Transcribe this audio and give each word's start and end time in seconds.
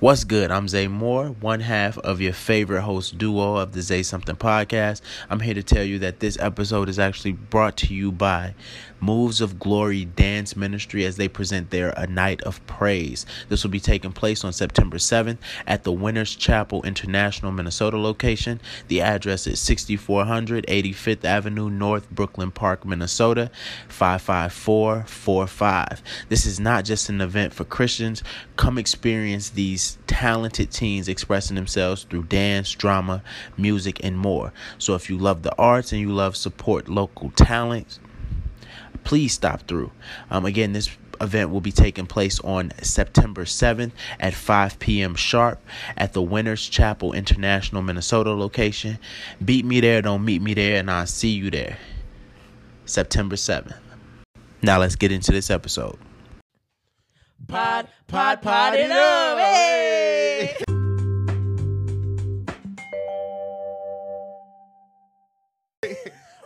What's 0.00 0.24
good? 0.24 0.50
I'm 0.50 0.66
Zay 0.66 0.88
Moore, 0.88 1.26
one 1.26 1.60
half 1.60 1.98
of 1.98 2.22
your 2.22 2.32
favorite 2.32 2.80
host 2.80 3.18
duo 3.18 3.56
of 3.56 3.72
the 3.72 3.82
Zay 3.82 4.02
Something 4.02 4.36
podcast. 4.36 5.02
I'm 5.28 5.40
here 5.40 5.52
to 5.52 5.62
tell 5.62 5.84
you 5.84 5.98
that 5.98 6.20
this 6.20 6.38
episode 6.40 6.88
is 6.88 6.98
actually 6.98 7.32
brought 7.32 7.76
to 7.76 7.92
you 7.92 8.10
by 8.10 8.54
Moves 8.98 9.42
of 9.42 9.58
Glory 9.58 10.06
Dance 10.06 10.56
Ministry 10.56 11.04
as 11.04 11.16
they 11.16 11.28
present 11.28 11.68
their 11.68 11.90
A 11.98 12.06
Night 12.06 12.40
of 12.44 12.66
Praise. 12.66 13.26
This 13.50 13.62
will 13.62 13.70
be 13.70 13.78
taking 13.78 14.12
place 14.12 14.42
on 14.42 14.54
September 14.54 14.96
7th 14.96 15.36
at 15.66 15.84
the 15.84 15.92
Winners 15.92 16.34
Chapel 16.34 16.82
International, 16.82 17.52
Minnesota 17.52 17.98
location. 17.98 18.58
The 18.88 19.02
address 19.02 19.46
is 19.46 19.60
6400 19.60 20.66
85th 20.66 21.26
Avenue 21.26 21.68
North, 21.68 22.10
Brooklyn 22.10 22.50
Park, 22.50 22.86
Minnesota 22.86 23.50
55445. 23.88 26.02
This 26.30 26.46
is 26.46 26.58
not 26.58 26.86
just 26.86 27.10
an 27.10 27.20
event 27.20 27.52
for 27.52 27.64
Christians. 27.64 28.22
Come 28.56 28.78
experience 28.78 29.50
these 29.50 29.89
talented 30.06 30.70
teens 30.70 31.08
expressing 31.08 31.56
themselves 31.56 32.04
through 32.04 32.24
dance, 32.24 32.72
drama, 32.72 33.22
music, 33.56 34.00
and 34.02 34.18
more. 34.18 34.52
So 34.78 34.94
if 34.94 35.08
you 35.08 35.18
love 35.18 35.42
the 35.42 35.54
arts 35.56 35.92
and 35.92 36.00
you 36.00 36.10
love 36.12 36.36
support 36.36 36.88
local 36.88 37.30
talents, 37.30 38.00
please 39.04 39.32
stop 39.32 39.66
through. 39.66 39.90
Um, 40.30 40.44
again, 40.44 40.72
this 40.72 40.90
event 41.20 41.50
will 41.50 41.60
be 41.60 41.72
taking 41.72 42.06
place 42.06 42.40
on 42.40 42.72
September 42.82 43.44
7th 43.44 43.92
at 44.18 44.34
5 44.34 44.78
p.m. 44.78 45.14
sharp 45.14 45.60
at 45.96 46.12
the 46.12 46.22
Winners 46.22 46.66
Chapel 46.68 47.12
International 47.12 47.82
Minnesota 47.82 48.32
location. 48.32 48.98
Beat 49.44 49.64
me 49.64 49.80
there, 49.80 50.02
don't 50.02 50.24
meet 50.24 50.42
me 50.42 50.54
there, 50.54 50.78
and 50.78 50.90
I'll 50.90 51.06
see 51.06 51.30
you 51.30 51.50
there. 51.50 51.78
September 52.86 53.36
7th. 53.36 53.76
Now 54.62 54.78
let's 54.78 54.96
get 54.96 55.12
into 55.12 55.32
this 55.32 55.50
episode. 55.50 55.98
Pod, 57.50 57.88
pod, 58.06 58.42
pod 58.42 58.74
it 58.76 58.92
up. 58.92 59.38
Hey. 59.38 60.56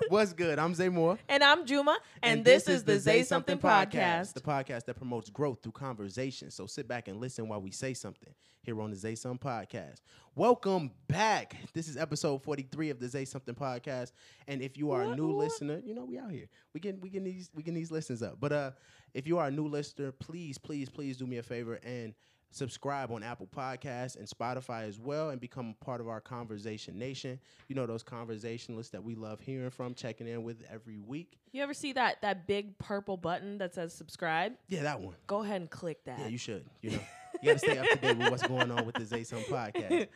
What's 0.09 0.33
good? 0.33 0.59
I'm 0.59 0.75
Zay 0.75 0.89
Moore. 0.89 1.19
And 1.29 1.45
I'm 1.45 1.67
Juma, 1.67 1.99
and, 2.23 2.43
this, 2.43 2.71
is 2.71 2.85
the 2.85 2.99
Zay 2.99 3.23
Something 3.23 3.59
podcast. 3.59 4.33
the 4.33 4.41
podcast 4.41 4.87
that 4.87 4.95
promotes 4.97 5.29
growth 5.29 5.63
through 5.63 5.73
conversation. 5.73 6.51
So 6.51 6.65
sit 6.65 6.89
back 6.89 7.09
and 7.09 7.21
listen 7.21 7.49
while 7.49 7.61
we 7.61 7.71
say 7.71 7.93
something 7.93 8.33
here 8.65 8.81
on 8.81 8.91
the 8.91 8.97
Zay 8.97 9.15
Something 9.15 9.39
podcast. 9.39 10.01
Welcome 10.35 10.91
back. 11.07 11.57
This 11.75 11.87
is 11.89 11.97
episode 11.97 12.43
43 12.43 12.91
of 12.91 12.99
the 12.99 13.09
Zay 13.09 13.25
Something 13.25 13.55
podcast. 13.55 14.13
And 14.49 14.63
if 14.63 14.77
you 14.77 14.91
are 14.91 15.03
a 15.03 15.15
new 15.15 15.29
What? 15.29 15.37
listener, 15.45 15.81
you 15.85 15.95
know 15.95 16.05
we 16.05 16.19
out 16.19 16.31
here. 16.31 16.49
We 16.73 16.81
get 16.81 17.01
we 17.01 17.11
get 17.11 17.25
these 17.25 17.51
we 17.55 17.63
get 17.63 17.75
these 17.75 17.91
listens 17.91 18.23
up. 18.23 18.39
But 18.41 18.53
uh, 18.53 18.71
if 19.13 19.27
you 19.27 19.39
are 19.39 19.49
a 19.49 19.51
new 19.51 19.69
listener, 19.69 20.13
please, 20.13 20.59
please, 20.59 20.89
please 20.89 21.17
do 21.17 21.27
me 21.27 21.39
a 21.39 21.43
favor 21.43 21.79
and 21.85 22.15
subscribe 22.51 23.11
on 23.11 23.23
Apple 23.25 23.49
Podcasts 23.49 24.17
and 24.17 24.29
Spotify 24.29 24.87
as 24.87 24.99
well 25.01 25.31
and 25.31 25.41
become 25.41 25.75
a 25.81 25.85
part 25.85 26.01
of 26.01 26.07
our 26.09 26.21
Conversation 26.21 26.97
Nation. 26.99 27.39
You 27.69 27.75
know 27.75 27.85
those 27.87 28.03
conversationalists 28.03 28.93
that 28.93 29.03
we 29.03 29.15
love 29.17 29.41
hearing 29.41 29.71
from, 29.71 29.95
checking 29.95 30.27
in 30.29 30.43
with 30.43 30.63
every 30.73 30.99
week. 30.99 31.37
You 31.53 31.63
ever 31.63 31.75
see 31.75 31.93
that 31.93 32.23
that 32.23 32.47
big 32.47 32.79
purple 32.79 33.17
button 33.17 33.59
that 33.59 33.75
says 33.75 33.93
subscribe? 33.93 34.53
Yeah, 34.69 34.85
that 34.85 35.01
one. 35.01 35.17
Go 35.27 35.43
ahead 35.43 35.61
and 35.61 35.71
click 35.71 36.05
that. 36.07 36.19
Yeah, 36.21 36.29
you 36.29 36.39
should. 36.39 36.65
You 36.81 36.93
know, 36.93 37.01
you 37.45 37.53
got 37.53 37.61
to 37.61 37.67
stay 37.67 37.79
up 37.79 37.87
to 37.89 37.97
date 37.97 38.17
with 38.19 38.31
what's 38.31 38.47
going 38.47 38.71
on 38.71 38.87
with 38.87 38.95
the 38.95 39.05
Zay 39.05 39.25
Some 39.25 39.41
podcast. 39.41 40.09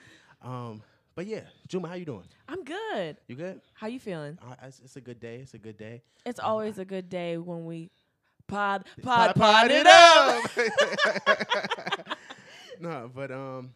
Um, 0.42 0.82
but 1.14 1.26
yeah, 1.26 1.40
Juma, 1.66 1.88
how 1.88 1.94
you 1.94 2.04
doing? 2.04 2.24
I'm 2.48 2.62
good. 2.64 3.16
You 3.26 3.34
good? 3.36 3.60
How 3.74 3.88
you 3.88 3.98
feeling? 3.98 4.38
Uh, 4.40 4.54
it's, 4.62 4.80
it's 4.84 4.96
a 4.96 5.00
good 5.00 5.18
day. 5.20 5.36
It's 5.36 5.54
a 5.54 5.58
good 5.58 5.76
day. 5.76 6.02
It's 6.24 6.38
always 6.40 6.78
a 6.78 6.84
good 6.84 7.08
day 7.08 7.36
when 7.38 7.66
we 7.66 7.90
pod 8.46 8.86
Pod- 9.02 9.34
pod 9.34 9.68
pod, 9.68 9.70
it 9.70 9.86
up. 9.86 10.50
no, 12.80 13.10
but 13.14 13.30
um, 13.30 13.70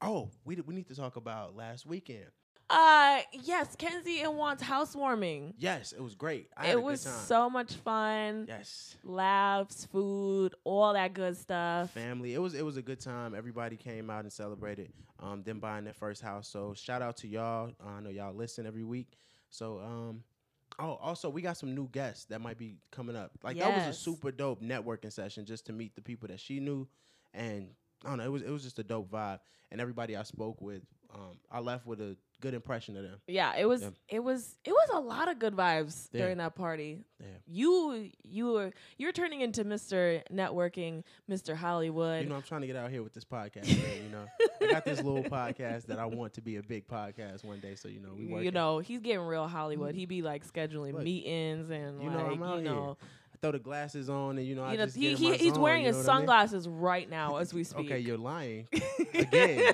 oh, 0.00 0.30
we 0.44 0.56
we 0.56 0.74
need 0.74 0.88
to 0.88 0.94
talk 0.94 1.16
about 1.16 1.54
last 1.54 1.86
weekend. 1.86 2.26
Uh 2.70 3.20
yes, 3.32 3.74
Kenzie 3.76 4.20
and 4.20 4.34
Juan's 4.36 4.60
housewarming. 4.60 5.54
Yes, 5.58 5.92
it 5.92 6.02
was 6.02 6.14
great. 6.14 6.48
I 6.56 6.66
had 6.66 6.76
a 6.76 6.78
It 6.78 6.82
was 6.82 7.00
so 7.00 7.48
much 7.48 7.72
fun. 7.74 8.44
yes. 8.48 8.96
Laughs, 9.04 9.86
food, 9.86 10.54
all 10.64 10.92
that 10.92 11.14
good 11.14 11.36
stuff. 11.36 11.90
family. 11.92 12.34
It 12.34 12.38
was 12.40 12.54
it 12.54 12.64
was 12.64 12.76
a 12.76 12.82
good 12.82 13.00
time. 13.00 13.34
Everybody 13.34 13.76
came 13.76 14.10
out 14.10 14.22
and 14.24 14.32
celebrated 14.32 14.92
um 15.20 15.42
them 15.42 15.60
buying 15.60 15.84
their 15.84 15.94
first 15.94 16.20
house. 16.22 16.48
So 16.48 16.74
shout 16.74 17.00
out 17.02 17.16
to 17.18 17.28
y'all. 17.28 17.72
Uh, 17.84 17.88
I 17.96 18.00
know 18.00 18.10
y'all 18.10 18.34
listen 18.34 18.66
every 18.66 18.84
week. 18.84 19.16
So 19.50 19.80
um 19.80 20.22
oh 20.78 20.98
also 21.00 21.30
we 21.30 21.40
got 21.40 21.56
some 21.56 21.74
new 21.74 21.88
guests 21.88 22.26
that 22.26 22.40
might 22.40 22.58
be 22.58 22.76
coming 22.90 23.16
up. 23.16 23.30
Like 23.42 23.58
that 23.58 23.74
was 23.74 23.96
a 23.96 23.98
super 23.98 24.30
dope 24.30 24.62
networking 24.62 25.12
session 25.12 25.46
just 25.46 25.64
to 25.66 25.72
meet 25.72 25.94
the 25.94 26.02
people 26.02 26.28
that 26.28 26.38
she 26.40 26.60
knew 26.60 26.86
and 27.32 27.68
I 28.04 28.10
don't 28.10 28.18
know, 28.18 28.24
it 28.24 28.32
was 28.32 28.42
it 28.42 28.50
was 28.50 28.62
just 28.62 28.78
a 28.78 28.84
dope 28.84 29.10
vibe. 29.10 29.38
And 29.70 29.80
everybody 29.80 30.16
I 30.16 30.22
spoke 30.22 30.60
with, 30.62 30.82
um, 31.14 31.38
I 31.50 31.60
left 31.60 31.86
with 31.86 32.00
a 32.00 32.16
good 32.40 32.54
impression 32.54 32.96
of 32.96 33.02
them. 33.02 33.20
Yeah, 33.26 33.56
it 33.56 33.64
was 33.66 33.82
Yeah. 33.82 33.90
it 34.08 34.20
was 34.22 34.56
it 34.64 34.70
was 34.72 34.88
a 34.92 35.00
lot 35.00 35.28
of 35.28 35.38
good 35.38 35.54
vibes 35.54 36.08
Yeah. 36.12 36.20
during 36.22 36.38
that 36.38 36.54
party. 36.54 37.04
Yeah. 37.20 37.26
You 37.46 38.10
you 38.22 38.52
were 38.52 38.72
you're 38.96 39.12
turning 39.12 39.40
into 39.40 39.64
Mr. 39.64 40.22
Networking, 40.32 41.02
Mr. 41.30 41.56
Hollywood. 41.56 42.22
You 42.22 42.28
know, 42.28 42.36
I'm 42.36 42.42
trying 42.42 42.60
to 42.60 42.66
get 42.66 42.76
out 42.76 42.90
here 42.90 43.02
with 43.02 43.12
this 43.14 43.24
podcast. 43.24 43.68
you 43.68 44.10
know, 44.10 44.24
I 44.60 44.70
got 44.72 44.84
this 44.84 45.02
little 45.02 45.24
podcast 45.38 45.86
that 45.86 45.98
I 45.98 46.06
want 46.06 46.34
to 46.34 46.40
be 46.40 46.56
a 46.56 46.62
big 46.62 46.86
podcast 46.86 47.44
one 47.44 47.60
day. 47.60 47.74
So 47.74 47.88
you 47.88 48.00
know, 48.00 48.10
we 48.16 48.26
work. 48.26 48.44
you 48.44 48.50
know, 48.52 48.78
he's 48.78 49.00
getting 49.00 49.20
real 49.26 49.48
Hollywood. 49.48 49.94
He 49.94 50.06
be 50.06 50.22
like 50.22 50.46
scheduling 50.46 50.92
Look, 50.94 51.02
meetings 51.02 51.70
and 51.70 52.02
you 52.02 52.08
know, 52.10 52.18
like 52.18 52.32
I'm 52.32 52.42
out 52.42 52.58
you 52.58 52.64
know, 52.64 52.96
I 53.34 53.36
throw 53.40 53.52
the 53.52 53.58
glasses 53.58 54.08
on, 54.08 54.38
and 54.38 54.46
you 54.46 54.54
know, 54.54 54.62
I 54.64 54.72
you 54.72 54.78
know 54.78 54.84
just 54.86 54.96
he, 54.96 55.02
get 55.02 55.10
in 55.12 55.16
he 55.18 55.30
my 55.30 55.36
he's 55.36 55.54
zone, 55.54 55.62
wearing 55.62 55.82
you 55.82 55.88
his 55.88 55.96
know 55.96 56.02
what 56.02 56.08
I 56.08 56.18
mean? 56.18 56.26
sunglasses 56.28 56.68
right 56.68 57.10
now 57.10 57.36
as 57.36 57.52
we 57.54 57.64
speak. 57.72 57.86
Okay, 57.86 57.98
you're 57.98 58.16
lying 58.18 58.68
again. 59.14 59.72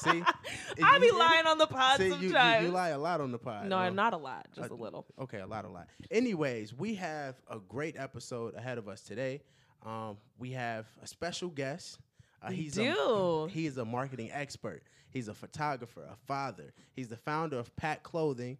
See, 0.00 0.22
I 0.82 0.98
be 0.98 1.06
You- 1.06 1.18
lying 1.18 1.46
on 1.46 1.58
the 1.58 1.66
pod 1.66 1.98
See, 1.98 2.06
you, 2.08 2.14
you, 2.16 2.28
sometimes. 2.30 2.66
you 2.66 2.72
lie 2.72 2.88
a 2.90 2.98
lot 2.98 3.20
on 3.20 3.32
the 3.32 3.38
pod. 3.38 3.66
no, 3.66 3.78
um, 3.78 3.94
not 3.94 4.12
a 4.12 4.16
lot, 4.16 4.46
just 4.54 4.70
uh, 4.70 4.74
a 4.74 4.76
little. 4.76 5.06
Okay, 5.20 5.40
a 5.40 5.46
lot, 5.46 5.64
a 5.64 5.68
lot. 5.68 5.88
Anyways, 6.10 6.74
we 6.74 6.94
have 6.96 7.36
a 7.48 7.58
great 7.58 7.96
episode 7.98 8.54
ahead 8.54 8.78
of 8.78 8.88
us 8.88 9.02
today. 9.02 9.42
Um, 9.84 10.16
we 10.38 10.50
have 10.52 10.86
a 11.02 11.06
special 11.06 11.48
guest. 11.48 11.98
Uh, 12.42 12.50
he's 12.50 12.74
do. 12.74 12.92
A, 12.92 13.48
he 13.48 13.66
is 13.66 13.76
a 13.78 13.84
marketing 13.84 14.30
expert. 14.32 14.82
He's 15.10 15.28
a 15.28 15.34
photographer, 15.34 16.02
a 16.10 16.16
father. 16.26 16.72
He's 16.92 17.08
the 17.08 17.16
founder 17.16 17.58
of 17.58 17.74
Pat 17.76 18.02
Clothing 18.02 18.58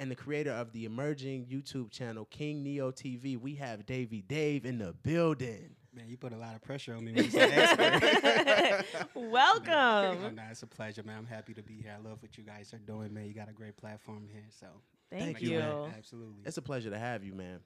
and 0.00 0.10
the 0.10 0.14
creator 0.14 0.52
of 0.52 0.72
the 0.72 0.84
emerging 0.84 1.46
YouTube 1.46 1.90
channel 1.90 2.24
King 2.30 2.62
Neo 2.62 2.90
TV. 2.92 3.36
We 3.38 3.56
have 3.56 3.84
Davey 3.84 4.22
Dave 4.22 4.64
in 4.64 4.78
the 4.78 4.92
building. 5.02 5.74
Man, 5.98 6.08
you 6.08 6.16
put 6.16 6.32
a 6.32 6.36
lot 6.36 6.54
of 6.54 6.62
pressure 6.62 6.94
on 6.94 7.04
me 7.04 7.12
when 7.12 7.24
you 7.24 7.30
said 7.30 7.50
expert. 7.50 9.04
Welcome. 9.16 10.36
no, 10.36 10.42
it's 10.48 10.62
a 10.62 10.66
pleasure, 10.68 11.02
man. 11.02 11.18
I'm 11.18 11.26
happy 11.26 11.54
to 11.54 11.62
be 11.62 11.74
here. 11.74 11.96
I 11.98 12.08
love 12.08 12.22
what 12.22 12.38
you 12.38 12.44
guys 12.44 12.72
are 12.72 12.78
doing, 12.78 13.12
man. 13.12 13.26
You 13.26 13.34
got 13.34 13.48
a 13.48 13.52
great 13.52 13.76
platform 13.76 14.28
here, 14.32 14.44
so 14.48 14.68
Thank, 15.10 15.24
Thank 15.24 15.42
you. 15.42 15.54
you, 15.54 15.58
man. 15.58 15.92
absolutely. 15.98 16.42
It's 16.44 16.56
a 16.56 16.62
pleasure 16.62 16.90
to 16.90 16.98
have 16.98 17.24
you, 17.24 17.34
man. 17.34 17.58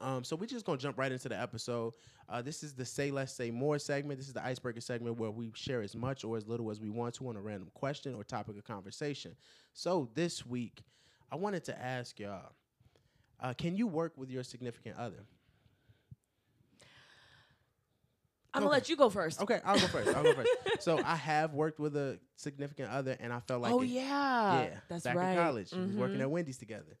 Um, 0.00 0.24
so 0.24 0.34
we're 0.34 0.46
just 0.46 0.66
gonna 0.66 0.78
jump 0.78 0.98
right 0.98 1.12
into 1.12 1.28
the 1.28 1.40
episode. 1.40 1.92
Uh, 2.28 2.42
this 2.42 2.64
is 2.64 2.74
the 2.74 2.84
Say 2.84 3.12
Less, 3.12 3.32
Say 3.32 3.52
More 3.52 3.78
segment. 3.78 4.18
This 4.18 4.26
is 4.26 4.34
the 4.34 4.44
icebreaker 4.44 4.80
segment 4.80 5.16
where 5.18 5.30
we 5.30 5.52
share 5.54 5.82
as 5.82 5.94
much 5.94 6.24
or 6.24 6.36
as 6.36 6.48
little 6.48 6.72
as 6.72 6.80
we 6.80 6.90
want 6.90 7.14
to 7.16 7.28
on 7.28 7.36
a 7.36 7.40
random 7.40 7.70
question 7.72 8.16
or 8.16 8.24
topic 8.24 8.56
of 8.56 8.64
conversation. 8.64 9.36
So 9.74 10.08
this 10.14 10.44
week, 10.44 10.82
I 11.30 11.36
wanted 11.36 11.62
to 11.66 11.80
ask 11.80 12.18
y'all: 12.18 12.50
uh, 13.38 13.54
Can 13.54 13.76
you 13.76 13.86
work 13.86 14.14
with 14.16 14.28
your 14.28 14.42
significant 14.42 14.96
other? 14.96 15.24
I'm 18.54 18.60
gonna 18.62 18.70
Okay. 18.70 18.76
let 18.80 18.88
you 18.88 18.96
go 18.96 19.10
first. 19.10 19.40
Okay, 19.42 19.60
I'll 19.64 19.78
go 19.78 19.86
first. 19.88 20.14
I'll 20.16 20.22
go 20.22 20.32
first. 20.34 20.48
So 20.80 20.98
I 21.04 21.16
have 21.16 21.54
worked 21.54 21.80
with 21.80 21.96
a 21.96 22.18
significant 22.36 22.90
other, 22.90 23.16
and 23.20 23.32
I 23.32 23.40
felt 23.40 23.62
like 23.62 23.72
oh 23.72 23.82
it- 23.82 23.86
yeah, 23.88 24.62
yeah, 24.62 24.68
that's 24.88 25.04
back 25.04 25.16
right. 25.16 25.30
in 25.32 25.36
college, 25.36 25.72
we 25.72 25.82
was 25.82 25.96
working 25.96 26.20
at 26.20 26.30
Wendy's 26.30 26.56
together. 26.58 26.96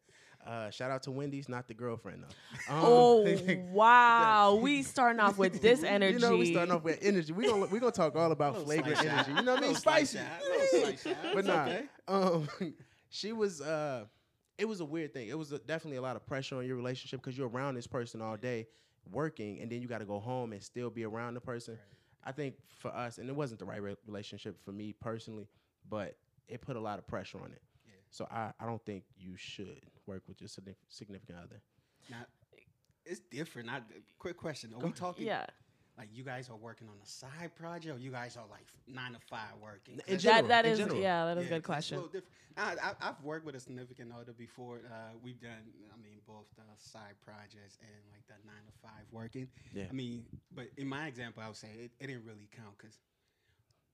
Uh, 0.46 0.70
shout 0.70 0.90
out 0.90 1.02
to 1.02 1.10
Wendy's, 1.10 1.48
not 1.48 1.68
the 1.68 1.74
girlfriend 1.74 2.22
though. 2.24 2.72
Um, 2.74 2.80
Oh 2.84 3.36
wow, 3.72 4.54
we 4.56 4.82
starting 4.82 5.20
off 5.20 5.36
with 5.38 5.60
this 5.62 5.82
energy. 5.82 6.14
You 6.14 6.18
know, 6.20 6.36
we 6.36 6.50
starting 6.52 6.74
off 6.74 6.82
with 6.84 6.98
energy. 7.02 7.32
We 7.32 7.46
gonna 7.46 7.66
we 7.66 7.78
gonna 7.78 7.92
talk 7.92 8.16
all 8.16 8.32
about 8.32 8.62
flavor 8.64 8.88
energy. 8.92 9.08
shot. 9.08 9.28
You 9.28 9.34
know 9.34 9.42
what 9.42 9.48
I 9.48 9.52
mean? 9.54 9.60
Little 9.60 9.74
slight 9.76 10.08
Spicy. 10.08 10.18
shot. 10.18 10.42
Little 10.42 10.80
slight 10.82 10.98
shot. 11.00 11.16
But 11.34 11.38
It's 11.38 11.48
nah, 11.48 11.62
okay. 11.64 11.82
um, 12.08 12.74
she 13.10 13.32
was. 13.32 13.60
Uh, 13.60 14.04
it 14.56 14.66
was 14.66 14.80
a 14.80 14.84
weird 14.84 15.12
thing. 15.14 15.28
It 15.28 15.38
was 15.38 15.52
a, 15.52 15.58
definitely 15.60 15.98
a 15.98 16.02
lot 16.02 16.16
of 16.16 16.26
pressure 16.26 16.56
on 16.56 16.66
your 16.66 16.76
relationship 16.76 17.20
because 17.22 17.38
you're 17.38 17.48
around 17.48 17.74
this 17.76 17.86
person 17.86 18.20
all 18.20 18.36
day, 18.36 18.66
working, 19.10 19.60
and 19.60 19.70
then 19.70 19.80
you 19.82 19.88
got 19.88 19.98
to 19.98 20.04
go 20.04 20.18
home 20.20 20.52
and 20.52 20.62
still 20.62 20.90
be 20.90 21.04
around 21.04 21.34
the 21.34 21.40
person. 21.40 21.78
I 22.24 22.32
think 22.32 22.54
for 22.78 22.88
us, 22.94 23.18
and 23.18 23.28
it 23.28 23.34
wasn't 23.36 23.60
the 23.60 23.64
right 23.64 23.82
re- 23.82 23.96
relationship 24.06 24.56
for 24.64 24.72
me 24.72 24.92
personally, 24.92 25.48
but 25.88 26.16
it 26.48 26.60
put 26.60 26.76
a 26.76 26.80
lot 26.80 26.98
of 26.98 27.06
pressure 27.06 27.38
on 27.38 27.52
it. 27.52 27.62
Yeah. 27.86 27.92
So 28.10 28.26
I, 28.30 28.52
I 28.60 28.66
don't 28.66 28.84
think 28.84 29.04
you 29.16 29.36
should 29.36 29.80
work 30.06 30.22
with 30.26 30.40
your 30.40 30.48
significant 30.48 31.38
other. 31.38 31.62
Now, 32.10 32.26
it's 33.04 33.20
different. 33.30 33.70
I, 33.70 33.80
quick 34.18 34.36
question: 34.36 34.70
Are 34.70 34.74
Go 34.74 34.78
we 34.78 34.84
ahead. 34.86 34.96
talking? 34.96 35.26
yeah, 35.26 35.46
Like 35.98 36.10
you 36.14 36.22
guys 36.22 36.48
are 36.48 36.56
working 36.56 36.86
on 36.86 36.94
a 37.02 37.06
side 37.06 37.50
project, 37.58 37.96
or 37.96 37.98
you 37.98 38.12
guys 38.12 38.36
are 38.36 38.46
like 38.48 38.66
nine 38.86 39.14
to 39.14 39.18
five 39.28 39.50
working? 39.60 39.94
In 40.06 40.14
'Cause- 40.14 40.22
general, 40.22 40.42
that 40.42 40.62
that 40.62 40.66
in 40.66 40.72
is 40.72 40.78
general. 40.78 41.00
yeah, 41.00 41.24
that 41.24 41.38
is 41.38 41.42
a 41.42 41.44
Yeah, 41.50 41.56
good 41.56 41.64
'cause 41.64 41.78
it's 41.78 41.88
question. 41.88 41.96
little 41.96 42.12
different. 42.12 42.34
I, 42.56 42.76
I, 43.02 43.08
I've 43.08 43.20
worked 43.24 43.44
with 43.44 43.56
a 43.56 43.60
significant 43.60 44.12
other 44.12 44.32
before. 44.32 44.78
Uh, 44.86 45.16
we've 45.22 45.40
done, 45.40 45.72
I 45.92 45.96
mean, 46.00 46.20
both 46.26 46.46
the 46.56 46.62
side 46.78 47.14
projects 47.24 47.78
and 47.82 47.90
like 48.12 48.24
the 48.28 48.34
nine 48.46 48.62
to 48.66 48.72
five 48.80 49.06
working. 49.10 49.48
Yeah. 49.74 49.86
I 49.90 49.92
mean, 49.92 50.24
but 50.54 50.68
in 50.76 50.86
my 50.86 51.08
example, 51.08 51.42
I 51.42 51.48
would 51.48 51.56
say 51.56 51.68
it, 51.76 51.90
it 51.98 52.06
didn't 52.06 52.24
really 52.24 52.48
count 52.52 52.78
because 52.78 52.98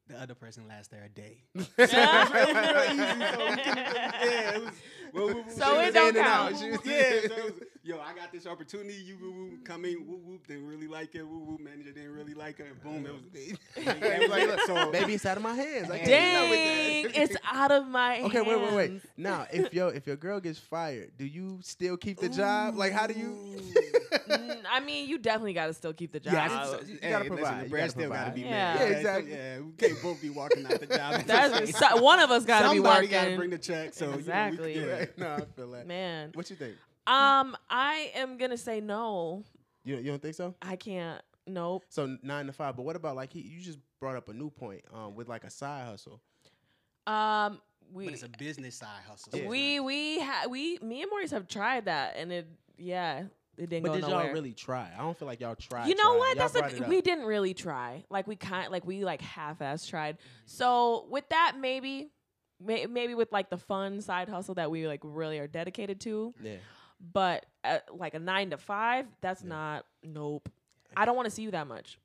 the 0.09 0.21
other 0.21 0.35
person 0.35 0.69
lasts 0.69 0.89
there 0.89 1.05
a 1.05 1.09
day. 1.09 1.39
Yeah. 1.79 2.27
So 2.27 2.37
it 2.37 2.55
was. 2.55 2.97
So 3.33 3.51
we 3.51 3.57
can, 3.57 3.77
yeah, 3.79 4.55
it 4.55 4.65
was. 4.65 4.73
Well, 5.13 5.27
woo, 5.29 5.35
woo, 5.35 5.45
So 5.49 5.65
she 5.65 5.81
it 5.81 5.85
was 5.87 5.95
don't 5.95 6.15
count. 6.17 6.53
was- 6.53 6.63
Yeah, 6.63 7.11
so 7.29 7.37
it 7.37 7.45
was, 7.45 7.53
yo, 7.85 8.01
I 8.01 8.15
got 8.15 8.33
this 8.33 8.47
opportunity. 8.47 8.95
You 8.95 9.17
woo, 9.21 9.31
woo, 9.33 9.59
come 9.65 9.85
in, 9.85 10.07
woo, 10.07 10.21
woo, 10.25 10.39
didn't 10.47 10.67
really 10.67 10.89
like 10.89 11.15
it. 11.15 11.23
Woo, 11.27 11.39
woo, 11.39 11.59
manager 11.63 11.93
didn't 11.93 12.13
really 12.13 12.35
like 12.35 12.59
it. 12.61 12.67
And 12.67 12.83
boom, 12.83 13.07
it 13.07 13.13
was. 13.13 13.23
It 13.33 14.21
was 14.21 14.31
like, 14.31 14.47
look, 14.49 14.61
So- 14.67 14.91
baby, 14.93 15.15
it's 15.15 15.25
out 15.27 15.37
of 15.37 15.43
my 15.43 15.55
hands. 15.55 15.91
I 15.91 15.99
can't 15.99 16.51
with 16.51 17.15
Dang, 17.15 17.23
it's 17.23 17.37
out 17.51 17.71
of 17.71 17.87
my 17.87 18.21
Okay, 18.23 18.41
wait, 18.41 18.61
wait, 18.61 18.73
wait. 18.75 19.03
Now, 19.17 19.47
if 19.53 19.73
your 19.73 19.93
if 19.95 20.07
your 20.07 20.17
girl 20.17 20.41
gets 20.41 20.59
fired, 20.59 21.13
do 21.17 21.25
you 21.25 21.61
still 21.63 21.97
keep 21.97 22.19
the 22.19 22.29
job? 22.29 22.77
Like, 22.77 22.93
how 22.93 23.07
do 23.07 23.15
you? 23.15 23.61
Mm, 24.29 24.63
I 24.71 24.81
mean, 24.81 25.09
you 25.09 25.19
definitely 25.19 25.53
got 25.53 25.67
to 25.67 25.75
still 25.75 25.93
keep 25.93 26.13
the 26.13 26.21
job. 26.21 26.33
Yeah, 26.35 26.47
it's- 26.75 26.89
you 26.89 26.95
you 26.95 27.01
gotta 27.01 27.25
provide, 27.27 27.61
the 27.61 27.65
you 27.65 27.71
bread 27.71 27.81
gotta 27.83 27.91
still 27.91 28.11
gotta 28.11 28.31
be 28.33 28.41
Yeah. 28.43 28.47
made. 28.75 28.81
Yeah, 28.81 28.85
okay? 28.87 28.97
exactly. 28.97 29.33
Yeah, 29.33 29.59
we 29.61 29.73
can't 29.73 30.03
both 30.03 30.23
be 30.23 30.31
walking 30.31 30.67
out 30.67 30.81
the 30.81 30.87
job. 30.87 31.15
at 31.15 31.21
the 31.27 31.33
That's 31.33 31.79
so, 31.79 32.03
one 32.03 32.21
of 32.21 32.31
us 32.31 32.45
got 32.45 32.63
to 32.63 32.71
be 32.73 32.81
working. 32.81 32.85
Somebody 32.93 33.09
gotta 33.09 33.37
bring 33.37 33.51
the 33.51 33.59
check. 33.59 33.95
So 33.95 34.05
you 34.07 34.11
know, 34.11 34.17
we- 34.17 34.21
Exactly. 34.21 34.75
yeah. 34.79 34.93
Right. 34.93 35.19
No, 35.19 35.35
I 35.35 35.41
feel 35.57 35.71
that. 35.73 35.87
Man, 35.87 36.31
What 36.35 36.49
you 36.51 36.57
think? 36.57 36.77
um, 37.07 37.57
I 37.69 38.11
am 38.15 38.37
gonna 38.39 38.57
say 38.59 38.81
no. 38.81 39.45
You 39.85 39.97
you 39.97 40.05
don't 40.11 40.23
think 40.23 40.35
so? 40.35 40.55
I 40.63 40.77
can't. 40.77 41.21
Nope. 41.47 41.83
So 41.91 42.17
nine 42.23 42.47
to 42.47 42.53
five. 42.53 42.77
But 42.77 42.85
what 42.85 42.97
about 42.97 43.17
like 43.17 43.33
he? 43.33 43.41
You 43.41 43.61
just 43.61 43.79
brought 44.01 44.17
up 44.17 44.29
a 44.29 44.33
new 44.33 44.49
point 44.51 44.83
um, 44.95 45.15
with 45.15 45.29
like 45.29 45.45
a 45.45 45.51
side 45.51 45.85
hustle. 45.87 46.21
Um, 47.07 47.61
we 47.93 48.07
But 48.07 48.15
it's 48.15 48.23
a 48.23 48.29
business 48.31 48.77
side 48.77 48.89
hustle. 49.07 49.33
so 49.33 49.39
it's 49.39 49.47
we 49.47 49.79
we 49.81 50.21
ha- 50.21 50.47
we 50.49 50.79
me 50.81 51.03
and 51.03 51.11
Maurice 51.11 51.33
have 51.33 51.47
tried 51.47 51.85
that, 51.85 52.15
and 52.17 52.33
it 52.33 52.47
yeah, 52.79 53.25
it 53.57 53.69
didn't 53.71 53.85
But 53.85 53.93
did 53.95 54.03
nowhere. 54.03 54.25
y'all 54.27 54.33
really 54.33 54.53
try? 54.53 54.91
I 54.97 55.01
don't 55.03 55.17
feel 55.19 55.27
like 55.27 55.41
y'all 55.41 55.55
tried. 55.55 55.89
you 55.89 55.95
know 55.95 56.03
tried. 56.11 56.19
what? 56.19 56.37
Y'all 56.37 56.49
That's 56.49 56.81
a, 56.81 56.89
we 56.89 57.01
didn't 57.01 57.25
really 57.25 57.55
try. 57.55 58.05
Like 58.11 58.27
we 58.27 58.37
kind 58.37 58.71
like 58.71 58.85
we 58.85 59.05
like 59.05 59.21
half-ass 59.21 59.87
tried. 59.87 60.17
Mm-hmm. 60.17 60.27
So 60.47 61.07
with 61.11 61.29
that, 61.31 61.57
maybe, 61.61 62.11
may, 62.61 62.87
maybe 62.87 63.15
with 63.15 63.31
like 63.33 63.51
the 63.51 63.59
fun 63.59 64.01
side 64.01 64.29
hustle 64.29 64.55
that 64.57 64.71
we 64.71 64.87
like 64.89 65.01
really 65.03 65.39
are 65.39 65.47
dedicated 65.47 66.01
to. 66.03 66.35
Yeah. 66.43 66.57
But 67.13 67.47
uh, 67.65 67.79
like 67.93 68.15
a 68.15 68.19
nine 68.19 68.51
to 68.51 68.57
five, 68.57 69.07
that's 69.21 69.43
Yeah. 69.43 69.49
not. 69.49 69.85
Nope. 70.03 70.49
I 70.97 71.05
don't 71.05 71.17
want 71.17 71.27
to 71.27 71.31
see 71.31 71.43
you 71.43 71.51
that 71.51 71.67
much. 71.67 71.99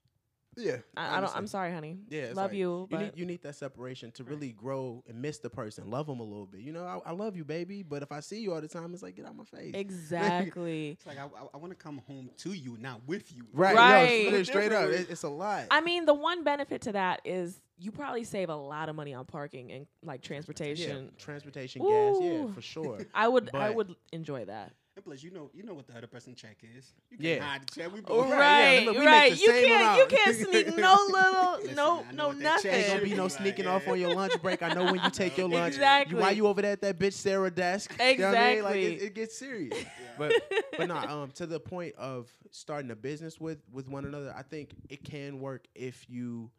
Yeah. 0.56 0.78
I, 0.98 1.18
I 1.18 1.22
don't. 1.22 1.36
I'm 1.36 1.48
sorry, 1.48 1.72
honey. 1.72 1.98
Yeah, 2.10 2.28
love 2.28 2.52
like, 2.52 2.54
you, 2.54 2.70
You 2.70 2.88
but 2.90 3.00
need 3.00 3.12
you 3.16 3.26
need 3.26 3.42
that 3.44 3.56
separation 3.56 4.12
to 4.12 4.24
really 4.24 4.52
grow 4.52 5.04
and 5.08 5.22
miss 5.22 5.40
the 5.40 5.50
person, 5.50 5.90
love 5.90 6.08
them 6.08 6.20
a 6.20 6.24
little 6.24 6.46
bit. 6.46 6.62
You 6.62 6.74
know, 6.74 6.86
I, 6.86 7.10
I 7.10 7.14
love 7.14 7.36
you, 7.36 7.46
baby, 7.46 7.84
but 7.84 8.04
if 8.04 8.12
I 8.12 8.20
see 8.20 8.40
you 8.42 8.54
all 8.54 8.62
the 8.62 8.68
time, 8.68 8.94
it's 8.94 9.04
like 9.04 9.16
get 9.16 9.26
out 9.26 9.36
my 9.36 9.44
face. 9.44 9.72
exactly. 9.74 10.92
It's 10.92 11.06
like 11.06 11.20
I, 11.20 11.26
I, 11.26 11.48
I 11.54 11.58
want 11.58 11.72
to 11.72 11.78
come 11.78 12.02
home 12.08 12.30
to 12.38 12.54
you, 12.54 12.78
not 12.80 13.02
with 13.08 13.34
you. 13.36 13.44
Right, 13.54 13.76
Right. 13.76 14.24
Yo, 14.24 14.30
straight, 14.30 14.48
straight 14.48 14.72
up, 14.72 14.90
it, 14.90 15.10
it's 15.10 15.24
a 15.24 15.30
lot. 15.30 15.66
I 15.72 15.82
mean, 15.82 16.06
the 16.06 16.14
one 16.14 16.44
benefit 16.44 16.82
to 16.82 16.92
that 16.94 17.22
is 17.26 17.62
you 17.78 17.92
probably 17.92 18.24
save 18.24 18.50
a 18.50 18.56
lot 18.56 18.90
of 18.90 18.96
money 18.96 19.14
on 19.14 19.26
parking 19.26 19.72
and 19.72 19.88
like 20.04 20.22
yeah, 20.24 20.28
transportation. 20.28 21.12
transportation, 21.18 21.82
gas, 21.82 22.16
yeah, 22.20 22.48
for 22.54 22.62
sure. 22.62 23.00
I 23.14 23.28
would 23.28 23.52
I 23.54 23.70
would 23.70 23.96
enjoy 24.12 24.46
that. 24.46 24.74
And 25.00 25.06
plus, 25.06 25.24
you 25.24 25.32
know, 25.32 25.50
you 25.54 25.64
know 25.64 25.74
what 25.74 25.88
the 25.88 25.98
other 25.98 26.08
person 26.08 26.36
check 26.36 26.58
is. 26.76 26.92
You 27.10 27.18
can 27.18 27.26
Yeah. 27.26 27.40
hide 27.42 27.62
the 27.66 27.74
check. 27.82 27.88
We 27.94 28.00
Right, 28.00 28.06
both 28.06 28.30
Right, 28.32 28.74
yeah, 28.80 28.86
look, 28.86 28.98
we 28.98 29.06
right. 29.06 29.40
You 29.40 29.48
can't 29.48 29.98
you 30.12 30.18
can't 30.18 30.36
sneak 30.36 30.68
no 30.78 31.08
little 31.10 31.58
Listen, 31.62 31.76
no 31.76 32.06
no 32.14 32.32
nothing. 32.34 32.70
check 32.72 32.74
Ain't 32.80 32.88
gonna 32.88 33.02
be 33.04 33.16
no 33.16 33.24
Right, 33.24 33.32
sneaking 33.32 33.66
yeah. 33.66 33.72
off 33.72 33.88
on 33.88 33.98
your 34.00 34.14
lunch 34.14 34.42
break. 34.42 34.62
I 34.62 34.74
know 34.74 34.84
when 34.92 35.02
you 35.02 35.10
take 35.10 35.38
your 35.38 35.48
lunch. 35.48 35.76
Exactly. 35.76 36.16
You, 36.16 36.22
why 36.22 36.32
you 36.32 36.48
over 36.48 36.62
there 36.62 36.74
at 36.74 36.82
that 36.82 37.00
bitch 37.00 37.14
Sarah 37.14 37.50
desk? 37.50 37.92
You 37.98 38.18
know 38.18 38.28
what 38.28 38.38
I 38.38 38.56
mean? 38.56 38.64
Like 38.64 38.76
it, 38.76 38.80
Exactly. 38.84 39.08
it 39.08 39.14
gets 39.16 39.38
serious. 39.38 39.78
But 40.18 40.34
but 40.78 40.88
nah, 40.90 41.24
um, 41.24 41.32
to 41.36 41.46
the 41.46 41.62
point 41.62 41.96
of 41.96 42.28
starting 42.52 42.92
a 42.92 42.96
business 42.96 43.40
with 43.40 43.60
with 43.72 43.88
one 43.88 44.04
another, 44.04 44.34
I 44.38 44.42
think 44.42 44.72
it 44.90 45.02
can 45.06 45.40
work 45.40 45.66
if 45.76 46.10
you, 46.10 46.52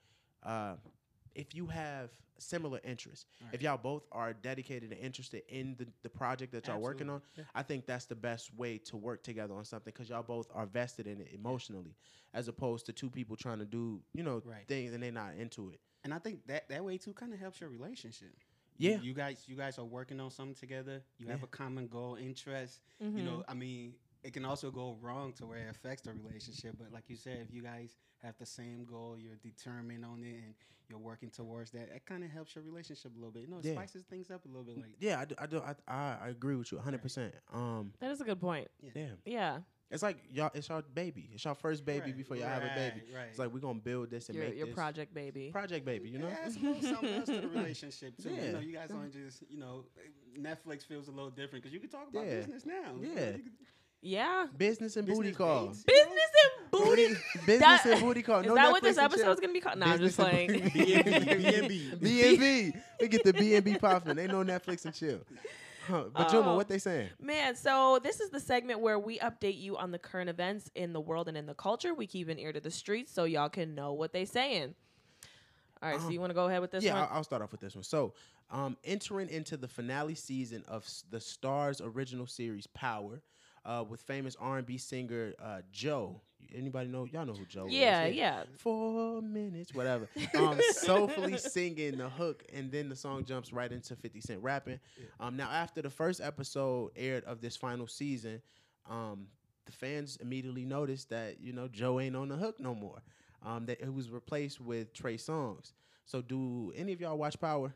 uh, 0.43 0.77
if 1.35 1.55
you 1.55 1.67
have 1.67 2.11
similar 2.39 2.81
interests. 2.85 3.27
If 3.53 3.61
y'all 3.61 3.77
both 3.77 4.07
are 4.13 4.33
dedicated 4.33 4.93
and 4.93 4.99
interested 5.01 5.43
in 5.49 5.77
the, 5.79 5.87
the 6.03 6.09
project 6.09 6.53
that 6.53 6.67
y'all 6.69 6.81
working 6.81 7.11
on, 7.11 7.21
Yeah. 7.37 7.45
I 7.55 7.63
think 7.63 7.85
that's 7.87 8.07
the 8.07 8.15
best 8.15 8.55
way 8.55 8.79
to 8.79 8.97
work 8.97 9.23
together 9.23 9.53
on 9.55 9.65
something 9.67 9.93
because 9.93 10.09
y'all 10.09 10.23
both 10.23 10.47
are 10.55 10.65
vested 10.65 11.07
in 11.07 11.21
it 11.21 11.29
emotionally, 11.35 11.95
as 12.33 12.49
opposed 12.49 12.87
to 12.87 12.95
two 12.95 13.11
people 13.11 13.37
trying 13.37 13.59
to 13.59 13.67
do 13.67 14.01
you 14.15 14.23
know 14.23 14.41
Right. 14.45 14.67
things 14.67 14.95
and 14.95 15.03
they're 15.03 15.13
not 15.13 15.35
into 15.39 15.69
it. 15.71 15.81
And 16.03 16.15
I 16.15 16.19
think 16.19 16.47
that 16.47 16.67
that 16.71 16.83
way 16.83 16.97
too 16.97 17.13
kind 17.13 17.35
of 17.35 17.39
helps 17.39 17.61
your 17.61 17.69
relationship. 17.69 18.35
Yeah. 18.79 18.93
You, 18.97 19.01
you 19.09 19.13
guys, 19.15 19.45
you 19.47 19.55
guys 19.55 19.79
are 19.79 19.85
working 19.85 20.19
on 20.19 20.31
something 20.31 20.55
together. 20.55 21.03
You 21.19 21.27
have 21.29 21.43
a 21.43 21.47
common 21.47 21.89
goal, 21.89 22.15
interest. 22.15 22.81
Mhm. 23.03 23.19
You 23.19 23.23
know, 23.25 23.45
I 23.47 23.53
mean, 23.53 23.93
it 24.23 24.33
can 24.33 24.45
also 24.45 24.71
go 24.71 24.97
wrong 25.01 25.33
to 25.35 25.47
where 25.47 25.59
it 25.59 25.71
affects 25.71 26.03
the 26.03 26.13
relationship. 26.13 26.77
But 26.79 26.93
like 26.93 27.05
you 27.09 27.17
said, 27.17 27.39
if 27.49 27.55
you 27.55 27.63
guys 27.63 27.97
have 28.23 28.35
the 28.39 28.47
same 28.47 28.85
goal, 28.85 29.17
you're 29.19 29.37
determined 29.43 30.05
on 30.05 30.23
it, 30.23 30.35
and 30.45 30.55
you're 30.89 30.99
working 30.99 31.31
towards 31.31 31.71
that, 31.71 31.89
it 31.95 32.05
kind 32.05 32.25
of 32.25 32.31
helps 32.31 32.55
your 32.55 32.65
relationship 32.65 33.13
a 33.15 33.19
little 33.19 33.31
bit. 33.31 33.43
You 33.43 33.49
know, 33.49 33.59
it 33.59 33.65
Yeah. 33.65 33.75
spices 33.75 34.05
things 34.05 34.31
up 34.31 34.45
a 34.45 34.49
little 34.49 34.65
bit. 34.65 34.77
Like, 34.77 34.97
Yeah, 34.99 35.21
I 35.21 35.25
do. 35.25 35.35
I, 35.39 35.47
do, 35.47 35.61
I, 35.61 35.75
I, 35.89 36.19
I 36.25 36.29
agree 36.29 36.57
with 36.57 36.71
you 36.73 36.79
100. 36.79 37.01
percent 37.01 37.35
Um, 37.53 37.93
That 38.01 38.11
is 38.11 38.21
a 38.21 38.25
good 38.25 38.41
point. 38.41 38.69
yeah, 38.83 39.07
Yeah. 39.25 39.59
it's 39.91 40.03
like 40.03 40.19
y'all. 40.33 40.51
It's 40.53 40.69
your 40.69 40.83
baby. 40.83 41.31
It's 41.33 41.45
your 41.45 41.55
first 41.55 41.85
baby 41.87 42.07
Right, 42.07 42.17
before 42.17 42.37
y'all 42.37 42.49
have 42.49 42.63
a 42.65 42.75
baby. 42.75 43.03
right, 43.13 43.19
right. 43.21 43.29
It's 43.31 43.39
like 43.39 43.53
we're 43.53 43.61
gonna 43.61 43.79
build 43.79 44.11
this 44.11 44.29
and 44.29 44.37
Your 44.37 44.47
make 44.49 44.57
your 44.57 44.67
this 44.67 44.75
project 44.75 45.15
baby. 45.15 45.51
project 45.51 45.87
baby. 45.87 46.11
You 46.11 46.19
know. 46.19 46.27
It 46.27 46.37
adds 46.45 46.55
something 46.55 47.15
else 47.17 47.27
to 47.27 47.41
the 47.41 47.49
relationship 47.55 48.17
too. 48.21 48.31
Yeah. 48.31 48.45
You 48.47 48.53
know, 48.53 48.59
you 48.61 48.73
guys 48.73 48.91
aren't 48.91 49.13
just 49.13 49.45
you 49.49 49.59
know, 49.59 49.85
Netflix 50.39 50.85
feels 50.85 51.07
a 51.09 51.13
little 51.13 51.31
different 51.31 51.63
because 51.65 51.73
you 51.73 51.81
can 51.81 51.89
talk 51.89 52.09
about 52.09 52.27
Yeah. 52.27 52.37
business 52.37 52.67
now. 52.67 52.95
You 53.01 53.07
know, 53.15 53.21
Yeah. 53.21 53.31
you 53.31 53.43
can- 53.45 53.53
Yeah. 54.03 54.47
Business 54.57 54.97
and 54.97 55.07
booty 55.07 55.31
business 55.31 55.37
call. 55.37 55.67
dates. 55.67 55.85
Business 55.85 56.31
and 56.63 56.71
booty. 56.71 57.07
Business 57.47 57.59
That- 57.83 57.87
and 57.87 58.01
booty 58.01 58.23
call. 58.23 58.41
Is 58.41 58.47
no 58.47 58.55
that 58.55 58.71
what 58.73 58.83
this 58.83 58.97
episode 58.99 59.31
is 59.33 59.41
gonna 59.41 59.53
be 59.53 59.61
called? 59.61 59.79
No, 59.79 59.87
I'm 59.87 59.99
just 59.99 60.17
Business 60.17 60.31
playing. 60.31 60.63
and 60.63 60.73
B&B. 60.73 61.93
B 62.01 62.29
and 62.29 62.39
B. 62.39 62.73
We 63.01 63.09
get 63.09 63.25
the 63.25 63.33
B 63.33 63.55
and 63.55 63.65
B 63.65 63.77
popping. 63.77 64.17
They 64.17 64.27
know 64.27 64.43
Netflix 64.45 64.85
and 64.87 64.95
chill. 64.95 65.21
Huh. 65.87 66.05
But 66.15 66.29
Juma, 66.31 66.53
Oh. 66.53 66.57
what 66.57 66.69
they 66.69 66.79
saying? 66.79 67.09
Man, 67.21 67.57
so 67.57 67.99
this 68.03 68.21
is 68.21 68.31
the 68.31 68.39
segment 68.41 68.81
where 68.81 68.99
we 68.99 69.19
update 69.19 69.59
you 69.61 69.77
on 69.77 69.91
the 69.91 69.99
current 69.99 70.31
events 70.31 70.71
in 70.75 70.93
the 70.93 71.01
world 71.01 71.29
and 71.29 71.37
in 71.37 71.47
the 71.47 71.55
culture. 71.55 71.93
We 71.95 72.07
keep 72.07 72.29
an 72.29 72.39
ear 72.39 72.53
to 72.53 72.61
the 72.61 72.71
streets 72.71 73.13
so 73.13 73.25
y'all 73.25 73.49
can 73.49 73.75
know 73.75 73.93
what 73.93 74.13
they 74.13 74.25
saying. 74.25 74.75
All 75.83 75.91
right, 75.91 75.99
so 76.01 76.07
Um, 76.07 76.13
you 76.13 76.21
want 76.21 76.31
to 76.31 76.35
go 76.35 76.47
ahead 76.47 76.61
with 76.61 76.71
this 76.71 76.85
yeah, 76.85 76.93
one? 76.95 77.03
I'll, 77.11 77.17
I'll 77.19 77.25
start 77.25 77.43
off 77.43 77.53
with 77.53 77.61
this 77.63 77.75
one. 77.75 77.83
So, 77.85 78.13
um, 78.51 78.77
entering 78.85 79.31
into 79.31 79.57
the 79.57 79.67
finale 79.69 80.15
season 80.15 80.63
of 80.69 80.87
the 81.11 81.17
Starz 81.19 81.81
original 81.83 82.27
series 82.27 82.67
Power, 82.69 83.23
uh, 83.65 83.85
with 83.89 84.01
famous 84.03 84.37
R&B 84.41 84.79
singer 84.79 85.35
uh, 85.43 85.61
Joe. 85.73 86.21
Anybody 86.55 86.89
know? 86.89 87.05
Y'all 87.05 87.27
know 87.27 87.35
who 87.35 87.45
Joe 87.45 87.67
yeah, 87.69 88.05
is? 88.07 88.17
yeah. 88.17 88.39
yeah. 88.39 88.43
Four 88.57 89.23
minutes, 89.23 89.75
whatever. 89.75 90.09
Um, 90.37 90.59
soulfully 90.73 91.37
singing 91.37 91.99
the 91.99 92.09
hook, 92.09 92.45
and 92.53 92.73
then 92.73 92.89
the 92.89 92.97
song 92.97 93.25
jumps 93.25 93.53
right 93.53 93.71
into 93.71 93.95
50 93.95 94.21
Cent 94.21 94.43
rapping. 94.43 94.81
Um, 95.21 95.37
now, 95.37 95.51
after 95.51 95.83
the 95.83 95.91
first 95.91 96.21
episode 96.21 96.91
aired 96.97 97.25
of 97.25 97.41
this 97.41 97.57
final 97.57 97.87
season, 97.87 98.41
um, 98.89 99.27
the 99.67 99.73
fans 99.73 100.19
immediately 100.21 100.65
noticed 100.65 101.11
that 101.11 101.41
you 101.41 101.53
know 101.53 101.69
Joe 101.69 102.01
ain't 102.01 102.17
on 102.17 102.29
the 102.29 102.37
hook 102.37 102.59
no 102.59 102.75
more. 102.75 103.01
Um, 103.45 103.67
that 103.67 103.81
it 103.81 103.93
was 103.93 104.11
replaced 104.11 104.61
with 104.61 104.93
Trey 104.93 105.17
Songz. 105.17 105.73
So, 106.07 106.21
do 106.23 106.73
any 106.75 106.93
of 106.93 107.01
y'all 107.01 107.17
watch 107.19 107.39
Power? 107.41 107.73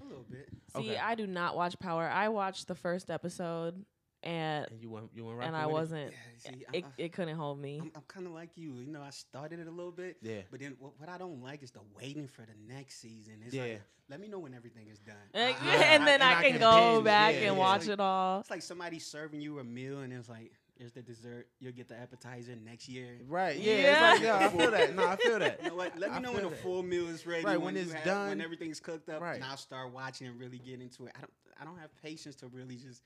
A 0.00 0.04
little 0.04 0.24
bit. 0.28 0.48
See, 0.74 0.80
Okay. 0.80 0.96
I 0.98 1.14
do 1.14 1.26
not 1.26 1.56
watch 1.56 1.78
Power. 1.78 2.08
I 2.08 2.28
watched 2.28 2.68
the 2.68 2.74
first 2.74 3.10
episode 3.10 3.84
and 4.22 4.66
And 4.70 4.80
you 4.80 4.90
went, 4.90 5.10
you 5.14 5.24
went 5.24 5.42
and 5.42 5.56
I 5.56 5.66
wasn't. 5.66 6.12
Yeah, 6.12 6.50
see, 6.52 6.64
It, 6.72 6.84
I'm, 6.84 6.92
it 6.98 7.12
couldn't 7.12 7.36
hold 7.36 7.58
me. 7.60 7.78
I'm, 7.80 7.90
I'm 7.94 8.02
kind 8.08 8.26
of 8.26 8.32
like 8.32 8.50
you. 8.56 8.74
You 8.74 8.92
know, 8.92 9.02
I 9.02 9.10
started 9.10 9.58
it 9.60 9.66
a 9.66 9.70
little 9.70 9.92
bit. 9.92 10.16
Yeah. 10.22 10.42
But 10.50 10.60
then 10.60 10.76
what, 10.78 10.92
what 10.98 11.08
I 11.08 11.18
don't 11.18 11.42
like 11.42 11.62
is 11.62 11.70
the 11.70 11.80
waiting 11.96 12.28
for 12.28 12.42
the 12.42 12.54
next 12.72 13.00
season. 13.00 13.34
It's 13.44 13.54
Yeah. 13.54 13.62
like, 13.62 13.82
let 14.08 14.20
me 14.20 14.28
know 14.28 14.38
when 14.38 14.54
everything 14.54 14.88
is 14.88 14.98
done. 14.98 15.14
Like, 15.34 15.60
I- 15.62 15.68
I- 15.70 15.84
and 15.94 16.06
then 16.06 16.14
and 16.20 16.22
I, 16.22 16.38
I 16.38 16.42
can, 16.42 16.52
can 16.52 16.60
go 16.60 16.94
binge, 16.96 17.04
back 17.04 17.32
yeah, 17.34 17.38
and 17.40 17.46
yeah. 17.56 17.60
watch 17.62 17.80
Like- 17.82 17.90
it 17.90 18.00
all. 18.00 18.40
It's 18.40 18.50
like 18.50 18.62
somebody 18.62 18.98
serving 18.98 19.40
you 19.40 19.58
a 19.58 19.64
meal 19.64 20.00
and 20.00 20.12
it's 20.12 20.28
like, 20.28 20.52
here's 20.76 20.92
the 20.92 21.02
dessert. 21.02 21.48
You'll 21.60 21.72
get 21.72 21.88
the 21.88 21.96
appetizer 21.98 22.54
next 22.56 22.88
year. 22.88 23.18
Right. 23.28 23.58
Yeah. 23.58 23.74
Yeah. 23.76 24.12
It's 24.14 24.20
like, 24.20 24.22
yeah, 24.26 24.46
I 24.46 24.48
feel 24.48 24.70
that. 24.70 24.94
No, 24.96 25.06
I 25.06 25.16
feel 25.16 25.38
that. 25.38 25.60
You 25.62 25.68
know 25.70 25.76
what? 25.76 25.98
Let 25.98 26.12
me 26.14 26.20
know 26.20 26.32
when 26.32 26.40
feel 26.42 26.50
the 26.50 26.56
full 26.56 26.82
meal 26.82 27.08
is 27.08 27.26
ready. 27.26 27.44
Right, 27.44 27.60
when 27.60 27.74
you 27.76 27.82
it's 27.82 27.92
have- 27.92 28.04
done. 28.04 28.28
when 28.30 28.40
everything's 28.40 28.80
cooked 28.80 29.08
up, 29.08 29.20
Right. 29.22 29.36
and 29.36 29.44
I'll 29.44 29.56
start 29.56 29.92
watching 29.92 30.26
and 30.26 30.38
really 30.38 30.58
get 30.58 30.80
into 30.80 31.06
it. 31.06 31.12
I 31.16 31.20
don't, 31.20 31.30
I 31.60 31.64
don't 31.64 31.78
have 31.78 31.90
patience 32.02 32.34
to 32.36 32.48
really 32.48 32.76
just 32.76 33.02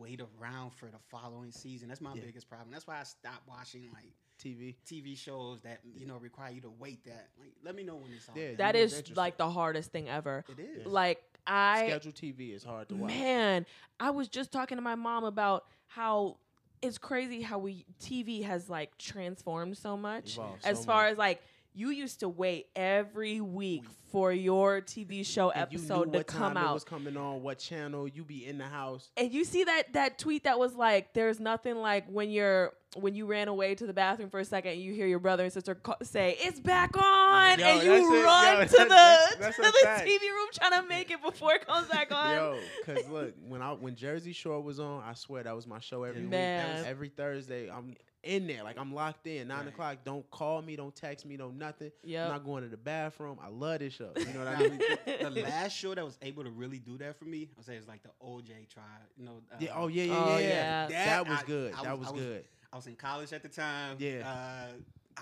wait 0.00 0.20
around 0.40 0.70
for 0.72 0.86
the 0.86 0.98
following 1.10 1.52
season. 1.52 1.88
That's 1.88 2.00
my 2.00 2.14
Yeah. 2.14 2.22
biggest 2.22 2.48
problem. 2.48 2.70
That's 2.70 2.86
why 2.86 3.00
I 3.00 3.04
stopped 3.04 3.46
watching 3.48 3.90
like 3.92 4.12
TV. 4.38 4.74
TV 4.86 5.14
shows 5.16 5.60
that 5.62 5.80
you 5.94 6.06
know 6.06 6.16
require 6.16 6.50
you 6.50 6.60
to 6.62 6.70
wait. 6.70 7.04
That 7.04 7.28
like, 7.38 7.52
let 7.62 7.74
me 7.74 7.82
know 7.82 7.96
when 7.96 8.10
it's 8.12 8.28
on. 8.28 8.36
Yeah, 8.36 8.54
That 8.56 8.74
you 8.74 8.82
was 8.82 8.92
is 8.92 8.98
interested. 8.98 9.16
like 9.16 9.36
the 9.36 9.50
hardest 9.50 9.92
thing 9.92 10.08
ever. 10.08 10.44
it 10.48 10.58
is. 10.58 10.86
Like 10.86 11.20
I 11.46 11.86
schedule 11.86 12.12
TV 12.12 12.54
is 12.54 12.64
hard 12.64 12.88
to 12.88 12.96
watch. 12.96 13.10
Man, 13.10 13.66
I 13.98 14.10
was 14.10 14.28
just 14.28 14.50
talking 14.52 14.76
to 14.78 14.82
my 14.82 14.94
mom 14.94 15.24
about 15.24 15.64
how 15.86 16.38
it's 16.82 16.96
crazy 16.96 17.42
how 17.42 17.58
we 17.58 17.84
TV 18.02 18.42
has 18.42 18.70
like 18.70 18.96
transformed 18.96 19.76
so 19.76 19.96
much 19.96 20.34
Evolved 20.34 20.64
as 20.64 20.78
so 20.78 20.84
far 20.84 21.04
much. 21.04 21.12
as 21.12 21.18
like 21.18 21.42
you 21.74 21.90
used 21.90 22.20
to 22.20 22.28
wait 22.28 22.66
every 22.74 23.40
week 23.40 23.84
for 24.10 24.32
your 24.32 24.80
TV 24.80 25.24
show 25.24 25.50
And 25.50 25.62
episode 25.62 26.12
to 26.12 26.18
what 26.18 26.26
come 26.26 26.54
time 26.54 26.68
it 26.70 26.72
was 26.74 26.82
coming 26.84 27.16
on, 27.16 27.42
what 27.42 27.58
channel. 27.60 28.08
You 28.08 28.24
be 28.24 28.44
in 28.46 28.58
the 28.58 28.66
house. 28.66 29.08
and 29.16 29.32
you 29.32 29.44
see 29.44 29.62
that 29.64 29.92
that 29.92 30.18
tweet 30.18 30.44
that 30.44 30.58
was 30.58 30.74
like, 30.74 31.14
"There's 31.14 31.38
nothing 31.38 31.76
like 31.76 32.06
when 32.08 32.30
you're 32.30 32.72
when 32.96 33.14
you 33.14 33.24
ran 33.26 33.46
away 33.46 33.76
to 33.76 33.86
the 33.86 33.92
bathroom 33.92 34.30
for 34.30 34.40
a 34.40 34.44
second, 34.44 34.72
and 34.72 34.80
you 34.82 34.92
hear 34.92 35.06
your 35.06 35.20
brother 35.20 35.44
and 35.44 35.52
sister 35.52 35.78
say 36.02 36.36
it's 36.40 36.58
back 36.58 36.96
on, 36.96 37.60
Yo, 37.60 37.64
and 37.64 37.82
you 37.84 38.24
run 38.24 38.56
Yo, 38.58 38.64
to 38.64 38.68
the 38.70 38.84
that's- 38.88 39.36
that's 39.38 39.56
to 39.56 39.62
the 39.62 39.72
fact. 39.84 40.08
TV 40.08 40.22
room 40.22 40.48
trying 40.52 40.72
to 40.82 40.88
make 40.88 41.10
it 41.12 41.22
before 41.22 41.52
it 41.54 41.64
comes 41.64 41.86
back 41.86 42.10
on. 42.12 42.34
Yo, 42.34 42.58
cause 42.86 43.08
look, 43.08 43.34
when 43.46 43.62
I 43.62 43.74
when 43.74 43.94
Jersey 43.94 44.32
Shore 44.32 44.60
was 44.60 44.80
on, 44.80 45.04
I 45.06 45.14
swear 45.14 45.44
that 45.44 45.54
was 45.54 45.68
my 45.68 45.78
show 45.78 46.02
every 46.02 46.22
week. 46.22 46.30
That 46.32 46.66
Man. 46.66 46.76
was 46.78 46.86
every 46.86 47.10
Thursday. 47.10 47.70
I'm 47.70 47.94
in 48.22 48.46
there, 48.46 48.62
like 48.62 48.78
I'm 48.78 48.94
locked 48.94 49.26
in. 49.26 49.48
Nine 49.48 49.58
Right. 49.60 49.68
o'clock. 49.68 49.98
Don't 50.04 50.30
call 50.30 50.60
me. 50.62 50.76
Don't 50.76 50.94
text 50.94 51.24
me. 51.26 51.36
Don't 51.36 51.56
nothing. 51.58 51.90
Yep. 52.04 52.26
I'm 52.26 52.32
not 52.32 52.44
going 52.44 52.62
to 52.64 52.68
the 52.68 52.76
bathroom. 52.76 53.38
I 53.42 53.48
love 53.48 53.78
this 53.80 53.94
show. 53.94 54.10
You 54.16 54.26
know 54.26 54.40
what 54.40 54.48
I 54.48 54.58
mean? 54.58 54.78
the, 54.78 55.30
the 55.30 55.42
last 55.48 55.76
show 55.76 55.94
that 55.94 56.04
was 56.04 56.18
able 56.22 56.44
to 56.44 56.50
really 56.50 56.78
do 56.78 56.98
that 56.98 57.18
for 57.18 57.24
me, 57.24 57.48
I'll 57.56 57.64
say, 57.64 57.76
it's 57.76 57.88
like 57.88 58.02
the 58.02 58.10
OJ 58.24 58.68
trial. 58.68 58.84
You 59.16 59.24
know, 59.26 59.40
uh, 59.52 59.56
yeah. 59.58 59.70
Oh 59.74 59.86
yeah. 59.88 60.04
Yeah. 60.04 60.24
Oh, 60.24 60.38
yeah. 60.38 60.46
yeah. 60.48 60.86
That, 60.88 60.90
That 61.24 61.28
was 61.28 61.38
I- 61.38 61.46
good. 61.46 61.74
I 61.78 61.82
that 61.84 61.98
was- 61.98 62.00
was, 62.00 62.08
I 62.08 62.12
was- 62.12 62.22
good. 62.22 62.44
I 62.72 62.76
was 62.76 62.86
in 62.86 62.94
college 62.96 63.32
at 63.32 63.42
the 63.42 63.48
time. 63.48 63.96
Yeah. 63.98 64.22
Uh, 64.30 64.72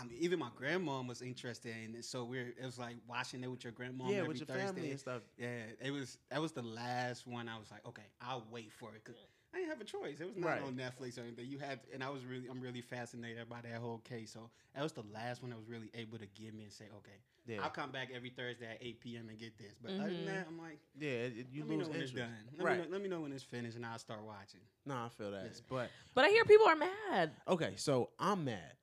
I 0.00 0.04
mean, 0.04 0.18
even 0.20 0.38
my 0.38 0.50
grandmom 0.60 1.08
was 1.08 1.22
interested 1.22 1.74
in 1.84 1.94
it, 1.96 2.04
so 2.04 2.24
we're 2.24 2.48
it 2.58 2.64
was 2.64 2.78
like 2.78 2.96
watching 3.08 3.42
it 3.42 3.50
with 3.50 3.64
your 3.64 3.72
grandmom. 3.72 4.10
yeah, 4.10 4.16
every 4.18 4.28
with 4.28 4.38
your 4.38 4.46
Thursday. 4.46 4.64
family 4.66 4.90
and 4.92 5.00
stuff. 5.00 5.22
Yeah, 5.36 5.48
it 5.82 5.90
was 5.90 6.18
that 6.30 6.40
was 6.40 6.52
the 6.52 6.62
last 6.62 7.26
one. 7.26 7.48
I 7.48 7.58
was 7.58 7.70
like, 7.70 7.86
okay, 7.86 8.02
I'll 8.20 8.46
wait 8.50 8.72
for 8.72 8.90
it 8.94 9.02
because 9.04 9.20
I 9.52 9.58
didn't 9.58 9.70
have 9.70 9.80
a 9.80 9.84
choice. 9.84 10.20
It 10.20 10.26
was 10.26 10.36
not 10.36 10.46
Right. 10.48 10.62
on 10.62 10.74
Netflix 10.76 11.18
or 11.18 11.22
anything. 11.22 11.46
You 11.46 11.58
had, 11.58 11.80
and 11.92 12.04
I 12.04 12.10
was 12.10 12.22
really, 12.26 12.46
I'm 12.48 12.60
really 12.60 12.82
fascinated 12.82 13.48
by 13.48 13.62
that 13.62 13.80
whole 13.80 13.98
case. 13.98 14.30
So 14.30 14.50
that 14.74 14.82
was 14.82 14.92
the 14.92 15.04
last 15.12 15.40
one 15.42 15.50
that 15.50 15.56
was 15.56 15.66
really 15.68 15.90
able 15.94 16.18
to 16.18 16.26
give 16.26 16.52
me 16.52 16.64
and 16.64 16.72
say, 16.72 16.84
okay, 16.98 17.16
Yeah. 17.46 17.62
I'll 17.64 17.70
come 17.70 17.90
back 17.90 18.10
every 18.14 18.28
Thursday 18.28 18.66
at 18.66 18.76
8 18.82 19.00
p.m. 19.00 19.28
and 19.30 19.38
get 19.38 19.56
this. 19.56 19.72
But 19.82 19.92
other 19.92 20.02
than 20.10 20.16
Mhm. 20.22 20.26
that, 20.26 20.46
I'm 20.46 20.58
like, 20.58 20.78
Yeah. 21.00 21.08
it- 21.08 21.38
it- 21.38 21.46
you 21.50 21.62
let 21.62 21.70
me 21.70 21.76
lose 21.76 21.86
know 21.86 21.92
when 21.92 22.02
it's 22.02 22.10
interest. 22.10 22.30
done. 22.30 22.48
Let, 22.58 22.64
Right. 22.66 22.76
me 22.78 22.84
know, 22.84 22.90
let 22.90 23.02
me 23.02 23.08
know 23.08 23.20
when 23.22 23.32
it's 23.32 23.42
finished, 23.42 23.76
and 23.76 23.86
I'll 23.86 23.98
start 23.98 24.22
watching. 24.22 24.60
No, 24.84 25.04
I 25.06 25.08
feel 25.08 25.30
that. 25.30 25.44
Yes. 25.46 25.62
But 25.66 25.90
But 26.14 26.26
I 26.26 26.28
hear 26.28 26.44
people 26.44 26.66
are 26.68 26.76
mad. 26.76 27.32
okay, 27.48 27.74
so 27.76 28.10
I'm 28.18 28.44
mad. 28.44 28.74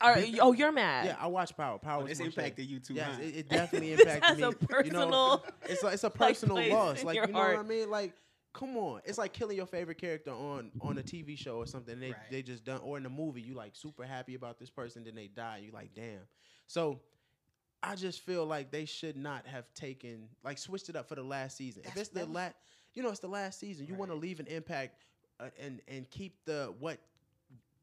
Are, 0.00 0.16
oh, 0.40 0.52
you're 0.52 0.72
mad. 0.72 1.06
Yeah, 1.06 1.16
I 1.18 1.26
watch 1.28 1.56
Power. 1.56 1.78
Power. 1.78 2.00
Oh, 2.02 2.04
was 2.04 2.10
this 2.10 2.20
my 2.20 2.26
impacted 2.26 2.66
you 2.66 2.78
too, 2.80 2.94
Yes, 2.94 3.14
huh? 3.16 3.22
it, 3.22 3.36
it 3.36 3.48
definitely 3.48 3.90
This 3.96 4.00
impacted 4.00 4.24
has 4.24 4.36
me. 4.38 4.42
a 4.42 4.46
You 4.48 4.52
know, 4.52 4.66
personal, 4.68 5.44
it's 5.66 5.82
like 5.82 5.94
it's 5.94 6.04
a 6.04 6.10
personal 6.10 6.56
place 6.56 6.72
loss. 6.72 7.04
Like 7.04 7.16
you 7.16 7.26
know 7.32 7.38
what 7.38 7.56
I 7.58 7.62
mean? 7.62 7.90
Like, 7.90 8.14
come 8.52 8.76
on, 8.76 9.00
it's 9.04 9.18
like 9.18 9.32
killing 9.32 9.56
your 9.56 9.66
favorite 9.66 9.98
character 9.98 10.30
on 10.32 10.70
on 10.80 10.98
a 10.98 11.02
TV 11.02 11.38
show 11.38 11.56
or 11.56 11.66
something. 11.66 11.98
They 12.00 12.08
Right. 12.10 12.30
they 12.30 12.42
just 12.42 12.64
done 12.64 12.80
or 12.82 12.98
in 12.98 13.06
a 13.06 13.10
movie. 13.10 13.40
You 13.42 13.54
like 13.54 13.74
super 13.74 14.04
happy 14.04 14.34
about 14.34 14.58
this 14.58 14.70
person, 14.70 15.04
then 15.04 15.14
they 15.14 15.28
die. 15.28 15.62
You 15.64 15.72
like 15.72 15.94
damn. 15.94 16.20
So. 16.66 17.00
I 17.86 17.96
just 17.96 18.20
feel 18.22 18.46
like 18.46 18.70
they 18.70 18.86
should 18.86 19.14
not 19.14 19.46
have 19.46 19.66
taken 19.74 20.28
like 20.42 20.56
switched 20.56 20.88
it 20.88 20.96
up 20.96 21.06
for 21.06 21.16
the 21.16 21.22
last 21.22 21.58
season. 21.58 21.82
if 21.84 21.94
it's 21.98 22.08
the 22.08 22.24
last, 22.24 22.54
you 22.94 23.02
know, 23.02 23.10
it's 23.10 23.18
the 23.20 23.28
last 23.28 23.60
season. 23.60 23.86
You 23.86 23.94
want 23.94 24.10
to 24.10 24.14
leave 24.14 24.40
an 24.40 24.46
impact 24.46 25.02
uh, 25.38 25.50
and 25.60 25.82
and 25.86 26.08
keep 26.08 26.34
the 26.46 26.72
what 26.78 26.96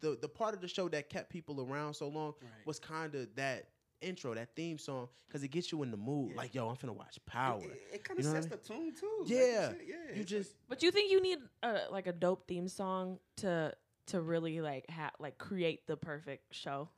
the 0.02 0.18
the 0.22 0.28
part 0.28 0.54
of 0.54 0.62
the 0.62 0.68
show 0.68 0.90
that 0.90 1.10
kept 1.10 1.30
people 1.30 1.62
around 1.62 1.94
so 1.94 2.08
long 2.10 2.34
Right. 2.42 2.66
was 2.66 2.80
kind 2.80 3.16
of 3.16 3.34
that 3.36 3.70
intro, 4.02 4.34
that 4.34 4.56
theme 4.56 4.78
song, 4.80 5.08
because 5.28 5.44
it 5.44 5.50
gets 5.50 5.72
you 5.72 5.84
in 5.84 5.92
the 5.92 5.98
mood. 5.98 6.32
Yeah. 6.32 6.38
Like, 6.38 6.56
yo, 6.56 6.68
I'm 6.68 6.76
finna 6.76 6.96
watch 6.96 7.20
Power. 7.28 7.62
It, 7.62 7.82
it, 7.94 8.04
kind 8.04 8.20
You 8.20 8.28
of 8.28 8.34
know 8.34 8.42
sets 8.42 8.52
what 8.52 8.64
the 8.64 8.68
tune 8.74 8.94
too. 8.96 9.18
like 9.22 9.30
Yeah. 9.30 9.70
said, 9.70 9.78
yeah. 9.88 10.16
you 10.18 10.24
just 10.24 10.54
But 10.68 10.82
you 10.84 10.90
think 10.92 11.12
you 11.12 11.22
need 11.22 11.38
a, 11.64 11.82
like 11.92 12.08
a 12.08 12.12
dope 12.14 12.48
theme 12.48 12.68
song 12.68 13.20
to 13.38 13.74
to 14.08 14.20
really 14.22 14.60
like 14.60 14.90
ha- 14.90 15.12
like 15.20 15.38
create 15.38 15.86
the 15.88 15.96
perfect 15.98 16.54
show? 16.54 16.90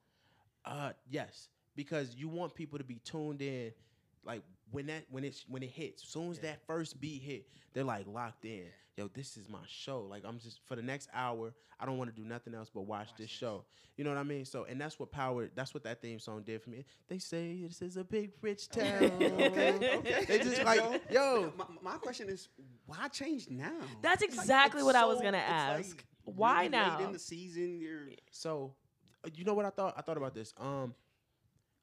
uh 0.65 0.93
yes, 1.09 1.49
because 1.75 2.15
you 2.15 2.29
want 2.29 2.55
people 2.55 2.77
to 2.77 2.85
be 2.85 2.99
tuned 3.03 3.41
in. 3.41 3.73
Like 4.23 4.41
when 4.71 4.85
that 4.85 5.03
when 5.09 5.25
it's 5.25 5.43
when 5.49 5.61
it 5.61 5.69
hits, 5.71 6.03
as 6.03 6.07
soon 6.09 6.31
as 6.31 6.37
Yeah. 6.37 6.51
that 6.51 6.65
first 6.65 7.01
beat 7.01 7.21
hit, 7.21 7.47
they're 7.73 7.83
like 7.83 8.07
locked 8.07 8.45
in. 8.45 8.67
Yo, 8.95 9.07
this 9.13 9.37
is 9.37 9.49
my 9.49 9.57
show. 9.67 10.01
Like 10.01 10.23
I'm 10.23 10.37
just 10.39 10.59
for 10.67 10.75
the 10.75 10.81
next 10.83 11.09
hour, 11.13 11.53
I 11.79 11.85
don't 11.87 11.97
want 11.97 12.15
to 12.15 12.21
do 12.21 12.27
nothing 12.27 12.53
else 12.53 12.69
but 12.73 12.81
watch, 12.81 13.07
Watch 13.07 13.17
this 13.17 13.27
this. 13.29 13.31
show. 13.31 13.65
You 13.97 14.03
know 14.03 14.11
what 14.11 14.19
I 14.19 14.23
mean? 14.23 14.45
So 14.45 14.65
and 14.65 14.79
that's 14.79 14.99
what 14.99 15.11
Power. 15.11 15.49
That's 15.55 15.73
what 15.73 15.83
that 15.85 15.99
theme 16.01 16.19
song 16.19 16.43
did 16.43 16.61
for 16.61 16.69
me. 16.69 16.85
They 17.07 17.17
say 17.17 17.63
this 17.63 17.81
is 17.81 17.97
a 17.97 18.03
big 18.03 18.31
rich 18.41 18.69
town. 18.69 18.85
okay, 19.03 19.73
okay. 19.97 20.25
They 20.27 20.39
just 20.39 20.63
like 20.63 20.81
yo. 21.11 21.51
my, 21.57 21.65
my 21.81 21.97
question 21.97 22.29
is, 22.29 22.49
why 22.85 23.07
change 23.07 23.49
now? 23.49 23.71
That's 24.03 24.21
It's 24.21 24.35
like- 24.35 24.43
exactly 24.43 24.79
it's 24.79 24.85
what 24.85 24.95
I 24.95 25.05
was 25.05 25.21
gonna 25.21 25.37
it's 25.39 25.49
like 25.49 25.79
ask. 25.85 26.05
Why 26.25 26.57
really 26.59 26.69
now? 26.69 26.97
Late 26.99 27.05
in 27.07 27.13
the 27.13 27.19
season, 27.19 27.79
you're 27.81 28.09
So, 28.31 28.75
you 29.33 29.43
know 29.43 29.55
what 29.55 29.65
I 29.65 29.71
thought? 29.71 29.95
I 29.97 30.01
thought 30.01 30.17
about 30.17 30.33
this. 30.35 30.53
Um, 30.57 30.93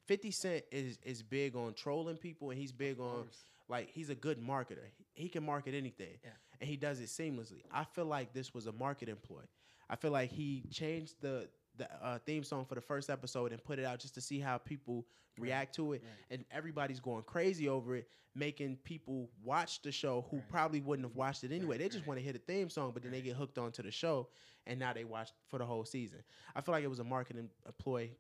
Fifty 0.07 0.31
Cent 0.31 0.65
is 0.73 0.99
is 1.05 1.23
big 1.23 1.55
on 1.57 1.75
trolling 1.75 2.17
people, 2.17 2.51
and 2.51 2.59
he's 2.59 2.73
big 2.73 2.99
on 3.01 3.25
course. 3.25 3.45
Like 3.71 3.91
he's 3.91 4.11
a 4.11 4.15
good 4.15 4.39
marketer. 4.41 4.85
He 5.15 5.29
can 5.29 5.45
market 5.45 5.75
anything, 5.75 6.19
Yeah. 6.25 6.31
and 6.61 6.69
he 6.69 6.77
does 6.77 7.01
it 7.01 7.07
seamlessly. 7.09 7.63
I 7.73 7.85
feel 7.85 8.07
like 8.07 8.33
this 8.33 8.53
was 8.55 8.67
a 8.67 8.73
market 8.73 9.09
employ. 9.09 9.43
I 9.89 9.97
feel 9.97 10.11
like 10.11 10.31
he 10.31 10.65
changed 10.71 11.15
the 11.21 11.49
the 11.77 11.89
uh, 12.05 12.19
theme 12.27 12.43
song 12.45 12.65
for 12.67 12.75
the 12.75 12.81
first 12.81 13.09
episode 13.09 13.53
and 13.53 13.63
put 13.65 13.79
it 13.79 13.85
out 13.87 14.01
just 14.01 14.15
to 14.15 14.21
see 14.21 14.39
how 14.41 14.59
people 14.59 15.07
react 15.39 15.75
to 15.77 15.93
it, 15.95 16.03
right. 16.05 16.35
and 16.37 16.45
everybody's 16.51 17.01
going 17.01 17.23
crazy 17.23 17.69
over 17.69 17.97
it, 17.97 18.09
making 18.35 18.77
people 18.85 19.31
watch 19.43 19.81
the 19.81 19.91
show 19.93 20.27
who 20.31 20.37
Right. 20.39 20.49
probably 20.51 20.81
wouldn't 20.81 21.09
have 21.09 21.17
watched 21.17 21.45
it 21.45 21.53
anyway. 21.53 21.77
Right, 21.77 21.79
they 21.79 21.89
just 21.89 22.07
want 22.07 22.19
to 22.19 22.25
hear 22.25 22.35
the 22.35 22.39
theme 22.41 22.69
song, 22.69 22.91
but 22.93 23.03
then 23.03 23.13
they 23.13 23.23
get 23.23 23.37
hooked 23.37 23.57
onto 23.57 23.83
the 23.83 23.91
show, 23.91 24.29
and 24.67 24.79
now 24.79 24.93
they 24.93 25.05
watch 25.05 25.31
for 25.49 25.59
the 25.59 25.65
whole 25.65 25.85
season. 25.87 26.19
I 26.55 26.61
feel 26.61 26.73
like 26.73 26.85
it 26.85 26.89
was 26.91 26.99
a 26.99 27.05
marketing 27.05 27.49
ploy. 27.79 28.11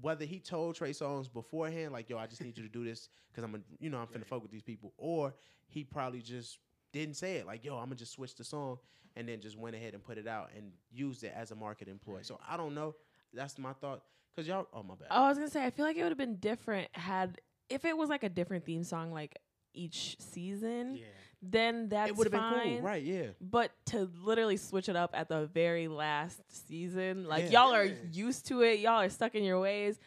Whether 0.00 0.24
he 0.24 0.40
told 0.40 0.74
Trey 0.74 0.90
Songz 0.92 1.30
beforehand, 1.32 1.92
like, 1.92 2.08
"Yo, 2.08 2.16
I 2.18 2.26
just 2.26 2.42
need 2.42 2.56
you 2.56 2.62
to 2.64 2.68
do 2.70 2.84
this 2.84 3.08
because 3.30 3.44
I'm, 3.44 3.54
a, 3.54 3.58
you 3.78 3.90
know, 3.90 3.98
I'm 3.98 4.06
finna 4.06 4.16
Right. 4.18 4.26
fuck 4.26 4.42
with 4.42 4.50
these 4.50 4.62
people," 4.62 4.94
or 4.96 5.34
he 5.68 5.84
probably 5.84 6.22
just 6.22 6.58
didn't 6.92 7.14
say 7.16 7.36
it, 7.36 7.46
like, 7.46 7.64
"Yo, 7.64 7.76
I'm 7.76 7.84
gonna 7.86 7.96
just 7.96 8.12
switch 8.12 8.34
the 8.36 8.44
song," 8.44 8.78
and 9.16 9.28
then 9.28 9.40
just 9.40 9.58
went 9.58 9.76
ahead 9.76 9.92
and 9.94 10.02
put 10.02 10.16
it 10.18 10.26
out 10.26 10.50
and 10.56 10.72
used 10.90 11.24
it 11.24 11.32
as 11.34 11.50
a 11.50 11.54
marketing 11.54 11.98
ploy. 11.98 12.22
So 12.22 12.40
I 12.48 12.56
don't 12.56 12.74
know. 12.74 12.94
That's 13.34 13.58
my 13.58 13.72
thought. 13.74 14.02
Cause 14.34 14.46
y'all, 14.46 14.66
oh 14.72 14.82
my 14.82 14.94
bad. 14.94 15.08
Oh, 15.10 15.24
I 15.24 15.28
was 15.28 15.38
gonna 15.38 15.50
say 15.50 15.64
I 15.64 15.70
feel 15.70 15.84
like 15.84 15.96
it 15.96 16.02
would 16.02 16.10
have 16.10 16.18
been 16.18 16.36
different 16.36 16.88
had 16.94 17.40
if 17.68 17.84
it 17.84 17.96
was 17.96 18.08
like 18.08 18.22
a 18.22 18.28
different 18.28 18.64
theme 18.64 18.84
song 18.84 19.10
like 19.12 19.36
each 19.74 20.16
season. 20.20 20.96
yeah. 20.96 21.04
Then 21.50 21.88
that's 21.88 22.10
it 22.10 22.16
would 22.16 22.26
have 22.26 22.32
been 22.32 22.40
fine. 22.40 22.76
cool, 22.78 22.80
right? 22.82 23.02
Yeah. 23.02 23.26
But 23.40 23.70
to 23.86 24.10
literally 24.22 24.56
switch 24.56 24.88
it 24.88 24.96
up 24.96 25.10
at 25.14 25.28
the 25.28 25.46
very 25.46 25.88
last 25.88 26.40
season, 26.68 27.26
like 27.26 27.44
Yeah. 27.50 27.62
y'all 27.64 27.74
are 27.74 27.88
used 28.12 28.46
to 28.48 28.62
it, 28.62 28.80
y'all 28.80 29.00
are 29.00 29.08
stuck 29.08 29.34
in 29.34 29.44
your 29.44 29.60
ways. 29.60 29.98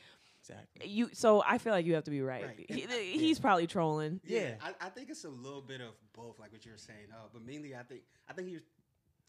Exactly. 0.41 0.87
You 0.89 1.09
so 1.13 1.43
I 1.45 1.57
feel 1.57 1.73
like 1.73 1.85
you 1.85 1.93
have 1.95 2.05
to 2.05 2.11
be 2.11 2.21
right. 2.21 2.45
Right. 2.45 2.65
He, 2.69 2.83
And 2.83 2.91
I- 2.91 2.95
he's 3.03 3.39
probably 3.39 3.67
trolling. 3.67 4.19
Yeah. 4.25 4.55
I, 4.61 4.87
I 4.87 4.89
think 4.89 5.09
it's 5.09 5.25
a 5.25 5.29
little 5.29 5.61
bit 5.61 5.81
of 5.81 5.89
both, 6.13 6.39
like 6.39 6.51
what 6.51 6.65
you're 6.65 6.77
saying. 6.77 7.07
Uh, 7.11 7.27
but 7.31 7.45
mainly, 7.45 7.75
I 7.75 7.83
think 7.83 8.01
I 8.29 8.33
think 8.33 8.47
he 8.47 8.53
was 8.55 8.63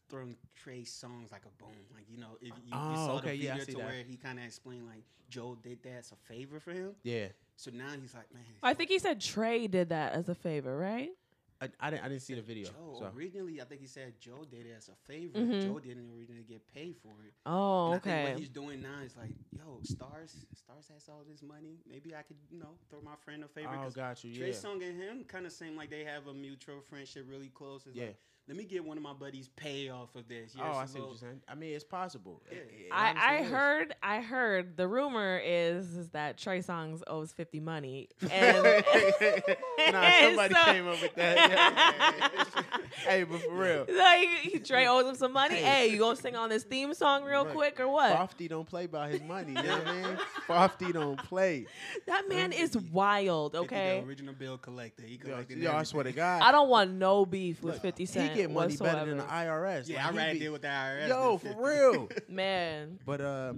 throwing 0.09 0.35
Trey 0.55 0.81
Songz 0.81 1.31
like 1.31 1.43
a 1.45 1.61
bone. 1.63 1.71
Like 1.93 2.05
you 2.09 2.17
know, 2.17 2.37
if 2.41 2.47
you, 2.47 2.53
you 2.65 2.71
Oh, 2.73 2.95
saw 2.95 3.15
okay, 3.17 3.31
the 3.37 3.47
video 3.47 3.59
see 3.63 3.71
to 3.73 3.77
that. 3.77 3.85
where 3.85 4.03
he 4.07 4.17
kind 4.17 4.39
of 4.39 4.45
explained 4.45 4.87
like 4.87 5.03
Joe 5.29 5.57
did 5.61 5.83
that 5.83 5.99
as 5.99 6.11
a 6.11 6.15
favor 6.33 6.59
for 6.59 6.71
him. 6.71 6.95
Yeah. 7.03 7.27
So 7.55 7.69
now 7.71 7.89
he's 8.01 8.15
like, 8.15 8.33
man. 8.33 8.43
I 8.63 8.73
think 8.73 8.89
he 8.89 8.97
said 8.97 9.21
Trey 9.21 9.67
did 9.67 9.89
that 9.89 10.13
as 10.13 10.27
a 10.29 10.33
favor, 10.35 10.75
right? 10.75 11.09
I, 11.61 11.69
I 11.79 11.89
didn't. 11.91 12.05
I 12.05 12.09
didn't 12.09 12.23
see 12.23 12.33
the 12.33 12.41
video. 12.41 12.65
Joe 12.69 12.95
so. 12.97 13.11
originally, 13.15 13.61
I 13.61 13.65
think 13.65 13.81
he 13.81 13.87
said 13.87 14.13
Joe 14.19 14.43
did 14.49 14.65
it 14.65 14.73
as 14.75 14.89
a 14.89 14.95
favor. 15.05 15.37
Mhm. 15.37 15.61
Joe 15.67 15.79
didn't 15.79 16.09
originally 16.17 16.43
get 16.43 16.65
paid 16.73 16.95
for 17.03 17.13
it. 17.25 17.33
Oh, 17.45 17.87
And 17.91 17.95
I 17.95 17.99
think 17.99 18.15
okay. 18.15 18.31
what 18.31 18.39
he's 18.39 18.49
doing 18.49 18.81
now 18.81 18.99
is 19.05 19.15
like, 19.15 19.29
yo, 19.55 19.79
Starz, 19.83 20.45
Starz 20.57 20.91
has 20.91 21.07
all 21.07 21.21
this 21.29 21.43
money. 21.43 21.77
Maybe 21.87 22.15
I 22.15 22.23
could, 22.23 22.37
you 22.49 22.59
know, 22.59 22.77
throw 22.89 23.01
my 23.01 23.15
friend 23.23 23.43
a 23.43 23.47
favor. 23.47 23.69
Oh, 23.73 23.83
'cause 23.83 23.93
got 23.93 24.23
you. 24.23 24.33
Trey 24.35 24.47
Yeah. 24.47 24.53
Song 24.53 24.81
and 24.81 24.99
him 24.99 25.23
kind 25.25 25.45
of 25.45 25.51
seem 25.51 25.75
like 25.75 25.91
they 25.91 26.03
have 26.03 26.25
a 26.27 26.33
mutual 26.33 26.81
friendship, 26.81 27.25
really 27.29 27.49
close. 27.49 27.85
It's 27.85 27.95
Yeah. 27.95 28.05
like, 28.07 28.17
let 28.47 28.57
me 28.57 28.63
get 28.65 28.83
one 28.83 28.97
of 28.97 29.03
my 29.03 29.13
buddies 29.13 29.49
pay 29.55 29.89
off 29.89 30.13
of 30.15 30.27
this. 30.27 30.53
oh, 30.59 30.63
I 30.73 30.85
see 30.85 30.99
what 30.99 31.09
you're 31.09 31.17
saying. 31.17 31.41
I 31.47 31.55
mean, 31.55 31.73
it's 31.73 31.83
possible. 31.83 32.41
Yeah. 32.51 32.57
It- 32.57 32.71
it 32.81 32.87
I, 32.91 33.37
I 33.39 33.43
heard 33.43 33.95
I 34.03 34.19
heard 34.21 34.75
the 34.75 34.87
rumor 34.87 35.39
is, 35.43 35.95
is 35.95 36.09
that 36.09 36.37
Trey 36.37 36.59
Songz 36.59 37.01
owes 37.07 37.31
fifty 37.31 37.59
money 37.61 38.09
and 38.31 38.83
nah, 39.91 40.11
somebody 40.21 40.53
So- 40.53 40.65
came 40.65 40.87
up 40.87 41.01
with 41.01 41.15
that. 41.15 41.49
yeah. 41.51 42.77
hey, 43.09 43.23
but 43.23 43.41
for 43.41 43.53
real, 43.53 43.85
like 43.89 44.63
Trey 44.65 44.87
owes 44.87 45.05
him 45.07 45.15
some 45.15 45.33
money. 45.33 45.55
Hey. 45.55 45.71
Hey, 45.81 45.87
you 45.91 45.99
gonna 45.99 46.15
sing 46.17 46.35
on 46.35 46.49
this 46.49 46.63
theme 46.63 46.93
song 46.93 47.23
real 47.23 47.45
Right. 47.45 47.53
quick 47.55 47.79
or 47.79 47.87
what? 47.87 48.11
Fofty 48.15 48.47
don't 48.49 48.67
play 48.67 48.87
by 48.87 49.09
his 49.09 49.21
money. 49.21 49.49
You 49.53 49.63
know 49.63 49.77
what 49.77 49.87
I 49.87 50.01
mean? 50.01 50.17
Fofty 50.47 50.91
don't 50.91 51.17
play. 51.23 51.65
That 52.07 52.27
man 52.27 52.51
is 52.51 52.75
wild. 52.77 53.55
Okay, 53.55 54.01
the 54.01 54.07
original 54.07 54.33
bill 54.33 54.57
collector. 54.57 55.03
He 55.03 55.13
Yo, 55.15 55.19
collected 55.19 55.57
yo, 55.59 55.71
I 55.71 55.83
swear 55.83 56.03
to. 56.03 56.11
God, 56.11 56.41
I 56.41 56.51
don't 56.51 56.69
want 56.69 56.91
no 56.91 57.25
beef 57.25 57.63
with 57.63 57.75
Look, 57.75 57.81
Fifty 57.81 58.03
he 58.03 58.07
Cent. 58.07 58.30
Get 58.35 58.51
money 58.51 58.67
whatsoever. 58.67 58.97
better 58.97 59.09
than 59.09 59.17
the 59.19 59.23
IRS. 59.23 59.87
Yeah, 59.87 59.97
Like, 59.97 60.05
I'd 60.05 60.11
he 60.13 60.17
rather 60.17 60.33
be- 60.33 60.39
deal 60.39 60.51
with 60.53 60.61
the 60.61 60.67
IRS. 60.67 61.07
Yo, 61.09 61.37
for 61.37 61.55
real. 61.57 62.09
man. 62.29 62.99
But 63.05 63.21
uh, 63.21 63.53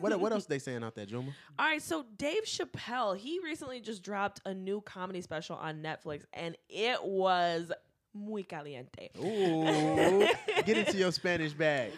what 0.00 0.18
what 0.20 0.32
else 0.32 0.46
they 0.46 0.58
saying 0.58 0.82
out 0.84 0.94
there, 0.94 1.06
Juma? 1.06 1.30
All 1.58 1.66
right, 1.66 1.82
so 1.82 2.04
Dave 2.16 2.44
Chappelle, 2.44 3.16
he 3.16 3.40
recently 3.42 3.80
just 3.80 4.02
dropped 4.02 4.40
a 4.44 4.54
new 4.54 4.80
comedy 4.80 5.20
special 5.20 5.56
on 5.56 5.82
Netflix, 5.82 6.24
and 6.32 6.56
it 6.68 7.02
was 7.04 7.70
muy 8.14 8.42
caliente. 8.42 9.10
Ooh, 9.18 10.26
get 10.64 10.76
into 10.76 10.96
your 10.96 11.12
Spanish 11.12 11.52
bag. 11.52 11.92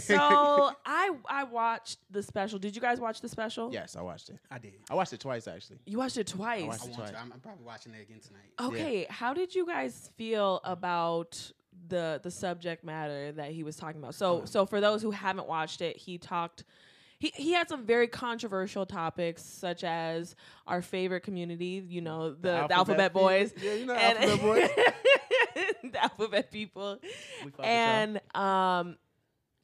So 0.00 0.16
I 0.86 1.10
I 1.28 1.44
watched 1.44 1.98
the 2.10 2.22
special. 2.22 2.58
Did 2.58 2.74
you 2.74 2.82
guys 2.82 3.00
watch 3.00 3.20
the 3.20 3.28
special? 3.28 3.72
yes, 3.72 3.96
I 3.96 4.02
watched 4.02 4.30
it. 4.30 4.38
I 4.50 4.58
did. 4.58 4.74
I 4.90 4.94
watched 4.94 5.12
it 5.12 5.20
twice 5.20 5.48
actually. 5.48 5.78
You 5.86 5.98
watched 5.98 6.16
it 6.16 6.26
twice. 6.26 6.62
I 6.62 6.66
watched 6.66 6.82
I 6.82 6.84
it 6.84 6.88
want 6.88 6.98
twice. 6.98 7.10
to. 7.10 7.18
I'm, 7.18 7.32
I'm 7.32 7.40
probably 7.40 7.64
watching 7.64 7.94
it 7.94 8.02
again 8.02 8.20
tonight. 8.20 8.72
Okay, 8.72 9.06
how 9.08 9.34
did 9.34 9.54
you 9.54 9.66
guys 9.66 10.10
feel 10.16 10.60
about 10.64 11.52
the 11.88 12.20
the 12.22 12.30
subject 12.30 12.84
matter 12.84 13.32
that 13.32 13.50
he 13.50 13.62
was 13.62 13.76
talking 13.76 14.00
about? 14.00 14.14
So 14.14 14.38
uh-huh. 14.38 14.46
so 14.46 14.66
for 14.66 14.80
those 14.80 15.02
who 15.02 15.10
haven't 15.10 15.48
watched 15.48 15.80
it, 15.80 15.96
he 15.96 16.18
talked 16.18 16.64
he, 17.18 17.32
he 17.36 17.52
had 17.52 17.68
some 17.68 17.86
very 17.86 18.06
controversial 18.06 18.84
topics 18.84 19.42
such 19.42 19.82
as 19.84 20.34
our 20.66 20.82
favorite 20.82 21.20
community, 21.20 21.82
you 21.88 22.00
know, 22.00 22.30
the, 22.30 22.66
the 22.68 22.72
alphabet, 22.74 23.12
people. 23.12 23.28
boys. 23.28 23.54
Yeah, 23.62 23.74
you 23.74 23.86
know 23.86 23.94
and- 23.94 24.18
alphabet 24.18 24.42
boys. 24.42 24.84
the 25.92 26.02
alphabet 26.02 26.50
people. 26.50 26.98
We 27.02 27.50
fuck 27.50 27.58
with 27.58 27.66
y'all. 27.66 27.66
And 27.66 28.20
um 28.34 28.96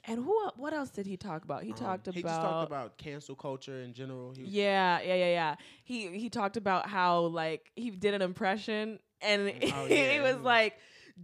and 0.04 0.24
who 0.24 0.44
el- 0.44 0.54
what 0.56 0.72
else 0.72 0.90
did 0.90 1.06
he 1.06 1.16
talk 1.16 1.44
about? 1.44 1.62
He 1.62 1.72
Um, 1.72 1.76
talked 1.76 2.06
about 2.08 2.14
He 2.16 2.22
just 2.22 2.40
talked 2.40 2.66
about 2.66 2.96
cancel 2.96 3.34
culture 3.34 3.82
in 3.82 3.92
general. 3.92 4.32
He 4.34 4.42
was, 4.42 4.50
yeah, 4.50 5.00
yeah, 5.02 5.14
yeah, 5.14 5.26
yeah. 5.26 5.54
He 5.84 6.08
he 6.18 6.30
talked 6.30 6.56
about 6.56 6.88
how 6.88 7.20
like 7.26 7.70
he 7.76 7.90
did 7.90 8.14
an 8.14 8.22
impression 8.22 8.98
and 9.20 9.52
Oh, 9.74 9.84
he 9.88 9.96
yeah. 10.14 10.22
was 10.22 10.40
like, 10.40 10.78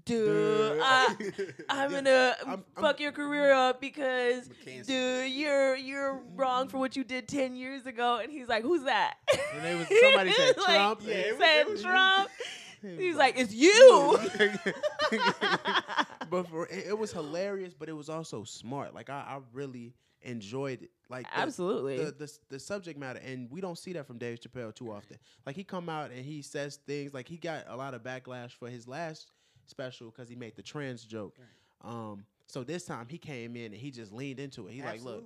"Dude, 0.04 0.78
uh, 0.78 1.14
I'm 1.70 1.90
gonna 1.90 2.36
I'm- 2.40 2.48
I'm- 2.50 2.64
fuck 2.78 3.00
your 3.00 3.12
career 3.12 3.52
up 3.54 3.80
because, 3.80 4.48
dude, 4.86 5.32
you're 5.32 5.74
you're 5.76 6.20
wrong 6.34 6.68
for 6.68 6.76
what 6.76 6.96
you 6.96 7.04
did 7.04 7.26
ten 7.28 7.56
years 7.56 7.86
ago." 7.86 8.18
And 8.22 8.30
he's 8.30 8.46
like, 8.48 8.62
"Who's 8.62 8.82
that?" 8.84 9.14
And 9.54 9.64
they 9.64 9.74
was- 9.74 9.88
somebody 10.02 10.32
said 10.32 10.54
Trump. 10.56 11.00
Yeah, 11.02 11.14
it 11.14 11.38
was- 11.38 11.46
said 11.46 11.60
it 11.60 11.68
was- 11.70 11.82
Trump. 11.82 12.28
He 12.86 12.96
He's 13.06 13.16
like, 13.16 13.34
"It's 13.38 13.52
you." 13.54 14.18
but 16.30 16.48
for, 16.48 16.66
it, 16.66 16.86
it 16.88 16.98
was 16.98 17.12
hilarious, 17.12 17.74
but 17.74 17.88
it 17.88 17.92
was 17.92 18.08
also 18.08 18.44
smart. 18.44 18.94
Like 18.94 19.10
I, 19.10 19.14
I 19.14 19.38
really 19.52 19.94
enjoyed 20.22 20.82
it. 20.82 20.90
Like 21.08 21.30
the- 21.30 21.38
Absolutely. 21.38 21.98
the, 21.98 22.10
the 22.12 22.38
the 22.48 22.58
subject 22.60 22.98
matter, 22.98 23.20
and 23.24 23.50
we 23.50 23.60
don't 23.60 23.78
see 23.78 23.92
that 23.94 24.06
from 24.06 24.18
Dave 24.18 24.40
Chappelle 24.40 24.74
too 24.74 24.90
often. 24.90 25.18
Like 25.44 25.56
he 25.56 25.64
come 25.64 25.88
out 25.88 26.10
and 26.10 26.24
he 26.24 26.42
says 26.42 26.76
things 26.86 27.14
like 27.14 27.28
he 27.28 27.36
got 27.36 27.64
a 27.68 27.76
lot 27.76 27.94
of 27.94 28.02
backlash 28.02 28.52
for 28.52 28.68
his 28.68 28.88
last 28.88 29.30
special 29.66 30.10
because 30.10 30.28
he 30.28 30.34
made 30.36 30.56
the 30.56 30.62
trans 30.62 31.04
joke. 31.04 31.36
Um, 31.82 32.24
so 32.46 32.62
this 32.64 32.84
time 32.84 33.06
he 33.08 33.18
came 33.18 33.56
in 33.56 33.66
and 33.66 33.74
he 33.74 33.90
just 33.90 34.12
leaned 34.12 34.40
into 34.40 34.66
it. 34.66 34.72
He 34.72 34.82
like, 34.82 35.02
look, 35.02 35.24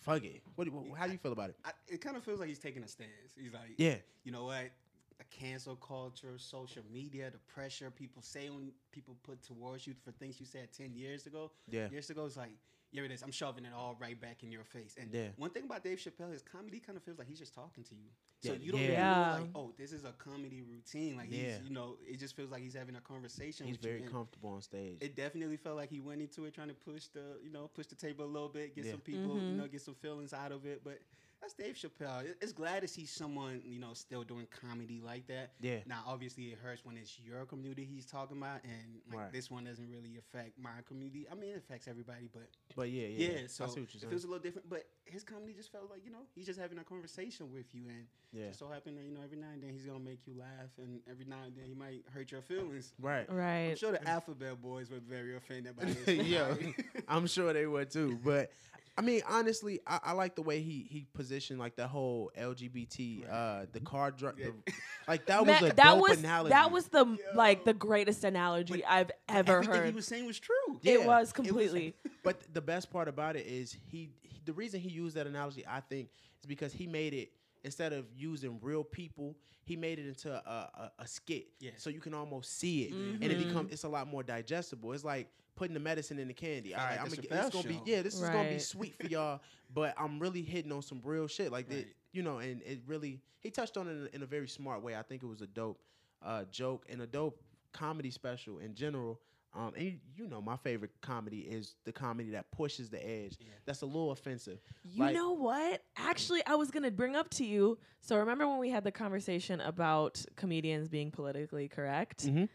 fuck 0.00 0.24
it. 0.24 0.42
What, 0.54 0.64
do 0.64 0.70
you- 0.72 0.94
how 0.94 1.06
do 1.06 1.12
you 1.12 1.18
feel 1.18 1.32
about 1.32 1.50
it? 1.50 1.56
I, 1.64 1.70
it 1.88 2.00
kind 2.00 2.16
of 2.16 2.24
feels 2.24 2.40
like 2.40 2.48
he's 2.48 2.58
taking 2.58 2.82
a 2.82 2.88
stance. 2.88 3.10
He's 3.40 3.52
like, 3.52 3.74
Yeah, 3.76 3.96
you 4.24 4.32
know 4.32 4.44
what? 4.44 4.70
The 5.18 5.24
cancel 5.24 5.76
culture, 5.76 6.36
social 6.38 6.82
media, 6.92 7.30
the 7.30 7.38
pressure 7.38 7.90
people 7.90 8.20
say 8.20 8.50
when 8.50 8.72
people 8.90 9.16
put 9.22 9.42
towards 9.42 9.86
you 9.86 9.94
for 10.04 10.10
things 10.10 10.40
you 10.40 10.46
said 10.46 10.72
ten 10.72 10.92
years 10.94 11.26
ago. 11.26 11.52
Yeah. 11.70 11.88
years 11.88 12.10
ago, 12.10 12.26
it's 12.26 12.36
like, 12.36 12.50
here 12.90 13.04
it 13.04 13.12
is. 13.12 13.22
I'm 13.22 13.30
shoving 13.30 13.64
it 13.64 13.72
all 13.76 13.96
right 14.00 14.20
back 14.20 14.42
in 14.42 14.50
your 14.50 14.64
face. 14.64 14.96
And 15.00 15.12
Yeah. 15.14 15.28
one 15.36 15.50
thing 15.50 15.64
about 15.64 15.84
Dave 15.84 15.98
Chappelle, 15.98 16.32
his 16.32 16.42
comedy 16.42 16.80
kind 16.80 16.96
of 16.96 17.04
feels 17.04 17.18
like 17.18 17.28
he's 17.28 17.38
just 17.38 17.54
talking 17.54 17.84
to 17.84 17.94
you. 17.94 18.10
So 18.40 18.52
Yeah, 18.52 18.58
you 18.58 18.72
don't 18.72 18.80
yeah. 18.82 18.88
really 18.88 19.08
know, 19.08 19.30
like, 19.30 19.48
oh, 19.54 19.72
this 19.78 19.92
is 19.92 20.04
a 20.04 20.12
comedy 20.12 20.62
routine. 20.62 21.16
Like, 21.16 21.30
Yeah. 21.30 21.58
he's, 21.58 21.60
you 21.68 21.70
know, 21.70 21.96
it 22.06 22.18
just 22.18 22.34
feels 22.36 22.50
like 22.50 22.62
he's 22.62 22.74
having 22.74 22.96
a 22.96 23.00
conversation 23.00 23.66
he's 23.66 23.76
with 23.76 23.84
very 23.86 24.02
And 24.02 24.10
comfortable 24.10 24.50
on 24.50 24.62
stage. 24.62 24.98
It 25.00 25.14
definitely 25.14 25.56
felt 25.56 25.76
like 25.76 25.90
he 25.90 26.00
went 26.00 26.22
into 26.22 26.44
it 26.44 26.54
trying 26.54 26.68
to 26.68 26.74
push 26.74 27.06
the, 27.06 27.38
you 27.42 27.50
know, 27.50 27.68
push 27.68 27.86
the 27.86 27.94
table 27.94 28.24
a 28.24 28.26
little 28.26 28.48
bit, 28.48 28.74
get 28.74 28.84
Yeah. 28.84 28.90
some 28.92 29.00
people, 29.00 29.36
Mhm. 29.36 29.48
you 29.50 29.54
know, 29.56 29.68
get 29.68 29.80
some 29.82 29.94
feelings 29.94 30.32
out 30.32 30.50
of 30.52 30.66
it. 30.66 30.82
But 30.84 31.00
that's 31.40 31.54
Dave 31.54 31.74
Chappelle. 31.76 32.24
It- 32.24 32.38
It's 32.40 32.52
glad 32.52 32.80
to 32.82 32.88
see 32.88 33.04
someone, 33.06 33.60
you 33.64 33.78
know, 33.78 33.92
still 33.94 34.22
doing 34.24 34.46
comedy 34.46 35.00
like 35.04 35.26
that. 35.26 35.52
yeah, 35.60 35.80
Now, 35.86 36.02
obviously, 36.06 36.44
it 36.52 36.58
hurts 36.58 36.84
when 36.84 36.96
it's 36.96 37.18
your 37.20 37.44
community 37.46 37.84
he's 37.84 38.06
talking 38.06 38.38
about, 38.38 38.62
and 38.64 39.00
like 39.10 39.18
Right. 39.18 39.32
this 39.32 39.50
one 39.50 39.64
doesn't 39.64 39.88
really 39.90 40.16
affect 40.16 40.58
my 40.58 40.80
community. 40.86 41.26
I 41.30 41.34
mean, 41.34 41.50
it 41.50 41.58
affects 41.58 41.86
everybody, 41.88 42.28
but 42.32 42.48
but 42.76 42.90
yeah, 42.90 43.06
yeah. 43.08 43.40
yeah. 43.42 43.46
so 43.46 43.64
I 43.64 43.68
see 43.68 43.80
what 43.80 43.94
you're 43.94 44.02
it 44.04 44.08
feels 44.10 44.24
a 44.24 44.26
little 44.26 44.42
different. 44.42 44.68
But 44.68 44.88
his 45.04 45.22
comedy 45.22 45.52
just 45.52 45.70
felt 45.70 45.90
like 45.90 46.04
you 46.04 46.10
know 46.10 46.26
he's 46.34 46.46
just 46.46 46.58
having 46.58 46.78
a 46.78 46.84
conversation 46.84 47.52
with 47.52 47.66
you, 47.74 47.88
and 47.88 48.06
yeah, 48.32 48.48
just 48.48 48.58
so 48.60 48.68
happened 48.68 48.96
that 48.98 49.04
you 49.04 49.12
know 49.12 49.20
every 49.22 49.36
now 49.36 49.50
and 49.52 49.62
then 49.62 49.70
he's 49.74 49.84
gonna 49.84 49.98
make 50.00 50.26
you 50.26 50.34
laugh, 50.38 50.70
and 50.78 51.02
every 51.10 51.24
now 51.26 51.42
and 51.44 51.54
then 51.56 51.66
he 51.66 51.74
might 51.74 52.04
hurt 52.12 52.32
your 52.32 52.42
feelings. 52.42 52.94
right. 52.98 53.30
Right. 53.30 53.70
I'm 53.70 53.76
sure 53.76 53.92
the 53.92 54.06
alphabet 54.08 54.60
boys 54.62 54.90
were 54.90 55.00
very 55.00 55.36
offended 55.36 55.76
by 55.76 55.84
this. 56.04 56.26
Yo, 56.26 56.56
I'm 57.08 57.26
sure 57.26 57.52
they 57.52 57.66
were 57.66 57.84
too. 57.84 58.18
But 58.24 58.50
I 58.96 59.02
mean, 59.02 59.22
honestly, 59.28 59.80
I, 59.86 59.98
I 60.04 60.12
like 60.12 60.36
the 60.36 60.42
way 60.42 60.60
he 60.62 60.86
he 60.88 61.06
positioned 61.14 61.58
like 61.58 61.74
the 61.74 61.88
whole 61.88 62.30
LGBT, 62.40 63.30
uh, 63.30 63.66
the 63.72 63.80
car 63.80 64.10
drug, 64.10 64.38
Yeah. 64.38 64.50
like 65.08 65.26
that 65.26 65.44
was 65.44 65.62
a 65.62 65.64
that 65.74 65.76
dope 65.76 66.00
was 66.08 66.18
analogy. 66.20 66.50
that 66.50 66.70
was 66.70 66.86
the 66.88 67.04
Yo. 67.04 67.16
like 67.34 67.64
the 67.64 67.74
greatest 67.74 68.22
analogy 68.24 68.84
I've 68.84 69.10
ever 69.28 69.62
heard. 69.62 69.86
he 69.86 69.92
was 69.92 70.06
saying 70.06 70.26
was 70.26 70.38
true. 70.38 70.54
it 70.82 71.04
was 71.04 71.32
completely. 71.32 71.94
But 72.22 72.40
the 72.54 72.62
best 72.62 72.90
part 72.90 73.08
about 73.08 73.36
it 73.36 73.46
is 73.46 73.76
he, 73.90 74.10
he 74.22 74.40
the 74.46 74.52
reason 74.54 74.80
he 74.80 74.88
used 74.88 75.16
that 75.16 75.26
analogy, 75.26 75.64
I 75.68 75.80
think, 75.80 76.08
is 76.40 76.46
because 76.46 76.72
he 76.72 76.86
made 76.86 77.12
it 77.12 77.32
instead 77.64 77.92
of 77.92 78.06
using 78.16 78.58
real 78.62 78.84
people, 78.84 79.36
he 79.64 79.74
made 79.76 79.98
it 79.98 80.06
into 80.06 80.30
a, 80.32 80.36
a, 80.38 80.92
a 81.00 81.06
skit. 81.08 81.46
Yeah. 81.60 81.72
So 81.78 81.90
you 81.90 82.00
can 82.00 82.14
almost 82.14 82.58
see 82.58 82.82
it, 82.84 82.92
and 82.92 83.24
it 83.24 83.38
Mhm. 83.38 83.48
become 83.48 83.68
it's 83.70 83.84
a 83.84 83.88
lot 83.88 84.06
more 84.06 84.22
digestible. 84.22 84.92
It's 84.92 85.04
like 85.04 85.28
putting 85.56 85.74
the 85.74 85.80
medicine 85.80 86.18
in 86.18 86.28
the 86.28 86.34
candy. 86.34 86.74
All 86.74 86.84
right, 86.84 86.90
like 86.92 87.00
I'm 87.00 87.08
gonna, 87.08 87.22
Chappelle 87.22 87.46
it's 87.46 87.54
gonna 87.56 87.68
be 87.68 87.74
show. 87.74 87.82
yeah, 87.86 88.02
this 88.02 88.14
is 88.14 88.20
gonna 88.20 88.48
be 88.50 88.58
sweet 88.58 88.94
for 89.00 89.06
y'all, 89.08 89.40
but 89.72 89.94
I'm 89.98 90.18
really 90.18 90.42
hitting 90.42 90.72
on 90.72 90.82
some 90.82 91.00
real 91.04 91.26
shit 91.26 91.52
like 91.52 91.68
that, 91.68 91.86
you 92.12 92.22
know. 92.22 92.38
And 92.38 92.62
it 92.62 92.80
really 92.86 93.20
he 93.40 93.50
touched 93.50 93.76
on 93.76 93.88
it 93.88 93.92
in 93.92 94.08
a, 94.12 94.16
in 94.16 94.22
a 94.22 94.26
very 94.26 94.48
smart 94.48 94.82
way. 94.82 94.96
I 94.96 95.02
think 95.02 95.22
it 95.22 95.26
was 95.26 95.42
a 95.42 95.46
dope 95.46 95.80
uh, 96.22 96.44
joke 96.50 96.86
and 96.88 97.02
a 97.02 97.06
dope 97.06 97.40
comedy 97.72 98.10
special 98.10 98.58
in 98.58 98.74
general. 98.74 99.20
Um, 99.56 99.72
and 99.76 99.84
you, 99.84 99.94
you 100.16 100.26
know, 100.26 100.40
my 100.42 100.56
favorite 100.56 100.90
comedy 101.00 101.40
is 101.42 101.76
the 101.84 101.92
comedy 101.92 102.30
that 102.30 102.50
pushes 102.50 102.90
the 102.90 102.98
edge. 103.06 103.36
Yeah. 103.38 103.46
That's 103.66 103.82
a 103.82 103.86
little 103.86 104.10
offensive. 104.10 104.58
You 104.82 105.04
Like- 105.04 105.14
know 105.14 105.30
what? 105.30 105.80
Actually, 105.96 106.44
I 106.44 106.56
was 106.56 106.72
going 106.72 106.82
to 106.82 106.90
bring 106.90 107.14
up 107.14 107.30
to 107.34 107.44
you. 107.44 107.78
So 108.00 108.16
remember 108.18 108.48
when 108.48 108.58
we 108.58 108.70
had 108.70 108.82
the 108.82 108.90
conversation 108.90 109.60
about 109.60 110.24
comedians 110.34 110.88
being 110.88 111.12
politically 111.12 111.68
correct? 111.68 112.26
Mhm. 112.26 112.48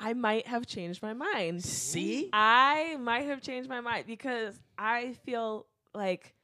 I 0.00 0.14
might 0.14 0.46
have 0.46 0.66
changed 0.66 1.02
my 1.02 1.12
mind. 1.12 1.64
See? 1.64 2.30
I 2.32 2.96
might 3.00 3.26
have 3.26 3.40
changed 3.40 3.68
my 3.68 3.80
mind 3.80 4.04
because 4.06 4.58
I 4.78 5.14
feel 5.24 5.66
like 5.94 6.34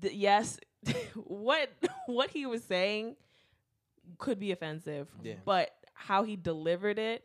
th- 0.00 0.14
yes, 0.14 0.58
what 1.14 1.70
what 2.06 2.30
he 2.30 2.46
was 2.46 2.64
saying 2.64 3.16
could 4.18 4.38
be 4.38 4.52
offensive, 4.52 5.08
Yeah. 5.22 5.34
but 5.44 5.70
how 5.94 6.24
he 6.24 6.36
delivered 6.36 6.98
it 6.98 7.24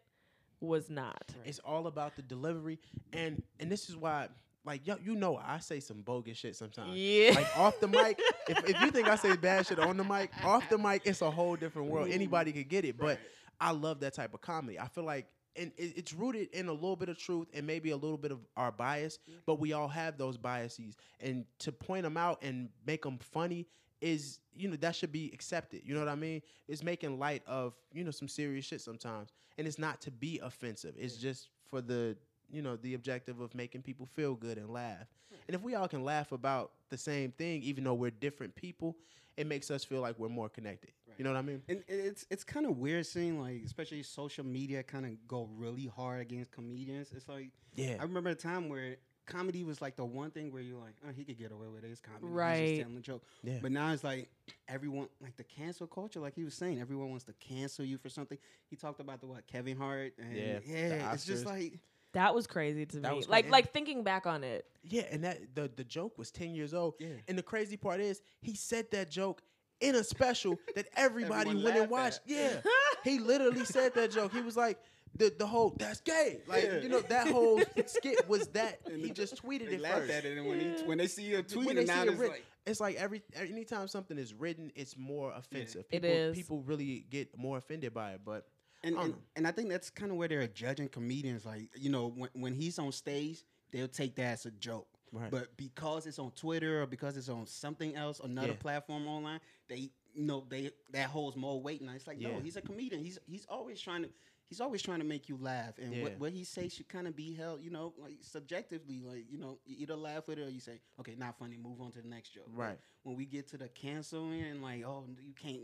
was 0.60 0.90
not. 0.90 1.24
It's 1.46 1.60
all 1.60 1.88
about 1.88 2.16
the 2.16 2.22
delivery, 2.22 2.80
and 3.14 3.42
and 3.60 3.72
this 3.72 3.90
is 3.90 3.96
why, 3.96 4.28
like, 4.64 4.86
yo, 4.86 4.98
you 5.04 5.16
know, 5.16 5.38
I 5.38 5.58
say 5.60 5.80
some 5.80 6.02
bogus 6.02 6.38
shit 6.38 6.56
sometimes. 6.56 6.96
Yeah. 6.96 7.32
Like 7.34 7.58
off 7.58 7.80
the 7.80 7.88
mic, 7.88 8.20
if, 8.48 8.70
if 8.70 8.82
you 8.82 8.92
think 8.92 9.08
I 9.08 9.16
say 9.16 9.36
bad 9.36 9.66
shit 9.66 9.80
on 9.80 9.98
the 9.98 10.04
mic, 10.04 10.32
off 10.44 10.70
the 10.70 10.78
mic, 10.78 11.02
it's 11.06 11.22
a 11.22 11.32
whole 11.32 11.56
different 11.56 11.90
world. 11.90 12.10
Mm. 12.10 12.14
Anybody 12.14 12.52
could 12.52 12.70
get 12.70 12.86
it, 12.86 12.98
but. 12.98 13.20
I 13.60 13.72
love 13.72 14.02
that 14.02 14.14
type 14.14 14.36
of 14.36 14.42
comedy. 14.42 14.80
I 14.80 14.88
feel 14.88 15.04
like, 15.04 15.26
and 15.58 15.72
it, 15.78 15.94
it's 15.98 16.14
rooted 16.14 16.50
in 16.54 16.68
a 16.68 16.74
little 16.74 16.96
bit 16.96 17.10
of 17.10 17.18
truth 17.18 17.48
and 17.54 17.66
maybe 17.66 17.92
a 17.92 17.98
little 17.98 18.18
bit 18.18 18.32
of 18.32 18.40
our 18.56 18.72
bias, 18.72 19.20
but 19.46 19.60
we 19.60 19.74
all 19.74 19.88
have 19.88 20.18
those 20.18 20.38
biases, 20.38 20.96
and 21.20 21.46
to 21.60 21.72
point 21.72 22.04
them 22.04 22.18
out 22.18 22.42
and 22.44 22.70
make 22.86 23.04
them 23.04 23.18
funny 23.20 23.68
is, 24.00 24.40
you 24.56 24.70
know, 24.70 24.76
that 24.76 24.96
should 24.96 25.12
be 25.12 25.32
accepted. 25.34 25.82
You 25.84 25.96
know 25.96 26.02
what 26.02 26.10
I 26.10 26.16
mean? 26.16 26.42
It's 26.68 26.84
making 26.84 27.18
light 27.18 27.42
of, 27.48 27.74
you 27.92 28.04
know, 28.04 28.12
some 28.12 28.28
serious 28.28 28.66
shit 28.66 28.82
sometimes, 28.82 29.32
and 29.58 29.66
it's 29.68 29.80
not 29.80 30.02
to 30.02 30.12
be 30.12 30.40
offensive. 30.44 30.94
It's 30.98 31.18
just 31.18 31.50
for 31.70 31.82
the 31.82 32.16
you 32.50 32.62
know 32.62 32.76
the 32.76 32.94
objective 32.94 33.40
of 33.40 33.54
making 33.56 33.82
people 33.82 34.06
feel 34.06 34.36
good 34.36 34.58
and 34.58 34.70
laugh 34.72 35.08
and 35.48 35.56
if 35.56 35.62
we 35.62 35.76
all 35.76 35.88
can 35.88 36.04
laugh 36.04 36.32
about 36.32 36.72
the 36.90 36.98
same 36.98 37.32
thing 37.32 37.62
even 37.64 37.84
though 37.84 37.94
we're 37.94 38.12
different 38.12 38.56
people 38.56 38.96
it 39.38 39.46
makes 39.48 39.70
us 39.70 39.84
feel 39.84 40.02
like 40.02 40.18
we're 40.18 40.30
more 40.30 40.50
connected 40.50 40.92
you 41.18 41.24
know 41.24 41.32
what 41.32 41.38
i 41.40 41.42
mean 41.42 41.62
And 41.68 41.84
it's 41.88 42.26
it's 42.30 42.44
kind 42.44 42.66
of 42.66 42.78
weird 42.78 43.06
seeing 43.06 43.42
like 43.42 43.62
especially 43.66 44.04
social 44.04 44.46
media 44.46 44.84
kind 44.84 45.06
of 45.06 45.12
go 45.28 45.50
really 45.56 45.88
hard 45.88 46.22
against 46.22 46.52
comedians. 46.52 47.12
It's 47.16 47.28
like 47.28 47.52
yeah 47.76 47.96
I 48.00 48.04
remember 48.04 48.30
a 48.30 48.36
time 48.36 48.70
where 48.70 48.98
comedy 49.26 49.64
was 49.64 49.82
like 49.82 49.96
the 49.98 50.06
one 50.06 50.32
thing 50.32 50.54
where 50.54 50.62
you're 50.62 50.80
like, 50.80 50.96
oh, 51.06 51.12
he 51.14 51.26
could 51.26 51.38
get 51.38 51.52
away 51.52 51.68
with 51.68 51.84
it. 51.84 51.90
It's 51.92 52.00
comedy. 52.00 52.28
He's 52.28 52.34
Right. 52.34 52.68
just 52.68 52.82
telling 52.82 52.98
a 52.98 53.02
joke. 53.02 53.24
Yeah. 53.44 53.60
But 53.62 53.72
now 53.74 53.92
it's 53.92 54.04
like 54.04 54.30
everyone 54.70 55.10
like 55.22 55.36
the 55.36 55.44
cancel 55.44 55.86
culture, 55.86 56.20
like 56.22 56.34
he 56.34 56.44
was 56.46 56.54
saying, 56.54 56.80
everyone 56.80 57.10
wants 57.10 57.26
to 57.26 57.34
cancel 57.34 57.84
you 57.84 57.98
for 57.98 58.08
something. 58.10 58.38
He 58.70 58.76
talked 58.78 59.00
about 59.02 59.20
the 59.20 59.28
what 59.28 59.46
Kevin 59.48 59.76
Hart 59.76 60.14
and 60.18 60.34
Yeah, 60.36 60.60
yeah, 60.66 61.14
it's 61.14 61.26
just 61.26 61.46
like 61.46 61.78
That 62.18 62.34
was 62.36 62.48
crazy 62.48 62.86
to 62.88 63.00
That 63.00 63.12
me. 63.12 63.18
was 63.18 63.30
Like 63.30 63.46
crazy. 63.46 63.52
like 63.52 63.74
thinking 63.74 64.04
back 64.04 64.26
on 64.26 64.44
it. 64.44 64.66
yeah 64.84 65.04
and 65.12 65.24
that 65.24 65.40
the, 65.56 65.70
the 65.76 65.84
joke 65.84 66.18
was 66.18 66.32
10 66.32 66.56
years 66.56 66.74
old 66.74 66.96
Yeah. 67.00 67.08
and 67.28 67.38
the 67.38 67.44
crazy 67.44 67.78
part 67.78 68.00
is 68.02 68.22
he 68.42 68.56
said 68.56 68.90
that 68.92 69.10
joke 69.12 69.42
in 69.82 69.96
a 69.96 70.04
special 70.04 70.58
that 70.76 70.88
everybody 70.98 71.54
went 71.56 71.78
and 71.78 71.90
watched 71.90 72.20
at. 72.20 72.30
yeah 72.30 72.62
he 73.04 73.20
literally 73.20 73.66
said 73.66 73.94
that 73.96 74.12
joke 74.12 74.32
he 74.34 74.42
was 74.42 74.58
like 74.58 74.80
the, 75.16 75.34
the 75.40 75.46
whole 75.48 75.76
that's 75.78 76.02
gay 76.02 76.40
like 76.48 76.64
Yeah. 76.64 76.80
you 76.80 76.90
know 76.90 77.02
that 77.02 77.28
whole 77.28 77.62
skit 77.86 78.28
was 78.28 78.48
that 78.50 78.80
And 78.88 79.00
he 79.02 79.10
just 79.12 79.44
tweeted 79.44 79.70
they 79.70 79.76
it 79.76 79.82
laugh 79.82 80.00
first 80.00 80.12
at 80.12 80.26
it, 80.26 80.38
and 80.38 80.48
when 80.48 80.60
he, 80.60 80.68
when 80.86 80.98
they 80.98 81.08
see 81.08 81.34
a 81.36 81.44
tweet, 81.44 81.66
when 81.66 81.76
they 81.76 81.82
and 81.82 81.88
now 81.88 82.02
see 82.04 82.08
it 82.08 82.12
it's 82.12 82.20
written, 82.20 82.36
like 82.36 82.46
it's 82.66 82.80
like 82.82 82.96
every 82.98 83.22
anytime 83.36 83.88
something 83.88 84.18
is 84.18 84.34
written, 84.34 84.72
it's 84.76 84.98
more 84.98 85.32
offensive. 85.32 85.86
It 85.90 86.02
People, 86.02 86.10
is. 86.10 86.36
People 86.36 86.62
really 86.64 87.06
get 87.10 87.38
more 87.38 87.58
offended 87.58 87.94
by 87.94 88.12
it. 88.12 88.22
But 88.26 88.46
And, 88.84 88.98
I 88.98 89.04
and, 89.04 89.14
and 89.36 89.48
I 89.48 89.52
think 89.52 89.70
that's 89.70 89.90
kind 89.90 90.12
of 90.12 90.18
where 90.18 90.28
they're 90.28 90.48
judging 90.48 90.88
comedians. 90.88 91.46
Like, 91.46 91.70
you 91.76 91.90
know, 91.90 92.10
when, 92.16 92.30
when 92.34 92.54
he's 92.54 92.78
on 92.80 92.92
stage, 92.92 93.44
they'll 93.72 93.88
take 93.88 94.16
that 94.16 94.34
as 94.34 94.46
a 94.46 94.52
joke. 94.52 94.88
Right. 95.12 95.32
But 95.32 95.56
because 95.58 96.06
it's 96.06 96.20
on 96.20 96.32
Twitter 96.32 96.82
or 96.84 96.86
because 96.86 97.18
it's 97.18 97.30
on 97.30 97.48
something 97.48 97.96
else, 97.96 98.20
another 98.24 98.50
Yeah. 98.50 98.54
platform 98.60 99.08
online, 99.08 99.40
they 99.68 99.90
you 100.14 100.24
know 100.24 100.46
they 100.50 100.72
that 100.92 101.10
holds 101.10 101.38
more 101.38 101.62
weight. 101.62 101.82
And 101.82 101.90
it's 101.92 102.08
like, 102.08 102.20
Yeah. 102.22 102.30
no, 102.30 102.40
he's 102.40 102.56
a 102.58 102.62
comedian. 102.62 103.02
He's 103.04 103.18
he's 103.26 103.46
always 103.50 103.80
trying 103.80 104.04
to 104.04 104.10
he's 104.50 104.60
always 104.62 104.82
trying 104.82 105.00
to 105.00 105.06
make 105.06 105.28
you 105.30 105.38
laugh. 105.38 105.78
And 105.80 105.94
Yeah. 105.94 106.04
what, 106.04 106.20
what 106.20 106.32
he 106.34 106.44
says 106.44 106.74
should 106.74 106.90
kind 106.90 107.08
of 107.08 107.16
be 107.16 107.34
held, 107.34 107.62
you 107.62 107.70
know, 107.70 107.94
like 107.98 108.18
subjectively. 108.22 109.02
Like 109.02 109.26
you 109.32 109.38
know, 109.38 109.60
you 109.66 109.78
either 109.80 109.96
laugh 109.96 110.28
with 110.28 110.40
it 110.40 110.44
or 110.48 110.50
you 110.50 110.60
say, 110.60 110.82
okay, 111.00 111.16
not 111.18 111.38
funny, 111.40 111.58
move 111.58 111.80
on 111.82 111.92
to 111.94 112.02
the 112.02 112.08
next 112.08 112.30
joke. 112.30 112.50
Right. 112.54 112.78
when 113.04 113.16
we 113.16 113.26
get 113.26 113.48
to 113.50 113.58
the 113.58 113.70
canceling 113.70 114.62
like, 114.62 114.84
oh, 114.86 115.06
you 115.24 115.34
can't, 115.34 115.56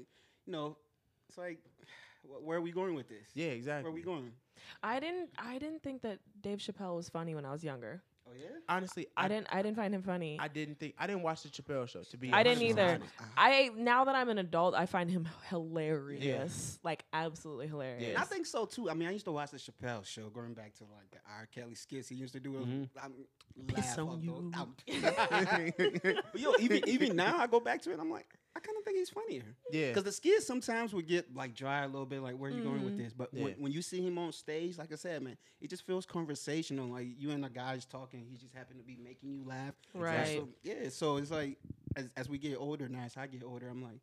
you 0.46 0.54
know, 0.54 0.78
it's 1.28 1.38
like, 1.38 1.60
where 2.24 2.58
are 2.58 2.62
we 2.62 2.72
going 2.72 2.96
with 2.96 3.08
this? 3.10 3.28
Yeah, 3.34 3.48
exactly. 3.48 3.84
Where 3.84 3.92
are 3.92 3.96
we 3.96 4.02
going? 4.02 4.32
I 4.82 5.00
didn't. 5.00 5.30
I 5.38 5.58
didn't 5.60 5.84
think 5.84 6.02
that 6.04 6.20
Dave 6.42 6.60
Chappelle 6.60 6.96
was 6.96 7.10
funny 7.10 7.36
when 7.36 7.46
I 7.46 7.52
was 7.52 7.64
younger. 7.64 8.02
Oh 8.26 8.32
yeah. 8.40 8.48
Honestly, 8.70 9.08
I, 9.18 9.28
didn't. 9.28 9.48
I 9.52 9.62
didn't 9.62 9.76
find 9.76 9.94
him 9.94 10.02
funny. 10.02 10.38
I 10.40 10.48
didn't 10.48 10.80
think 10.80 10.96
I 10.98 11.06
didn't 11.06 11.24
watch 11.24 11.44
the 11.44 11.50
Chappelle 11.50 11.88
show. 11.88 12.02
To 12.04 12.18
be, 12.18 12.32
I 12.32 12.42
didn't 12.44 12.64
either. 12.64 12.84
honest. 12.84 13.04
I 13.38 13.70
now 13.76 14.06
that 14.06 14.16
I'm 14.16 14.30
an 14.30 14.38
adult, 14.38 14.74
I 14.74 14.86
find 14.86 15.10
him 15.10 15.28
hilarious. 15.50 16.80
Like 16.84 17.04
absolutely 17.12 17.68
hilarious. 17.68 18.04
Yeah. 18.14 18.22
I 18.22 18.26
think 18.26 18.46
so 18.46 18.66
too. 18.66 18.90
I 18.90 18.94
mean, 18.94 19.08
I 19.10 19.12
used 19.12 19.26
to 19.26 19.32
watch 19.32 19.52
the 19.52 19.58
Chappelle 19.58 20.06
show, 20.06 20.30
going 20.30 20.54
back 20.54 20.74
to 20.76 20.84
like 20.84 21.12
the 21.12 21.18
R. 21.30 21.48
Kelly 21.54 21.76
skits 21.76 22.08
he 22.10 22.16
used 22.16 22.34
to 22.34 22.40
do. 22.40 22.52
Mhm. 22.54 22.90
I'm 23.04 23.14
Piss 23.68 23.98
laugh 23.98 24.00
on 24.08 24.22
you. 24.22 24.32
those- 24.32 24.54
I'm- 24.56 25.74
but 26.32 26.40
yo, 26.40 26.54
even 26.60 26.88
even 26.88 27.16
now, 27.16 27.38
I 27.38 27.48
go 27.48 27.60
back 27.60 27.82
to 27.84 27.92
it. 27.92 28.00
I'm 28.00 28.10
like, 28.10 28.28
I 28.56 28.60
kind 28.60 28.78
of 28.78 28.84
think 28.84 28.98
he's 28.98 29.10
funnier. 29.10 29.56
yeah, 29.72 29.88
Because 29.90 30.04
the 30.04 30.12
skits 30.12 30.46
sometimes 30.46 30.94
would 30.94 31.08
get 31.08 31.34
like 31.36 31.56
dry 31.56 31.84
a 31.84 31.88
little 31.88 32.06
bit, 32.06 32.22
like 32.22 32.36
where 32.36 32.52
are 32.52 32.54
you 32.54 32.62
going 32.62 32.84
with 32.84 32.94
Mhm. 32.94 32.98
this? 32.98 33.14
But 33.14 33.30
Yeah. 33.34 33.44
when, 33.46 33.54
when 33.54 33.72
you 33.72 33.82
see 33.82 34.02
him 34.06 34.18
on 34.20 34.32
stage, 34.32 34.78
like 34.78 34.92
I 34.92 34.96
said, 34.96 35.22
man, 35.24 35.38
it 35.60 35.70
just 35.70 35.86
feels 35.86 36.06
conversational. 36.06 36.88
Like 36.88 37.08
you 37.18 37.32
and 37.32 37.44
the 37.44 37.50
guys 37.50 37.86
talking, 37.86 38.26
he 38.30 38.38
just 38.38 38.54
happened 38.54 38.80
to 38.80 38.86
be 38.86 38.96
making 38.98 39.30
you 39.32 39.44
laugh. 39.44 39.74
Right. 39.96 40.38
So, 40.38 40.50
yeah. 40.62 40.90
So 40.90 41.18
it's 41.18 41.32
like 41.32 41.58
as 41.96 42.10
as 42.16 42.30
we 42.30 42.38
get 42.38 42.58
older, 42.58 42.88
now 42.88 43.04
as 43.04 43.18
I 43.18 43.28
get 43.28 43.44
older, 43.44 43.68
I'm 43.70 43.82
like. 43.84 44.00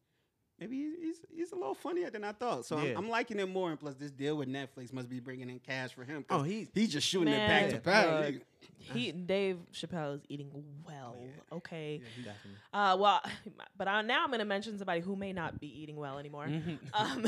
Maybe 0.61 0.91
he's 1.01 1.17
he's 1.35 1.53
a 1.53 1.57
little 1.57 1.75
funnier 1.75 2.11
than 2.11 2.23
I 2.23 2.33
thought, 2.33 2.67
so 2.67 2.79
Yeah. 2.79 2.91
I'm, 2.91 2.99
I'm 2.99 3.09
liking 3.09 3.39
it 3.41 3.49
more. 3.49 3.71
And 3.71 3.81
plus, 3.81 3.95
this 3.95 4.11
deal 4.11 4.37
with 4.37 4.49
Netflix 4.49 4.93
must 4.93 5.09
be 5.09 5.19
bringing 5.19 5.49
in 5.49 5.59
cash 5.59 5.95
for 5.95 6.05
him. 6.05 6.25
oh, 6.29 6.43
he's 6.43 6.69
he's 6.75 6.93
just 6.93 7.07
shooting 7.09 7.33
Man, 7.33 7.65
it 7.71 7.83
back 7.83 8.05
to 8.05 8.11
back. 8.11 8.27
look, 8.35 8.43
he 8.79 9.11
Dave 9.11 9.57
Chappelle 9.73 10.17
is 10.17 10.21
eating 10.29 10.51
well. 10.87 11.17
yeah. 11.19 11.57
Okay. 11.57 12.03
definitely. 12.17 12.51
Uh, 12.75 12.97
well, 13.01 13.23
but 13.79 13.89
I, 13.89 14.03
now 14.03 14.23
I'm 14.23 14.29
going 14.29 14.41
to 14.41 14.45
mention 14.45 14.77
somebody 14.77 15.01
who 15.01 15.17
may 15.17 15.33
not 15.33 15.61
be 15.61 15.67
eating 15.83 15.97
well 15.97 16.19
anymore. 16.19 16.49
Um, 16.93 17.25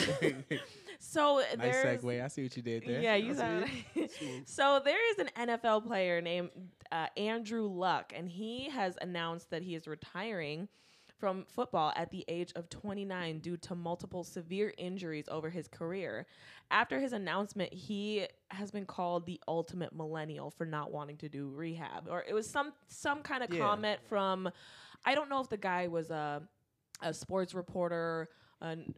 so 0.98 1.38
nice 1.38 1.56
there's 1.58 2.02
segue. 2.02 2.22
I 2.22 2.28
see 2.28 2.42
what 2.42 2.56
you 2.56 2.62
did 2.62 2.84
there. 2.86 3.00
Yeah, 3.00 3.14
you 3.16 3.32
I 3.32 3.34
saw 3.34 3.64
it. 3.96 4.42
so 4.46 4.80
there 4.84 5.10
is 5.12 5.18
an 5.18 5.48
NFL 5.48 5.86
player 5.86 6.20
named 6.20 6.50
uh, 6.90 7.06
Andrew 7.16 7.66
Luck, 7.66 8.12
and 8.14 8.28
he 8.28 8.68
has 8.68 8.98
announced 9.00 9.50
that 9.50 9.62
he 9.62 9.74
is 9.74 9.86
retiring 9.86 10.68
from 11.22 11.44
football 11.44 11.92
at 11.94 12.10
the 12.10 12.24
age 12.26 12.52
of 12.56 12.68
29 12.68 13.38
due 13.38 13.56
to 13.56 13.76
multiple 13.76 14.24
severe 14.24 14.74
injuries 14.76 15.26
over 15.28 15.50
his 15.50 15.68
career. 15.68 16.26
After 16.72 16.98
his 16.98 17.12
announcement, 17.12 17.72
he 17.72 18.26
has 18.50 18.72
been 18.72 18.86
called 18.86 19.24
the 19.24 19.40
ultimate 19.46 19.94
millennial 19.94 20.50
for 20.50 20.66
not 20.66 20.90
wanting 20.90 21.18
to 21.18 21.28
do 21.28 21.48
rehab, 21.48 22.08
or 22.10 22.24
it 22.28 22.34
was 22.34 22.50
some 22.50 22.72
some 22.88 23.22
kind 23.22 23.44
of 23.44 23.54
Yeah. 23.54 23.60
comment 23.60 24.00
from. 24.08 24.50
I 25.04 25.14
don't 25.14 25.30
know 25.30 25.38
if 25.40 25.48
the 25.48 25.56
guy 25.56 25.86
was 25.86 26.10
a 26.10 26.42
a 27.02 27.14
sports 27.14 27.54
reporter 27.54 28.28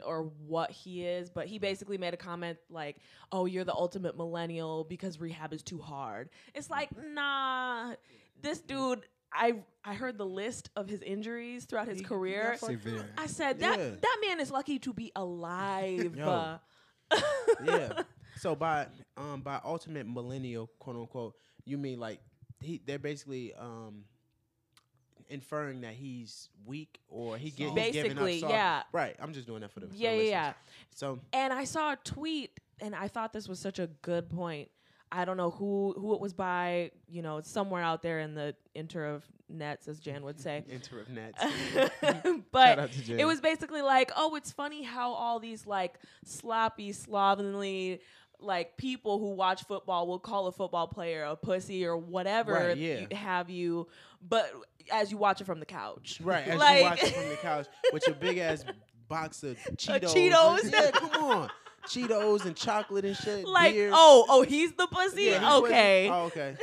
or 0.03 0.23
what 0.47 0.71
he 0.71 1.05
is, 1.05 1.29
but 1.29 1.47
he 1.47 1.59
basically 1.59 1.99
made 1.99 2.15
a 2.15 2.19
comment 2.19 2.57
like, 2.71 2.97
"Oh, 3.33 3.45
you're 3.45 3.65
the 3.65 3.75
ultimate 3.75 4.17
millennial 4.17 4.85
because 4.85 5.21
rehab 5.21 5.53
is 5.53 5.63
too 5.63 5.79
hard." 5.79 6.31
It's 6.55 6.71
like, 6.71 6.89
nah, 6.97 7.97
this 8.41 8.63
dude. 8.63 9.07
I 9.35 9.63
I 9.85 9.95
heard 9.95 10.17
the 10.17 10.27
list 10.27 10.71
of 10.77 10.89
his 10.89 11.03
injuries 11.03 11.65
throughout 11.65 11.89
his 11.89 11.99
He- 11.99 12.05
he 12.05 12.09
career. 12.09 12.51
got 12.53 12.61
fucked 12.61 12.73
Severe. 12.83 13.11
I 13.19 13.27
said 13.27 13.59
that 13.61 13.79
Yeah. 13.79 13.91
that 14.01 14.19
man 14.27 14.41
is 14.41 14.51
lucky 14.51 14.79
to 14.81 14.93
be 14.93 15.11
alive. 15.17 16.19
Uh, 16.19 16.59
yeah. 17.65 18.03
So 18.37 18.57
by 18.57 18.89
um 19.17 19.43
by 19.43 19.61
ultimate 19.65 20.07
millennial, 20.09 20.69
quote 20.81 20.97
unquote, 20.97 21.35
you 21.65 21.79
mean 21.79 22.01
like 22.01 22.21
he 22.61 22.81
they're 22.85 22.99
basically 22.99 23.55
um 23.55 24.05
inferring 25.29 25.81
that 25.83 25.95
he's 25.95 26.49
weak 26.67 26.99
or 27.09 27.37
he 27.39 27.51
get, 27.51 27.77
he's 27.79 27.93
giving 27.93 28.11
up 28.13 28.17
Basically, 28.25 28.41
soft- 28.41 28.53
yeah. 28.53 28.83
Right. 28.93 29.17
I'm 29.21 29.33
just 29.33 29.47
doing 29.47 29.61
that 29.63 29.71
for 29.71 29.81
the 29.81 29.87
for 29.87 29.93
the 29.93 29.99
yeah, 29.99 30.13
yeah, 30.15 30.23
yeah. 30.23 30.53
So 30.95 31.21
And 31.33 31.53
I 31.53 31.65
saw 31.65 31.93
a 31.93 31.97
tweet, 31.97 32.59
and 32.81 32.95
I 32.95 33.09
thought 33.09 33.33
this 33.33 33.49
was 33.49 33.59
such 33.61 33.79
a 33.79 33.87
good 34.03 34.29
point. 34.29 34.69
I 35.17 35.25
don't 35.25 35.37
know 35.37 35.51
who 35.51 35.95
who 35.99 36.15
it 36.15 36.21
was 36.21 36.33
by. 36.33 36.91
You 37.09 37.23
know, 37.23 37.37
it's 37.39 37.51
somewhere 37.51 37.83
out 37.83 38.03
there 38.03 38.21
in 38.21 38.35
the 38.35 38.55
inter 38.75 39.07
of 39.07 39.25
nets, 39.49 39.87
as 39.89 40.01
Jan 40.01 40.25
would 40.25 40.41
say. 40.41 40.65
enter 40.71 41.01
of 41.01 41.09
nets. 41.09 41.39
but 42.53 42.79
out 42.79 42.93
to 42.93 43.03
Jan. 43.05 43.21
it 43.21 43.25
was 43.27 43.41
basically 43.41 43.83
like, 43.83 44.11
oh, 44.17 44.35
it's 44.35 44.51
funny 44.53 44.83
how 44.83 45.13
all 45.13 45.39
these 45.39 45.67
like 45.67 45.99
sloppy, 46.25 46.93
slovenly 46.93 48.01
like 48.41 48.77
people 48.77 49.19
who 49.19 49.31
watch 49.35 49.65
football 49.65 50.07
will 50.07 50.19
call 50.19 50.49
a 50.49 50.53
football 50.53 50.87
player 50.89 51.25
a 51.25 51.37
pussy 51.37 51.87
or 51.87 51.97
whatever 51.97 52.53
Right, 52.53 52.77
yeah. 52.77 53.07
you- 53.09 53.17
have 53.17 53.49
you, 53.49 53.89
but 54.21 54.51
as 54.93 55.11
you 55.11 55.17
watch 55.17 55.41
it 55.41 55.45
from 55.45 55.61
the 55.61 55.67
couch, 55.67 56.21
Right, 56.23 56.47
as 56.49 56.59
Like- 56.59 56.79
you 56.79 56.85
watch 56.85 57.03
it 57.05 57.15
from 57.15 57.29
the 57.29 57.37
couch 57.37 57.67
with 57.93 58.07
your 58.07 58.17
big 58.17 58.39
ass 58.39 58.65
box 59.09 59.45
of 59.45 59.57
Cheetos. 59.77 60.13
Cheetos. 60.13 60.71
Yeah, 60.73 60.91
come 60.91 61.11
on. 61.23 61.51
Cheetos 61.89 62.45
and 62.47 62.57
chocolate 62.57 63.05
and 63.05 63.17
shit. 63.17 63.47
like, 63.47 63.75
beer. 63.75 63.91
oh, 63.93 64.25
oh, 64.29 64.43
he's 64.43 64.73
the 64.73 64.87
pussy. 64.87 65.25
Yeah, 65.25 65.39
he's 65.41 65.49
okay. 65.65 66.09
pussy. 66.09 66.11
Oh, 66.11 66.25
okay. 66.27 66.57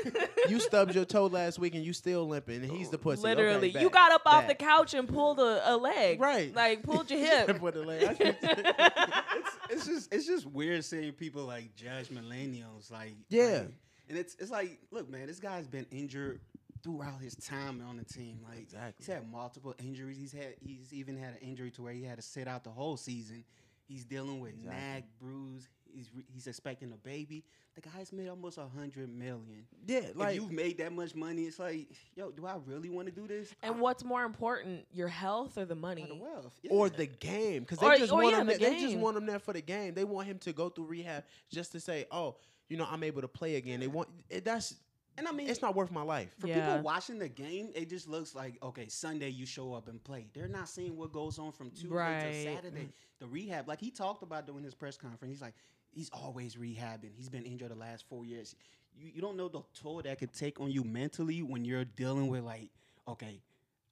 you 0.50 0.60
stubbed 0.60 0.96
your 0.96 1.06
toe 1.06 1.28
last 1.28 1.60
week 1.60 1.76
and 1.76 1.84
you 1.86 1.94
still 1.94 2.28
limping, 2.28 2.64
and 2.64 2.72
he's 2.72 2.90
the 2.90 2.98
pussy. 2.98 3.22
Okay, 3.22 3.36
Literally, 3.36 3.70
you 3.70 3.90
got 3.90 4.12
up 4.12 4.24
off 4.26 4.48
the 4.48 4.56
couch 4.56 4.94
and 4.94 5.08
pulled 5.08 5.40
a, 5.40 5.74
a 5.74 5.78
leg. 5.78 6.20
Right. 6.20 6.54
Like 6.56 6.84
pulled 6.84 7.10
your 7.12 7.20
hip. 7.26 7.60
Put 7.60 7.74
the 7.76 7.84
leg- 7.84 8.18
it's, 8.20 9.58
it's 9.70 9.86
just 9.86 10.14
it's 10.14 10.26
just 10.26 10.46
weird 10.48 10.84
seeing 10.84 11.12
people 11.14 11.44
like 11.44 11.76
judge 11.76 12.10
millennials 12.10 12.92
like 12.92 13.14
Yeah. 13.30 13.44
like- 13.46 13.72
and 14.10 14.18
it's 14.18 14.36
it's 14.40 14.52
like 14.52 14.80
look 14.92 15.10
man 15.10 15.28
this 15.28 15.40
guy's 15.40 15.68
been 15.68 15.86
injured 15.92 16.42
throughout 16.84 17.22
his 17.22 17.36
time 17.36 17.82
on 17.88 17.96
the 17.98 18.04
team 18.04 18.40
like 18.50 18.60
Exactly. 18.60 18.94
he's 18.98 19.08
had 19.08 19.32
multiple 19.32 19.74
injuries 19.80 20.18
he's 20.18 20.34
had 20.34 20.56
he's 20.60 20.92
even 20.92 21.16
had 21.18 21.30
an 21.34 21.38
injury 21.48 21.72
to 21.72 21.82
where 21.84 21.94
he 21.94 22.04
had 22.04 22.18
to 22.18 22.22
sit 22.24 22.48
out 22.48 22.64
the 22.64 22.70
whole 22.72 22.98
season 22.98 23.44
he's 23.92 24.06
dealing 24.06 24.40
with 24.40 24.52
Exactly. 24.54 24.76
nag 24.76 25.04
bruise 25.20 25.68
he's 25.94 26.10
re- 26.16 26.24
he's 26.34 26.48
expecting 26.48 26.92
a 26.94 26.98
baby 26.98 27.44
the 27.76 27.82
guy's 27.82 28.12
made 28.14 28.28
almost 28.30 28.58
a 28.58 28.66
hundred 28.68 29.10
million 29.10 29.66
yeah, 29.88 30.00
like 30.00 30.16
like 30.16 30.36
you've 30.36 30.52
made 30.52 30.78
that 30.78 30.92
much 30.94 31.14
money 31.16 31.44
it's 31.44 31.60
like 31.60 31.88
yo 32.16 32.32
do 32.32 32.46
I 32.46 32.56
really 32.66 32.90
want 32.90 33.08
to 33.08 33.14
do 33.14 33.28
this 33.28 33.54
And 33.64 33.80
what's 33.80 34.04
more 34.04 34.24
important, 34.24 34.86
your 34.92 35.08
health 35.08 35.58
or 35.58 35.66
the 35.66 35.76
money? 35.76 36.04
Or 36.04 36.08
the 36.08 36.16
wealth 36.16 36.60
or 36.70 36.90
the 36.90 37.08
game 37.08 37.62
because 37.64 37.80
Or- 37.80 37.92
they 37.92 37.98
just 38.00 38.12
or, 38.12 38.22
want 38.24 38.32
yeah, 38.32 38.42
him. 38.42 38.48
the 38.48 38.58
there- 38.58 38.70
They 38.72 38.80
just 38.80 38.98
want 38.98 39.18
him 39.18 39.26
there 39.26 39.40
for 39.40 39.54
the 39.54 39.62
game. 39.62 39.94
They 39.94 40.04
want 40.06 40.28
him 40.28 40.38
to 40.40 40.54
go 40.54 40.70
through 40.70 40.86
rehab 40.86 41.24
just 41.50 41.72
to 41.74 41.80
say, 41.80 42.06
"Oh, 42.12 42.36
you 42.70 42.78
know, 42.78 42.88
I'm 42.90 43.04
able 43.04 43.22
to 43.22 43.28
play 43.28 43.56
again." 43.56 43.80
They 43.80 43.88
want 43.88 44.10
it, 44.30 44.44
that's. 44.46 44.76
And 45.18 45.28
I 45.28 45.32
mean 45.32 45.50
It's 45.50 45.62
not 45.62 45.76
worth 45.76 45.92
my 45.92 46.02
life. 46.02 46.34
For 46.40 46.48
Yeah. 46.48 46.62
people 46.62 46.84
watching 46.84 47.20
the 47.20 47.30
game, 47.30 47.72
it 47.76 47.90
just 47.90 48.08
looks 48.08 48.34
like 48.36 48.58
okay, 48.64 48.88
Sunday 48.88 49.30
you 49.30 49.46
show 49.46 49.74
up 49.74 49.88
and 49.88 50.04
play. 50.04 50.28
They're 50.34 50.48
not 50.48 50.70
seeing 50.70 50.98
what 50.98 51.12
goes 51.12 51.38
on 51.40 51.52
from 51.52 51.72
Tuesday 51.72 51.90
Right. 51.90 52.22
to 52.22 52.34
Saturday. 52.34 52.94
The 53.20 53.28
rehab, 53.28 53.68
like 53.68 53.80
he 53.80 53.92
talked 53.92 54.24
about 54.24 54.48
during 54.48 54.64
his 54.64 54.74
press 54.76 54.98
conference, 54.98 55.32
he's 55.34 55.42
like, 55.42 55.56
he's 55.92 56.10
always 56.12 56.56
rehabbing. 56.56 57.12
He's 57.16 57.30
been 57.30 57.44
injured 57.46 57.72
the 57.72 57.76
last 57.76 58.06
four 58.08 58.26
years. 58.26 58.56
You, 58.94 59.10
you 59.14 59.22
don't 59.22 59.38
know 59.38 59.48
the 59.48 59.62
toll 59.74 60.02
that 60.02 60.18
could 60.20 60.34
take 60.34 60.60
on 60.60 60.72
you 60.72 60.84
mentally 60.84 61.42
when 61.42 61.64
you're 61.66 61.86
dealing 61.86 62.28
with 62.28 62.44
like, 62.44 62.70
okay, 63.08 63.42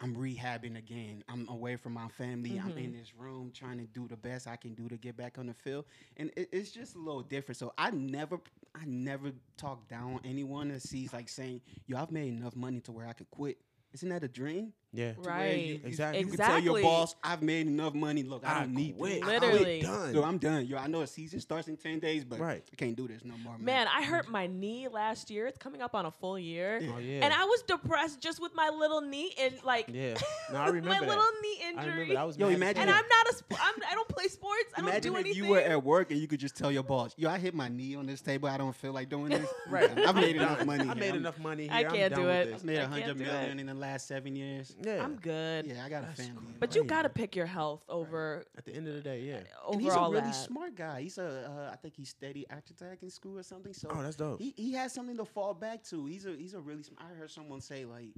I'm 0.02 0.16
rehabbing 0.16 0.78
again. 0.78 1.24
I'm 1.28 1.48
away 1.50 1.76
from 1.76 1.94
my 1.94 2.08
family. 2.08 2.58
I'm 2.58 2.78
in 2.78 2.86
mm-hmm. 2.86 3.00
this 3.00 3.14
room 3.18 3.52
trying 3.54 3.80
to 3.80 3.86
do 3.86 4.08
the 4.08 4.16
best 4.16 4.48
I 4.48 4.56
can 4.56 4.74
do 4.74 4.88
to 4.88 4.98
get 4.98 5.18
back 5.18 5.38
on 5.38 5.48
the 5.48 5.54
field, 5.54 5.86
and 6.18 6.32
it, 6.38 6.50
it's 6.52 6.72
just 6.72 6.96
a 6.96 7.00
little 7.00 7.22
different. 7.22 7.58
So 7.58 7.74
I 7.78 7.92
never, 7.92 8.40
I 8.74 8.86
never 8.86 9.32
talk 9.58 9.88
down 9.90 10.22
anyone 10.24 10.70
that 10.70 10.82
sees 10.82 11.12
like 11.12 11.28
saying, 11.28 11.62
"Yo, 11.88 11.98
I've 11.98 12.12
made 12.12 12.30
enough 12.30 12.56
money 12.56 12.80
to 12.82 12.92
where 12.92 13.08
I 13.08 13.14
could 13.14 13.30
quit." 13.30 13.58
Isn't 13.94 14.10
that 14.10 14.24
a 14.24 14.28
dream? 14.28 14.74
Yeah, 14.92 15.14
Right. 15.20 15.58
You, 15.60 15.74
you- 15.76 15.80
Exactly. 15.86 16.22
You 16.22 16.28
can 16.28 16.38
tell 16.38 16.60
your 16.60 16.82
boss, 16.82 17.16
"I've 17.24 17.44
made 17.44 17.68
enough 17.68 17.94
money. 17.94 18.24
Look, 18.24 18.44
I 18.44 18.62
don't 18.62 18.74
need 18.74 18.98
quit. 18.98 19.22
this. 19.22 19.24
I 19.30 19.38
Literally. 19.38 19.82
done. 19.82 20.16
Yo, 20.16 20.24
I'm 20.24 20.38
done. 20.40 20.66
Yo, 20.66 20.78
I 20.78 20.88
know 20.88 21.02
a 21.02 21.08
season 21.08 21.40
starts 21.42 21.68
in 21.68 21.78
ten 21.78 22.00
days, 22.00 22.26
but 22.26 22.40
Right. 22.40 22.64
I 22.74 22.76
can't 22.76 22.96
do 22.96 23.08
this 23.08 23.24
no 23.24 23.36
more, 23.38 23.54
man. 23.58 23.66
Man, 23.66 23.88
I 23.88 24.04
hurt 24.04 24.28
my 24.30 24.48
knee 24.48 24.88
last 24.88 25.30
year. 25.30 25.46
It's 25.46 25.60
coming 25.60 25.82
up 25.84 25.94
on 25.94 26.08
a 26.08 26.12
full 26.12 26.40
year. 26.40 26.80
Oh 26.82 26.98
yeah. 26.98 27.24
And 27.24 27.32
I 27.32 27.46
was 27.46 27.62
depressed 27.68 28.20
just 28.20 28.42
with 28.42 28.56
my 28.56 28.70
little 28.70 29.02
knee 29.02 29.32
and 29.40 29.54
like 29.64 29.90
yeah. 29.94 30.16
No, 30.52 30.58
I 30.60 30.68
remember 30.70 30.90
my 30.90 31.00
that. 31.02 31.08
little 31.08 31.24
knee 31.44 31.60
I 31.64 31.70
injury. 31.70 31.86
remember. 31.92 32.14
that. 32.16 32.20
I 32.20 32.24
was. 32.24 32.38
Yo, 32.38 32.48
imagine 32.50 32.82
and 32.82 32.90
hell. 32.90 33.00
I'm 33.00 33.08
not 33.10 33.30
a 33.30 33.36
sp- 33.38 33.62
I'm, 33.62 33.76
I 33.92 33.94
don't 33.94 34.08
play 34.10 34.28
sports. 34.28 34.74
I 34.76 34.82
don't 34.82 34.90
Imagine 34.90 35.14
do 35.14 35.20
if 35.20 35.26
anything. 35.26 35.44
you 35.44 35.50
were 35.52 35.60
at 35.60 35.84
work 35.84 36.10
and 36.10 36.20
you 36.20 36.28
could 36.28 36.40
just 36.40 36.58
tell 36.58 36.72
your 36.72 36.82
boss, 36.84 37.14
"Yo, 37.16 37.30
I 37.30 37.38
hit 37.38 37.54
my 37.54 37.68
knee 37.68 37.94
on 37.96 38.08
this 38.08 38.22
table. 38.22 38.50
I 38.50 38.58
don't 38.58 38.76
feel 38.76 38.92
like 38.94 39.08
doing 39.10 39.30
this. 39.30 39.48
Right. 39.70 39.88
I've 40.00 40.16
made 40.16 40.36
enough 40.36 40.66
money. 40.72 40.90
I 40.90 40.96
made 40.96 41.14
enough 41.14 41.38
money 41.38 41.64
here. 41.68 41.74
I 41.74 41.84
can't 41.84 42.16
do 42.16 42.28
it. 42.28 42.54
I've 42.56 42.64
made 42.64 42.80
I 42.80 42.82
a 42.82 42.88
can't 42.88 42.94
hundred 43.04 43.18
do 43.20 43.24
million 43.26 43.60
it. 43.60 43.62
in 43.62 43.68
the 43.68 43.74
last 43.76 44.08
seven 44.08 44.36
years. 44.36 44.76
Yeah. 44.82 45.04
I'm 45.04 45.16
good. 45.18 45.66
Yeah, 45.66 45.84
I 45.86 45.90
got 45.90 46.04
a 46.04 46.08
That's 46.08 46.22
family. 46.26 46.54
But 46.60 46.76
you 46.76 46.84
gotta 46.84 47.10
pick 47.10 47.36
your 47.36 47.46
health 47.46 47.84
over 47.90 48.46
At 48.58 48.66
the 48.66 48.74
end 48.74 48.88
of 48.88 48.94
the 48.96 49.02
day, 49.02 49.22
yeah. 49.22 49.42
over 49.66 49.74
and 49.74 49.82
he's 49.82 49.94
a 49.94 50.00
really 50.02 50.22
that. 50.22 50.32
smart 50.36 50.76
guy. 50.76 51.02
He's 51.02 51.18
a, 51.18 51.50
uh, 51.50 51.74
I 51.74 51.76
think 51.76 51.96
he's 51.96 52.10
steady 52.10 52.46
architect 52.50 53.04
in 53.04 53.10
school 53.10 53.38
or 53.40 53.44
something. 53.44 53.74
So 53.74 53.90
Oh, 53.92 54.02
that's 54.02 54.16
dope. 54.16 54.40
he, 54.40 54.54
he 54.56 54.74
has 54.74 54.94
something 54.94 55.18
to 55.18 55.26
fall 55.26 55.54
back 55.54 55.84
to. 55.86 56.06
He's 56.06 56.26
a 56.26 56.32
he's 56.36 56.54
a 56.54 56.60
really. 56.60 56.84
Sm- 56.84 56.94
I 56.98 57.14
heard 57.18 57.30
someone 57.32 57.62
say 57.62 57.86
like 57.86 58.10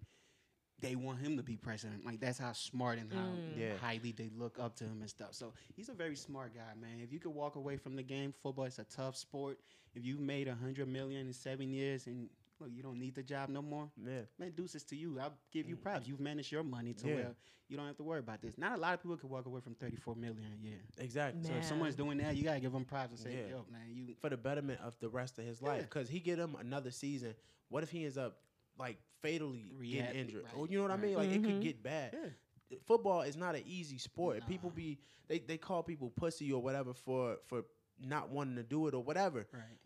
they 0.80 0.96
want 0.96 1.20
him 1.20 1.38
to 1.38 1.44
be 1.44 1.56
president. 1.58 2.06
Like 2.06 2.20
that's 2.20 2.40
how 2.40 2.54
smart 2.54 2.98
and 2.98 3.12
how 3.14 3.20
Mm. 3.20 3.58
Yeah. 3.58 3.78
highly 3.78 4.12
they 4.14 4.30
look 4.36 4.58
up 4.60 4.76
to 4.78 4.84
him 4.84 5.02
and 5.02 5.10
stuff. 5.10 5.34
So 5.34 5.54
he's 5.76 5.90
a 5.90 5.94
very 5.94 6.16
smart 6.16 6.54
guy, 6.56 6.74
man. 6.80 7.00
If 7.04 7.12
you 7.14 7.20
could 7.20 7.34
walk 7.36 7.56
away 7.56 7.78
from 7.78 7.96
the 7.96 8.02
game, 8.04 8.34
football 8.42 8.66
is 8.66 8.80
a 8.80 8.84
tough 8.86 9.16
sport. 9.16 9.60
If 9.94 10.04
you 10.06 10.18
made 10.18 10.48
a 10.48 10.56
hundred 10.56 10.88
million 10.88 11.28
in 11.28 11.34
seven 11.34 11.72
years 11.72 12.08
and 12.08 12.30
look, 12.62 12.70
you 12.72 12.82
don't 12.84 13.00
need 13.00 13.16
the 13.16 13.24
job 13.24 13.50
no 13.50 13.62
more. 13.62 13.90
Yeah. 13.98 14.22
Man, 14.40 14.52
deuces 14.52 14.84
to 14.86 14.96
you. 14.96 15.20
I'll 15.20 15.34
give 15.52 15.68
you 15.68 15.76
props. 15.76 16.08
You've 16.08 16.20
managed 16.20 16.52
your 16.52 16.64
money 16.64 16.94
to 16.94 17.08
Yeah. 17.08 17.16
where 17.16 17.36
you 17.68 17.78
don't 17.78 17.88
have 17.88 17.98
to 17.98 18.04
worry 18.04 18.20
about 18.20 18.42
this. 18.42 18.58
Not 18.58 18.78
a 18.78 18.82
lot 18.82 18.94
of 18.94 19.02
people 19.02 19.18
can 19.18 19.30
walk 19.30 19.46
away 19.46 19.62
from 19.62 19.76
34 19.76 20.16
million 20.16 20.52
a 20.54 20.64
year. 20.66 20.80
Exactly. 20.98 21.44
So 21.44 21.54
if 21.54 21.66
someone's 21.66 21.96
doing 21.96 22.18
that, 22.20 22.36
you 22.36 22.44
gotta 22.44 22.60
give 22.60 22.72
them 22.74 22.86
props 22.86 23.10
and 23.12 23.20
say, 23.20 23.34
Yeah. 23.44 23.50
"Yo, 23.56 23.66
man, 23.72 23.90
you." 23.94 24.16
for 24.20 24.30
the 24.30 24.38
betterment 24.38 24.80
of 24.82 24.98
the 25.00 25.10
rest 25.10 25.40
of 25.40 25.46
his 25.46 25.62
life. 25.62 25.78
Yeah. 25.78 25.84
Because 25.84 26.10
he 26.10 26.20
get 26.20 26.38
him 26.40 26.56
another 26.56 26.92
season. 26.92 27.34
What 27.70 27.84
if 27.84 27.90
he 27.92 28.04
ends 28.06 28.18
up 28.18 28.42
like 28.78 28.98
fatally 29.22 29.72
Rehab- 29.76 30.08
getting 30.08 30.22
injured? 30.22 30.44
right, 30.46 30.56
Or 30.58 30.68
you 30.68 30.78
know 30.78 30.84
what 30.84 30.92
I 30.92 30.98
mean? 30.98 31.16
Like 31.16 31.30
it 31.30 31.42
could 31.44 31.56
Mhm. 31.56 31.62
get 31.62 31.82
bad. 31.84 32.14
Yeah. 32.14 32.78
Football 32.86 33.22
is 33.24 33.36
not 33.36 33.56
an 33.56 33.64
easy 33.66 33.98
sport. 33.98 34.40
Nah. 34.40 34.46
People 34.48 34.70
be 34.70 35.00
they, 35.28 35.40
they 35.40 35.58
call 35.58 35.84
people 35.84 36.10
pussy 36.10 36.52
or 36.52 36.62
whatever 36.62 36.94
for 36.94 37.38
for 37.46 37.64
not 38.00 38.30
wanting 38.30 38.56
to 38.56 38.64
do 38.64 38.88
it 38.88 38.94
or 38.94 39.04
whatever. 39.04 39.48
Right. 39.54 39.78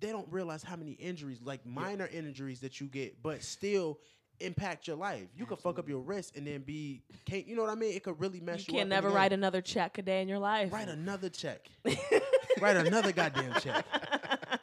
They 0.00 0.08
don't 0.10 0.30
realize 0.30 0.62
how 0.62 0.76
many 0.76 0.92
injuries, 0.92 1.40
like 1.42 1.64
minor 1.66 2.08
injuries 2.12 2.60
that 2.60 2.80
you 2.80 2.86
get, 2.86 3.22
but 3.22 3.42
still 3.42 3.98
impact 4.40 4.86
your 4.86 4.96
life. 4.96 5.28
You 5.34 5.46
could 5.46 5.58
fuck 5.58 5.78
up 5.78 5.88
your 5.88 6.00
wrist 6.00 6.36
and 6.36 6.46
then 6.46 6.60
be 6.60 7.02
can't 7.24 7.46
you 7.46 7.56
know 7.56 7.62
what 7.62 7.70
I 7.70 7.74
mean? 7.74 7.94
It 7.94 8.02
could 8.02 8.20
really 8.20 8.40
mess 8.40 8.68
You 8.68 8.74
you, 8.74 8.78
can 8.80 8.88
up. 8.88 8.96
never 8.96 9.08
in 9.08 9.14
the 9.14 9.16
write 9.18 9.32
another 9.32 9.60
check 9.62 9.98
a 9.98 10.02
day 10.02 10.20
in 10.22 10.28
your 10.28 10.38
life. 10.38 10.72
write 10.72 10.88
another 10.88 11.28
check. 11.30 11.66
write 12.60 12.76
another 12.76 13.12
goddamn 13.12 13.54
check. 13.60 13.84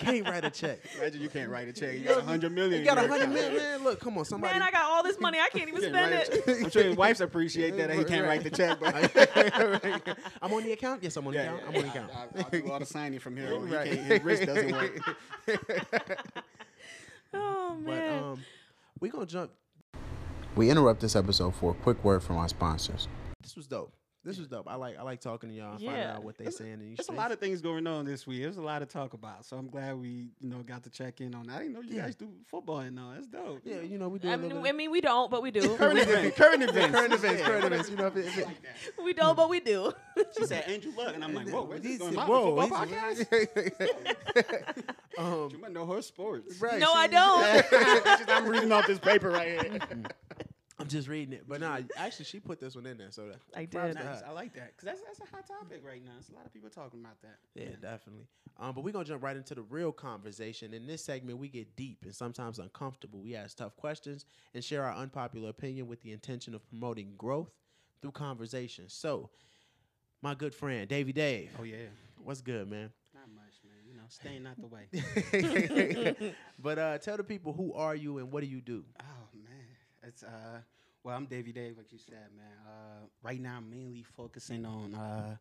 Can't 0.03 0.27
write 0.27 0.45
a 0.45 0.49
check. 0.49 0.79
Imagine 0.97 1.21
you 1.21 1.29
can't 1.29 1.49
write 1.49 1.67
a 1.67 1.73
check. 1.73 1.93
You 1.93 1.99
You 1.99 2.05
got 2.07 2.17
a 2.19 2.21
hundred 2.23 2.51
million. 2.51 2.81
You 2.81 2.85
got 2.85 2.97
a 2.97 3.03
in 3.03 3.09
your 3.09 3.17
hundred 3.19 3.35
account. 3.35 3.53
million, 3.53 3.71
man. 3.71 3.83
Look, 3.83 3.99
come 3.99 4.17
on, 4.17 4.25
somebody. 4.25 4.53
Man, 4.53 4.61
I 4.61 4.71
got 4.71 4.83
all 4.83 5.03
this 5.03 5.19
money. 5.19 5.39
I 5.39 5.49
can't 5.49 5.69
even 5.69 5.81
Can't 5.81 5.93
spend 5.95 6.13
it. 6.13 6.45
check. 6.45 6.63
I'm 6.65 6.69
sure 6.69 6.83
his 6.83 6.95
wives 6.97 7.21
appreciate 7.21 7.77
that. 7.77 7.87
that 7.89 7.97
he 7.97 8.03
can't 8.03 8.25
write 8.25 8.43
the 8.43 8.49
check, 8.49 8.79
but 8.79 8.93
I'm 10.41 10.53
on 10.53 10.63
the 10.63 10.71
account. 10.73 11.03
Yes, 11.03 11.15
I'm 11.17 11.25
on 11.27 11.33
the 11.33 11.39
account. 11.41 11.61
I'm 11.67 11.75
on 11.75 11.81
the 11.81 11.87
account. 11.89 12.11
I, 12.15 12.25
will 12.37 12.61
do 12.61 12.71
all 12.71 12.79
the 12.79 12.85
signing 12.85 13.19
from 13.19 13.37
here. 13.37 13.53
on. 13.55 13.67
He 13.67 13.73
Right. 13.75 13.91
can't- 13.91 13.99
His 14.07 14.23
wrist 14.23 14.45
doesn't 14.45 14.71
work. 14.71 15.17
Oh 17.33 17.77
But 17.83 17.91
man. 17.91 18.23
um, 18.23 18.39
we 18.99 19.09
gonna 19.09 19.25
jump. 19.25 19.51
We 20.55 20.69
interrupt 20.69 21.01
this 21.01 21.15
episode 21.15 21.55
for 21.55 21.71
a 21.71 21.73
quick 21.73 22.03
word 22.03 22.21
from 22.21 22.37
our 22.37 22.47
sponsors. 22.47 23.07
This 23.41 23.55
was 23.55 23.65
dope. 23.65 23.91
This 24.25 24.37
was 24.37 24.47
dope. 24.47 24.69
I 24.69 24.75
like 24.75 24.97
I 24.97 25.01
like 25.03 25.19
talking 25.19 25.49
to 25.49 25.55
y'all, 25.55 25.73
and 25.73 25.81
finding 25.83 26.03
out 26.05 26.23
what 26.23 26.37
they 26.37 26.49
saying. 26.49 26.73
And 26.73 26.97
There's 26.97 27.09
a 27.09 27.11
lot 27.11 27.33
of 27.33 27.39
things 27.39 27.59
going 27.59 27.85
on 27.87 28.05
this 28.05 28.25
week. 28.25 28.41
There's 28.41 28.55
a 28.55 28.61
lot 28.61 28.79
to 28.79 28.85
talk 28.85 29.13
about. 29.13 29.43
So 29.43 29.57
I'm 29.57 29.67
glad 29.67 29.99
we, 29.99 30.29
you 30.39 30.49
know, 30.49 30.59
got 30.59 30.83
to 30.83 30.89
check 30.89 31.19
in 31.19 31.35
on. 31.35 31.47
that. 31.47 31.57
I 31.57 31.59
didn't 31.59 31.73
know 31.73 31.81
you 31.81 31.95
Yeah. 31.97 32.03
guys 32.03 32.15
do 32.15 32.29
football 32.47 32.79
and 32.79 32.97
all. 32.97 33.11
That's 33.13 33.27
dope. 33.27 33.59
yeah, 33.65 33.81
you 33.81 33.97
know 33.97 34.07
we 34.07 34.19
do. 34.19 34.29
a 34.29 34.31
I 34.31 34.35
little 34.35 34.49
mean, 34.51 34.63
bit 34.63 34.69
I 34.69 34.71
mean, 34.71 34.91
we 34.91 35.01
don't, 35.01 35.29
but 35.29 35.43
we 35.43 35.51
do. 35.51 35.61
Current 35.77 35.99
events. 35.99 36.37
Current 36.37 36.63
events. 36.63 36.95
current 36.95 37.13
events, 37.13 37.41
current 37.43 37.65
events. 37.65 37.89
You 37.89 37.95
know, 37.97 38.07
if 38.07 38.15
it, 38.15 38.25
if 38.27 38.37
it, 38.37 38.47
we 39.03 39.13
don't, 39.13 39.35
but 39.35 39.49
we 39.49 39.59
do. 39.59 39.91
She 40.37 40.45
said 40.45 40.63
Andrew 40.69 40.93
Luck, 40.97 41.15
and 41.15 41.23
I'm 41.23 41.33
like, 41.33 41.49
whoa, 41.49 41.63
where's 41.63 41.81
this 41.81 41.97
going? 41.97 42.13
Whoa, 42.15 42.61
football 42.61 42.85
podcast? 42.85 43.25
um, 45.17 45.49
You 45.51 45.57
might 45.59 45.73
know 45.73 45.85
her 45.85 46.01
sports. 46.01 46.61
right, 46.61 46.79
no, 46.79 46.93
I 46.93 47.07
don't. 47.07 48.29
I'm 48.29 48.47
reading 48.47 48.71
off 48.71 48.87
this 48.87 48.99
paper 48.99 49.31
right 49.31 49.61
here. 49.61 49.79
I'm 50.83 50.89
just 50.89 51.07
reading 51.07 51.33
it, 51.33 51.45
but 51.47 51.61
nah, 51.61 51.79
actually, 51.95 52.25
she 52.25 52.41
put 52.41 52.59
this 52.59 52.75
one 52.75 52.85
in 52.85 52.97
there, 52.97 53.09
so 53.11 53.27
that 53.27 53.37
I 53.55 53.65
did. 53.65 53.95
Nice. 53.95 54.21
I 54.27 54.31
like 54.31 54.53
that 54.55 54.75
because 54.75 54.85
that's 54.85 55.01
that's 55.01 55.31
a 55.31 55.33
hot 55.35 55.47
topic 55.47 55.81
right 55.85 56.03
now. 56.03 56.11
There's 56.15 56.29
a 56.29 56.35
lot 56.35 56.45
of 56.45 56.53
people 56.53 56.69
talking 56.69 56.99
about 56.99 57.21
that. 57.21 57.37
Yeah, 57.55 57.75
definitely. 57.81 58.27
Um, 58.59 58.75
but 58.75 58.83
we're 58.83 58.91
gonna 58.91 59.05
jump 59.05 59.23
right 59.23 59.37
into 59.37 59.55
the 59.55 59.61
real 59.61 59.93
conversation. 59.93 60.73
In 60.73 60.85
this 60.85 61.03
segment, 61.03 61.39
we 61.39 61.47
get 61.47 61.75
deep 61.77 61.99
and 62.03 62.13
sometimes 62.13 62.59
uncomfortable. 62.59 63.21
We 63.21 63.33
ask 63.35 63.57
tough 63.57 63.77
questions 63.77 64.25
and 64.53 64.63
share 64.63 64.83
our 64.83 64.93
unpopular 64.93 65.49
opinion 65.49 65.87
with 65.87 66.01
the 66.01 66.11
intention 66.11 66.53
of 66.53 66.67
promoting 66.69 67.13
growth 67.17 67.51
through 68.01 68.11
conversation. 68.11 68.85
So, 68.89 69.29
my 70.21 70.35
good 70.35 70.53
friend 70.53 70.87
Davy 70.89 71.13
Dave, 71.13 71.51
Oh 71.57 71.63
yeah. 71.63 71.77
what's 72.21 72.41
good, 72.41 72.69
man? 72.69 72.91
Not 73.13 73.29
much, 73.33 73.53
man. 73.63 73.75
You 73.87 73.95
know, 73.95 74.03
staying 74.09 74.45
out 74.45 74.59
the 74.59 74.67
way. 74.67 76.33
but 76.59 76.77
uh, 76.77 76.97
tell 76.97 77.17
the 77.17 77.23
people 77.23 77.53
who 77.53 77.73
are 77.73 77.95
you 77.95 78.17
and 78.17 78.31
what 78.31 78.41
do 78.41 78.47
you 78.47 78.59
do? 78.59 78.83
Oh 78.99 79.03
man, 79.03 79.22
it's 80.03 80.23
uh. 80.23 80.59
Well, 81.03 81.17
I'm 81.17 81.25
Davy 81.25 81.51
Dave, 81.51 81.77
like 81.77 81.91
you 81.91 81.97
said, 81.97 82.29
man. 82.37 82.45
Uh, 82.65 83.07
right 83.21 83.41
now, 83.41 83.57
I'm 83.57 83.69
mainly 83.69 84.03
focusing 84.03 84.65
on 84.65 84.95
uh, 84.95 85.35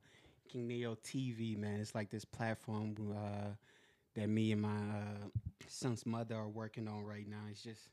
King 0.49 0.67
Neo 0.67 0.97
TV, 1.05 1.57
man. 1.57 1.79
It's 1.79 1.95
like 1.95 2.11
this 2.11 2.25
platform 2.25 2.97
uh, 3.17 3.51
that 4.17 4.29
me 4.29 4.51
and 4.51 4.61
my 4.61 4.69
uh, 4.71 5.29
son's 5.69 6.05
mother 6.05 6.35
are 6.35 6.49
working 6.49 6.89
on 6.89 7.05
right 7.05 7.29
now. 7.29 7.45
It's 7.49 7.63
just 7.63 7.91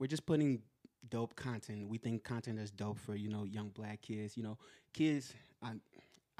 we're 0.00 0.08
just 0.08 0.26
putting 0.26 0.62
dope 1.08 1.36
content. 1.36 1.88
We 1.88 1.98
think 1.98 2.24
content 2.24 2.58
is 2.58 2.72
dope 2.72 2.98
for 2.98 3.14
you 3.14 3.28
know 3.28 3.44
young 3.44 3.68
black 3.68 4.02
kids. 4.02 4.36
You 4.36 4.42
know, 4.42 4.58
kids. 4.92 5.32
I 5.62 5.74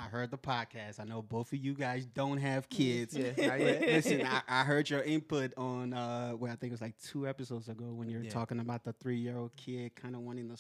I 0.04 0.08
heard 0.08 0.30
the 0.30 0.38
podcast. 0.38 0.98
I 0.98 1.04
know 1.04 1.22
both 1.22 1.52
of 1.52 1.58
you 1.58 1.74
guys 1.74 2.04
don't 2.06 2.38
have 2.38 2.68
kids. 2.68 3.16
Yeah, 3.16 3.32
but. 3.36 3.60
Listen, 3.60 4.26
I, 4.26 4.42
I 4.48 4.64
heard 4.64 4.90
your 4.90 5.02
input 5.02 5.52
on 5.56 5.92
uh, 5.92 6.32
well, 6.38 6.50
I 6.52 6.56
think 6.56 6.70
it 6.70 6.72
was 6.72 6.80
like 6.80 6.94
two 6.98 7.26
episodes 7.28 7.68
ago 7.68 7.84
when 7.92 8.08
you 8.08 8.18
were 8.18 8.24
Yeah. 8.24 8.30
talking 8.30 8.58
about 8.60 8.84
the 8.84 8.92
three 8.94 9.16
year 9.16 9.36
old 9.36 9.54
kid 9.56 9.94
kind 9.94 10.14
of 10.14 10.22
wanting 10.22 10.48
to 10.48 10.56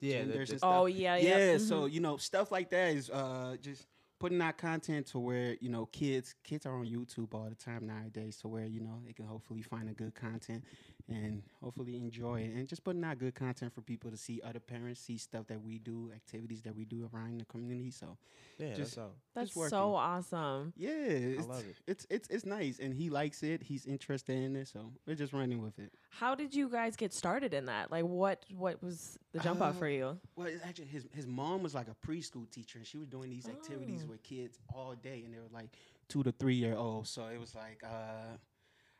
Yeah, 0.00 0.18
the- 0.22 0.24
genders 0.28 0.48
the- 0.48 0.52
and 0.54 0.60
stuff. 0.60 0.74
Oh 0.74 0.86
yeah, 0.86 1.16
yeah. 1.16 1.52
yeah. 1.52 1.58
So 1.58 1.86
you 1.86 2.00
know 2.00 2.16
stuff 2.18 2.52
like 2.52 2.70
that 2.70 2.94
is 2.94 3.10
uh, 3.10 3.56
just 3.60 3.86
putting 4.18 4.40
out 4.40 4.56
content 4.56 5.06
to 5.08 5.18
where 5.18 5.56
you 5.60 5.68
know 5.68 5.86
kids 5.86 6.34
kids 6.44 6.66
are 6.66 6.76
on 6.78 6.86
YouTube 6.86 7.34
all 7.34 7.48
the 7.48 7.54
time 7.54 7.86
nowadays, 7.86 8.36
to 8.38 8.48
where 8.48 8.64
you 8.66 8.80
know 8.80 9.00
they 9.06 9.12
can 9.12 9.26
hopefully 9.26 9.62
find 9.62 9.88
a 9.88 9.92
good 9.92 10.14
content 10.14 10.64
and 11.08 11.42
hopefully 11.62 11.96
enjoy 11.96 12.40
it, 12.40 12.54
and 12.54 12.66
just 12.66 12.82
putting 12.82 13.04
out 13.04 13.18
good 13.18 13.34
content 13.34 13.74
for 13.74 13.82
people 13.82 14.10
to 14.10 14.16
see 14.16 14.40
other 14.42 14.58
parents 14.60 15.00
see 15.00 15.18
stuff 15.18 15.46
that 15.48 15.60
we 15.60 15.78
do, 15.78 16.10
activities 16.14 16.62
that 16.62 16.74
we 16.74 16.86
do 16.86 17.10
around 17.12 17.38
the 17.40 17.44
community. 17.44 17.90
So 17.90 18.16
Yeah, 18.58 18.68
Just- 18.74 18.94
that's 18.94 18.98
all. 18.98 19.14
That's 19.34 19.48
just 19.48 19.56
working. 19.56 19.70
so 19.70 19.94
awesome. 19.96 20.72
yeah, 20.76 20.90
it's, 20.92 21.46
love 21.46 21.64
it. 21.68 21.76
It's 21.86 22.06
it's 22.08 22.28
it's 22.30 22.46
nice, 22.46 22.78
and 22.78 22.94
he 22.94 23.10
likes 23.10 23.42
it. 23.42 23.62
He's 23.64 23.84
interested 23.84 24.36
in 24.36 24.54
it, 24.56 24.68
so 24.68 24.92
we're 25.06 25.16
just 25.16 25.32
running 25.32 25.60
with 25.60 25.78
it. 25.78 25.92
How 26.10 26.34
did 26.36 26.54
you 26.54 26.68
guys 26.68 26.94
get 26.96 27.12
started 27.12 27.52
in 27.52 27.66
that? 27.66 27.90
Like, 27.90 28.04
what 28.04 28.44
what 28.56 28.80
was 28.82 29.18
the 29.32 29.40
jump 29.40 29.60
out 29.60 29.74
Uh, 29.74 29.78
for 29.78 29.88
you? 29.88 30.18
Well, 30.36 30.48
actually 30.64 30.86
his 30.86 31.06
his 31.12 31.26
mom 31.26 31.62
was 31.64 31.74
like 31.74 31.88
a 31.88 31.96
preschool 32.06 32.48
teacher, 32.50 32.78
and 32.78 32.86
she 32.86 32.96
was 32.96 33.08
doing 33.08 33.28
these 33.28 33.48
activities 33.48 34.02
Oh. 34.04 34.12
With 34.14 34.22
kids 34.22 34.58
all 34.74 34.94
day, 34.94 35.22
and 35.24 35.34
they 35.34 35.38
were 35.38 35.52
like 35.52 35.70
two 36.08 36.22
to 36.22 36.32
three 36.32 36.54
year 36.54 36.76
olds. 36.76 37.10
So 37.10 37.26
it 37.26 37.38
was 37.38 37.54
like, 37.54 37.82
uh, 37.84 38.36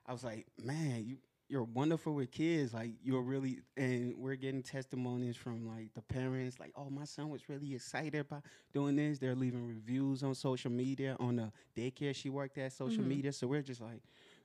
I 0.07 0.13
was 0.13 0.25
like, 0.25 0.47
man, 0.63 1.05
you 1.07 1.19
you're 1.49 1.63
wonderful 1.63 2.15
with 2.15 2.31
kids. 2.33 2.73
Like 2.75 2.93
you're 3.03 3.23
really, 3.23 3.61
and 3.77 4.15
we're 4.17 4.35
getting 4.37 4.63
testimonies 4.63 5.37
from 5.37 5.67
like 5.69 5.93
the 5.95 6.03
parents, 6.03 6.59
like, 6.59 6.73
oh, 6.77 6.89
my 6.91 7.05
son 7.05 7.29
was 7.31 7.49
really 7.49 7.75
excited 7.75 8.17
about 8.21 8.43
doing 8.73 8.97
this. 8.97 9.19
They're 9.19 9.35
leaving 9.35 9.67
reviews 9.67 10.23
on 10.23 10.35
social 10.35 10.71
media 10.71 11.17
on 11.21 11.37
the 11.37 11.53
daycare 11.77 12.15
she 12.15 12.29
worked 12.31 12.59
at, 12.59 12.73
social 12.73 13.05
Mhm. 13.05 13.09
media. 13.09 13.33
So 13.33 13.47
we're 13.47 13.63
just 13.63 13.81
like. 13.81 14.03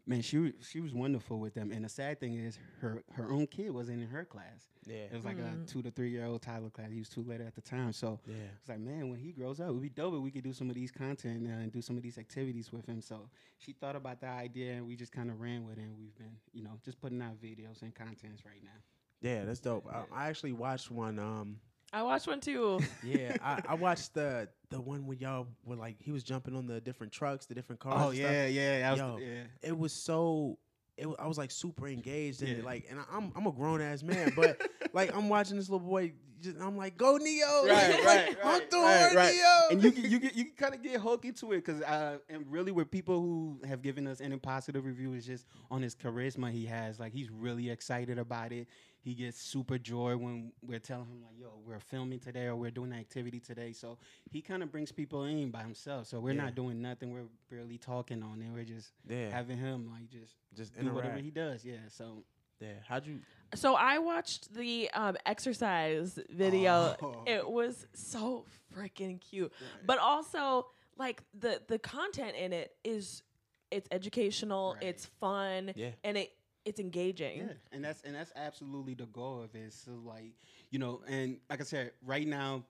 Man, 0.10 0.24
she 0.24 0.54
she 0.67 0.82
was 0.82 0.91
wonderful 0.91 1.38
with 1.39 1.54
them, 1.54 1.72
and 1.72 1.86
the 1.86 1.89
sad 1.89 2.19
thing 2.19 2.34
is, 2.34 2.58
her 2.82 3.04
her 3.12 3.32
own 3.32 3.45
kid 3.45 3.69
wasn't 3.69 4.02
in 4.02 4.08
her 4.10 4.26
class. 4.26 4.65
Yeah, 4.88 5.04
It 5.04 5.13
was 5.13 5.24
like 5.24 5.38
Mm. 5.38 5.63
a 5.63 5.67
two 5.67 5.84
to 5.84 5.91
three 5.91 6.10
year 6.10 6.26
old 6.26 6.41
Tyler 6.41 6.72
class. 6.72 6.89
He 6.91 6.98
was 6.98 7.10
two 7.10 7.22
later 7.22 7.43
at 7.43 7.54
the 7.54 7.62
time. 7.62 7.93
So 7.93 8.19
yeah. 8.26 8.34
it's 8.60 8.67
like, 8.67 8.80
man, 8.80 9.10
when 9.12 9.19
he 9.19 9.32
grows 9.32 9.60
up, 9.60 9.69
it'd 9.69 9.80
be 9.84 9.89
dope 9.89 10.15
if 10.15 10.22
we 10.22 10.32
could 10.32 10.43
do 10.43 10.52
some 10.52 10.67
of 10.67 10.74
these 10.74 10.89
content 10.89 11.45
uh, 11.45 11.52
and 11.52 11.72
do 11.72 11.80
some 11.80 11.95
of 11.95 12.02
these 12.02 12.17
activities 12.17 12.72
with 12.72 12.88
him. 12.88 13.02
So 13.02 13.30
she 13.60 13.74
thought 13.74 13.95
about 13.95 14.19
that 14.22 14.36
idea 14.39 14.74
and 14.74 14.88
we 14.88 14.95
just 14.95 15.12
kind 15.12 15.30
of 15.30 15.39
ran 15.41 15.63
with 15.67 15.78
it. 15.78 15.82
And 15.84 15.95
we've 15.95 16.15
been, 16.15 16.36
you 16.54 16.63
know, 16.63 16.80
just 16.84 17.00
putting 17.00 17.22
out 17.22 17.39
videos 17.39 17.84
and 17.84 17.93
contents 17.93 18.43
right 18.45 18.63
now. 18.63 18.80
Yeah, 19.22 19.45
that's 19.45 19.60
dope. 19.60 19.86
I, 19.93 20.06
I 20.24 20.28
actually 20.30 20.54
watched 20.54 20.89
one. 20.89 21.19
Um, 21.19 21.60
I 21.91 22.04
watched 22.04 22.28
one 22.28 22.39
too. 22.39 22.80
yeah, 23.04 23.36
I, 23.43 23.62
I 23.69 23.73
watched 23.75 24.13
the 24.13 24.47
the 24.69 24.80
one 24.80 25.06
where 25.08 25.17
y'all 25.17 25.47
were 25.65 25.75
like 25.75 25.95
he 25.99 26.12
was 26.12 26.23
jumping 26.23 26.56
on 26.56 26.67
the 26.67 26.80
different 26.82 27.12
trucks, 27.12 27.45
the 27.47 27.56
different 27.56 27.80
cars. 27.82 27.95
Oh 27.99 28.10
and 28.10 28.17
stuff. 28.17 28.32
yeah, 28.32 28.45
yeah, 28.47 28.80
that 28.80 28.91
was 28.91 28.99
Yo, 28.99 29.17
the- 29.17 29.25
yeah. 29.25 29.43
it 29.63 29.78
was 29.78 29.93
so. 29.93 30.58
It, 30.97 31.08
wa- 31.08 31.15
I 31.17 31.28
was 31.28 31.38
like 31.38 31.49
super 31.49 31.88
engaged 31.88 32.41
in 32.43 32.49
it, 32.49 32.65
like, 32.65 32.86
and 32.89 32.99
I- 32.99 33.06
I'm 33.15 33.32
I'm 33.36 33.47
a 33.47 33.52
grown 33.54 33.82
ass 33.82 34.04
man, 34.04 34.34
but 34.36 34.62
like 34.93 35.15
I'm 35.15 35.30
watching 35.30 35.56
this 35.56 35.69
little 35.69 35.88
boy, 35.88 36.12
just, 36.41 36.58
I'm 36.60 36.75
like, 36.75 36.97
go 36.97 37.15
Neo, 37.15 37.45
Right, 37.65 37.89
like, 38.04 38.06
right, 38.06 38.38
I'm 38.43 38.60
right, 38.60 38.69
doing 38.69 38.84
right, 38.84 39.15
right. 39.15 39.34
Neo, 39.34 39.62
and 39.71 39.82
you 39.84 39.91
can, 39.93 40.12
you 40.12 40.19
get, 40.19 40.36
you 40.36 40.45
kind 40.58 40.73
of 40.75 40.84
get 40.84 40.99
hooked 40.99 41.23
into 41.23 41.54
it 41.54 41.63
because 41.65 41.82
uh, 41.84 42.17
and 42.30 42.43
really 42.52 42.73
with 42.73 42.91
people 42.91 43.21
who 43.21 43.62
have 43.65 43.82
given 43.82 44.08
us 44.08 44.19
any 44.19 44.36
positive 44.36 44.84
review 44.84 45.13
is 45.13 45.25
just 45.25 45.45
on 45.71 45.82
his 45.82 45.95
charisma 45.95 46.52
he 46.52 46.65
has. 46.65 46.99
Like 46.99 47.13
he's 47.13 47.30
really 47.32 47.69
excited 47.69 48.19
about 48.19 48.52
it. 48.52 48.67
He 49.10 49.15
gets 49.15 49.41
super 49.41 49.80
joy 49.80 50.15
when 50.17 50.52
we're 50.62 50.78
telling 50.78 51.08
him 51.08 51.24
like, 51.24 51.36
"Yo, 51.39 51.50
we're 51.65 51.80
filming 51.80 52.19
today 52.19 52.45
or 52.45 52.56
we're 52.56 52.69
doing 52.69 52.93
an 52.93 53.00
activity 53.00 53.39
today." 53.39 53.72
So 53.74 53.98
he 54.30 54.39
kind 54.39 54.62
of 54.62 54.72
brings 54.72 54.91
people 54.91 55.24
in 55.24 55.50
by 55.50 55.63
himself. 55.63 56.06
So 56.06 56.19
we're 56.19 56.36
Yeah. 56.36 56.43
not 56.43 56.54
doing 56.54 56.80
nothing. 56.80 57.12
We're 57.12 57.28
barely 57.50 57.80
talking 57.80 58.22
on 58.22 58.39
it. 58.43 58.52
We're 58.54 58.65
just 58.65 58.91
yeah, 59.08 59.32
having 59.32 59.58
him 59.58 59.89
like 59.89 60.08
just 60.10 60.36
just 60.56 60.78
do 60.80 60.93
whatever 60.93 61.17
he 61.17 61.32
does. 61.32 61.65
Yeah. 61.65 61.78
So 61.88 62.24
Yeah. 62.62 62.74
How'd 62.88 63.08
you? 63.08 63.22
So 63.56 63.74
I 63.74 63.98
watched 63.98 64.54
the 64.54 64.91
um, 64.91 65.17
exercise 65.26 66.19
video. 66.30 66.95
Oh. 67.02 67.24
It 67.26 67.50
was 67.50 67.88
so 67.95 68.45
freaking 68.72 69.19
cute, 69.19 69.52
but 69.88 69.98
also 69.98 70.67
like 70.98 71.24
the 71.34 71.63
the 71.67 71.80
content 71.80 72.36
in 72.36 72.54
it 72.54 72.76
is 72.84 73.24
it's 73.72 73.88
educational, 73.91 74.74
Right. 74.76 74.84
it's 74.84 75.06
fun, 75.06 75.74
Yeah. 75.76 75.91
and 76.04 76.15
it 76.17 76.32
it's 76.65 76.80
engaging. 76.80 77.38
Yeah, 77.39 77.54
and 77.72 77.84
that's 77.84 78.02
and 78.02 78.15
that's 78.15 78.32
absolutely 78.36 78.93
the 78.93 79.08
goal 79.08 79.41
of 79.41 79.56
it. 79.56 79.74
So 79.74 79.91
like 80.04 80.34
you 80.72 80.80
know, 80.80 81.02
and 81.08 81.38
like 81.50 81.62
I 81.62 81.63
said, 81.63 81.91
right 82.06 82.28
now 82.28 82.63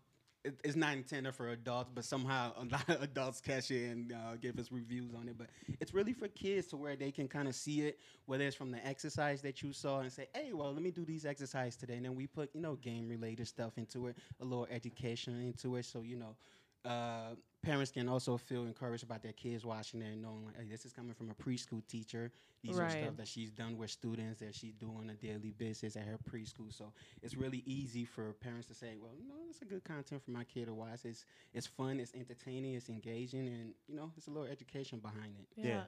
it, 0.44 0.60
it's 0.64 0.76
not 0.76 0.94
intended 0.94 1.36
for 1.36 1.50
adults, 1.50 1.90
but 1.94 2.06
somehow 2.06 2.54
a 2.58 2.66
lot 2.66 2.88
of 2.90 3.02
adults 3.02 3.42
catch 3.42 3.72
it 3.72 3.90
and 3.92 4.14
uh, 4.14 4.36
give 4.40 4.58
us 4.58 4.72
reviews 4.72 5.14
on 5.14 5.28
it. 5.28 5.38
But 5.38 5.48
it's 5.80 5.94
really 5.94 6.14
for 6.14 6.28
kids 6.28 6.68
to 6.68 6.78
where 6.78 6.96
they 6.96 7.12
can 7.12 7.28
kind 7.28 7.48
of 7.48 7.56
see 7.56 7.82
it, 7.82 8.00
whether 8.26 8.46
it's 8.46 8.56
from 8.56 8.72
the 8.72 8.86
exercise 8.86 9.42
that 9.42 9.62
you 9.62 9.74
saw 9.74 10.00
and 10.00 10.12
say, 10.12 10.28
hey, 10.34 10.54
well, 10.54 10.74
let 10.74 10.82
me 10.82 10.92
do 10.92 11.04
these 11.04 11.26
exercises 11.26 11.76
today, 11.76 11.96
and 11.96 12.06
then 12.06 12.16
we 12.16 12.28
put 12.28 12.50
you 12.54 12.62
know 12.62 12.76
game 12.76 13.08
related 13.08 13.48
stuff 13.48 13.78
into 13.78 14.08
it, 14.08 14.18
a 14.40 14.46
little 14.46 14.68
education 14.72 15.40
into 15.42 15.76
it, 15.76 15.86
so 15.86 16.02
you 16.02 16.16
know. 16.16 16.36
Uh, 16.86 17.36
parents 17.62 17.92
can 17.92 18.08
also 18.08 18.38
feel 18.38 18.64
encouraged 18.66 19.04
about 19.04 19.22
their 19.22 19.34
kids 19.34 19.66
watching 19.66 20.02
it 20.02 20.06
and 20.14 20.22
knowing 20.22 20.46
like, 20.46 20.56
hey, 20.58 20.66
this 20.70 20.86
is 20.86 20.94
coming 20.94 21.14
from 21.14 21.30
a 21.30 21.34
preschool 21.34 21.86
teacher. 21.88 22.32
These 22.64 22.80
are 22.80 22.90
stuff 22.90 23.18
that 23.18 23.28
she's 23.28 23.52
done 23.52 23.78
with 23.78 23.90
students 23.92 24.40
that 24.40 24.56
she's 24.56 24.74
doing 24.76 24.96
on 24.98 25.10
a 25.10 25.14
daily 25.16 25.52
basis 25.58 25.96
at 25.98 26.04
her 26.06 26.18
preschool. 26.32 26.72
So 26.74 26.94
it's 27.22 27.36
really 27.36 27.64
easy 27.66 28.06
for 28.06 28.32
parents 28.34 28.68
to 28.68 28.74
say, 28.74 28.96
well, 29.02 29.12
you 29.18 29.28
know, 29.28 29.36
it's 29.50 29.62
a 29.62 29.66
good 29.66 29.84
content 29.84 30.24
for 30.24 30.32
my 30.32 30.46
kid 30.46 30.68
to 30.68 30.74
watch. 30.74 31.04
It's 31.04 31.26
it's 31.54 31.68
fun, 31.68 32.00
it's 32.00 32.14
entertaining, 32.16 32.76
it's 32.76 32.88
engaging, 32.90 33.48
and 33.48 33.74
you 33.88 33.96
know, 33.98 34.12
it's 34.16 34.28
a 34.28 34.32
little 34.32 34.50
education 34.50 35.00
behind 35.00 35.36
it. 35.40 35.48
Yeah. 35.58 35.84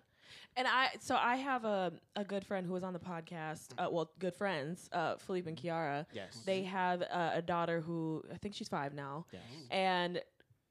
And 0.58 0.68
I 0.68 0.90
so 1.00 1.16
I 1.16 1.38
have 1.38 1.64
a, 1.66 1.94
a 2.18 2.24
good 2.26 2.46
friend 2.46 2.68
who 2.68 2.74
was 2.74 2.84
on 2.84 2.92
the 2.94 3.00
podcast. 3.00 3.70
Uh, 3.78 3.88
well, 3.90 4.12
good 4.20 4.36
friends, 4.36 4.90
uh, 4.92 5.16
Philippe 5.18 5.48
and 5.50 5.58
Kiara. 5.58 6.06
Yes. 6.14 6.42
They 6.46 6.64
have 6.64 7.02
uh, 7.02 7.32
a 7.34 7.42
daughter 7.42 7.80
who 7.82 8.24
I 8.32 8.38
think 8.38 8.56
she's 8.56 8.68
five 8.70 8.94
now, 8.94 9.26
Yes. 9.32 9.42
and 9.72 10.22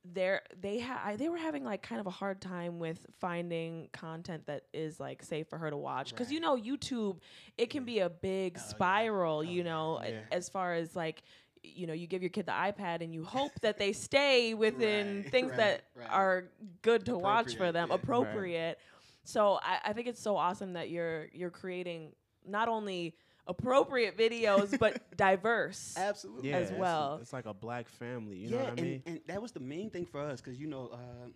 they're 0.04 0.40
they 0.58 0.80
ha- 0.80 1.12
they 1.16 1.28
were 1.28 1.36
having 1.36 1.62
like 1.64 1.82
kind 1.82 2.00
of 2.00 2.06
a 2.06 2.10
hard 2.10 2.40
time 2.40 2.78
with 2.78 3.06
finding 3.20 3.88
content 3.92 4.46
that 4.46 4.62
is 4.72 4.98
like 4.98 5.22
safe 5.22 5.46
for 5.48 5.58
her 5.58 5.68
to 5.70 5.76
watch 5.76 6.10
because 6.10 6.32
you 6.32 6.40
know 6.40 6.56
YouTube 6.56 7.18
it 7.58 7.68
can 7.70 7.84
be 7.84 7.98
a 7.98 8.08
big 8.08 8.54
Oh, 8.56 8.60
yeah. 8.60 8.66
spiral 8.68 9.38
Oh, 9.38 9.42
you 9.42 9.62
know 9.62 10.00
Yeah. 10.02 10.20
as 10.32 10.48
far 10.48 10.72
as 10.72 10.96
like 10.96 11.22
you 11.62 11.86
know 11.86 11.92
you 11.92 12.06
give 12.06 12.22
your 12.22 12.30
kid 12.30 12.46
the 12.46 12.52
iPad 12.52 13.02
and 13.02 13.12
you 13.12 13.24
hope 13.24 13.52
that 13.60 13.76
they 13.78 13.92
stay 13.92 14.54
within 14.66 15.22
Right, 15.22 15.30
things 15.30 15.50
right, 15.50 15.56
that 15.58 15.82
right. 15.94 16.08
are 16.10 16.44
good 16.80 17.04
to 17.06 17.18
watch 17.18 17.56
for 17.56 17.70
them 17.70 17.88
yeah. 17.88 17.94
Right. 17.94 18.02
appropriate 18.02 18.78
so 19.24 19.58
I, 19.62 19.80
I 19.84 19.92
think 19.92 20.06
it's 20.08 20.22
so 20.22 20.34
awesome 20.36 20.72
that 20.72 20.88
you're 20.88 21.26
you're 21.34 21.50
creating 21.50 22.12
not 22.46 22.68
only 22.68 23.14
appropriate 23.50 24.16
videos 24.16 24.78
but 24.78 25.02
diverse 25.16 25.94
Absolutely. 25.96 26.50
Yeah, 26.50 26.56
as 26.58 26.72
well. 26.72 27.18
It's, 27.20 27.32
like 27.32 27.46
a 27.46 27.54
black 27.54 27.88
family. 27.88 28.36
You 28.36 28.48
yeah, 28.48 28.56
know 28.56 28.64
what 28.64 28.66
I 28.66 28.70
and, 28.70 28.82
mean? 28.82 29.02
and 29.06 29.20
that 29.26 29.42
was 29.42 29.52
the 29.52 29.60
main 29.60 29.90
thing 29.90 30.06
for 30.06 30.20
us 30.20 30.40
because 30.40 30.58
you 30.58 30.66
know 30.66 30.90
uh, 30.92 31.28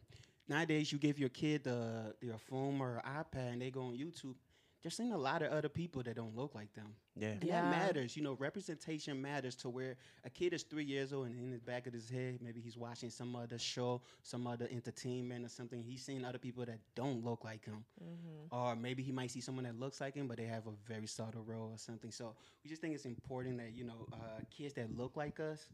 nowadays 0.49 0.93
you 0.93 0.99
give 0.99 1.19
your 1.19 1.29
kid 1.29 1.65
the 1.65 2.15
their 2.23 2.39
phone 2.39 2.81
or 2.81 3.03
iPad 3.07 3.53
and 3.53 3.63
they 3.63 3.71
go 3.71 3.83
on 3.83 3.97
YouTube. 3.97 4.35
They're 4.85 4.91
seeing 4.91 5.13
a 5.15 5.19
lot 5.19 5.41
of 5.41 5.51
other 5.51 5.71
people 5.71 6.03
that 6.03 6.15
don't 6.15 6.37
look 6.37 6.55
like 6.55 6.71
them. 6.75 6.95
Yeah. 7.17 7.29
And 7.29 7.43
Yeah. 7.45 7.63
that 7.63 7.71
matters, 7.71 8.19
you 8.19 8.23
know. 8.23 8.35
Representation 8.35 9.21
matters 9.21 9.55
to 9.57 9.71
where 9.71 9.97
a 10.25 10.29
kid 10.31 10.53
is 10.53 10.63
three 10.63 10.85
years 10.85 11.11
old 11.15 11.29
and 11.29 11.39
in 11.41 11.53
the 11.53 11.59
back 11.59 11.87
of 11.87 11.95
his 11.95 12.11
head, 12.11 12.43
maybe 12.43 12.61
he's 12.61 12.77
watching 12.77 13.09
some 13.09 13.35
other 13.35 13.59
show, 13.59 14.03
some 14.23 14.47
other 14.47 14.69
entertainment 14.71 15.43
or 15.43 15.49
something. 15.49 15.83
He's 15.83 16.05
seeing 16.05 16.23
other 16.23 16.37
people 16.39 16.67
that 16.67 16.81
don't 16.95 17.25
look 17.25 17.45
like 17.45 17.65
him, 17.65 17.83
Mm-hmm. 18.05 18.55
or 18.55 18.77
maybe 18.77 19.03
he 19.03 19.11
might 19.11 19.31
see 19.31 19.41
someone 19.41 19.65
that 19.65 19.81
looks 19.81 20.03
like 20.03 20.15
him, 20.15 20.29
but 20.29 20.37
they 20.37 20.45
have 20.45 20.67
a 20.67 20.73
very 20.87 21.07
subtle 21.07 21.43
role 21.45 21.71
or 21.73 21.79
something. 21.79 22.11
So 22.11 22.35
we 22.63 22.69
just 22.69 22.83
think 22.83 22.95
it's 22.95 23.07
important 23.07 23.57
that 23.57 23.73
you 23.73 23.85
know 23.85 24.07
uh, 24.13 24.41
kids 24.51 24.75
that 24.75 24.95
look 24.95 25.17
like 25.17 25.41
us 25.41 25.67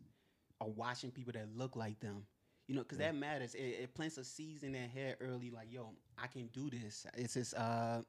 are 0.61 0.69
watching 0.69 1.11
people 1.11 1.33
that 1.33 1.49
look 1.57 1.75
like 1.75 1.99
them. 1.99 2.25
You 2.69 2.77
know, 2.77 2.83
because 2.83 2.99
that 2.99 3.17
matters. 3.17 3.57
It, 3.57 3.63
it 3.83 3.95
plants 3.95 4.17
a 4.19 4.23
seeds 4.23 4.63
in 4.63 4.71
their 4.71 4.87
head 4.87 5.17
early, 5.21 5.51
like, 5.51 5.73
yo, 5.73 5.91
I 6.17 6.29
can 6.29 6.47
do 6.53 6.71
this. 6.71 7.05
It's 7.17 7.35
just, 7.35 7.55
uh, 7.55 8.03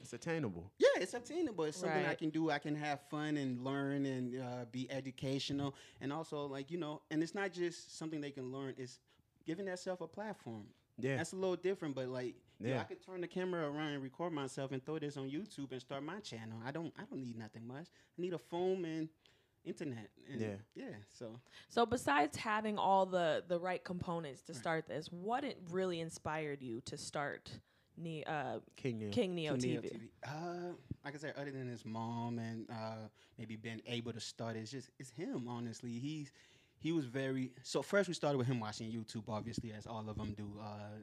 It's 0.00 0.12
attainable. 0.12 0.70
yeah, 0.78 0.88
it's 1.02 1.14
attainable. 1.14 1.64
It's 1.64 1.76
something 1.78 2.04
I 2.06 2.14
can 2.14 2.30
do. 2.30 2.50
I 2.50 2.58
can 2.58 2.74
have 2.74 3.00
fun 3.08 3.36
and 3.36 3.62
learn 3.62 4.04
and 4.06 4.40
uh, 4.40 4.64
be 4.70 4.90
educational, 4.90 5.74
and 6.00 6.12
also 6.12 6.46
like 6.46 6.70
you 6.70 6.78
know, 6.78 7.02
and 7.10 7.22
it's 7.22 7.34
not 7.34 7.52
just 7.52 7.96
something 7.98 8.20
they 8.20 8.30
can 8.32 8.50
learn. 8.52 8.74
It's 8.76 8.98
giving 9.46 9.66
themselves 9.66 10.00
a 10.02 10.06
platform. 10.06 10.64
Yeah. 10.98 11.16
That's 11.16 11.32
a 11.32 11.36
little 11.36 11.56
different, 11.56 11.94
but 11.94 12.08
like, 12.08 12.34
yeah, 12.60 12.68
Yeah. 12.74 12.80
I 12.80 12.84
could 12.84 13.04
turn 13.04 13.20
the 13.22 13.26
camera 13.26 13.68
around 13.70 13.92
and 13.94 14.02
record 14.02 14.32
myself 14.32 14.72
and 14.72 14.84
throw 14.84 14.98
this 14.98 15.16
on 15.16 15.30
YouTube 15.30 15.72
and 15.72 15.80
start 15.80 16.02
my 16.02 16.20
channel. 16.20 16.58
I 16.64 16.70
don't, 16.70 16.92
I 16.98 17.02
don't 17.10 17.20
need 17.20 17.36
nothing 17.38 17.66
much. 17.66 17.86
I 18.18 18.20
need 18.20 18.34
a 18.34 18.38
phone 18.38 18.84
and 18.84 19.08
internet. 19.64 20.10
And 20.30 20.40
Yeah. 20.40 20.54
yeah. 20.74 20.84
So 21.08 21.40
So 21.68 21.86
besides 21.86 22.36
having 22.36 22.76
all 22.78 23.06
the 23.06 23.42
the 23.48 23.58
right 23.58 23.82
components 23.82 24.42
to 24.42 24.54
start 24.54 24.86
this, 24.86 25.06
what 25.10 25.44
it 25.44 25.58
really 25.70 25.98
inspired 26.00 26.60
you 26.62 26.80
to 26.82 26.96
start 26.96 27.50
ne- 27.96 28.24
uh, 28.24 28.58
King 28.76 28.98
Neo. 28.98 29.10
King 29.10 29.34
Neo 29.34 29.56
King 29.56 29.70
Neo 29.70 29.80
TV? 29.80 30.08
Uh, 30.26 30.72
like 31.04 31.14
I 31.14 31.18
said, 31.18 31.34
other 31.36 31.50
than 31.50 31.68
his 31.68 31.84
mom 31.84 32.38
and 32.38 32.66
uh, 32.70 33.08
maybe 33.38 33.56
being 33.56 33.80
able 33.86 34.12
to 34.12 34.20
start, 34.20 34.56
it's 34.56 34.70
just 34.70 34.90
it's 34.98 35.10
him. 35.10 35.46
Honestly, 35.48 35.98
he's 35.98 36.32
he 36.78 36.92
was 36.92 37.04
very. 37.06 37.52
So 37.62 37.82
first, 37.82 38.08
we 38.08 38.14
started 38.14 38.38
with 38.38 38.46
him 38.46 38.60
watching 38.60 38.90
YouTube, 38.90 39.24
obviously, 39.28 39.72
as 39.72 39.86
all 39.86 40.08
of 40.08 40.16
them 40.16 40.34
do. 40.36 40.48
Uh, 40.60 40.98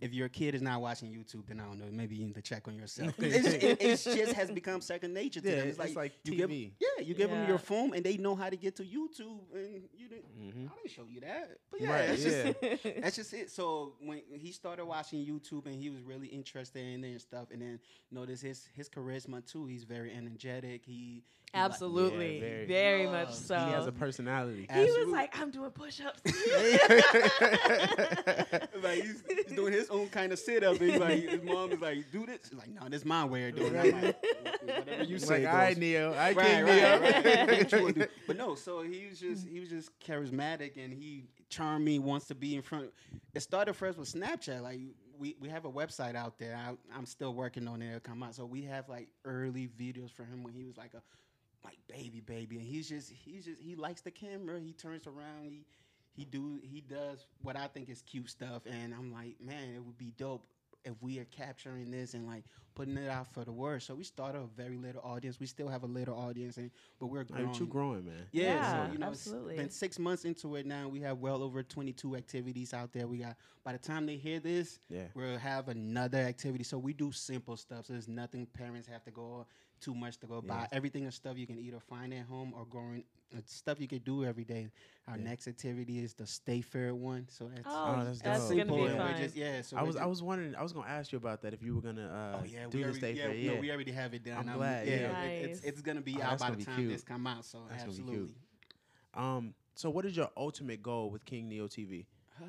if 0.00 0.12
your 0.14 0.28
kid 0.28 0.54
is 0.54 0.62
not 0.62 0.80
watching 0.80 1.08
YouTube, 1.10 1.46
then 1.46 1.60
I 1.60 1.64
don't 1.64 1.78
know. 1.78 1.86
Maybe 1.90 2.16
you 2.16 2.24
need 2.26 2.34
to 2.36 2.42
check 2.42 2.68
on 2.68 2.74
yourself. 2.76 3.14
it's, 3.18 3.46
it, 3.48 3.76
it 3.80 4.16
just 4.16 4.32
has 4.32 4.50
become 4.50 4.80
second 4.80 5.12
nature 5.14 5.40
to 5.40 5.48
Yeah, 5.48 5.56
them. 5.56 5.68
it's 5.68 5.96
like 5.96 6.12
you 6.24 6.34
give, 6.36 6.50
TV. 6.50 6.72
yeah, 6.80 7.04
you 7.04 7.14
give 7.14 7.30
them 7.30 7.48
your 7.48 7.58
phone, 7.58 7.94
and 7.94 8.04
they 8.04 8.16
know 8.16 8.34
how 8.34 8.48
to 8.48 8.56
get 8.56 8.76
to 8.76 8.82
YouTube, 8.84 9.40
and 9.54 9.82
you 9.96 10.08
didn't. 10.08 10.38
Mhm. 10.38 10.70
I 10.70 10.74
didn't 10.76 10.90
show 10.90 11.04
you 11.10 11.20
that, 11.20 11.58
but 11.70 11.80
yeah, 11.80 11.90
Right, 11.92 12.06
that's 12.08 12.22
just 12.22 12.84
that's 13.02 13.16
just 13.16 13.34
it. 13.34 13.50
So 13.50 13.94
when 14.00 14.22
he 14.32 14.52
started 14.52 14.84
watching 14.84 15.24
YouTube 15.24 15.66
and 15.66 15.74
he 15.74 15.90
was 15.90 16.02
really 16.02 16.28
interested 16.28 16.80
in 16.84 17.02
it 17.04 17.10
and 17.10 17.20
stuff, 17.20 17.48
and 17.52 17.60
then 17.62 17.80
notice 18.10 18.40
his 18.40 18.68
his 18.74 18.88
charisma 18.88 19.44
too. 19.50 19.66
He's 19.66 19.84
very 19.84 20.12
energetic. 20.14 20.84
He, 20.84 20.92
he 20.92 21.14
li- 21.14 21.22
Absolutely, 21.54 22.34
Yeah, 22.34 22.40
very. 22.40 22.66
very, 22.66 23.06
Love. 23.06 23.28
much 23.28 23.34
so. 23.34 23.56
He 23.58 23.72
has 23.72 23.86
a 23.86 23.92
personality. 23.92 24.66
He 24.72 24.80
was 24.90 25.08
like, 25.08 25.38
"I'm 25.40 25.50
doing 25.50 25.70
push-ups." 25.70 26.20
like 28.82 29.02
he's, 29.02 29.22
he's 29.28 29.56
doing 29.56 29.72
his 29.72 29.88
own 29.90 30.08
kind 30.08 30.32
of 30.32 30.38
sit 30.38 30.62
up. 30.62 30.80
And 30.80 30.90
he's 30.90 31.00
like, 31.00 31.22
his 31.28 31.42
mom 31.42 31.72
is 31.72 31.80
like, 31.80 32.10
"Do 32.12 32.26
this." 32.26 32.40
He's 32.50 32.58
like, 32.58 32.68
"No, 32.70 32.88
this 32.88 33.00
is 33.00 33.06
my 33.06 33.24
way 33.24 33.48
of 33.48 33.56
doing 33.56 33.74
it." 33.74 33.94
I'm 33.94 34.02
like, 34.02 34.16
Whatever 34.62 35.04
you 35.04 35.18
say. 35.18 35.44
like, 35.44 35.52
all 35.52 35.58
right, 35.58 35.74
goes." 35.74 35.78
Neo. 35.80 36.12
I 36.12 36.32
right, 36.32 36.46
King 36.46 36.64
right, 36.64 36.74
Neo. 36.74 37.00
right. 37.00 37.48
What 37.62 37.72
you 37.72 37.82
wanna 37.82 37.92
do. 37.94 38.06
But 38.26 38.36
no, 38.36 38.54
so 38.54 38.82
he 38.82 39.06
was 39.08 39.18
just 39.18 39.48
he 39.48 39.60
was 39.60 39.68
just 39.70 39.90
charismatic 40.00 40.76
and 40.82 40.92
he 40.92 41.24
charmed 41.48 41.84
me. 41.84 41.98
Wants 41.98 42.26
to 42.26 42.34
be 42.34 42.56
in 42.56 42.62
front. 42.62 42.90
It 43.34 43.40
started 43.40 43.74
first 43.74 43.98
with 43.98 44.12
Snapchat. 44.12 44.62
Like 44.62 44.80
we, 45.18 45.34
we 45.40 45.48
have 45.48 45.64
a 45.64 45.72
website 45.72 46.14
out 46.14 46.38
there. 46.38 46.56
I, 46.56 46.74
I'm 46.96 47.06
still 47.06 47.34
working 47.34 47.66
on 47.66 47.82
it. 47.82 47.88
It'll 47.88 48.00
come 48.00 48.22
out. 48.22 48.34
So 48.34 48.44
we 48.46 48.62
have 48.62 48.88
like 48.88 49.08
early 49.24 49.68
videos 49.80 50.12
for 50.12 50.24
him 50.24 50.42
when 50.44 50.54
he 50.54 50.64
was 50.64 50.76
like 50.76 50.92
a 50.94 51.02
like 51.64 51.78
baby 51.88 52.20
baby, 52.20 52.58
and 52.58 52.66
he's 52.66 52.88
just 52.88 53.10
he's 53.12 53.44
just 53.44 53.60
he 53.60 53.74
likes 53.76 54.00
the 54.00 54.10
camera. 54.10 54.60
He 54.60 54.72
turns 54.72 55.06
around. 55.06 55.50
He 55.50 55.64
he 56.12 56.24
do 56.24 56.60
he 56.62 56.80
does 56.80 57.26
what 57.42 57.56
I 57.56 57.66
think 57.66 57.88
is 57.88 58.02
cute 58.02 58.30
stuff, 58.30 58.62
and 58.66 58.94
I'm 58.94 59.12
like, 59.12 59.36
man, 59.40 59.74
it 59.74 59.84
would 59.84 59.98
be 59.98 60.12
dope 60.16 60.46
if 60.84 60.94
we 61.02 61.18
are 61.18 61.24
capturing 61.26 61.90
this 61.90 62.14
and 62.14 62.26
like 62.26 62.44
putting 62.74 62.96
it 62.96 63.10
out 63.10 63.26
for 63.26 63.44
the 63.44 63.50
world. 63.52 63.82
So 63.82 63.96
we 63.96 64.04
started 64.04 64.38
a 64.38 64.46
very 64.46 64.76
little 64.76 65.02
audience. 65.02 65.40
We 65.40 65.46
still 65.46 65.68
have 65.68 65.82
a 65.82 65.86
little 65.86 66.16
audience, 66.16 66.56
and 66.56 66.70
but 67.00 67.06
we're 67.06 67.24
growing. 67.24 67.48
Like, 67.48 67.60
you 67.60 67.66
growing, 67.66 68.04
man. 68.06 68.14
Yeah, 68.30 68.54
Yeah, 68.54 68.86
so 68.86 68.92
you 68.92 68.98
know, 68.98 69.06
absolutely. 69.08 69.54
it's 69.54 69.62
been 69.62 69.70
six 69.70 69.98
months 69.98 70.24
into 70.24 70.54
it 70.56 70.66
now. 70.66 70.88
We 70.88 71.00
have 71.00 71.18
well 71.18 71.42
over 71.42 71.62
22 71.64 72.14
activities 72.16 72.72
out 72.72 72.92
there. 72.92 73.06
We 73.08 73.18
got 73.18 73.36
by 73.64 73.72
the 73.72 73.78
time 73.78 74.06
they 74.06 74.16
hear 74.16 74.38
this, 74.38 74.78
Yeah. 74.88 75.04
we'll 75.14 75.38
have 75.38 75.68
another 75.68 76.18
activity. 76.18 76.62
So 76.64 76.78
we 76.78 76.92
do 76.92 77.10
simple 77.12 77.56
stuff. 77.56 77.86
So 77.86 77.92
there's 77.94 78.08
nothing 78.08 78.46
parents 78.46 78.86
have 78.88 79.02
to 79.04 79.10
go 79.10 79.46
too 79.80 79.94
much 79.94 80.18
to 80.18 80.26
go 80.26 80.40
buy. 80.40 80.66
Everything 80.72 81.04
is 81.04 81.14
stuff 81.14 81.36
you 81.38 81.46
can 81.46 81.58
either 81.58 81.80
find 81.80 82.12
at 82.14 82.26
home 82.26 82.52
or 82.56 82.64
growing. 82.66 83.04
It's 83.30 83.54
stuff 83.54 83.80
you 83.80 83.88
can 83.88 83.98
do 83.98 84.24
every 84.24 84.44
day. 84.44 84.68
Our 85.06 85.16
Yeah. 85.18 85.24
next 85.24 85.48
activity 85.48 85.98
is 85.98 86.14
the 86.14 86.26
Stay 86.26 86.60
Fair 86.62 86.94
one. 86.94 87.26
So 87.28 87.48
that's 87.48 87.66
Oh, 87.66 87.84
Oh, 88.00 88.04
that's 88.04 88.20
that's 88.22 88.40
gonna 88.48 88.56
simple. 88.60 88.76
be 88.76 88.84
and 88.86 88.98
we're 88.98 89.04
fun. 89.12 89.16
just 89.22 89.36
yeah. 89.36 89.60
So 89.62 89.76
I 89.76 89.82
we're 89.82 89.86
was 89.88 89.96
I 89.96 90.06
was 90.06 90.22
wondering 90.22 90.54
I 90.56 90.62
was 90.62 90.72
gonna 90.72 90.88
ask 90.88 91.12
you 91.12 91.18
about 91.18 91.42
that 91.42 91.52
if 91.52 91.62
you 91.62 91.74
were 91.74 91.82
gonna 91.82 92.06
uh 92.08 92.40
Oh 92.40 92.44
yeah, 92.44 92.66
do 92.68 92.78
we 92.78 92.82
the 92.82 92.88
already, 92.88 92.98
stay 92.98 93.12
yeah, 93.12 93.22
fair. 93.24 93.34
no, 93.34 93.52
Yeah. 93.54 93.60
we 93.60 93.70
already 93.70 93.92
have 93.92 94.14
it 94.14 94.24
done. 94.24 94.48
I'm 94.48 94.56
glad, 94.56 94.86
Yeah, 94.88 94.94
yeah. 94.96 95.22
it- 95.22 95.50
it's 95.50 95.60
it's 95.60 95.80
gonna 95.82 96.00
be 96.00 96.16
Oh, 96.18 96.22
out 96.22 96.38
by 96.38 96.50
the 96.52 96.64
time 96.64 96.76
cute. 96.76 96.90
this 96.92 97.02
come 97.04 97.26
out. 97.26 97.44
So 97.44 97.66
That's 97.68 97.84
gonna 97.84 97.96
be 97.96 98.02
cute. 98.02 98.08
absolutely. 98.12 98.34
Um 99.14 99.54
so 99.74 99.90
what 99.90 100.04
is 100.06 100.16
your 100.16 100.30
ultimate 100.36 100.82
goal 100.82 101.10
with 101.10 101.24
King 101.24 101.48
Neo 101.48 101.68
TV? 101.68 102.06
Uh, 102.40 102.44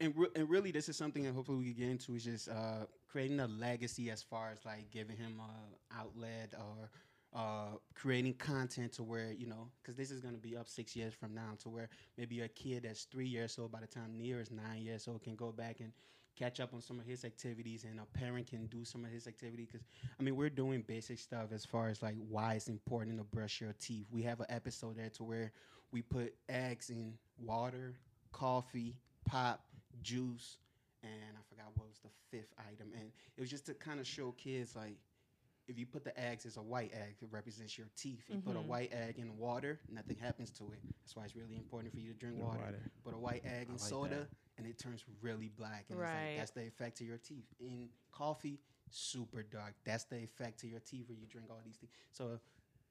and, 0.00 0.16
re- 0.16 0.28
and 0.34 0.48
really, 0.48 0.70
this 0.70 0.88
is 0.88 0.96
something 0.96 1.24
that 1.24 1.32
hopefully 1.34 1.58
we 1.58 1.64
can 1.66 1.74
get 1.74 1.88
into 1.90 2.14
is 2.14 2.24
just 2.24 2.48
uh, 2.48 2.86
creating 3.10 3.40
a 3.40 3.46
legacy 3.46 4.10
as 4.10 4.22
far 4.22 4.50
as 4.52 4.64
like 4.64 4.90
giving 4.90 5.16
him 5.16 5.40
a 5.40 5.98
outlet 5.98 6.54
or 6.58 6.90
uh, 7.32 7.76
creating 7.94 8.34
content 8.34 8.92
to 8.92 9.02
where 9.02 9.32
you 9.32 9.46
know 9.46 9.68
because 9.82 9.96
this 9.96 10.10
is 10.10 10.20
going 10.20 10.34
to 10.34 10.40
be 10.40 10.56
up 10.56 10.68
six 10.68 10.96
years 10.96 11.14
from 11.14 11.34
now 11.34 11.52
to 11.58 11.68
where 11.68 11.88
maybe 12.18 12.40
a 12.40 12.48
kid 12.48 12.82
that's 12.84 13.04
three 13.04 13.26
years 13.26 13.56
old 13.58 13.70
by 13.70 13.80
the 13.80 13.86
time 13.86 14.16
Neo 14.16 14.38
is 14.38 14.50
nine 14.50 14.82
years 14.82 15.06
old 15.06 15.22
can 15.22 15.36
go 15.36 15.52
back 15.52 15.80
and 15.80 15.92
catch 16.40 16.58
up 16.58 16.72
on 16.72 16.80
some 16.80 16.98
of 16.98 17.04
his 17.04 17.24
activities, 17.24 17.84
and 17.84 18.00
a 18.00 18.18
parent 18.18 18.46
can 18.46 18.66
do 18.66 18.84
some 18.84 19.04
of 19.04 19.10
his 19.10 19.26
activity. 19.26 19.66
Because 19.70 19.86
I 20.18 20.22
mean, 20.22 20.36
we're 20.36 20.50
doing 20.50 20.82
basic 20.86 21.18
stuff 21.18 21.52
as 21.52 21.64
far 21.66 21.88
as 21.88 22.02
like 22.02 22.16
why 22.28 22.54
it's 22.54 22.68
important 22.68 23.18
to 23.18 23.24
brush 23.24 23.60
your 23.60 23.74
teeth. 23.78 24.06
We 24.10 24.22
have 24.22 24.40
an 24.40 24.46
episode 24.48 24.96
there 24.96 25.10
to 25.10 25.24
where 25.24 25.52
we 25.92 26.02
put 26.02 26.34
eggs 26.48 26.88
in 26.90 27.14
water, 27.38 27.94
coffee, 28.32 28.96
pop, 29.26 29.64
juice, 30.02 30.56
and 31.02 31.36
I 31.36 31.42
forgot 31.48 31.66
what 31.76 31.88
was 31.88 31.98
the 32.00 32.10
fifth 32.30 32.52
item. 32.58 32.92
And 32.94 33.10
it 33.36 33.40
was 33.40 33.50
just 33.50 33.66
to 33.66 33.74
kind 33.74 34.00
of 34.00 34.06
show 34.06 34.32
kids 34.32 34.76
like 34.76 34.96
if 35.68 35.78
you 35.78 35.86
put 35.86 36.02
the 36.04 36.18
eggs 36.18 36.46
as 36.46 36.56
a 36.56 36.62
white 36.62 36.90
egg, 36.92 37.16
it 37.20 37.28
represents 37.30 37.78
your 37.78 37.86
teeth. 37.96 38.24
You 38.28 38.38
put 38.40 38.56
a 38.56 38.58
Mhm. 38.58 38.66
white 38.66 38.92
egg 38.92 39.18
in 39.18 39.36
water, 39.36 39.80
nothing 39.88 40.16
happens 40.16 40.50
to 40.52 40.72
it. 40.72 40.80
That's 41.00 41.14
why 41.14 41.24
it's 41.24 41.36
really 41.36 41.56
important 41.56 41.92
for 41.94 42.00
you 42.00 42.12
to 42.12 42.18
drink 42.18 42.34
Drink 42.36 42.48
water. 42.48 42.64
water. 42.64 42.90
Put 43.04 43.14
a 43.14 43.18
white 43.18 43.44
egg 43.44 43.68
I 43.68 43.72
in 43.72 43.78
like 43.78 43.88
soda, 43.88 44.16
that. 44.20 44.30
and 44.58 44.66
it 44.66 44.78
turns 44.78 45.04
really 45.20 45.48
black. 45.48 45.84
And 45.90 46.00
it's 46.00 46.08
Right. 46.10 46.30
like, 46.30 46.38
that's 46.38 46.50
the 46.50 46.66
effect 46.66 46.96
to 46.98 47.04
your 47.04 47.18
teeth. 47.18 47.46
In 47.60 47.92
coffee, 48.10 48.60
super 48.88 49.44
dark. 49.44 49.76
That's 49.84 50.04
the 50.04 50.16
effect 50.24 50.58
to 50.60 50.66
your 50.66 50.80
teeth 50.80 51.08
when 51.08 51.20
you 51.20 51.26
drink 51.28 51.48
all 51.50 51.60
these 51.64 51.76
things. 51.76 51.92
So 52.10 52.40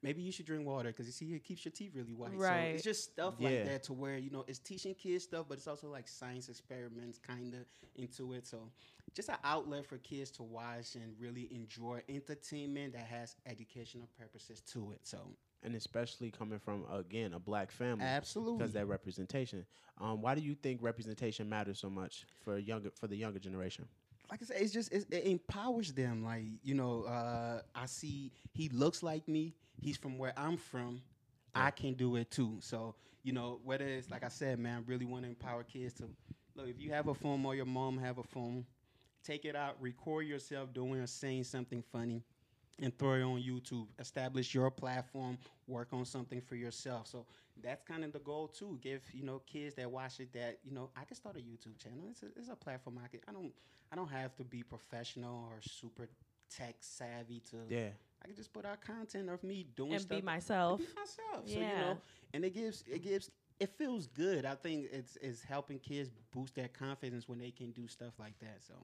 maybe 0.02 0.22
you 0.22 0.32
should 0.32 0.46
drink 0.46 0.66
water 0.66 0.90
because 0.90 1.06
you 1.06 1.12
see 1.12 1.26
it 1.34 1.44
keeps 1.44 1.64
your 1.64 1.72
teeth 1.72 1.92
really 1.94 2.14
white. 2.14 2.32
So 2.32 2.38
Right. 2.38 2.74
it's 2.74 2.82
just 2.84 3.12
stuff 3.12 3.34
Yeah. 3.38 3.48
like 3.48 3.64
that 3.64 3.82
to 3.84 3.92
where 3.92 4.16
you 4.18 4.30
know 4.30 4.44
it's 4.48 4.58
teaching 4.58 4.94
kids 4.94 5.24
stuff, 5.24 5.46
but 5.48 5.58
it's 5.58 5.66
also 5.66 5.88
like 5.88 6.08
science 6.08 6.48
experiments 6.48 7.18
kind 7.18 7.54
of 7.54 7.66
into 7.96 8.32
it. 8.32 8.46
So 8.46 8.70
just 9.14 9.28
an 9.28 9.36
outlet 9.44 9.86
for 9.86 9.98
kids 9.98 10.30
to 10.32 10.42
watch 10.42 10.94
and 10.94 11.14
really 11.18 11.48
enjoy 11.52 12.02
entertainment 12.08 12.92
that 12.94 13.06
has 13.06 13.36
educational 13.46 14.08
purposes 14.18 14.60
to 14.72 14.92
it. 14.92 15.00
So 15.06 15.36
and 15.62 15.74
especially 15.74 16.30
coming 16.30 16.58
from 16.58 16.84
again 16.90 17.34
a 17.34 17.38
black 17.38 17.70
family 17.70 18.04
absolutely, 18.04 18.58
because 18.58 18.72
that 18.74 18.86
representation. 18.86 19.66
Um, 19.98 20.22
why 20.22 20.34
do 20.34 20.40
you 20.40 20.54
think 20.54 20.80
representation 20.82 21.48
matters 21.48 21.78
so 21.78 21.90
much 21.90 22.24
for 22.42 22.56
younger 22.58 22.90
for 22.98 23.06
the 23.06 23.16
younger 23.16 23.38
generation? 23.38 23.86
like 24.30 24.40
I 24.42 24.46
said, 24.46 24.56
it's 24.60 24.72
just 24.72 24.92
it's, 24.92 25.04
it 25.10 25.24
empowers 25.24 25.92
them. 25.92 26.24
Like 26.24 26.44
you 26.62 26.74
know, 26.74 27.02
uh, 27.02 27.62
I 27.74 27.86
see 27.86 28.32
he 28.52 28.68
looks 28.68 29.02
like 29.02 29.26
me. 29.28 29.54
He's 29.80 29.96
from 29.96 30.18
where 30.18 30.32
I'm 30.36 30.56
from. 30.56 31.02
I 31.54 31.70
can 31.70 31.94
do 31.94 32.16
it 32.16 32.30
too. 32.30 32.58
So 32.60 32.94
you 33.22 33.32
know, 33.32 33.60
whether 33.64 33.84
it's 33.84 34.10
like 34.10 34.24
I 34.24 34.28
said, 34.28 34.58
man, 34.58 34.78
I 34.78 34.90
really 34.90 35.04
want 35.04 35.24
to 35.24 35.28
empower 35.28 35.62
kids 35.62 35.94
to 35.94 36.08
look. 36.54 36.68
If 36.68 36.80
you 36.80 36.90
have 36.92 37.08
a 37.08 37.14
phone 37.14 37.44
or 37.44 37.54
your 37.54 37.66
mom 37.66 37.98
have 37.98 38.18
a 38.18 38.22
phone, 38.22 38.64
take 39.24 39.44
it 39.44 39.56
out, 39.56 39.76
record 39.80 40.26
yourself 40.26 40.72
doing 40.72 41.00
or 41.00 41.06
saying 41.06 41.44
something 41.44 41.82
funny. 41.92 42.22
And 42.82 42.96
throw 42.98 43.12
it 43.12 43.22
on 43.22 43.42
YouTube. 43.42 43.88
Establish 43.98 44.54
your 44.54 44.70
platform. 44.70 45.36
Work 45.66 45.88
on 45.92 46.06
something 46.06 46.40
for 46.40 46.54
yourself. 46.54 47.08
So 47.08 47.26
that's 47.62 47.82
kind 47.82 48.04
of 48.04 48.12
the 48.12 48.20
goal 48.20 48.48
too. 48.48 48.78
Give 48.80 49.02
you 49.12 49.22
know 49.22 49.42
kids 49.46 49.74
that 49.74 49.90
watch 49.90 50.18
it 50.20 50.32
that 50.32 50.58
you 50.64 50.72
know 50.72 50.88
I 50.96 51.04
can 51.04 51.14
start 51.14 51.36
a 51.36 51.40
YouTube 51.40 51.78
channel. 51.82 52.06
It's 52.10 52.22
a, 52.22 52.26
it's 52.36 52.48
a 52.48 52.56
platform 52.56 52.98
I 53.04 53.08
can. 53.08 53.20
I 53.28 53.32
don't 53.32 53.52
I 53.92 53.96
don't 53.96 54.10
have 54.10 54.34
to 54.36 54.44
be 54.44 54.62
professional 54.62 55.48
or 55.50 55.60
super 55.60 56.08
tech 56.48 56.76
savvy 56.80 57.42
to. 57.50 57.56
Yeah, 57.68 57.88
I 58.22 58.26
can 58.26 58.36
just 58.36 58.52
put 58.52 58.64
out 58.66 58.80
content 58.80 59.28
of 59.30 59.42
me 59.42 59.66
doing 59.76 59.92
and 59.92 60.02
stuff. 60.02 60.18
be 60.18 60.24
myself. 60.24 60.78
Be 60.78 60.86
myself. 60.96 61.48
So 61.48 61.54
you 61.54 61.60
Yeah. 61.60 61.80
know, 61.80 61.98
and 62.34 62.44
it 62.44 62.54
gives 62.54 62.84
it 62.86 63.02
gives 63.02 63.30
it 63.58 63.70
feels 63.76 64.06
good. 64.06 64.44
I 64.44 64.54
think 64.54 64.86
it's 64.92 65.16
it's 65.20 65.42
helping 65.42 65.78
kids 65.78 66.10
boost 66.32 66.54
their 66.54 66.68
confidence 66.68 67.28
when 67.28 67.38
they 67.38 67.50
can 67.50 67.72
do 67.72 67.86
stuff 67.88 68.14
like 68.18 68.38
that. 68.40 68.62
So 68.66 68.74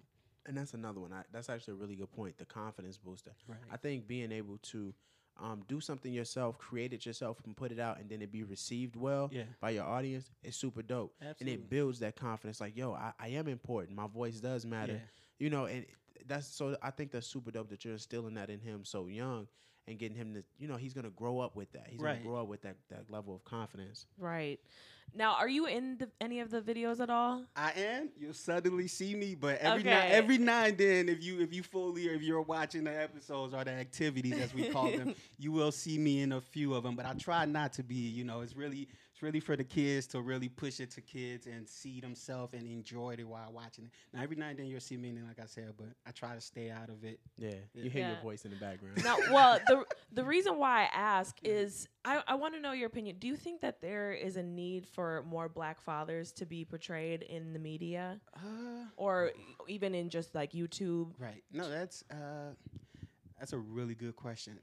and 0.46 0.56
that's 0.56 0.74
another 0.74 1.00
one. 1.00 1.12
I, 1.12 1.22
that's 1.32 1.48
actually 1.50 1.72
a 1.74 1.76
really 1.76 1.96
good 1.96 2.12
point. 2.12 2.38
The 2.38 2.44
confidence 2.44 2.96
booster. 2.98 3.32
right. 3.48 3.58
I 3.70 3.76
think 3.76 4.06
being 4.06 4.30
able 4.32 4.58
to 4.58 4.94
um, 5.38 5.62
do 5.68 5.80
something 5.80 6.12
yourself, 6.14 6.56
create 6.56 6.94
it 6.94 7.04
yourself, 7.04 7.38
and 7.44 7.54
put 7.54 7.70
it 7.72 7.78
out, 7.78 7.98
and 8.00 8.08
then 8.08 8.22
it 8.22 8.32
be 8.32 8.42
received 8.42 8.96
well 8.96 9.28
Yeah. 9.32 9.42
by 9.60 9.70
your 9.70 9.84
audience 9.84 10.30
is 10.42 10.56
super 10.56 10.80
dope. 10.82 11.14
Absolutely. 11.20 11.52
And 11.54 11.62
it 11.64 11.68
builds 11.68 11.98
that 11.98 12.16
confidence. 12.16 12.58
Like, 12.60 12.74
yo, 12.74 12.94
I, 12.94 13.12
I 13.20 13.28
am 13.28 13.46
important. 13.48 13.94
My 13.96 14.06
voice 14.06 14.40
does 14.40 14.64
matter. 14.64 14.94
Yeah. 14.94 14.98
You 15.38 15.50
know, 15.50 15.66
and 15.66 15.84
that's 16.26 16.46
so. 16.46 16.76
I 16.82 16.90
think 16.90 17.10
that's 17.10 17.26
super 17.26 17.50
dope 17.50 17.68
that 17.70 17.84
you're 17.84 17.94
instilling 17.94 18.34
that 18.34 18.50
in 18.50 18.60
him 18.60 18.84
so 18.84 19.06
young, 19.06 19.46
and 19.86 19.98
getting 19.98 20.16
him 20.16 20.34
to, 20.34 20.42
you 20.58 20.68
know, 20.68 20.76
he's 20.76 20.94
gonna 20.94 21.10
grow 21.10 21.38
up 21.40 21.56
with 21.56 21.72
that. 21.72 21.86
He's 21.88 22.00
Right. 22.00 22.14
gonna 22.14 22.24
grow 22.24 22.42
up 22.42 22.48
with 22.48 22.62
that 22.62 22.76
that 22.90 23.10
level 23.10 23.34
of 23.34 23.44
confidence. 23.44 24.06
Right. 24.18 24.60
Now, 25.14 25.34
are 25.36 25.48
you 25.48 25.66
in 25.66 25.98
the, 25.98 26.10
any 26.20 26.40
of 26.40 26.50
the 26.50 26.60
videos 26.60 27.00
at 27.00 27.08
all? 27.08 27.44
I 27.54 27.70
am. 27.72 28.10
You'll 28.18 28.34
suddenly 28.34 28.88
see 28.88 29.14
me, 29.14 29.34
but 29.34 29.58
every 29.60 29.84
now 29.84 30.02
every 30.04 30.36
now 30.38 30.64
and 30.64 30.76
then, 30.76 31.08
if 31.08 31.22
you 31.22 31.40
if 31.40 31.54
you 31.54 31.62
fully 31.62 32.08
or 32.08 32.12
if 32.12 32.22
you're 32.22 32.42
watching 32.42 32.84
the 32.84 33.00
episodes 33.02 33.54
or 33.54 33.64
the 33.64 33.70
activities 33.70 34.36
as 34.38 34.52
we 34.52 34.68
call 34.68 34.90
them, 34.90 35.14
you 35.38 35.52
will 35.52 35.72
see 35.72 35.96
me 35.96 36.20
in 36.22 36.32
a 36.32 36.40
few 36.40 36.74
of 36.74 36.82
them. 36.82 36.96
But 36.96 37.06
I 37.06 37.12
try 37.14 37.44
not 37.46 37.72
to 37.74 37.82
be. 37.84 37.94
You 37.94 38.24
know, 38.24 38.40
it's 38.40 38.56
really 38.56 38.88
it's 39.16 39.22
really 39.22 39.40
for 39.40 39.56
the 39.56 39.64
kids 39.64 40.06
to 40.08 40.20
really 40.20 40.50
push 40.50 40.78
it 40.78 40.90
to 40.90 41.00
kids 41.00 41.46
and 41.46 41.66
see 41.66 42.02
themselves 42.02 42.52
and 42.52 42.66
enjoy 42.68 43.14
it 43.18 43.26
while 43.26 43.50
watching 43.50 43.86
it. 43.86 43.90
Now 44.12 44.22
every 44.22 44.36
now 44.36 44.48
and 44.48 44.58
then 44.58 44.66
you'll 44.66 44.78
see 44.80 44.98
me, 44.98 45.08
in 45.08 45.16
it, 45.16 45.24
like 45.26 45.38
I 45.42 45.46
said, 45.46 45.72
but 45.78 45.86
I 46.06 46.10
try 46.10 46.34
to 46.34 46.40
stay 46.42 46.68
out 46.70 46.90
of 46.90 47.02
it. 47.02 47.18
Yeah, 47.38 47.52
Yeah. 47.72 47.84
you 47.84 47.88
hear 47.88 48.06
your 48.08 48.18
voice 48.22 48.44
in 48.44 48.50
the 48.50 48.58
background. 48.58 49.02
Now, 49.02 49.16
well, 49.32 49.58
the 49.66 49.86
the 50.12 50.22
reason 50.22 50.58
why 50.58 50.82
I 50.82 50.88
ask 50.92 51.34
is 51.42 51.88
I, 52.04 52.22
I 52.28 52.34
want 52.34 52.52
to 52.56 52.60
know 52.60 52.72
your 52.72 52.88
opinion. 52.88 53.16
Do 53.18 53.26
you 53.26 53.36
think 53.36 53.62
that 53.62 53.80
there 53.80 54.12
is 54.12 54.36
a 54.36 54.42
need 54.42 54.86
for 54.86 55.24
more 55.26 55.48
black 55.48 55.80
fathers 55.80 56.30
to 56.32 56.44
be 56.44 56.66
portrayed 56.66 57.22
in 57.22 57.54
the 57.54 57.58
media 57.58 58.20
Uh, 58.34 58.84
or 58.98 59.30
even 59.66 59.94
in 59.94 60.10
just 60.10 60.34
like 60.34 60.52
YouTube? 60.52 61.12
Right. 61.18 61.42
No, 61.50 61.70
that's 61.70 62.04
uh, 62.10 62.52
that's 63.38 63.54
a 63.54 63.58
really 63.58 63.94
good 63.94 64.14
question. 64.14 64.58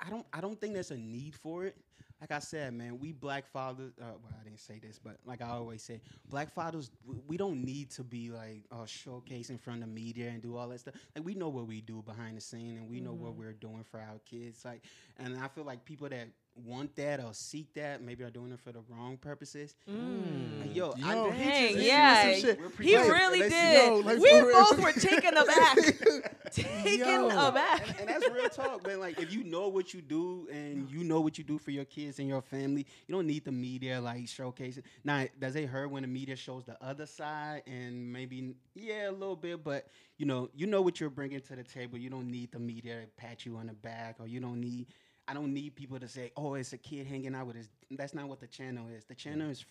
I 0.00 0.08
don't 0.08 0.24
I 0.32 0.40
don't 0.40 0.60
think 0.60 0.74
there's 0.74 0.92
a 0.92 0.96
need 0.96 1.34
for 1.34 1.64
it. 1.64 1.76
Like 2.20 2.32
I 2.32 2.40
said, 2.40 2.74
man, 2.74 2.98
we 2.98 3.12
black 3.12 3.46
fathers. 3.46 3.92
Uh, 4.00 4.06
well, 4.22 4.32
I 4.40 4.42
didn't 4.42 4.58
say 4.58 4.80
this, 4.80 4.98
but 4.98 5.18
like 5.24 5.40
I 5.40 5.50
always 5.50 5.82
say, 5.82 6.00
black 6.28 6.52
fathers, 6.52 6.90
we 7.28 7.36
don't 7.36 7.64
need 7.64 7.90
to 7.92 8.02
be 8.02 8.30
like 8.30 8.64
uh, 8.72 8.86
showcase 8.86 9.50
in 9.50 9.58
front 9.58 9.84
of 9.84 9.88
media 9.88 10.28
and 10.28 10.42
do 10.42 10.56
all 10.56 10.68
that 10.70 10.80
stuff. 10.80 10.94
Like 11.14 11.24
we 11.24 11.34
know 11.34 11.48
what 11.48 11.68
we 11.68 11.80
do 11.80 12.02
behind 12.02 12.36
the 12.36 12.40
scene, 12.40 12.76
and 12.76 12.88
we 12.88 13.00
know 13.00 13.12
what 13.14 13.34
Mhm. 13.34 13.36
we're 13.36 13.52
doing 13.52 13.84
for 13.84 14.00
our 14.00 14.18
kids. 14.24 14.64
Like, 14.64 14.82
and 15.16 15.38
I 15.38 15.46
feel 15.46 15.62
like 15.64 15.84
people 15.84 16.08
that 16.08 16.28
want 16.64 16.94
that 16.96 17.20
or 17.20 17.32
seek 17.32 17.72
that 17.74 18.02
maybe 18.02 18.24
are 18.24 18.30
doing 18.30 18.52
it 18.52 18.60
for 18.60 18.72
the 18.72 18.80
wrong 18.88 19.16
purposes. 19.16 19.74
Mm. 19.90 20.60
Like, 20.60 20.76
yo, 20.76 20.94
I, 21.04 21.14
Yo, 21.14 21.30
he 21.30 21.44
Dang, 21.44 21.74
yeah, 21.78 22.32
some 22.32 22.40
shit. 22.40 22.60
He 22.80 22.96
really 22.96 23.40
let's- 23.40 23.52
did. 23.54 23.86
yo, 23.86 23.96
like, 23.98 24.18
we 24.18 24.28
for 24.30 24.46
real. 24.46 24.64
both 24.64 24.80
were 24.82 24.92
taken 24.92 25.36
aback. 25.36 25.76
taken 26.52 26.98
Yo. 27.08 27.48
aback. 27.48 27.88
and, 27.88 28.00
and 28.00 28.08
that's 28.08 28.30
real 28.34 28.48
talk, 28.48 28.86
man. 28.86 29.00
Like 29.00 29.20
if 29.20 29.32
you 29.32 29.44
know 29.44 29.68
what 29.68 29.92
you 29.94 30.00
do 30.00 30.48
and 30.50 30.90
you 30.90 31.04
know 31.04 31.20
what 31.20 31.38
you 31.38 31.44
do 31.44 31.58
for 31.58 31.70
your 31.70 31.84
kids 31.84 32.18
and 32.18 32.28
your 32.28 32.42
family, 32.42 32.86
you 33.06 33.14
don't 33.14 33.26
need 33.26 33.44
the 33.44 33.52
media 33.52 34.00
like 34.00 34.24
showcasing. 34.24 34.82
Now, 35.04 35.26
does 35.38 35.56
it 35.56 35.66
hurt 35.66 35.90
when 35.90 36.02
the 36.02 36.08
media 36.08 36.36
shows 36.36 36.64
the 36.64 36.76
other 36.82 37.06
side 37.06 37.62
and 37.66 38.12
maybe 38.12 38.54
yeah, 38.74 39.10
a 39.10 39.12
little 39.12 39.36
bit, 39.36 39.62
but 39.64 39.86
you 40.16 40.26
know, 40.26 40.48
you 40.54 40.66
know 40.66 40.82
what 40.82 41.00
you're 41.00 41.10
bringing 41.10 41.40
to 41.40 41.56
the 41.56 41.62
table. 41.62 41.98
You 41.98 42.10
don't 42.10 42.30
need 42.30 42.50
the 42.52 42.58
media 42.58 43.02
to 43.02 43.06
pat 43.16 43.46
you 43.46 43.56
on 43.56 43.66
the 43.66 43.72
back, 43.74 44.16
or 44.18 44.26
you 44.26 44.40
don't 44.40 44.60
need. 44.60 44.86
I 45.28 45.34
don't 45.34 45.52
need 45.52 45.76
people 45.76 45.98
to 46.00 46.08
say, 46.08 46.32
"Oh, 46.36 46.54
it's 46.54 46.72
a 46.72 46.78
kid 46.78 47.06
hanging 47.06 47.34
out 47.34 47.46
with 47.46 47.56
his." 47.56 47.68
That's 47.90 48.14
not 48.14 48.28
what 48.28 48.40
the 48.40 48.46
channel 48.46 48.88
is. 48.88 49.04
The 49.04 49.14
channel 49.14 49.50
is 49.50 49.60
f- 49.60 49.66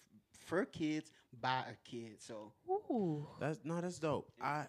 for 0.46 0.66
kids 0.66 1.12
by 1.42 1.64
a 1.70 1.76
kid. 1.90 2.22
So 2.22 2.52
Ooh, 2.70 3.28
That's 3.40 3.60
no, 3.64 3.82
that's 3.82 4.00
dope. 4.00 4.30
I 4.42 4.66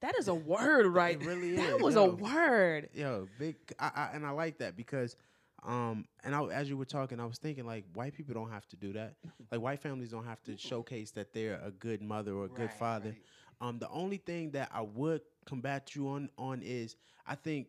that 0.00 0.14
is 0.18 0.28
a 0.28 0.34
word, 0.34 0.86
right? 0.86 1.18
really 1.20 1.56
That 1.56 1.76
is, 1.76 1.82
was 1.82 1.94
yo. 1.94 2.04
a 2.04 2.08
word. 2.14 2.88
yo 2.94 3.28
big 3.38 3.56
I, 3.78 3.90
I 3.94 4.10
and 4.14 4.26
I 4.26 4.30
like 4.30 4.58
that 4.58 4.76
because 4.76 5.16
um 5.64 6.04
and 6.22 6.34
I, 6.34 6.44
as 6.48 6.68
you 6.68 6.76
were 6.76 6.84
talking 6.84 7.18
I 7.18 7.24
was 7.26 7.38
thinking 7.38 7.64
like 7.66 7.84
white 7.94 8.14
people 8.14 8.34
don't 8.34 8.50
have 8.50 8.68
to 8.68 8.76
do 8.76 8.92
that 8.92 9.14
like 9.50 9.60
white 9.60 9.80
families 9.80 10.10
don't 10.10 10.26
have 10.26 10.42
to 10.44 10.56
showcase 10.56 11.12
that 11.12 11.32
they're 11.32 11.60
a 11.64 11.70
good 11.70 12.02
mother 12.02 12.34
or 12.34 12.44
a 12.44 12.48
good 12.48 12.70
father 12.72 13.08
right. 13.60 13.66
um 13.68 13.78
the 13.78 13.88
only 13.88 14.18
thing 14.18 14.50
that 14.50 14.70
I 14.72 14.82
would 14.82 15.22
combat 15.46 15.94
you 15.94 16.08
on 16.08 16.28
on 16.36 16.60
is 16.62 16.94
I 17.26 17.34
think 17.34 17.68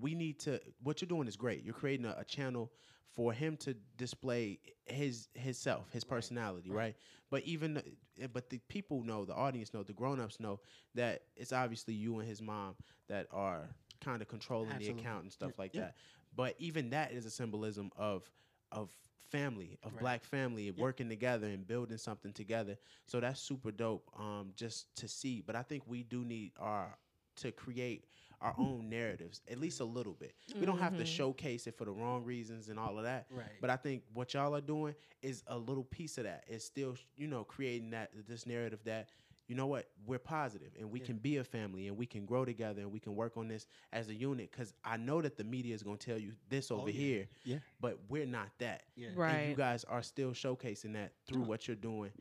we 0.00 0.14
need 0.14 0.38
to 0.40 0.60
what 0.82 1.00
you're 1.00 1.08
doing 1.08 1.28
is 1.28 1.36
great. 1.36 1.62
You're 1.64 1.74
creating 1.74 2.06
a, 2.06 2.16
a 2.18 2.24
channel 2.24 2.70
for 3.14 3.32
him 3.32 3.56
to 3.58 3.74
display 3.96 4.58
his 4.84 5.28
his 5.34 5.58
self 5.58 5.90
his 5.90 6.04
personality 6.04 6.70
right, 6.70 6.96
but 7.30 7.42
even 7.44 7.74
the- 7.74 7.84
eh, 8.20 8.26
but 8.32 8.50
the 8.50 8.58
people 8.68 9.02
know 9.02 9.24
the 9.24 9.34
audience 9.34 9.72
know 9.72 9.82
the 9.82 9.92
grown-ups 9.92 10.38
know 10.40 10.60
that 10.94 11.22
it's 11.36 11.52
obviously 11.52 11.94
you 11.94 12.18
and 12.18 12.28
his 12.28 12.42
mom 12.42 12.74
that 13.08 13.26
are 13.32 13.68
kind 14.00 14.20
of 14.22 14.28
controlling 14.28 14.68
Absolutely. 14.76 14.94
the 14.94 15.00
account 15.00 15.22
and 15.22 15.32
stuff 15.32 15.52
Yeah, 15.58 15.62
like 15.64 15.72
yeah. 15.72 15.80
that. 15.80 15.94
But 16.34 16.54
even 16.58 16.90
that 16.90 17.12
is 17.12 17.24
a 17.24 17.30
symbolism 17.30 17.90
of 17.96 18.30
of 18.72 18.90
family 19.30 19.78
of 19.82 19.92
Right. 19.92 20.00
black 20.00 20.24
family 20.24 20.70
working 20.70 21.08
together 21.08 21.46
and 21.46 21.66
building 21.66 21.96
something 21.98 22.32
together. 22.32 22.76
So 23.06 23.20
that's 23.20 23.40
super 23.40 23.70
dope 23.72 24.08
um 24.18 24.52
just 24.56 24.94
to 24.96 25.08
see. 25.08 25.40
But 25.40 25.56
i 25.56 25.62
think 25.62 25.84
we 25.86 26.02
do 26.02 26.24
need 26.24 26.52
our 26.58 26.96
to 27.36 27.52
create 27.52 28.04
our 28.40 28.54
own 28.58 28.88
narratives 28.88 29.40
at 29.50 29.58
least 29.58 29.80
a 29.80 29.84
little 29.84 30.12
bit 30.14 30.34
we 30.58 30.66
don't 30.66 30.78
have 30.78 30.96
to 30.96 31.02
Mhm. 31.04 31.06
showcase 31.06 31.66
it 31.66 31.76
for 31.76 31.84
the 31.84 31.90
wrong 31.92 32.22
reasons 32.24 32.68
and 32.68 32.78
all 32.78 32.98
of 32.98 33.04
that 33.04 33.26
Right. 33.30 33.46
but 33.60 33.70
i 33.70 33.76
think 33.76 34.02
what 34.12 34.34
y'all 34.34 34.54
are 34.54 34.60
doing 34.60 34.94
is 35.22 35.42
a 35.46 35.56
little 35.58 35.84
piece 35.84 36.18
of 36.18 36.24
that 36.24 36.44
it's 36.46 36.64
still 36.64 36.96
you 37.16 37.26
know 37.26 37.44
creating 37.44 37.90
that 37.90 38.10
this 38.28 38.46
narrative 38.46 38.80
that 38.84 39.08
you 39.48 39.54
know 39.54 39.66
what 39.68 39.88
we're 40.04 40.18
positive 40.18 40.72
and 40.78 40.90
we 40.90 40.98
Yeah. 41.00 41.06
can 41.06 41.18
be 41.18 41.36
a 41.36 41.44
family 41.44 41.86
and 41.88 41.96
we 41.96 42.04
can 42.04 42.26
grow 42.26 42.44
together 42.44 42.82
and 42.82 42.90
we 42.92 42.98
can 43.00 43.14
work 43.14 43.36
on 43.36 43.46
this 43.48 43.66
as 43.92 44.08
a 44.08 44.14
unit 44.14 44.50
because 44.50 44.74
i 44.84 44.96
know 44.96 45.22
that 45.22 45.36
the 45.36 45.44
media 45.44 45.74
is 45.74 45.82
going 45.82 45.96
to 45.98 46.04
tell 46.06 46.18
you 46.18 46.32
this 46.48 46.70
over 46.70 46.82
Oh, 46.82 46.86
yeah. 46.88 46.92
here 46.92 47.28
Yeah. 47.44 47.58
but 47.80 47.98
we're 48.08 48.26
not 48.26 48.50
that 48.58 48.84
Yeah. 48.96 49.08
and 49.08 49.16
Right. 49.16 49.48
you 49.48 49.54
guys 49.54 49.84
are 49.84 50.02
still 50.02 50.32
showcasing 50.32 50.92
that 50.94 51.12
through 51.26 51.42
No. 51.42 51.46
what 51.48 51.66
you're 51.68 51.76
doing 51.76 52.12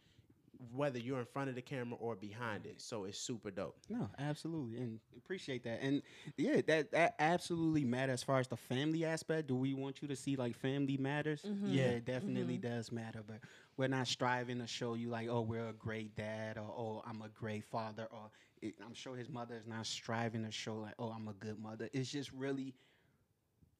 whether 0.73 0.97
you're 0.99 1.19
in 1.19 1.25
front 1.25 1.49
of 1.49 1.55
the 1.55 1.61
camera 1.61 1.97
or 1.99 2.15
behind 2.15 2.65
it. 2.65 2.81
So 2.81 3.05
it's 3.05 3.17
super 3.19 3.51
dope. 3.51 3.75
No, 3.89 4.09
absolutely, 4.17 4.77
and 4.77 4.99
appreciate 5.17 5.63
that. 5.63 5.79
And 5.81 6.01
yeah, 6.37 6.61
that 6.67 6.91
that 6.91 7.15
absolutely 7.19 7.83
matters 7.85 8.13
as 8.13 8.23
far 8.23 8.39
as 8.39 8.47
the 8.47 8.57
family 8.57 9.05
aspect. 9.05 9.47
Do 9.47 9.55
we 9.55 9.73
want 9.73 10.01
you 10.01 10.07
to 10.07 10.15
see 10.15 10.35
like 10.35 10.55
family 10.55 10.97
matters? 10.97 11.43
Mhm. 11.45 11.73
Yeah, 11.73 11.89
it 11.89 12.05
definitely 12.05 12.57
Mhm. 12.57 12.61
does 12.61 12.91
matter. 12.91 13.21
But 13.25 13.41
we're 13.77 13.87
not 13.87 14.07
striving 14.07 14.59
to 14.59 14.67
show 14.67 14.95
you 14.95 15.09
like, 15.09 15.27
oh, 15.29 15.41
we're 15.41 15.67
a 15.69 15.73
great 15.73 16.15
dad, 16.15 16.57
or 16.57 16.63
oh, 16.63 17.03
I'm 17.05 17.21
a 17.21 17.29
great 17.29 17.63
father, 17.65 18.07
or 18.11 18.31
it, 18.61 18.75
I'm 18.83 18.93
sure 18.93 19.15
his 19.15 19.29
mother 19.29 19.55
is 19.55 19.67
not 19.67 19.85
striving 19.85 20.43
to 20.43 20.51
show 20.51 20.77
like, 20.77 20.95
oh, 20.97 21.09
I'm 21.09 21.27
a 21.27 21.33
good 21.33 21.59
mother. 21.59 21.89
It's 21.93 22.09
just 22.11 22.31
really, 22.31 22.73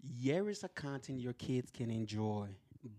here 0.02 0.50
is 0.50 0.64
a 0.64 0.70
content 0.70 1.20
your 1.20 1.34
kids 1.34 1.72
can 1.72 1.90
enjoy. 1.90 2.50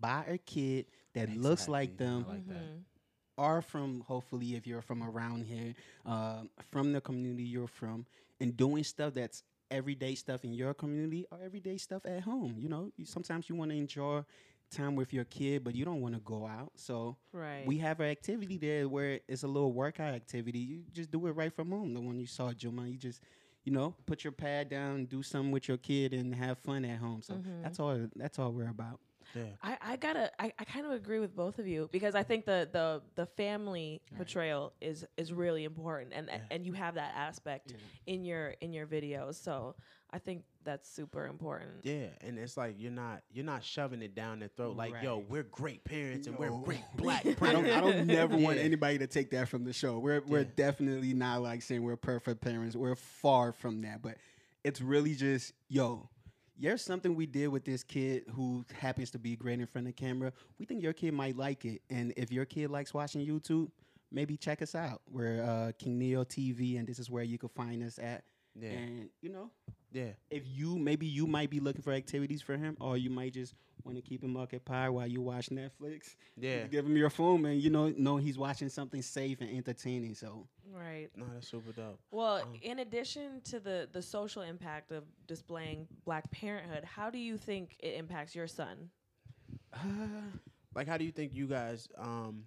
Buy 0.01 0.25
a 0.29 0.39
kid 0.39 0.87
that 1.15 1.29
looks 1.31 1.69
like 1.69 1.97
Exactly. 1.97 2.07
I 2.07 2.11
them 2.11 2.27
like 2.29 2.47
that. 2.49 2.71
Are 3.39 3.61
from 3.63 4.03
hopefully 4.07 4.55
if 4.55 4.67
you're 4.67 4.83
from 4.83 5.03
around 5.03 5.45
here 5.45 5.75
um, 6.07 6.49
from 6.71 6.93
the 6.93 7.01
community 7.01 7.43
you're 7.45 7.67
from 7.69 8.07
and 8.41 8.57
doing 8.57 8.83
stuff 8.85 9.15
that's 9.15 9.43
everyday 9.71 10.15
stuff 10.15 10.45
in 10.45 10.53
your 10.55 10.73
community 10.75 11.27
or 11.31 11.39
everyday 11.45 11.77
stuff 11.77 12.03
at 12.07 12.21
home 12.23 12.55
you 12.59 12.69
know? 12.69 12.91
You, 12.97 13.05
sometimes 13.05 13.49
you 13.49 13.55
want 13.57 13.71
to 13.73 13.77
enjoy 13.77 14.23
time 14.71 14.97
with 14.97 15.13
your 15.13 15.25
kid 15.25 15.65
but 15.65 15.75
you 15.75 15.85
don't 15.85 16.01
want 16.01 16.15
to 16.15 16.21
go 16.21 16.47
out. 16.47 16.73
So 16.77 17.17
Right. 17.33 17.65
we 17.67 17.79
have 17.79 18.01
an 18.01 18.07
activity 18.11 18.57
there 18.59 18.89
where 18.89 19.21
it's 19.29 19.43
a 19.43 19.47
little 19.49 19.73
workout 19.73 20.15
activity. 20.15 20.59
You 20.59 20.83
just 20.93 21.11
do 21.11 21.27
it 21.27 21.33
right 21.33 21.53
from 21.53 21.71
home. 21.71 21.95
The 21.95 22.01
one 22.01 22.19
you 22.19 22.27
saw 22.27 22.53
juma 22.53 22.87
you 22.87 22.97
just 22.99 23.23
you 23.65 23.73
know 23.73 23.95
put 24.07 24.25
your 24.25 24.33
pad 24.33 24.69
down 24.71 25.05
do 25.07 25.23
something 25.23 25.51
with 25.51 25.69
your 25.69 25.77
kid 25.79 26.13
and 26.15 26.35
have 26.35 26.59
fun 26.59 26.85
at 26.85 26.99
home. 26.99 27.23
So 27.23 27.35
Mhm. 27.35 27.63
that's 27.63 27.79
all 27.81 28.09
that's 28.17 28.39
all 28.39 28.53
we're 28.53 28.71
about 28.71 29.01
Yeah. 29.35 29.43
I, 29.63 29.77
I 29.83 29.97
gotta 29.97 30.31
I, 30.39 30.53
I 30.59 30.65
kind 30.65 30.87
of 30.87 30.93
agree 30.93 31.19
with 31.19 31.35
both 31.37 31.59
of 31.59 31.67
you 31.67 31.89
because 31.93 32.15
I 32.15 32.23
think 32.23 32.45
the 32.47 32.69
the 32.73 33.03
the 33.15 33.27
family 33.27 34.01
Right. 34.11 34.19
portrayal 34.19 34.73
is 34.81 35.05
is 35.17 35.33
really 35.33 35.65
important 35.65 36.13
and 36.15 36.29
Yeah. 36.29 36.41
and 36.51 36.65
you 36.65 36.73
have 36.75 36.95
that 36.95 37.13
aspect 37.15 37.75
in 38.07 38.25
your 38.25 38.55
in 38.61 38.73
your 38.73 38.87
videos 38.87 39.35
so 39.43 39.75
I 40.11 40.19
think 40.21 40.45
that's 40.63 40.89
super 40.89 41.27
important. 41.27 41.71
Yeah, 41.83 42.07
and 42.21 42.39
it's 42.39 42.57
like 42.57 42.77
you're 42.79 42.93
not 42.93 43.23
you're 43.33 43.45
not 43.45 43.63
shoving 43.65 44.03
it 44.03 44.15
down 44.15 44.39
their 44.39 44.49
throat 44.49 44.77
like, 44.77 44.95
yo, 45.03 45.25
we're 45.29 45.43
great 45.43 45.83
parents 45.85 46.27
and 46.29 46.39
we're 46.39 46.51
great 46.51 46.81
black 46.97 47.27
I 47.27 47.53
don't, 47.53 47.67
I 47.69 47.81
don't 47.81 48.07
never 48.07 48.37
want 48.37 48.59
anybody 48.59 48.99
to 48.99 49.07
take 49.09 49.31
that 49.33 49.49
from 49.49 49.65
the 49.65 49.73
show. 49.73 49.99
We're 49.99 50.23
we're 50.27 50.41
Yeah. 50.43 50.51
definitely 50.57 51.13
not 51.13 51.43
like 51.43 51.61
saying 51.63 51.83
we're 51.83 51.97
perfect 51.97 52.41
parents. 52.41 52.77
We're 52.77 52.95
far 52.95 53.53
from 53.53 53.83
that. 53.83 54.01
But 54.01 54.17
it's 54.65 54.81
really 54.81 55.15
just, 55.15 55.53
yo, 55.69 56.09
there's 56.59 56.83
something 56.83 57.15
we 57.15 57.27
did 57.27 57.49
with 57.49 57.65
this 57.65 57.83
kid 57.83 58.25
who 58.35 58.65
happens 58.79 59.11
to 59.11 59.19
be 59.19 59.37
great 59.37 59.61
in 59.61 59.67
front 59.67 59.87
of 59.87 59.95
the 59.95 60.01
camera. 60.01 60.33
We 60.59 60.67
think 60.67 60.83
your 60.83 60.93
kid 60.93 61.13
might 61.13 61.37
like 61.37 61.65
it. 61.65 61.83
And 61.91 62.13
if 62.17 62.33
your 62.33 62.45
kid 62.45 62.71
likes 62.71 62.95
watching 62.95 63.27
YouTube, 63.27 63.71
maybe 64.11 64.37
check 64.37 64.63
us 64.63 64.75
out. 64.75 65.03
We're 65.11 65.43
uh, 65.43 65.73
King 65.79 65.99
Neo 65.99 66.25
TV, 66.25 66.79
and 66.79 66.87
this 66.87 66.99
is 66.99 67.11
where 67.11 67.25
you 67.25 67.39
can 67.39 67.51
find 67.51 67.83
us 67.83 67.99
at. 67.99 68.25
Yeah, 68.59 68.71
And 68.71 69.11
you 69.21 69.29
know, 69.31 69.51
yeah, 69.97 70.13
if 70.31 70.43
you 70.47 70.79
maybe 70.79 71.07
you 71.07 71.27
might 71.27 71.51
be 71.51 71.61
looking 71.61 71.83
for 71.83 71.93
activities 71.93 72.43
for 72.43 72.57
him, 72.57 72.77
or 72.81 72.97
you 72.97 73.11
might 73.11 73.33
just 73.33 73.55
want 73.85 73.97
to 73.97 74.03
keep 74.03 74.23
him 74.23 74.37
occupied 74.37 74.91
while 74.91 75.07
you 75.07 75.21
watch 75.23 75.49
Netflix. 75.51 76.17
yeah. 76.37 76.63
You 76.63 76.69
give 76.69 76.85
him 76.87 76.97
your 76.97 77.11
phone, 77.11 77.45
and 77.47 77.61
you 77.61 77.71
know 77.71 77.89
know 77.97 78.17
he's 78.17 78.37
watching 78.37 78.69
something 78.69 79.03
safe 79.03 79.41
and 79.41 79.51
entertaining. 79.51 80.15
So 80.15 80.47
Right. 80.73 81.09
No, 81.17 81.27
that's 81.33 81.49
super 81.49 81.73
dope. 81.73 82.01
Well, 82.11 82.39
Um, 82.39 82.59
in 82.63 82.79
addition 82.81 83.41
to 83.43 83.61
the 83.61 83.89
the 83.93 84.03
social 84.03 84.43
impact 84.43 84.91
of 84.93 85.05
displaying 85.27 85.89
Black 86.05 86.31
parenthood, 86.31 86.85
how 86.85 87.11
do 87.11 87.19
you 87.19 87.37
think 87.39 87.77
it 87.81 87.95
impacts 87.95 88.35
your 88.35 88.49
son? 88.49 88.91
Like, 90.75 90.89
how 90.89 90.99
do 90.99 91.05
you 91.05 91.13
think 91.13 91.35
you 91.35 91.47
guys, 91.47 91.89
um, 91.97 92.45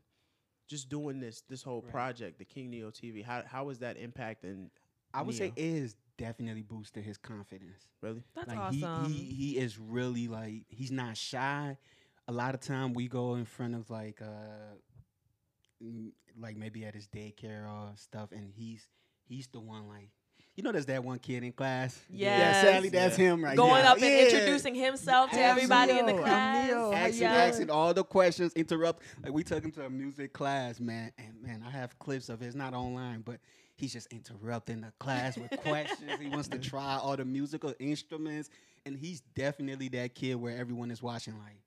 just 0.67 0.89
doing 0.89 1.19
this 1.19 1.41
this 1.49 1.63
whole 1.63 1.81
Right. 1.81 1.91
project, 1.91 2.37
the 2.37 2.45
King 2.45 2.69
Neo 2.69 2.91
TV, 2.91 3.23
how 3.23 3.43
how 3.43 3.69
is 3.69 3.79
that 3.79 3.97
impacting? 3.97 4.69
I 5.13 5.21
would 5.23 5.35
say 5.35 5.51
is 5.55 5.95
definitely 6.17 6.61
boosted 6.63 7.03
his 7.03 7.17
confidence. 7.17 7.87
Really? 8.01 8.23
That's 8.35 8.47
like 8.47 8.57
awesome. 8.59 9.05
he, 9.05 9.13
he 9.13 9.33
he 9.53 9.57
is 9.57 9.77
really 9.79 10.27
like 10.27 10.65
he's 10.69 10.91
not 10.91 11.17
shy. 11.17 11.77
A 12.27 12.31
lot 12.31 12.53
of 12.53 12.61
time 12.61 12.93
we 12.93 13.07
go 13.07 13.35
in 13.35 13.45
front 13.45 13.73
of 13.75 13.89
like 13.89 14.21
uh 14.21 14.75
like 16.39 16.57
maybe 16.57 16.85
at 16.85 16.93
his 16.93 17.07
daycare 17.07 17.67
or 17.67 17.91
stuff, 17.95 18.31
and 18.31 18.51
he's 18.55 18.87
he's 19.27 19.47
the 19.47 19.59
one 19.59 19.87
like 19.87 20.09
you 20.55 20.63
know 20.63 20.71
there's 20.73 20.85
that 20.87 21.03
one 21.03 21.19
kid 21.19 21.43
in 21.43 21.53
class. 21.53 21.97
yeah, 22.09 22.37
Yes. 22.37 22.61
sadly 22.61 22.89
that's 22.89 23.17
Yeah. 23.17 23.25
him 23.31 23.43
right 23.43 23.55
Going 23.55 23.83
now. 23.83 23.91
up 23.93 23.97
and 23.97 24.05
Yeah. 24.05 24.25
introducing 24.25 24.75
himself 24.75 25.31
to 25.31 25.39
everybody 25.41 25.97
in 25.97 26.05
the 26.05 26.11
Neo, 26.13 26.21
I'm 26.21 26.23
class. 26.23 26.67
Neo, 26.67 26.91
asking, 26.93 27.21
Yeah. 27.21 27.33
asking 27.33 27.69
all 27.69 27.93
the 27.93 28.03
questions, 28.03 28.51
interrupt. 28.53 29.01
Like 29.23 29.31
we 29.33 29.43
took 29.43 29.63
him 29.63 29.71
to 29.71 29.85
a 29.85 29.89
music 29.89 30.33
class, 30.33 30.79
man, 30.81 31.11
and 31.17 31.41
man, 31.41 31.63
I 31.65 31.69
have 31.71 31.97
clips 31.97 32.27
of 32.29 32.41
it. 32.41 32.47
It's 32.47 32.55
not 32.55 32.73
online, 32.73 33.21
but 33.21 33.39
he's 33.79 33.93
just 33.93 34.07
interrupting 34.11 34.81
the 34.81 34.91
class 34.99 35.37
with 35.37 35.51
questions. 35.61 36.11
He 36.19 36.27
wants 36.29 36.49
to 36.49 36.59
try 36.71 36.97
all 36.97 37.15
the 37.15 37.25
musical 37.25 37.73
instruments, 37.79 38.49
and 38.85 38.95
he's 38.97 39.21
definitely 39.35 39.87
that 39.89 40.13
kid 40.15 40.35
where 40.35 40.55
everyone 40.57 40.91
is 40.91 41.01
watching 41.01 41.37
like. 41.39 41.61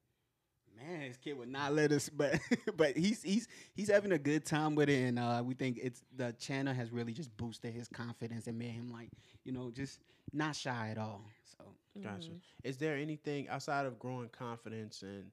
Man, 0.76 1.08
this 1.08 1.16
kid 1.16 1.38
would 1.38 1.48
not 1.48 1.72
let 1.74 1.92
us, 1.92 2.08
but 2.16 2.38
but 2.76 2.96
he's 2.96 3.22
he's 3.22 3.48
he's 3.74 3.88
having 3.90 4.12
a 4.12 4.18
good 4.18 4.44
time 4.44 4.74
with 4.74 4.88
it, 4.88 5.08
and 5.08 5.18
uh, 5.18 5.42
we 5.44 5.54
think 5.54 5.78
it's 5.82 6.02
the 6.16 6.32
channel 6.38 6.74
has 6.74 6.90
really 6.90 7.12
just 7.12 7.34
boosted 7.36 7.72
his 7.72 7.88
confidence 7.88 8.46
and 8.46 8.58
made 8.58 8.70
him 8.72 8.90
like 8.92 9.10
you 9.44 9.52
know 9.52 9.70
just 9.70 10.00
not 10.32 10.56
shy 10.56 10.88
at 10.90 10.98
all. 10.98 11.22
So 11.44 11.64
Gotcha. 12.02 12.30
Mhm. 12.32 12.40
Is 12.64 12.78
there 12.78 12.96
anything 12.96 13.48
outside 13.48 13.86
of 13.86 13.98
growing 13.98 14.28
confidence 14.30 15.02
and 15.02 15.30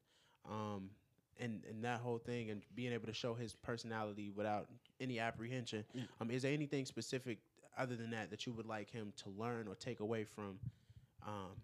um 0.49 0.89
and 1.39 1.63
and 1.69 1.83
that 1.83 2.01
whole 2.01 2.17
thing 2.17 2.49
and 2.49 2.61
being 2.75 2.91
able 2.91 3.07
to 3.07 3.13
show 3.13 3.33
his 3.33 3.53
personality 3.55 4.29
without 4.29 4.67
any 4.99 5.19
apprehension? 5.19 5.85
Um, 6.19 6.31
is 6.31 6.43
there 6.43 6.53
anything 6.53 6.85
specific 6.85 7.39
other 7.77 7.95
than 7.95 8.11
that 8.11 8.29
that 8.29 8.45
you 8.45 8.53
would 8.53 8.65
like 8.65 8.89
him 8.89 9.13
to 9.23 9.29
learn 9.37 9.67
or 9.67 9.75
take 9.75 9.99
away 9.99 10.25
from 10.25 10.59
um 11.25 11.55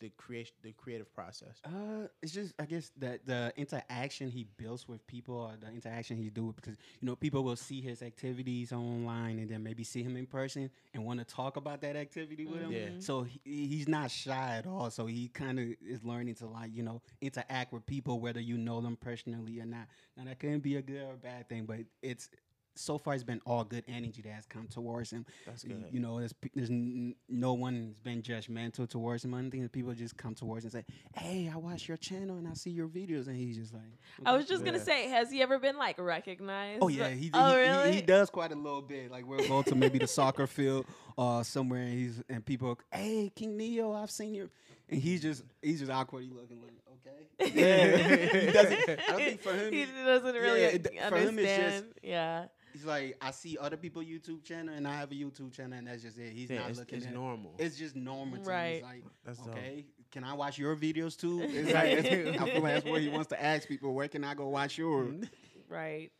the 0.00 0.10
creation 0.10 0.54
the 0.62 0.72
creative 0.72 1.12
process? 1.12 1.60
Uh, 1.64 2.06
it's 2.22 2.32
just 2.32 2.54
I 2.58 2.64
guess 2.64 2.90
that 2.98 3.26
the 3.26 3.52
interaction 3.56 4.30
he 4.30 4.46
builds 4.56 4.88
with 4.88 5.06
people 5.06 5.36
or 5.36 5.56
the 5.60 5.68
interaction 5.68 6.16
he 6.16 6.30
do 6.30 6.52
because 6.54 6.76
you 7.00 7.06
know 7.06 7.16
people 7.16 7.42
will 7.42 7.56
see 7.56 7.80
his 7.80 8.02
activities 8.02 8.72
online 8.72 9.38
and 9.38 9.50
then 9.50 9.62
maybe 9.62 9.84
see 9.84 10.02
him 10.02 10.16
in 10.16 10.26
person 10.26 10.70
and 10.94 11.04
want 11.04 11.18
to 11.18 11.24
talk 11.24 11.56
about 11.56 11.80
that 11.82 11.96
activity 11.96 12.46
with 12.46 12.60
him. 12.60 12.72
Yeah. 12.72 12.88
So 12.98 13.22
he, 13.22 13.40
he's 13.44 13.88
not 13.88 14.10
shy 14.10 14.56
at 14.56 14.66
all. 14.66 14.90
So 14.90 15.06
he 15.06 15.28
kind 15.28 15.58
of 15.58 15.66
is 15.86 16.04
learning 16.04 16.36
to 16.36 16.46
like 16.46 16.74
you 16.74 16.82
know 16.82 17.02
interact 17.20 17.72
with 17.72 17.84
people 17.86 18.20
whether 18.20 18.40
you 18.40 18.56
know 18.56 18.80
them 18.80 18.96
personally 18.96 19.60
or 19.60 19.66
not. 19.66 19.88
Now 20.16 20.24
that 20.24 20.38
couldn't 20.38 20.62
be 20.62 20.76
a 20.76 20.82
good 20.82 21.02
or 21.02 21.16
bad 21.16 21.48
thing, 21.48 21.64
but 21.64 21.80
it's 22.02 22.28
so 22.78 22.96
far 22.98 23.14
it's 23.14 23.24
been 23.24 23.40
all 23.44 23.64
good 23.64 23.84
energy 23.88 24.22
that 24.22 24.32
has 24.32 24.46
come 24.46 24.66
towards 24.68 25.10
him. 25.10 25.26
That's 25.46 25.64
good. 25.64 25.84
You 25.90 26.00
know, 26.00 26.18
there's, 26.18 26.34
there's 26.54 26.70
n- 26.70 27.14
no 27.28 27.52
one 27.54 27.74
has 27.74 27.94
been 28.04 28.22
judgmental 28.22 28.88
towards 28.88 29.24
him. 29.24 29.34
I 29.34 29.40
think 29.48 29.62
that 29.64 29.72
people 29.72 29.92
just 29.94 30.16
come 30.16 30.34
towards 30.34 30.64
him 30.64 30.70
and 30.74 30.84
say, 30.86 30.94
"Hey, 31.20 31.50
I 31.52 31.56
watch 31.56 31.88
your 31.88 31.96
channel 31.96 32.36
and 32.36 32.46
I 32.48 32.54
see 32.54 32.70
your 32.70 32.88
videos," 32.88 33.26
and 33.26 33.36
he's 33.36 33.56
just 33.56 33.74
like, 33.74 33.82
I 34.24 34.32
was 34.36 34.44
"Okay." 34.44 34.54
just 34.54 34.64
gonna 34.64 34.78
say, 34.80 35.08
has 35.08 35.30
he 35.30 35.42
ever 35.42 35.58
been 35.58 35.76
like 35.76 35.98
recognized? 35.98 36.78
Oh 36.82 36.88
yeah, 36.88 37.08
he, 37.10 37.30
oh 37.34 37.46
he, 37.48 37.52
he- 37.52 37.56
really? 37.60 37.92
he, 37.92 38.02
does 38.02 38.30
quite 38.30 38.52
a 38.52 38.56
little 38.56 38.82
bit. 38.82 39.10
Like 39.10 39.26
we'll 39.26 39.46
go 39.48 39.62
to 39.62 39.74
maybe 39.74 39.98
the 39.98 40.06
soccer 40.06 40.46
field 40.56 40.86
or 41.16 41.42
somewhere, 41.44 41.82
and 41.82 41.92
he's 41.92 42.22
and 42.28 42.44
people, 42.44 42.78
hey, 42.92 43.30
King 43.34 43.56
Neo, 43.56 43.92
I've 43.92 44.10
seen 44.10 44.34
you, 44.34 44.50
and 44.88 45.00
he's 45.00 45.20
just 45.22 45.42
he's 45.62 45.80
just 45.80 45.90
awkwardly 45.90 46.30
looking 46.30 46.60
like, 46.62 46.72
okay, 46.94 47.52
yeah, 47.54 48.46
he 48.46 48.52
doesn't. 48.52 48.90
I 48.90 49.06
don't 49.08 49.16
think 49.16 49.40
for 49.42 49.52
him, 49.54 49.72
he 49.72 49.84
doesn't 49.86 50.34
really 50.34 50.60
yeah, 50.62 50.68
it- 50.68 50.86
for 51.08 51.16
him 51.16 51.38
it's 51.38 51.48
just- 51.48 51.60
understand. 51.60 51.84
yeah. 52.02 52.44
He's 52.72 52.84
like, 52.84 53.16
I 53.20 53.30
see 53.30 53.56
other 53.60 53.76
people 53.76 54.02
YouTube 54.02 54.44
channel, 54.44 54.74
and 54.74 54.86
I 54.86 54.94
have 54.94 55.10
a 55.10 55.14
YouTube 55.14 55.52
channel, 55.52 55.78
and 55.78 55.86
that's 55.86 56.02
just 56.02 56.18
it. 56.18 56.32
He's 56.32 56.50
yeah, 56.50 56.60
not 56.60 56.70
it's, 56.70 56.78
looking 56.78 56.98
it's 56.98 57.06
at. 57.06 57.14
normal. 57.14 57.54
It's 57.58 57.76
just 57.76 57.96
normal. 57.96 58.36
To 58.36 58.42
him. 58.42 58.48
Right. 58.48 58.68
It's 58.74 58.82
like, 58.84 59.04
That's 59.24 59.38
dope. 59.38 59.48
okay, 59.50 59.86
can 60.10 60.24
I 60.24 60.34
watch 60.34 60.58
your 60.58 60.76
videos 60.76 61.16
too? 61.16 61.40
It's 61.44 61.72
like, 61.72 61.90
it's- 61.92 62.40
I 62.40 62.50
feel 62.50 62.62
like 62.62 62.74
that's 62.74 62.86
what 62.86 63.00
he 63.00 63.08
wants 63.08 63.28
to 63.28 63.42
ask 63.42 63.68
people. 63.68 63.94
Where 63.94 64.08
can 64.08 64.24
I 64.24 64.34
go 64.34 64.48
watch 64.48 64.78
yours? 64.78 65.24
Right. 65.70 66.10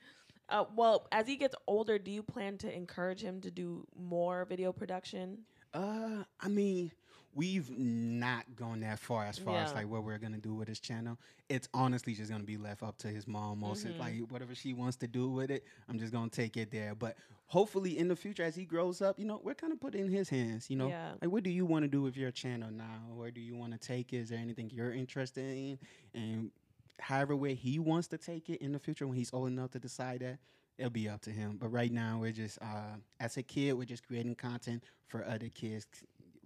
Uh, 0.51 0.65
well, 0.77 1.07
as 1.11 1.27
he 1.27 1.37
gets 1.37 1.55
older, 1.67 1.99
do 1.99 2.11
you 2.11 2.23
plan 2.23 2.59
to 2.59 2.75
encourage 2.75 3.23
him 3.23 3.41
to 3.41 3.51
do 3.51 3.87
more 3.99 4.45
video 4.45 4.73
production? 4.73 5.39
Uh, 5.73 6.25
I 6.39 6.49
mean, 6.49 6.93
we've 7.35 7.71
not 7.71 8.45
gone 8.57 8.81
that 8.81 8.99
far 8.99 9.25
as 9.27 9.39
far 9.39 9.59
as 9.59 9.73
like 9.75 9.87
what 9.89 10.03
we're 10.05 10.19
gonna 10.19 10.39
do 10.39 10.55
with 10.55 10.67
his 10.69 10.81
channel. 10.81 11.19
It's 11.49 11.69
honestly 11.75 12.15
just 12.15 12.31
gonna 12.31 12.45
be 12.45 12.57
left 12.57 12.83
up 12.83 12.97
to 12.99 13.09
his 13.09 13.27
mom. 13.29 13.61
Most 13.61 13.87
Mhm. 13.87 13.99
like 13.99 14.19
whatever 14.31 14.55
she 14.55 14.73
wants 14.75 14.97
to 14.99 15.07
do 15.07 15.29
with 15.31 15.51
it, 15.51 15.65
I'm 15.89 15.99
just 15.99 16.13
gonna 16.13 16.31
take 16.31 16.57
it 16.57 16.71
there. 16.71 16.95
But 16.95 17.17
hopefully, 17.47 17.97
in 17.99 18.09
the 18.09 18.17
future, 18.17 18.43
as 18.43 18.57
he 18.57 18.65
grows 18.65 19.01
up, 19.01 19.19
you 19.19 19.25
know, 19.25 19.41
we're 19.45 19.55
kind 19.55 19.73
of 19.73 19.81
put 19.81 19.95
in 19.95 20.09
his 20.09 20.29
hands. 20.29 20.69
You 20.71 20.77
know, 20.77 20.89
Yeah. 20.89 21.15
like 21.21 21.31
what 21.31 21.45
do 21.45 21.51
you 21.51 21.65
want 21.67 21.85
to 21.85 21.89
do 21.89 22.03
with 22.03 22.17
your 22.17 22.31
channel 22.31 22.71
now? 22.71 23.13
Where 23.15 23.31
do 23.31 23.41
you 23.41 23.55
want 23.57 23.73
to 23.73 23.79
take 23.79 24.13
it? 24.13 24.17
Is 24.19 24.29
there 24.31 24.39
anything 24.39 24.71
you're 24.71 24.93
interested 24.93 25.57
in? 25.57 25.79
And 26.15 26.51
however 26.99 27.37
way 27.37 27.55
he 27.55 27.79
wants 27.79 28.09
to 28.09 28.19
take 28.19 28.51
it 28.51 28.61
in 28.61 28.73
the 28.73 28.79
future 28.81 29.07
when 29.07 29.17
he's 29.17 29.33
old 29.33 29.49
enough 29.49 29.71
to 29.71 29.79
decide 29.79 30.21
that 30.21 30.39
it'll 30.79 30.91
be 30.91 31.09
up 31.09 31.21
to 31.21 31.31
him 31.31 31.57
but 31.57 31.69
right 31.69 31.91
now 31.93 32.19
we're 32.21 32.33
just 32.33 32.57
uh 32.63 32.97
as 33.21 33.37
a 33.37 33.43
kid 33.43 33.73
we're 33.75 33.85
just 33.85 34.05
creating 34.07 34.35
content 34.35 34.83
for 35.07 35.25
other 35.25 35.49
kids 35.49 35.87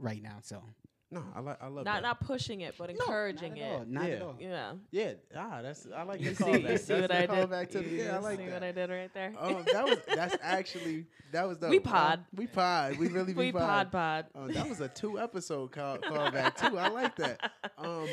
right 0.02 0.22
now 0.22 0.38
so 0.42 0.62
No, 1.10 1.22
I 1.34 1.40
like 1.40 1.62
I 1.62 1.66
love 1.66 1.84
Not 1.84 1.96
that. 1.96 2.02
not 2.02 2.20
pushing 2.20 2.62
it, 2.62 2.74
but 2.78 2.88
encouraging 2.88 3.54
not 3.56 3.62
at 3.62 3.70
all. 3.72 3.82
it. 3.82 3.88
Not 3.90 4.08
Yeah. 4.08 4.14
at 4.14 4.22
all. 4.22 4.36
Yeah. 4.40 4.72
yeah, 4.90 5.12
ah, 5.36 5.60
that's 5.62 5.86
I 5.94 6.02
like 6.04 6.20
You 6.22 6.34
see, 6.34 6.42
callback. 6.44 6.70
you 6.70 6.78
see 6.78 6.94
That's 6.94 7.02
what 7.02 7.10
I 7.12 7.20
did? 7.20 7.30
callback 7.30 7.70
to 7.72 7.78
the- 7.80 7.88
yeah, 7.90 8.16
I 8.16 8.18
like 8.20 8.38
see 8.38 8.44
that. 8.46 8.52
what 8.54 8.62
I 8.62 8.72
did 8.72 8.88
right 8.90 9.12
there? 9.12 9.34
Um, 9.38 9.64
that 9.72 9.84
was 9.84 9.98
that's 10.08 10.36
actually 10.42 11.04
that 11.32 11.46
was 11.46 11.58
the 11.58 11.68
We 11.68 11.80
pod. 11.80 12.24
we 12.34 12.46
pod. 12.46 12.96
We 12.98 13.08
really 13.08 13.34
we 13.34 13.46
be 13.46 13.52
pod 13.52 13.92
pod. 13.92 14.26
Um, 14.34 14.52
that 14.52 14.66
was 14.68 14.80
a 14.80 14.88
two 14.88 15.18
episode 15.20 15.70
call 15.72 15.98
callback 15.98 16.56
too. 16.56 16.78
I 16.78 16.88
like 16.88 17.14
that. 17.16 17.52
Um, 17.76 18.08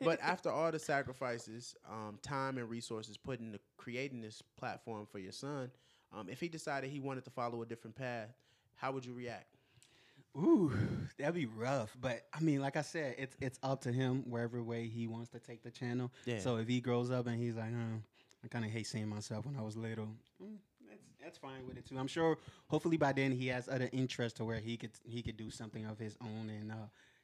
but 0.00 0.18
after 0.20 0.50
all 0.50 0.72
the 0.72 0.78
sacrifices, 0.80 1.76
um, 1.88 2.18
time 2.20 2.58
and 2.58 2.68
resources 2.68 3.16
put 3.16 3.38
into 3.38 3.60
creating 3.76 4.20
this 4.22 4.42
platform 4.58 5.06
for 5.06 5.20
your 5.20 5.32
son, 5.32 5.70
um, 6.12 6.28
if 6.28 6.40
he 6.40 6.48
decided 6.48 6.90
he 6.90 6.98
wanted 6.98 7.22
to 7.24 7.30
follow 7.30 7.62
a 7.62 7.66
different 7.66 7.94
path, 7.94 8.28
how 8.74 8.90
would 8.90 9.04
you 9.06 9.14
react? 9.14 9.54
Ooh, 10.36 10.72
that'd 11.18 11.34
be 11.34 11.46
rough. 11.46 11.96
But 12.00 12.22
I 12.32 12.40
mean, 12.40 12.60
like 12.60 12.76
I 12.76 12.82
said, 12.82 13.16
it's 13.18 13.36
it's 13.40 13.58
up 13.62 13.80
to 13.82 13.92
him 13.92 14.22
wherever 14.30 14.62
way 14.62 14.86
he 14.86 15.06
wants 15.08 15.30
to 15.30 15.38
take 15.40 15.62
the 15.62 15.70
channel. 15.70 16.12
Yeah. 16.24 16.38
So 16.38 16.56
if 16.56 16.68
he 16.68 16.80
grows 16.80 17.10
up 17.10 17.26
and 17.26 17.36
he's 17.38 17.56
like, 17.56 17.72
I 18.44 18.48
kind 18.48 18.64
of 18.64 18.70
hate 18.70 18.86
seeing 18.86 19.08
myself 19.08 19.46
when 19.46 19.56
I 19.56 19.62
was 19.62 19.76
little. 19.76 20.06
mm, 20.42 20.56
That's 20.88 21.02
that's 21.22 21.38
fine 21.38 21.66
with 21.66 21.76
it 21.78 21.86
too. 21.86 21.98
I'm 21.98 22.06
sure. 22.06 22.38
Hopefully 22.68 22.96
by 22.96 23.12
then 23.12 23.32
he 23.32 23.48
has 23.48 23.68
other 23.68 23.90
interests 23.92 24.36
to 24.38 24.44
where 24.44 24.60
he 24.60 24.76
could 24.76 24.92
he 25.04 25.20
could 25.22 25.36
do 25.36 25.50
something 25.50 25.84
of 25.84 25.98
his 25.98 26.16
own 26.22 26.48
and 26.48 26.70
uh, 26.70 26.74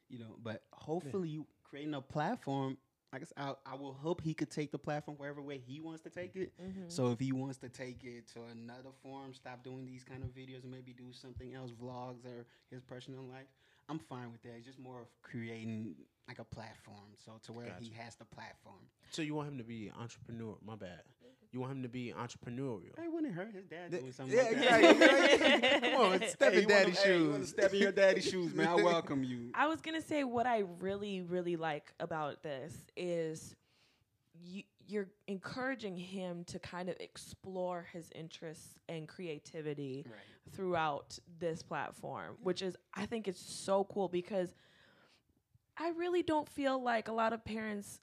you 0.08 0.18
know. 0.18 0.36
But 0.42 0.62
hopefully 0.72 1.28
you 1.28 1.46
creating 1.62 1.94
a 1.94 2.00
platform. 2.02 2.76
I 3.16 3.18
guess 3.18 3.32
I, 3.34 3.54
I 3.64 3.74
will 3.76 3.94
hope 3.94 4.20
he 4.20 4.34
could 4.34 4.50
take 4.50 4.70
the 4.70 4.78
platform 4.78 5.16
wherever 5.16 5.40
way 5.40 5.56
he 5.56 5.80
wants 5.80 6.02
to 6.02 6.10
take 6.10 6.36
it. 6.36 6.52
Mm-hmm. 6.62 6.88
So 6.88 7.12
if 7.12 7.18
he 7.18 7.32
wants 7.32 7.56
to 7.58 7.70
take 7.70 8.04
it 8.04 8.28
to 8.34 8.40
another 8.52 8.90
form, 9.02 9.32
stop 9.32 9.64
doing 9.64 9.86
these 9.86 10.04
kind 10.04 10.22
of 10.22 10.28
videos 10.34 10.64
and 10.64 10.70
maybe 10.70 10.92
do 10.92 11.12
something 11.12 11.54
else, 11.54 11.70
vlogs 11.70 12.26
or 12.26 12.44
his 12.70 12.82
personal 12.82 13.22
life, 13.22 13.46
I'm 13.88 13.98
fine 13.98 14.30
with 14.32 14.42
that. 14.42 14.50
It's 14.58 14.66
just 14.66 14.78
more 14.78 15.00
of 15.00 15.06
creating 15.22 15.94
like 16.28 16.40
a 16.40 16.44
platform. 16.44 17.16
So 17.24 17.32
to 17.44 17.52
where 17.54 17.72
he 17.80 17.90
has 17.98 18.16
the 18.16 18.26
platform. 18.26 18.84
So 19.08 19.22
you 19.22 19.34
want 19.34 19.48
him 19.48 19.56
to 19.56 19.64
be 19.64 19.90
entrepreneur? 19.98 20.56
My 20.62 20.76
bad. 20.76 21.00
You 21.56 21.60
want 21.60 21.72
him 21.72 21.82
to 21.84 21.88
be 21.88 22.12
entrepreneurial? 22.14 22.98
It 23.02 23.10
wouldn't 23.10 23.32
hurt 23.32 23.54
his 23.54 23.64
dad 23.64 23.90
Th- 23.90 24.02
doing 24.02 24.12
something 24.12 24.36
yeah, 24.36 24.42
like 24.42 24.52
exactly. 24.58 24.92
that. 25.06 25.82
Come 25.94 26.12
on, 26.12 26.28
step 26.28 26.52
Hey, 26.52 26.58
in 26.62 26.68
you 26.68 26.68
wanna- 26.68 26.84
daddy's 26.84 26.98
hey, 26.98 27.16
you 27.18 27.24
wanna 27.30 27.38
shoes. 27.38 27.48
Step 27.48 27.72
in 27.72 27.80
your 27.80 27.92
daddy's 27.92 28.28
shoes, 28.28 28.52
man. 28.54 28.66
I 28.68 28.74
welcome 28.82 29.24
you. 29.24 29.50
I 29.54 29.66
was 29.66 29.80
gonna 29.80 30.02
say 30.02 30.22
what 30.24 30.46
I 30.46 30.64
really, 30.80 31.22
really 31.22 31.56
like 31.56 31.94
about 31.98 32.42
this 32.42 32.74
is 32.94 33.56
you, 34.44 34.64
you're 34.86 35.08
encouraging 35.28 35.96
him 35.96 36.44
to 36.48 36.58
kind 36.58 36.90
of 36.90 36.96
explore 37.00 37.86
his 37.90 38.10
interests 38.14 38.74
and 38.90 39.08
creativity 39.08 40.04
Right. 40.06 40.14
throughout 40.54 41.18
this 41.38 41.62
platform, 41.62 42.36
which 42.42 42.60
is 42.60 42.76
I 42.92 43.06
think 43.06 43.28
it's 43.28 43.40
so 43.40 43.84
cool 43.84 44.08
because 44.08 44.54
I 45.78 45.88
really 45.96 46.22
don't 46.22 46.50
feel 46.50 46.82
like 46.82 47.08
a 47.08 47.12
lot 47.12 47.32
of 47.32 47.42
parents 47.46 47.98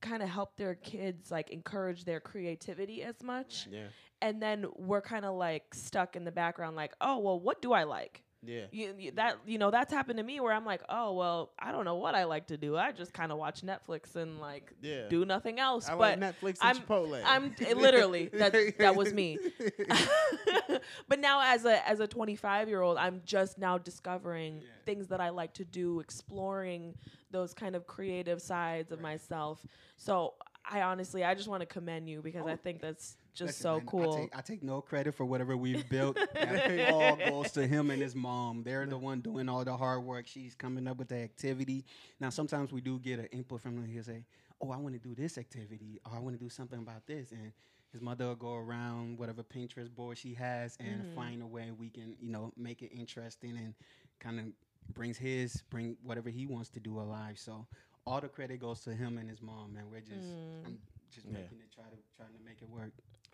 kind 0.00 0.22
of 0.22 0.28
help 0.28 0.56
their 0.56 0.74
kids 0.74 1.30
like 1.30 1.50
encourage 1.50 2.04
their 2.04 2.20
creativity 2.20 3.02
as 3.02 3.22
much. 3.22 3.68
Yeah, 3.70 3.88
and 4.20 4.42
then 4.42 4.66
we're 4.76 5.00
kind 5.00 5.24
of 5.24 5.34
like 5.36 5.74
stuck 5.74 6.16
in 6.16 6.24
the 6.24 6.32
background 6.32 6.76
like 6.76 6.92
oh 7.00 7.18
well 7.18 7.38
what 7.38 7.62
do 7.62 7.72
i 7.72 7.84
like 7.84 8.22
yeah. 8.44 8.64
you, 8.70 8.94
you- 8.98 9.10
that 9.12 9.36
you 9.46 9.58
know 9.58 9.70
that's 9.70 9.92
happened 9.92 10.18
to 10.18 10.22
me 10.22 10.40
where 10.40 10.52
I'm 10.52 10.64
like, 10.64 10.82
oh 10.88 11.12
well, 11.14 11.50
I 11.58 11.72
don't 11.72 11.84
know 11.84 11.96
what 11.96 12.14
I 12.14 12.24
like 12.24 12.46
to 12.48 12.56
do. 12.56 12.76
I 12.76 12.92
just 12.92 13.12
kind 13.12 13.32
of 13.32 13.38
watch 13.38 13.62
Netflix 13.62 14.14
and 14.16 14.40
like 14.40 14.72
Yeah. 14.80 15.08
do 15.08 15.24
nothing 15.24 15.58
else. 15.58 15.88
I 15.88 15.92
but 15.96 16.18
like 16.18 16.20
Netflix 16.20 16.58
and 16.62 16.62
I'm- 16.62 16.76
Chipotle. 16.78 17.22
I'm 17.24 17.54
literally 17.78 18.28
that 18.34 18.54
that 18.78 18.94
was 18.96 19.12
me. 19.12 19.38
but 21.08 21.18
now 21.18 21.40
as 21.42 21.64
a 21.64 21.86
as 21.88 22.00
a 22.00 22.06
25 22.06 22.68
year 22.68 22.82
old, 22.82 22.96
I'm 22.96 23.22
just 23.24 23.58
now 23.58 23.78
discovering 23.78 24.58
Yeah. 24.58 24.68
things 24.86 25.08
that 25.08 25.20
I 25.20 25.30
like 25.30 25.54
to 25.54 25.64
do, 25.64 26.00
exploring 26.00 26.94
those 27.30 27.52
kind 27.52 27.76
of 27.76 27.86
creative 27.86 28.40
sides 28.40 28.90
of 28.92 29.00
myself. 29.00 29.64
So 29.96 30.34
I 30.70 30.82
honestly, 30.82 31.24
I 31.24 31.34
just 31.34 31.48
want 31.48 31.60
to 31.62 31.66
commend 31.66 32.08
you 32.08 32.20
because 32.20 32.46
I 32.46 32.56
think 32.56 32.80
that's 32.80 33.16
just 33.34 33.58
so 33.58 33.80
cool. 33.86 34.12
I 34.12 34.20
take, 34.20 34.36
I 34.38 34.40
take 34.42 34.62
no 34.62 34.80
credit 34.80 35.14
for 35.14 35.24
whatever 35.24 35.56
we've 35.56 35.88
built. 35.88 36.16
that 36.34 36.90
all 36.92 37.16
goes 37.16 37.52
to 37.52 37.66
him 37.66 37.90
and 37.90 38.02
his 38.02 38.14
mom. 38.14 38.62
They're 38.64 38.86
the 38.86 38.98
one 38.98 39.20
doing 39.20 39.48
all 39.48 39.64
the 39.64 39.76
hard 39.76 40.04
work. 40.04 40.26
She's 40.26 40.54
coming 40.54 40.86
up 40.86 40.98
with 40.98 41.08
the 41.08 41.16
activity. 41.16 41.84
Now, 42.20 42.30
sometimes 42.30 42.72
we 42.72 42.80
do 42.80 42.98
get 42.98 43.18
an 43.18 43.26
input 43.26 43.60
from 43.60 43.76
him. 43.78 43.86
He'll 43.86 44.02
say, 44.02 44.24
"Oh, 44.60 44.70
I 44.70 44.76
want 44.76 44.94
to 44.94 45.00
do 45.00 45.14
this 45.14 45.38
activity, 45.38 46.00
or 46.04 46.16
I 46.16 46.18
want 46.18 46.38
to 46.38 46.42
do 46.44 46.50
something 46.50 46.78
about 46.78 47.06
this," 47.06 47.32
and 47.32 47.52
his 47.92 48.02
mother 48.02 48.26
will 48.26 48.36
go 48.36 48.54
around 48.54 49.18
whatever 49.18 49.42
Pinterest 49.42 49.94
board 49.94 50.18
she 50.18 50.34
has 50.34 50.76
and 50.78 51.04
Mhm. 51.04 51.14
find 51.14 51.42
a 51.42 51.46
way 51.46 51.70
we 51.70 51.88
can, 51.90 52.16
you 52.20 52.30
know, 52.30 52.52
make 52.56 52.82
it 52.82 52.92
interesting 52.92 53.56
and 53.56 53.74
kind 54.18 54.40
of 54.40 54.46
brings 54.94 55.18
his 55.18 55.62
bring 55.70 55.96
whatever 56.02 56.30
he 56.30 56.46
wants 56.46 56.70
to 56.70 56.80
do 56.80 56.98
alive. 56.98 57.38
So 57.38 57.66
all 58.08 58.20
the 58.20 58.28
credit 58.28 58.60
goes 58.60 58.80
to 58.80 58.94
him 58.94 59.18
and 59.18 59.28
his 59.28 59.42
mom, 59.42 59.76
and 59.76 59.90
we're 59.90 60.00
just 60.00 60.28
Mm. 60.28 60.64
I'm 60.66 60.78
just 61.10 61.26
Yeah. 61.26 61.32
making 61.32 61.60
it 61.60 61.70
try 61.72 61.84
to 61.84 61.96
trying 62.16 62.32
to 62.32 62.40
make 62.44 62.62
it 62.62 62.68
work. 62.68 62.92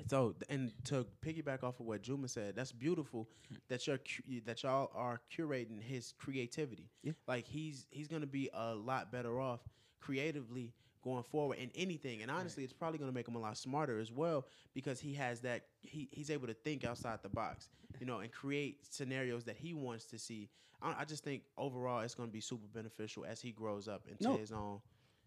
So, 0.09 0.35
and 0.49 0.72
to 0.87 1.07
piggyback 1.22 1.62
off 1.62 1.79
of 1.81 1.87
what 1.87 2.03
Juma 2.03 2.27
said, 2.29 2.57
that's 2.57 2.72
beautiful 2.72 3.29
that 3.68 3.87
you're 3.87 3.99
cu- 3.99 4.41
that 4.45 4.62
y'all 4.64 4.91
are 4.95 5.20
curating 5.31 5.81
his 5.81 6.12
creativity. 6.12 6.91
Yeah. 7.03 7.12
Like 7.29 7.47
he's 7.47 7.87
he's 7.91 8.09
gonna 8.09 8.27
be 8.27 8.51
a 8.53 8.75
lot 8.75 9.12
better 9.12 9.41
off 9.41 9.61
creatively 10.01 10.75
going 11.05 11.22
forward 11.22 11.59
in 11.59 11.70
anything. 11.76 12.22
And 12.22 12.30
honestly, 12.30 12.64
it's 12.64 12.72
probably 12.72 12.98
gonna 12.98 13.12
make 13.12 13.28
him 13.28 13.36
a 13.36 13.40
lot 13.40 13.57
smarter 13.57 14.00
as 14.00 14.11
well 14.11 14.46
because 14.74 14.98
he 14.98 15.14
has 15.14 15.40
that 15.42 15.66
he 15.82 16.09
he's 16.11 16.30
able 16.30 16.46
to 16.48 16.55
think 16.55 16.84
outside 16.84 17.20
the 17.22 17.28
box, 17.28 17.68
you 18.00 18.07
know, 18.07 18.18
and 18.20 18.32
create 18.32 18.78
scenarios 18.92 19.44
that 19.44 19.57
he 19.57 19.74
wants 19.74 20.07
to 20.07 20.18
see. 20.18 20.48
I, 20.82 20.96
I 21.00 21.05
just 21.05 21.22
think 21.22 21.42
overall 21.57 22.00
it's 22.00 22.14
gonna 22.14 22.32
be 22.32 22.40
super 22.40 22.66
beneficial 22.66 23.24
as 23.24 23.40
he 23.40 23.52
grows 23.52 23.86
up 23.86 24.02
into 24.11 24.24
No. 24.30 24.36
his 24.38 24.50
own. 24.50 24.80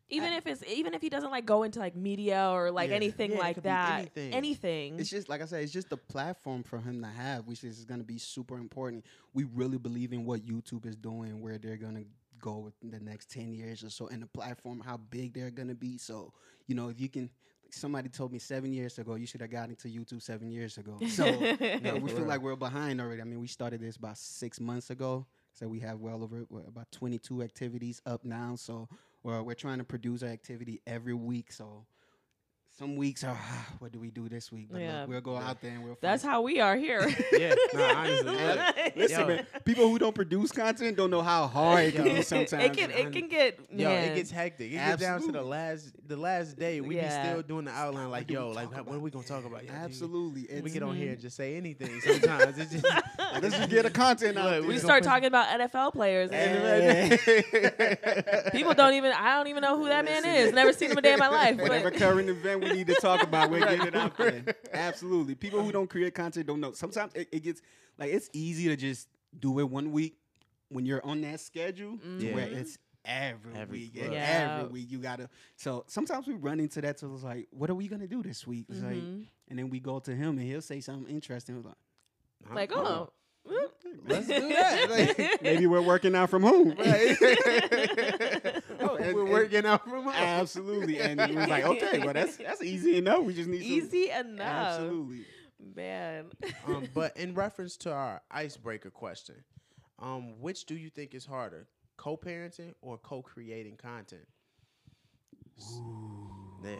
even 0.09 0.31
if 0.33 0.47
it's 0.47 0.63
even 0.67 0.93
if 0.93 1.01
he 1.01 1.09
doesn't 1.09 1.31
like 1.31 1.45
go 1.45 1.63
into 1.63 1.79
like 1.79 1.95
media 1.95 2.49
or 2.51 2.71
like 2.71 2.89
Yeah. 2.89 2.95
anything 2.95 3.31
Yeah, 3.31 3.37
like 3.37 3.61
that 3.63 3.99
anything. 3.99 4.33
anything 4.33 4.99
It's 4.99 5.09
just 5.09 5.27
like 5.29 5.41
I 5.41 5.45
said, 5.45 5.63
it's 5.63 5.71
just 5.73 5.89
the 5.89 5.97
platform 5.97 6.63
for 6.63 6.79
him 6.79 7.01
to 7.01 7.07
have, 7.07 7.45
which 7.45 7.63
is 7.63 7.83
going 7.85 7.99
to 7.99 8.05
be 8.05 8.17
super 8.17 8.57
important. 8.57 9.05
We 9.33 9.43
really 9.43 9.77
believe 9.77 10.13
in 10.13 10.25
what 10.25 10.45
YouTube 10.45 10.85
is 10.85 10.95
doing, 10.95 11.41
where 11.41 11.57
they're 11.57 11.77
going 11.77 11.95
to 11.95 12.05
go 12.39 12.57
within 12.57 12.91
the 12.91 12.99
next 12.99 13.29
ten 13.31 13.53
years 13.53 13.83
or 13.83 13.89
so, 13.89 14.07
and 14.07 14.21
the 14.21 14.27
platform, 14.27 14.81
how 14.85 14.97
big 14.97 15.33
they're 15.33 15.51
going 15.51 15.67
to 15.67 15.75
be. 15.75 15.97
So, 15.97 16.33
you 16.67 16.75
know, 16.75 16.89
if 16.89 16.99
you 16.99 17.09
can. 17.09 17.29
Somebody 17.69 18.07
told 18.07 18.31
me 18.31 18.39
seven 18.39 18.71
years 18.71 18.97
ago 18.97 19.15
you 19.15 19.27
should 19.27 19.41
have 19.41 19.51
gotten 19.51 19.71
into 19.71 19.89
YouTube 19.89 20.21
seven 20.21 20.49
years 20.49 20.77
ago. 20.77 20.97
So 21.09 21.25
you 21.25 21.81
know, 21.81 21.97
we 21.97 22.09
feel 22.09 22.23
like 22.23 22.39
we're 22.39 22.55
behind 22.55 23.01
already. 23.01 23.21
I 23.21 23.25
mean, 23.25 23.41
we 23.41 23.47
started 23.47 23.81
this 23.81 23.97
about 23.97 24.17
six 24.17 24.61
months 24.61 24.89
ago, 24.89 25.25
so 25.51 25.67
we 25.67 25.81
have 25.81 25.99
well 25.99 26.23
over 26.23 26.45
what, 26.47 26.65
about 26.65 26.89
22 26.93 27.41
activities 27.41 28.01
up 28.05 28.23
now. 28.23 28.55
So 28.55 28.87
we're, 29.21 29.43
we're 29.43 29.53
trying 29.53 29.79
to 29.79 29.83
produce 29.83 30.23
our 30.23 30.29
activity 30.29 30.79
every 30.87 31.13
week. 31.13 31.51
So 31.51 31.85
some 32.77 32.95
weeks 32.95 33.23
are, 33.23 33.35
what 33.79 33.91
do 33.91 33.99
we 33.99 34.11
do 34.11 34.29
this 34.29 34.51
week? 34.51 34.67
But 34.71 34.81
look, 34.81 35.07
we'll 35.09 35.21
go 35.21 35.35
out 35.37 35.59
there 35.61 35.71
and 35.71 35.83
we'll. 35.83 35.97
that's 35.99 36.21
how 36.23 36.43
we 36.43 36.59
are 36.59 36.75
here 36.75 37.07
Yeah, 37.33 37.55
no, 37.73 37.83
honestly, 37.95 38.33
yeah. 38.35 38.71
Listen, 38.95 39.19
Yo. 39.21 39.27
man, 39.27 39.47
people 39.65 39.87
who 39.89 39.97
don't 39.97 40.13
produce 40.13 40.51
content 40.51 40.95
don't 40.95 41.09
know 41.09 41.23
how 41.23 41.47
hard 41.47 41.85
it 41.85 41.95
can 41.95 42.05
Yo. 42.05 42.13
be 42.13 42.19
It 42.19 42.27
sometimes. 42.27 42.63
it 42.65 42.73
can 42.73 42.91
it 42.91 43.11
can 43.11 43.27
get 43.29 43.59
Yo, 43.71 43.89
man. 43.89 44.11
it 44.11 44.15
gets 44.15 44.29
hectic. 44.29 44.71
It 44.71 44.75
gets 44.75 45.01
down 45.01 45.21
to 45.21 45.31
the 45.31 45.41
last 45.41 45.91
the 46.07 46.17
last 46.17 46.57
day. 46.57 46.79
We 46.81 46.97
Yeah. 46.97 47.23
be 47.23 47.29
still 47.29 47.41
doing 47.41 47.65
the 47.65 47.71
outline 47.71 48.11
like, 48.11 48.29
yo, 48.29 48.49
like 48.51 48.71
talk 48.71 48.85
what 48.87 48.95
are 48.95 48.99
we 48.99 49.09
gonna 49.09 49.25
talk 49.25 49.43
about? 49.45 49.63
Yeah, 49.65 49.71
dude. 49.71 49.81
Absolutely. 49.85 50.41
We 50.41 50.47
It's- 50.57 50.73
get 50.73 50.83
on 50.83 50.89
Mm-hmm. 50.93 51.01
here 51.01 51.11
and 51.13 51.19
just 51.21 51.35
say 51.35 51.55
anything 51.57 51.99
sometimes. 52.01 52.57
It's 52.59 52.71
just 52.73 52.85
Let's 53.41 53.57
just 53.57 53.69
get 53.69 53.85
a 53.85 53.89
content 53.89 54.37
out 54.37 54.45
Look, 54.45 54.51
there. 54.53 54.61
we 54.61 54.67
we 54.69 54.77
start 54.77 55.03
talking 55.03 55.25
about 55.27 55.47
NFL 55.59 55.93
players 55.93 56.29
Hey. 56.31 57.17
and 57.79 58.51
people 58.51 58.73
don't 58.73 58.93
even 58.93 59.11
I 59.11 59.35
don't 59.35 59.47
even 59.47 59.61
know 59.61 59.77
who 59.77 59.87
that 59.89 60.05
man 60.05 60.23
is 60.25 60.53
never 60.53 60.73
seen 60.73 60.91
him 60.91 60.97
a 60.97 61.01
day 61.01 61.13
in 61.13 61.19
my 61.19 61.27
life 61.27 61.57
Whatever 61.57 61.91
current 61.91 62.29
event 62.29 62.66
we 62.69 62.77
need 62.77 62.87
to 62.87 62.95
talk 62.95 63.23
about, 63.23 63.49
we're 63.49 63.59
getting 63.59 63.87
it 63.87 63.95
out 63.95 64.17
there. 64.17 64.43
Absolutely. 64.73 65.35
People 65.35 65.61
who 65.63 65.71
don't 65.71 65.89
create 65.89 66.13
content 66.13 66.47
don't 66.47 66.59
know. 66.59 66.71
Sometimes 66.73 67.13
it, 67.15 67.27
it 67.31 67.43
gets 67.43 67.61
like 67.97 68.11
it's 68.11 68.29
easy 68.33 68.67
to 68.67 68.75
just 68.75 69.07
do 69.39 69.59
it 69.59 69.69
one 69.69 69.91
week 69.91 70.17
when 70.69 70.85
you're 70.85 71.05
on 71.05 71.21
that 71.21 71.39
schedule 71.39 71.97
to 71.97 72.25
Yeah. 72.25 72.33
where 72.35 72.47
it's 72.47 72.77
every, 73.05 73.55
Every- 73.55 73.79
week. 73.79 73.91
yeah. 73.93 74.57
Every 74.59 74.69
week 74.73 74.91
you 74.91 74.99
gotta 74.99 75.29
so 75.55 75.85
sometimes 75.87 76.27
we 76.27 76.33
run 76.33 76.59
into 76.59 76.81
that 76.81 76.99
so 76.99 77.13
it's 77.13 77.23
like, 77.23 77.47
what 77.51 77.69
are 77.69 77.75
we 77.75 77.87
gonna 77.87 78.07
do 78.07 78.21
this 78.21 78.45
week? 78.45 78.65
It's 78.69 78.81
like 78.81 78.95
mm-hmm. 78.95 79.21
and 79.49 79.59
then 79.59 79.69
we 79.69 79.79
go 79.79 79.99
to 79.99 80.11
him 80.15 80.37
and 80.37 80.41
he'll 80.41 80.61
say 80.61 80.79
something 80.81 81.13
interesting. 81.13 81.55
We're 81.55 81.69
like, 81.69 82.71
like 82.71 82.77
uh-uh. 82.77 82.83
oh 82.89 83.09
mm, 83.49 83.67
let's 84.07 84.27
do 84.27 84.39
that. 84.49 84.89
Like, 84.89 85.41
maybe 85.41 85.67
we're 85.67 85.81
working 85.81 86.15
out 86.15 86.29
from 86.29 86.43
home. 86.43 86.75
right. 86.77 87.17
Oh, 88.79 88.95
and- 88.99 89.15
We're 89.15 89.21
and- 89.23 89.31
working 89.31 89.65
out 89.65 89.83
from 89.83 90.03
home. 90.03 90.13
Absolutely. 90.15 90.99
And 90.99 91.19
he 91.21 91.35
was 91.35 91.47
like, 91.47 91.65
okay, 91.71 91.99
well 91.99 92.13
that's 92.13 92.37
that's 92.37 92.61
easy 92.63 92.97
enough. 92.97 93.23
We 93.23 93.33
just 93.33 93.49
need 93.49 93.61
some 93.63 93.71
easy 93.71 94.09
enough 94.11 94.41
Absolutely. 94.79 95.25
man 95.75 96.25
um, 96.67 96.87
but 96.93 97.17
in 97.17 97.33
reference 97.33 97.75
to 97.77 97.91
our 97.91 98.21
icebreaker 98.31 98.89
question, 98.91 99.35
um, 99.99 100.39
which 100.39 100.65
do 100.65 100.75
you 100.75 100.89
think 100.89 101.15
is 101.15 101.25
harder, 101.25 101.67
co-parenting 101.97 102.73
or 102.81 102.97
co-creating 102.97 103.77
content? 103.77 104.27
Yeah, 106.63 106.75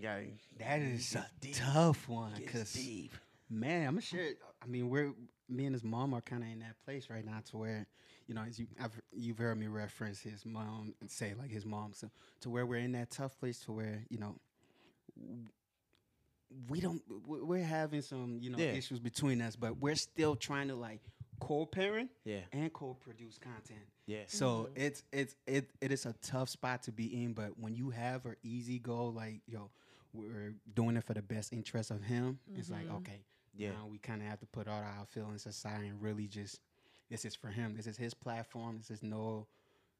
got 0.00 0.20
That 0.58 0.80
is 0.82 1.14
a 1.16 1.26
tough 1.52 2.08
one 2.08 2.32
because 2.36 2.76
man, 3.48 3.86
I'm 3.88 3.94
gonna 3.94 4.00
sure. 4.02 4.28
I 4.62 4.66
mean, 4.66 4.90
we're 4.90 5.12
me 5.48 5.64
and 5.66 5.74
his 5.74 5.84
mom 5.84 6.12
are 6.14 6.20
kind 6.20 6.42
of 6.42 6.48
in 6.50 6.58
that 6.60 6.74
place 6.84 7.08
right 7.10 7.24
now 7.24 7.40
to 7.50 7.56
where 7.56 7.86
you 8.26 8.34
know, 8.34 8.42
as 8.42 8.58
you 8.58 8.66
I've, 8.80 9.00
you've 9.12 9.38
heard 9.38 9.56
me 9.58 9.68
reference 9.68 10.20
his 10.20 10.44
mom 10.44 10.94
and 11.00 11.10
say 11.10 11.34
like 11.38 11.50
his 11.50 11.64
mom, 11.64 11.92
so 11.94 12.10
to 12.40 12.50
where 12.50 12.66
we're 12.66 12.80
in 12.80 12.92
that 12.92 13.10
tough 13.10 13.38
place 13.38 13.60
to 13.60 13.72
where 13.72 14.04
you 14.08 14.18
know 14.18 14.34
w- 15.16 15.46
we 16.70 16.80
don't 16.80 17.02
we're 17.26 17.62
having 17.64 18.02
some 18.02 18.38
you 18.40 18.50
know 18.50 18.58
Yeah. 18.58 18.72
issues 18.72 18.98
between 19.00 19.40
us, 19.40 19.56
but 19.56 19.78
we're 19.78 19.94
still 19.96 20.36
trying 20.36 20.68
to 20.68 20.74
like 20.74 21.00
co-parent 21.40 22.10
Yeah. 22.24 22.40
and 22.52 22.72
co-produce 22.72 23.38
content. 23.38 23.86
Yeah. 24.06 24.22
So 24.26 24.70
it's 24.74 25.04
it's 25.12 25.34
it 25.46 25.70
it 25.80 25.92
is 25.92 26.06
a 26.06 26.14
tough 26.22 26.48
spot 26.48 26.82
to 26.84 26.92
be 26.92 27.22
in, 27.22 27.32
but 27.32 27.58
when 27.58 27.74
you 27.74 27.90
have 27.90 28.24
an 28.26 28.36
easy 28.42 28.78
goal, 28.78 29.12
like 29.12 29.40
yo, 29.46 29.70
we're 30.12 30.54
doing 30.74 30.96
it 30.96 31.04
for 31.04 31.14
the 31.14 31.22
best 31.22 31.52
interest 31.52 31.90
of 31.90 32.02
him. 32.02 32.38
It's 32.56 32.70
like 32.70 32.88
Mhm. 32.88 32.96
okay, 32.96 33.20
Yeah. 33.56 33.70
now 33.70 33.86
we 33.90 33.98
kind 33.98 34.22
of 34.22 34.28
have 34.28 34.40
to 34.40 34.46
put 34.46 34.68
all 34.68 34.80
our 34.80 35.06
feelings 35.06 35.46
aside 35.46 35.80
and 35.82 36.00
really 36.00 36.26
just 36.28 36.60
this 37.10 37.24
is 37.24 37.34
for 37.34 37.48
him. 37.48 37.74
This 37.76 37.86
is 37.86 37.96
his 37.96 38.14
platform. 38.14 38.78
This 38.78 38.90
is 38.90 39.02
no 39.02 39.46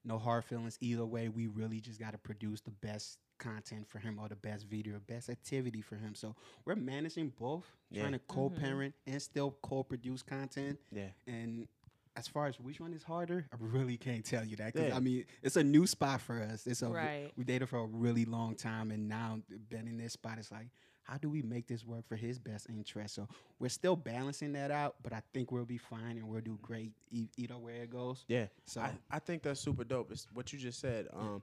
no 0.04 0.18
hard 0.18 0.44
feelings 0.44 0.78
either 0.80 1.04
way. 1.04 1.28
We 1.28 1.48
really 1.48 1.80
just 1.80 1.98
got 1.98 2.12
to 2.12 2.18
produce 2.18 2.60
the 2.60 2.70
best 2.70 3.18
content 3.38 3.88
for 3.88 3.98
him 3.98 4.18
or 4.20 4.28
the 4.28 4.36
best 4.36 4.64
video, 4.66 5.00
best 5.06 5.28
activity 5.28 5.80
for 5.82 5.96
him. 5.96 6.14
So 6.14 6.34
we're 6.64 6.76
managing 6.76 7.32
both, 7.38 7.64
Yeah. 7.90 8.02
trying 8.02 8.12
to 8.12 8.18
mm-hmm. 8.20 8.34
co-parent 8.34 8.94
and 9.06 9.20
still 9.20 9.56
co-produce 9.62 10.22
content. 10.22 10.78
Yeah. 10.92 11.08
And 11.26 11.66
as 12.14 12.28
far 12.28 12.46
as 12.46 12.58
which 12.60 12.80
one 12.80 12.94
is 12.94 13.02
harder, 13.02 13.46
I 13.52 13.56
really 13.58 13.96
can't 13.98 14.24
tell 14.24 14.44
you 14.44 14.56
that. 14.56 14.72
'cause, 14.74 14.84
Yeah. 14.88 14.96
I 14.96 15.00
mean, 15.00 15.24
it's 15.42 15.56
a 15.56 15.64
new 15.64 15.86
spot 15.86 16.20
for 16.20 16.40
us. 16.40 16.66
It's 16.66 16.82
a 16.82 16.88
Right. 16.88 17.30
we 17.36 17.44
dated 17.44 17.68
for 17.68 17.78
a 17.80 17.86
really 17.86 18.24
long 18.24 18.54
time, 18.54 18.90
and 18.90 19.08
now 19.08 19.42
been 19.68 19.86
in 19.86 19.98
this 19.98 20.14
spot. 20.14 20.38
It's 20.38 20.50
like, 20.52 20.68
how 21.06 21.18
do 21.18 21.28
we 21.28 21.42
make 21.42 21.66
this 21.66 21.84
work 21.84 22.06
for 22.08 22.16
his 22.16 22.38
best 22.38 22.68
interest? 22.68 23.14
So 23.14 23.28
we're 23.58 23.68
still 23.68 23.96
balancing 23.96 24.52
that 24.54 24.70
out, 24.70 24.96
but 25.02 25.12
I 25.12 25.22
think 25.32 25.52
we'll 25.52 25.64
be 25.64 25.78
fine 25.78 26.16
and 26.16 26.28
we'll 26.28 26.40
do 26.40 26.58
great 26.62 26.92
e- 27.10 27.28
either 27.36 27.56
way 27.56 27.76
it 27.82 27.90
goes. 27.90 28.24
Yeah. 28.28 28.46
So 28.64 28.80
I, 28.80 28.92
I 29.10 29.18
think 29.18 29.42
that's 29.42 29.60
super 29.60 29.84
dope. 29.84 30.10
It's 30.10 30.26
what 30.34 30.52
you 30.52 30.58
just 30.58 30.80
said. 30.80 31.06
Um, 31.12 31.42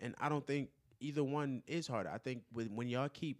and 0.00 0.14
I 0.20 0.28
don't 0.28 0.46
think 0.46 0.70
either 1.00 1.22
one 1.24 1.62
is 1.66 1.86
harder. 1.86 2.10
I 2.10 2.18
think 2.18 2.42
with, 2.52 2.70
when 2.70 2.88
y'all 2.88 3.08
keep 3.08 3.38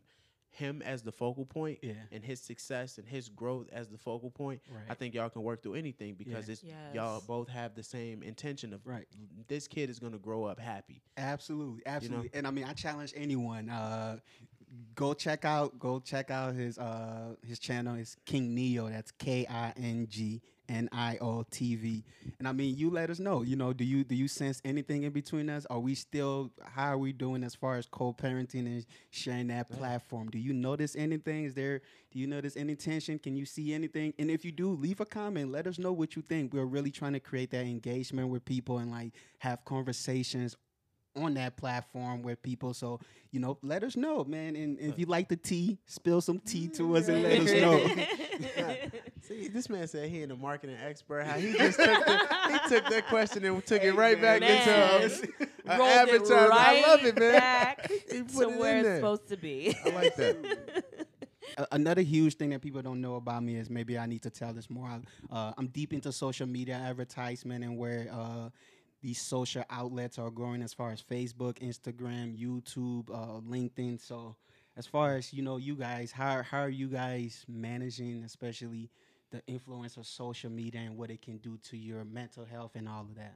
him 0.54 0.82
as 0.82 1.00
the 1.02 1.10
focal 1.12 1.46
point 1.46 1.78
Yeah. 1.80 1.94
and 2.12 2.22
his 2.22 2.38
success 2.38 2.98
and 2.98 3.08
his 3.08 3.30
growth 3.30 3.68
as 3.72 3.88
the 3.88 3.96
focal 3.96 4.30
point, 4.30 4.60
I 4.90 4.92
think 4.92 5.14
y'all 5.14 5.30
can 5.30 5.42
work 5.42 5.62
through 5.62 5.76
anything 5.76 6.12
because 6.12 6.46
it's 6.50 6.62
y'all 6.92 7.22
both 7.26 7.48
have 7.48 7.74
the 7.74 7.82
same 7.82 8.22
intention 8.22 8.74
of 8.74 8.86
Right. 8.86 9.06
this 9.48 9.66
kid 9.66 9.88
is 9.88 9.98
gonna 9.98 10.18
grow 10.18 10.44
up 10.44 10.60
happy. 10.60 11.00
Absolutely, 11.16 11.82
absolutely. 11.86 12.28
And 12.34 12.46
I 12.46 12.50
mean, 12.50 12.64
I 12.64 12.74
challenge 12.74 13.14
anyone. 13.16 13.70
Uh, 13.70 14.18
go 14.94 15.14
check 15.14 15.44
out, 15.44 15.78
go 15.78 16.00
check 16.00 16.30
out 16.30 16.54
his 16.54 16.78
uh 16.78 17.34
his 17.46 17.58
channel. 17.58 17.96
It's 17.96 18.16
King 18.24 18.54
Neo. 18.54 18.88
That's 18.88 19.10
K 19.12 19.46
I 19.48 19.72
N 19.76 20.06
G 20.08 20.42
N 20.68 20.88
I 20.92 21.18
O 21.20 21.44
T 21.50 21.76
V. 21.76 22.04
And 22.38 22.48
I 22.48 22.52
mean, 22.52 22.76
you 22.76 22.90
let 22.90 23.10
us 23.10 23.18
know. 23.18 23.42
You 23.42 23.56
know, 23.56 23.72
do 23.72 23.84
you 23.84 24.04
do 24.04 24.14
you 24.14 24.28
sense 24.28 24.60
anything 24.64 25.02
in 25.02 25.12
between 25.12 25.50
us? 25.50 25.66
Are 25.66 25.78
we 25.78 25.94
still? 25.94 26.50
How 26.64 26.92
are 26.92 26.98
we 26.98 27.12
doing 27.12 27.44
as 27.44 27.54
far 27.54 27.76
as 27.76 27.86
co-parenting 27.86 28.66
and 28.66 28.86
sharing 29.10 29.48
that 29.48 29.70
platform? 29.70 30.30
Do 30.30 30.38
you 30.38 30.52
notice 30.52 30.96
anything? 30.96 31.44
Is 31.44 31.54
there? 31.54 31.82
Do 32.10 32.18
you 32.18 32.26
notice 32.26 32.56
any 32.56 32.74
tension? 32.74 33.18
Can 33.18 33.36
you 33.36 33.44
see 33.44 33.72
anything? 33.74 34.14
And 34.18 34.30
if 34.30 34.44
you 34.44 34.52
do, 34.52 34.70
leave 34.70 35.00
a 35.00 35.06
comment. 35.06 35.50
Let 35.50 35.66
us 35.66 35.78
know 35.78 35.92
what 35.92 36.16
you 36.16 36.22
think. 36.22 36.52
We're 36.52 36.64
really 36.64 36.90
trying 36.90 37.14
to 37.14 37.20
create 37.20 37.50
that 37.50 37.64
engagement 37.64 38.28
with 38.28 38.44
people 38.44 38.78
and 38.78 38.90
like 38.90 39.12
have 39.38 39.64
conversations 39.64 40.56
on 41.16 41.34
that 41.34 41.56
platform 41.56 42.22
with 42.22 42.42
people. 42.42 42.74
So, 42.74 43.00
you 43.30 43.40
know, 43.40 43.58
let 43.62 43.82
us 43.84 43.96
know, 43.96 44.24
man. 44.24 44.56
And 44.56 44.78
if 44.78 44.98
you 44.98 45.06
like 45.06 45.28
the 45.28 45.36
tea, 45.36 45.78
spill 45.86 46.20
some 46.20 46.38
tea 46.38 46.68
to 46.68 46.96
us 46.96 47.08
and 47.08 47.22
let 47.22 47.40
us 47.40 47.52
know. 47.52 47.86
See, 49.22 49.48
this 49.48 49.68
man 49.68 49.86
said 49.88 50.08
he 50.10 50.22
ain't 50.22 50.32
a 50.32 50.36
marketing 50.36 50.76
expert. 50.84 51.24
How 51.24 51.38
he 51.38 51.52
just 51.52 51.78
took 51.78 52.04
the, 52.06 52.18
he 52.50 52.68
took 52.68 52.88
that 52.90 53.06
question 53.08 53.44
and 53.44 53.64
took 53.64 53.82
it 53.82 53.92
right 53.94 54.20
back 54.20 54.40
Man. 54.40 55.08
into 55.08 55.28
a, 55.66 55.70
a 55.70 55.82
advertisement. 55.82 56.50
right 56.50 56.84
I 56.84 56.88
love 56.88 57.04
it, 57.04 57.18
man. 57.18 57.32
back 57.32 57.90
He 58.10 58.18
to 58.18 58.24
put 58.24 58.48
it 58.50 58.58
where 58.58 58.78
it's 58.78 58.86
there. 58.88 58.96
supposed 58.96 59.28
to 59.28 59.36
be. 59.36 59.76
I 59.84 59.90
like 59.90 60.16
that. 60.16 60.84
Another 61.70 62.00
huge 62.00 62.34
thing 62.36 62.50
that 62.50 62.62
people 62.62 62.80
don't 62.82 63.00
know 63.00 63.16
about 63.16 63.42
me 63.42 63.56
is 63.56 63.68
maybe 63.68 63.98
I 63.98 64.06
need 64.06 64.22
to 64.22 64.30
tell 64.30 64.52
this 64.54 64.70
more. 64.70 64.88
Uh, 65.30 65.52
I'm 65.58 65.66
deep 65.66 65.92
into 65.92 66.10
social 66.10 66.46
media 66.46 66.74
advertisement 66.76 67.62
and 67.62 67.76
where 67.76 68.08
uh, 68.10 68.48
these 69.02 69.20
social 69.20 69.64
outlets 69.68 70.18
are 70.18 70.30
growing 70.30 70.62
as 70.62 70.72
far 70.72 70.90
as 70.90 71.02
Facebook, 71.02 71.58
Instagram, 71.58 72.38
YouTube, 72.38 73.10
uh, 73.10 73.40
LinkedIn. 73.40 74.00
So, 74.00 74.36
as 74.76 74.86
far 74.86 75.16
as 75.16 75.32
you 75.32 75.42
know, 75.42 75.56
you 75.56 75.74
guys, 75.74 76.12
how 76.12 76.42
how 76.42 76.60
are 76.60 76.70
you 76.70 76.88
guys 76.88 77.44
managing, 77.48 78.22
especially 78.24 78.90
the 79.30 79.42
influence 79.46 79.96
of 79.96 80.06
social 80.06 80.50
media 80.50 80.82
and 80.82 80.96
what 80.96 81.10
it 81.10 81.20
can 81.20 81.38
do 81.38 81.58
to 81.70 81.76
your 81.76 82.04
mental 82.04 82.44
health 82.44 82.72
and 82.76 82.88
all 82.88 83.02
of 83.02 83.16
that? 83.16 83.34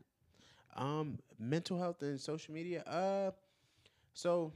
Um, 0.76 1.18
mental 1.38 1.78
health 1.78 2.02
and 2.02 2.20
social 2.20 2.54
media. 2.54 2.82
Uh, 2.82 3.30
so 4.14 4.52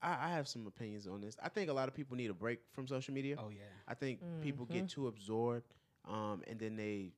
I, 0.00 0.26
I 0.26 0.28
have 0.30 0.46
some 0.46 0.66
opinions 0.66 1.06
on 1.06 1.20
this. 1.20 1.36
I 1.42 1.48
think 1.48 1.70
a 1.70 1.72
lot 1.72 1.88
of 1.88 1.94
people 1.94 2.16
need 2.16 2.30
a 2.30 2.34
break 2.34 2.60
from 2.72 2.86
social 2.86 3.12
media. 3.12 3.36
Oh 3.38 3.48
yeah. 3.50 3.62
I 3.88 3.94
think 3.94 4.20
people 4.42 4.66
get 4.66 4.88
too 4.88 5.08
absorbed, 5.08 5.74
um, 6.08 6.42
and 6.46 6.60
then 6.60 6.76
they 6.76 7.12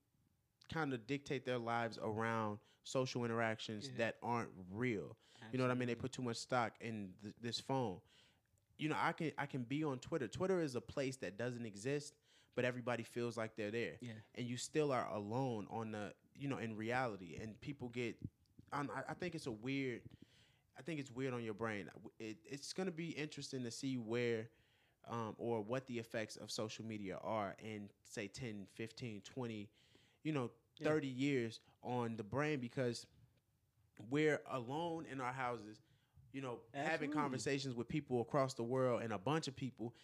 kind 0.73 0.93
of 0.93 1.07
dictate 1.07 1.45
their 1.45 1.59
lives 1.59 1.99
around 2.03 2.59
social 2.85 3.25
interactions 3.25 3.87
Yeah. 3.87 3.99
that 3.99 4.17
aren't 4.23 4.51
real. 4.73 5.17
You 5.53 5.59
know 5.59 5.65
what 5.65 5.71
I 5.71 5.75
mean? 5.75 5.89
They 5.89 5.95
put 5.95 6.13
too 6.13 6.23
much 6.23 6.37
stock 6.39 6.73
in 6.81 7.11
th- 7.23 7.35
this 7.41 7.61
phone. 7.61 8.01
You 8.79 8.89
know, 8.89 8.97
I 8.99 9.13
can 9.13 9.33
I 9.39 9.47
can 9.47 9.63
be 9.63 9.85
on 9.85 9.99
Twitter. 9.99 10.27
Twitter 10.29 10.61
is 10.61 10.75
a 10.75 10.81
place 10.81 11.17
that 11.19 11.39
doesn't 11.39 11.65
exist, 11.65 12.15
but 12.57 12.65
everybody 12.65 13.03
feels 13.05 13.37
like 13.37 13.55
they're 13.57 13.71
there. 13.71 13.93
Yeah. 14.01 14.13
And 14.35 14.47
you 14.47 14.57
still 14.57 14.93
are 14.93 15.07
alone 15.15 15.67
on 15.71 15.93
the 15.93 16.13
you 16.35 16.49
know 16.49 16.59
in 16.59 16.77
reality, 16.77 17.39
and 17.41 17.59
people 17.61 17.89
get. 17.91 18.17
I, 18.73 18.85
I 19.09 19.15
think 19.15 19.35
it's 19.35 19.47
a 19.47 19.53
weird. 19.53 20.03
I 20.79 20.83
think 20.83 21.01
it's 21.01 21.11
weird 21.11 21.33
on 21.33 21.43
your 21.45 21.55
brain. 21.55 21.89
It, 22.19 22.39
it's 22.45 22.73
going 22.73 22.87
to 22.87 22.93
be 22.93 23.11
interesting 23.11 23.63
to 23.65 23.71
see 23.71 23.97
where 23.97 24.49
um, 25.09 25.35
or 25.39 25.63
what 25.63 25.87
the 25.87 25.99
effects 25.99 26.37
of 26.37 26.51
social 26.51 26.85
media 26.85 27.19
are 27.23 27.55
in 27.63 27.89
say 28.05 28.27
10 28.27 28.67
15 28.75 29.23
20 29.23 29.69
you 30.27 30.33
know 30.33 30.51
Yeah. 30.79 30.89
30 30.89 31.07
years 31.07 31.61
on 31.83 32.17
the 32.17 32.25
brain 32.25 32.59
because 32.61 33.07
we're 34.11 34.41
alone 34.51 35.07
in 35.11 35.21
our 35.21 35.33
houses 35.33 35.79
you 36.33 36.43
know 36.43 36.59
having 36.75 37.11
conversations 37.13 37.75
with 37.75 37.89
people 37.89 38.21
across 38.21 38.53
the 38.55 38.63
world 38.65 39.03
and 39.03 39.13
a 39.13 39.19
bunch 39.19 39.47
of 39.49 39.55
people 39.57 39.95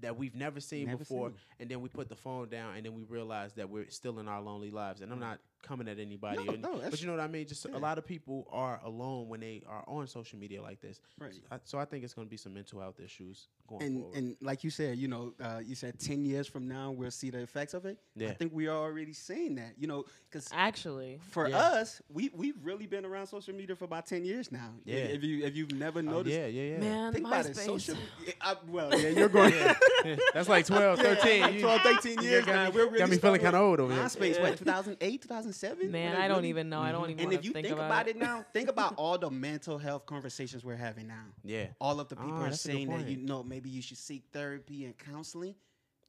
that 0.00 0.16
we've 0.16 0.34
never 0.36 0.60
seen 0.60 0.86
Never 0.86 0.98
before 0.98 1.28
seen. 1.30 1.38
and 1.60 1.68
then 1.70 1.80
we 1.80 1.88
put 1.88 2.08
the 2.08 2.14
phone 2.16 2.48
down 2.48 2.76
and 2.76 2.84
then 2.86 2.94
we 2.94 3.02
realize 3.04 3.54
that 3.54 3.68
we're 3.68 3.88
still 3.90 4.18
in 4.20 4.28
our 4.28 4.40
lonely 4.40 4.70
lives 4.70 5.00
and 5.00 5.10
i'm 5.12 5.18
not 5.18 5.40
coming 5.62 5.88
at 5.88 5.98
anybody 5.98 6.44
No, 6.44 6.52
or- 6.54 6.56
no, 6.56 6.80
but 6.90 7.00
you 7.00 7.06
know 7.06 7.12
what 7.14 7.20
i 7.22 7.28
mean 7.28 7.46
just 7.46 7.66
yeah. 7.68 7.76
a 7.76 7.78
lot 7.78 7.98
of 7.98 8.06
people 8.06 8.46
are 8.50 8.80
alone 8.84 9.28
when 9.28 9.40
they 9.40 9.62
are 9.68 9.84
on 9.86 10.06
social 10.06 10.38
media 10.38 10.60
like 10.62 10.80
this 10.80 11.00
Right. 11.18 11.34
I, 11.50 11.58
so 11.64 11.78
i 11.78 11.84
think 11.84 12.04
it's 12.04 12.14
going 12.14 12.26
to 12.26 12.30
be 12.30 12.36
some 12.36 12.54
mental 12.54 12.80
health 12.80 12.98
issues 12.98 13.48
going 13.68 13.82
and 13.82 14.00
forward 14.00 14.16
and 14.16 14.36
like 14.40 14.64
you 14.64 14.70
said, 14.70 14.96
you 14.98 15.06
know, 15.06 15.32
uh, 15.40 15.60
you 15.64 15.74
said 15.76 15.98
ten 16.00 16.24
years 16.24 16.46
from 16.48 16.66
now 16.66 16.90
we'll 16.90 17.10
see 17.12 17.30
the 17.30 17.38
effects 17.38 17.72
of 17.74 17.84
it. 17.86 17.98
I 18.20 18.30
think 18.32 18.52
we 18.52 18.66
are 18.66 18.76
already 18.76 19.12
seeing 19.12 19.54
that. 19.56 19.74
You 19.78 19.86
know, 19.86 20.04
because 20.28 20.48
Actually, 20.52 21.20
for 21.30 21.48
Yeah. 21.48 21.58
us, 21.58 22.02
we 22.12 22.30
we've 22.34 22.56
really 22.64 22.86
been 22.86 23.04
around 23.04 23.28
social 23.28 23.54
media 23.54 23.76
for 23.76 23.84
about 23.84 24.06
ten 24.06 24.24
years 24.24 24.50
now. 24.50 24.72
Yeah. 24.84 24.96
If 24.96 25.22
you 25.22 25.44
if 25.44 25.54
you've 25.54 25.72
never 25.72 26.00
Oh, 26.00 26.02
noticed, 26.02 26.36
yeah 26.36 26.46
yeah 26.46 26.62
yeah 26.72 26.78
man, 26.78 27.12
think 27.12 27.26
about 27.26 27.46
it. 27.46 27.52
MySpace. 27.56 27.64
Social. 27.66 27.94
Yeah, 28.26 28.32
I, 28.40 28.56
well, 28.68 28.98
yeah, 28.98 29.08
you're 29.10 29.28
going. 29.28 29.54
that's 30.34 30.48
like 30.48 30.66
12 30.66 30.98
13 30.98 31.40
like 31.42 31.60
12, 31.60 31.80
13 31.82 32.22
years 32.22 32.44
got 32.44 32.54
now. 32.54 32.70
me- 32.70 32.76
We're 32.76 32.86
really 32.86 32.98
got 32.98 33.08
me 33.10 33.18
feeling 33.18 33.40
kind 33.40 33.54
of 33.54 33.62
old 33.62 33.78
over 33.80 33.92
here 33.94 34.02
MySpace, 34.02 34.40
what, 34.40 34.58
2008, 34.58 35.22
2007? 35.22 35.49
Man, 35.90 36.16
I 36.16 36.28
don't 36.28 36.38
really- 36.38 36.48
even 36.50 36.68
know. 36.68 36.80
I 36.80 36.92
don't 36.92 37.10
even. 37.10 37.24
And 37.24 37.32
if 37.32 37.44
you 37.44 37.52
think, 37.52 37.66
think 37.66 37.78
about, 37.78 38.08
it 38.08 38.16
now, 38.16 38.44
think 38.52 38.68
about 38.76 38.94
all 38.96 39.18
the 39.18 39.30
mental 39.30 39.78
health 39.78 40.06
conversations 40.06 40.64
we're 40.64 40.76
having 40.76 41.06
now. 41.08 41.24
yeah 41.44 41.66
All 41.80 42.00
of 42.00 42.08
the 42.08 42.16
people 42.16 42.32
Ah, 42.34 42.42
are 42.42 42.50
that's 42.50 42.64
a 42.64 42.68
good 42.68 42.74
saying 42.74 42.88
that 42.90 43.08
you 43.08 43.16
know 43.18 43.42
maybe 43.42 43.68
you 43.70 43.82
should 43.82 43.98
seek 43.98 44.24
therapy 44.32 44.84
and 44.84 44.96
counseling. 44.96 45.54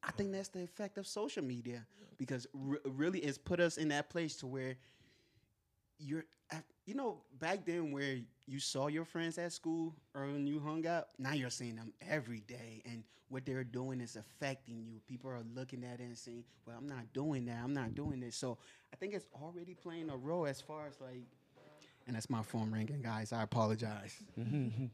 I 0.04 0.12
think 0.12 0.32
that's 0.32 0.50
the 0.50 0.64
effect 0.64 0.98
of 0.98 1.06
social 1.06 1.44
media 1.44 1.86
because 2.18 2.48
re- 2.54 2.80
really 2.86 3.20
it's 3.20 3.38
put 3.38 3.60
us 3.60 3.78
in 3.78 3.90
that 3.90 4.10
place 4.10 4.36
to 4.38 4.48
where 4.48 4.76
you're, 6.02 6.26
you 6.86 6.96
know, 6.96 7.22
back 7.40 7.66
then 7.66 7.92
where 7.92 8.18
you 8.48 8.60
saw 8.60 8.88
your 8.88 9.06
friends 9.06 9.38
at 9.38 9.54
school 9.54 9.96
or 10.16 10.26
when 10.26 10.48
you 10.48 10.60
hung 10.60 10.86
out, 10.88 11.10
now 11.18 11.34
you're 11.34 11.50
seeing 11.50 11.76
them 11.76 11.94
every 12.10 12.42
day, 12.42 12.82
and 12.86 13.04
what 13.30 13.46
they're 13.46 13.64
doing 13.64 14.02
is 14.02 14.18
affecting 14.18 14.84
you. 14.84 15.00
People 15.08 15.30
are 15.30 15.44
looking 15.56 15.84
at 15.86 16.00
it 16.00 16.04
and 16.04 16.18
saying, 16.18 16.44
"Well, 16.66 16.76
I'm 16.78 16.88
not 16.88 17.14
doing 17.14 17.46
that. 17.46 17.60
I'm 17.64 17.74
not 17.74 17.96
doing 17.96 18.20
this." 18.20 18.36
So 18.36 18.58
I 18.92 18.98
think 18.98 19.14
it's 19.14 19.28
already 19.42 19.74
playing 19.74 20.10
a 20.10 20.18
role 20.18 20.46
as 20.46 20.60
far 20.60 20.88
as 20.88 21.00
like, 21.00 21.24
and 22.08 22.16
that's 22.16 22.30
my 22.30 22.42
phone 22.42 22.72
ringing, 22.72 23.02
guys. 23.02 23.32
I 23.32 23.44
apologize. 23.44 24.16
Mm-hmm. 24.38 24.86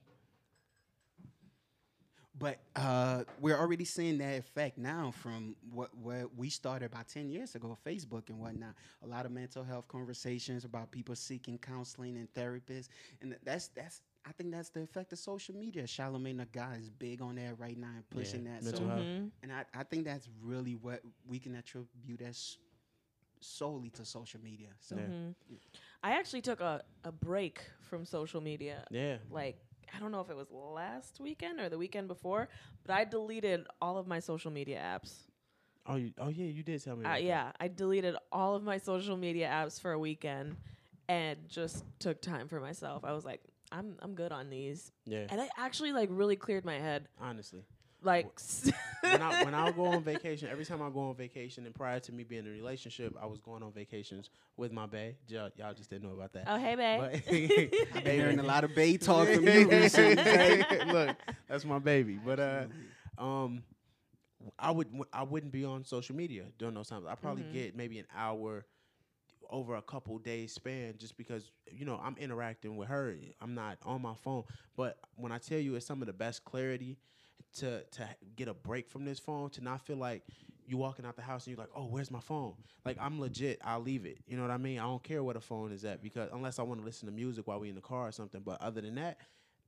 But 2.39 2.59
uh, 2.75 3.23
we're 3.39 3.57
already 3.57 3.85
seeing 3.85 4.17
that 4.19 4.37
effect 4.37 4.77
now 4.77 5.11
from 5.11 5.55
what 5.71 5.95
what 5.97 6.35
we 6.35 6.49
started 6.49 6.85
about 6.85 7.07
ten 7.07 7.29
years 7.29 7.55
ago, 7.55 7.77
Facebook 7.85 8.29
and 8.29 8.39
whatnot. 8.39 8.75
A 9.03 9.07
lot 9.07 9.25
of 9.25 9.31
mental 9.31 9.63
health 9.63 9.87
conversations 9.87 10.63
about 10.65 10.91
people 10.91 11.15
seeking 11.15 11.57
counseling 11.57 12.15
and 12.17 12.31
therapists, 12.33 12.89
and 13.21 13.35
that's 13.43 13.69
that's 13.69 14.01
I 14.25 14.31
think 14.33 14.51
that's 14.51 14.69
the 14.69 14.81
effect 14.81 15.13
of 15.13 15.19
social 15.19 15.55
media. 15.55 15.83
Charlamagne 15.83 16.37
tha 16.37 16.47
God 16.51 16.79
is 16.79 16.89
big 16.89 17.21
on 17.21 17.35
that 17.35 17.57
right 17.57 17.77
now 17.77 17.87
and 17.95 18.09
pushing 18.09 18.43
that. 18.43 18.63
So, 18.63 18.71
mental 18.71 18.87
health. 18.89 19.07
Mhm. 19.07 19.31
and 19.43 19.51
I, 19.53 19.65
I 19.73 19.83
think 19.83 20.05
that's 20.05 20.27
really 20.43 20.75
what 20.75 21.01
we 21.27 21.39
can 21.39 21.55
attribute 21.55 22.21
as 22.21 22.57
solely 23.39 23.89
to 23.91 24.03
social 24.05 24.41
media. 24.41 24.69
So 24.79 24.95
Yeah. 24.95 25.03
Mhm. 25.07 25.35
I 26.03 26.11
actually 26.19 26.41
took 26.41 26.59
a, 26.59 26.83
a 27.03 27.11
break 27.11 27.61
from 27.81 28.05
social 28.05 28.41
media. 28.41 28.85
Yeah. 28.91 29.17
Like, 29.29 29.57
I 29.95 29.99
don't 29.99 30.11
know 30.11 30.21
if 30.21 30.29
it 30.29 30.35
was 30.35 30.51
last 30.51 31.19
weekend 31.19 31.59
or 31.59 31.69
the 31.69 31.77
weekend 31.77 32.07
before, 32.07 32.49
but 32.85 32.93
I 32.93 33.03
deleted 33.05 33.65
all 33.81 33.97
of 33.97 34.07
my 34.07 34.19
social 34.19 34.51
media 34.51 34.79
apps. 34.79 35.13
Oh, 35.85 35.95
you, 35.95 36.11
oh 36.19 36.27
yeah, 36.29 36.45
you 36.45 36.63
did 36.63 36.83
tell 36.83 36.95
me. 36.95 37.05
Uh, 37.05 37.07
about 37.07 37.13
that. 37.15 37.23
yeah, 37.23 37.51
I 37.59 37.67
deleted 37.69 38.15
all 38.31 38.55
of 38.55 38.63
my 38.63 38.77
social 38.77 39.15
media 39.15 39.47
apps 39.47 39.79
for 39.79 39.93
a 39.93 39.99
weekend 39.99 40.57
and 41.07 41.37
just 41.47 41.85
took 41.99 42.21
time 42.21 42.47
for 42.47 42.59
myself. 42.59 43.05
I 43.05 43.13
was 43.13 43.23
like, 43.23 43.41
I'm 43.71 43.95
I'm 43.99 44.13
good 44.13 44.31
on 44.31 44.49
these. 44.49 44.91
Yeah. 45.05 45.25
And 45.29 45.39
I 45.39 45.49
actually 45.57 45.93
like 45.93 46.09
really 46.11 46.35
cleared 46.35 46.65
my 46.65 46.79
head. 46.79 47.07
Honestly, 47.19 47.63
Like 48.03 48.27
when 49.01 49.21
I 49.21 49.43
when 49.43 49.53
I 49.55 49.71
go 49.71 49.85
on 49.87 50.03
vacation, 50.03 50.49
every 50.51 50.65
time 50.65 50.81
I 50.81 50.89
go 50.89 50.99
on 51.09 51.15
vacation, 51.15 51.65
and 51.65 51.73
prior 51.73 51.99
to 52.01 52.11
me 52.11 52.23
being 52.23 52.45
in 52.45 52.51
a 52.51 52.51
relationship, 52.53 53.15
I 53.21 53.25
was 53.25 53.39
going 53.39 53.63
on 53.63 53.71
vacations 53.71 54.29
with 54.55 54.71
my 54.71 54.85
bae. 54.85 55.15
Y'all, 55.27 55.49
y'all 55.57 55.73
just 55.73 55.89
didn't 55.89 56.07
know 56.07 56.15
about 56.15 56.31
that. 56.33 56.43
Oh 56.47 56.57
hey 56.57 56.75
babe. 56.75 56.99
But- 56.99 57.13
I've 57.97 58.03
been 58.03 58.19
hearing 58.19 58.39
a 58.39 58.43
lot 58.43 58.63
of 58.63 58.75
bae 58.75 58.97
talk 58.97 59.27
from 59.27 59.47
you 59.47 59.67
recently. 59.69 60.63
Look, 60.91 61.17
that's 61.47 61.65
my 61.65 61.79
baby. 61.79 62.19
But 62.23 62.39
uh, 62.39 62.65
um, 63.17 63.63
I 64.59 64.69
would 64.71 64.87
I 65.11 65.23
wouldn't 65.23 65.51
be 65.51 65.65
on 65.65 65.83
social 65.83 66.15
media 66.15 66.43
during 66.59 66.75
those 66.75 66.89
times. 66.89 67.05
I 67.09 67.15
probably 67.15 67.43
Mhm. 67.43 67.53
get 67.53 67.75
maybe 67.75 67.97
an 67.99 68.05
hour 68.15 68.65
over 69.49 69.75
a 69.75 69.81
couple 69.81 70.17
days 70.19 70.51
span 70.53 70.93
just 70.97 71.17
because 71.17 71.49
you 71.71 71.85
know 71.85 71.99
I'm 72.03 72.15
interacting 72.19 72.77
with 72.77 72.89
her. 72.89 73.15
I'm 73.41 73.55
not 73.55 73.79
on 73.85 74.01
my 74.03 74.13
phone. 74.23 74.43
But 74.75 74.99
when 75.15 75.31
I 75.31 75.39
tell 75.39 75.57
you 75.59 75.73
it's 75.75 75.85
some 75.85 76.01
of 76.01 76.05
the 76.07 76.13
best 76.13 76.45
clarity 76.45 76.97
to 77.57 77.83
to 77.83 78.07
get 78.35 78.47
a 78.47 78.53
break 78.53 78.89
from 78.89 79.05
this 79.05 79.19
phone, 79.19 79.49
to 79.51 79.61
not 79.63 79.81
feel 79.81 79.97
like 79.97 80.23
you 80.65 80.77
walking 80.77 81.05
out 81.05 81.15
the 81.15 81.21
house 81.21 81.47
and 81.47 81.55
you're 81.55 81.63
like, 81.63 81.71
oh, 81.75 81.85
where's 81.85 82.11
my 82.11 82.19
phone? 82.19 82.53
Like 82.85 82.97
I'm 82.99 83.19
legit. 83.19 83.59
I'll 83.63 83.79
leave 83.81 84.05
it. 84.05 84.17
You 84.27 84.35
know 84.35 84.41
what 84.43 84.51
I 84.51 84.57
mean? 84.57 84.79
I 84.79 84.83
don't 84.83 85.01
care 85.03 85.23
where 85.23 85.33
the 85.33 85.39
phone 85.41 85.71
is 85.71 85.85
at 85.85 86.01
because 86.01 86.29
unless 86.33 86.59
I 86.59 86.63
want 86.63 86.79
to 86.81 86.85
listen 86.85 87.07
to 87.07 87.13
music 87.13 87.47
while 87.47 87.59
we 87.59 87.69
in 87.69 87.75
the 87.75 87.81
car 87.81 88.07
or 88.07 88.11
something. 88.11 88.41
But 88.43 88.61
other 88.61 88.81
than 88.81 88.95
that, 88.95 89.17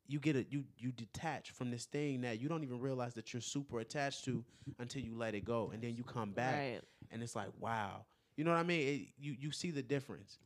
you 0.07 0.19
get 0.19 0.35
it. 0.35 0.47
You 0.49 0.65
you 0.77 0.91
detach 0.91 1.51
from 1.51 1.71
this 1.71 1.85
thing 1.85 2.21
that 2.21 2.39
you 2.41 2.49
don't 2.49 2.63
even 2.63 2.79
realize 2.79 3.13
that 3.13 3.31
you're 3.33 3.41
super 3.41 3.79
attached 3.79 4.25
to 4.25 4.43
until 4.79 5.01
you 5.01 5.15
let 5.15 5.35
it 5.35 5.45
go, 5.45 5.69
and 5.73 5.81
then 5.81 5.95
you 5.95 6.03
come 6.03 6.31
back 6.31 6.55
Right. 6.55 6.81
and 7.11 7.21
it's 7.23 7.35
like, 7.35 7.49
wow. 7.59 8.05
You 8.35 8.43
know 8.45 8.51
what 8.51 8.59
I 8.59 8.63
mean? 8.63 8.87
It, 8.87 9.07
you 9.19 9.35
you 9.39 9.51
see 9.51 9.69
the 9.71 9.83
difference. 9.83 10.37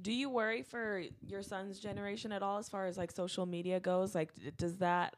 Do 0.00 0.12
you 0.12 0.28
worry 0.28 0.62
for 0.62 1.02
your 1.26 1.42
son's 1.42 1.78
generation 1.78 2.32
at 2.32 2.42
all 2.42 2.58
as 2.58 2.68
far 2.68 2.86
as 2.86 2.96
like 2.98 3.12
social 3.12 3.46
media 3.46 3.78
goes? 3.78 4.14
Like 4.14 4.30
does 4.56 4.78
that 4.78 5.16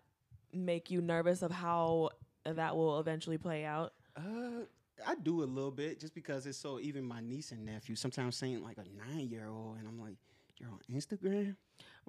make 0.59 0.90
you 0.90 1.00
nervous 1.00 1.42
of 1.42 1.50
how 1.50 2.11
that 2.44 2.76
will 2.76 2.98
eventually 3.00 3.38
play 3.38 3.64
out? 3.64 3.92
Uh, 4.16 4.64
I 5.06 5.14
do 5.14 5.42
a 5.42 5.44
little 5.44 5.70
bit 5.70 6.00
just 6.00 6.14
because 6.14 6.46
it's 6.46 6.59
so. 6.59 6.80
Even 6.80 7.04
my 7.04 7.20
niece 7.20 7.52
and 7.52 7.64
nephew 7.64 7.94
sometimes 7.94 8.36
saying 8.36 8.62
like 8.64 8.78
a 8.78 8.84
nine 9.12 9.28
year 9.28 9.46
old, 9.48 9.78
and 9.78 9.86
I'm 9.86 10.00
like, 10.00 10.16
"You're 10.59 10.70
on 10.70 10.80
Instagram." 10.92 11.56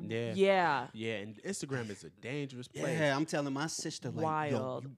Yeah. 0.02 0.34
Yeah. 0.34 0.88
Yeah, 0.94 1.14
and 1.18 1.36
Instagram 1.44 1.90
is 1.92 2.04
a 2.04 2.10
dangerous 2.10 2.68
place. 2.68 2.98
Yeah, 3.00 3.16
I'm 3.16 3.26
telling 3.26 3.54
my 3.54 3.68
sister 3.68 4.10
like, 4.10 4.52
"Yo, 4.52 4.58
Wild. 4.58 4.84
you 4.86 4.92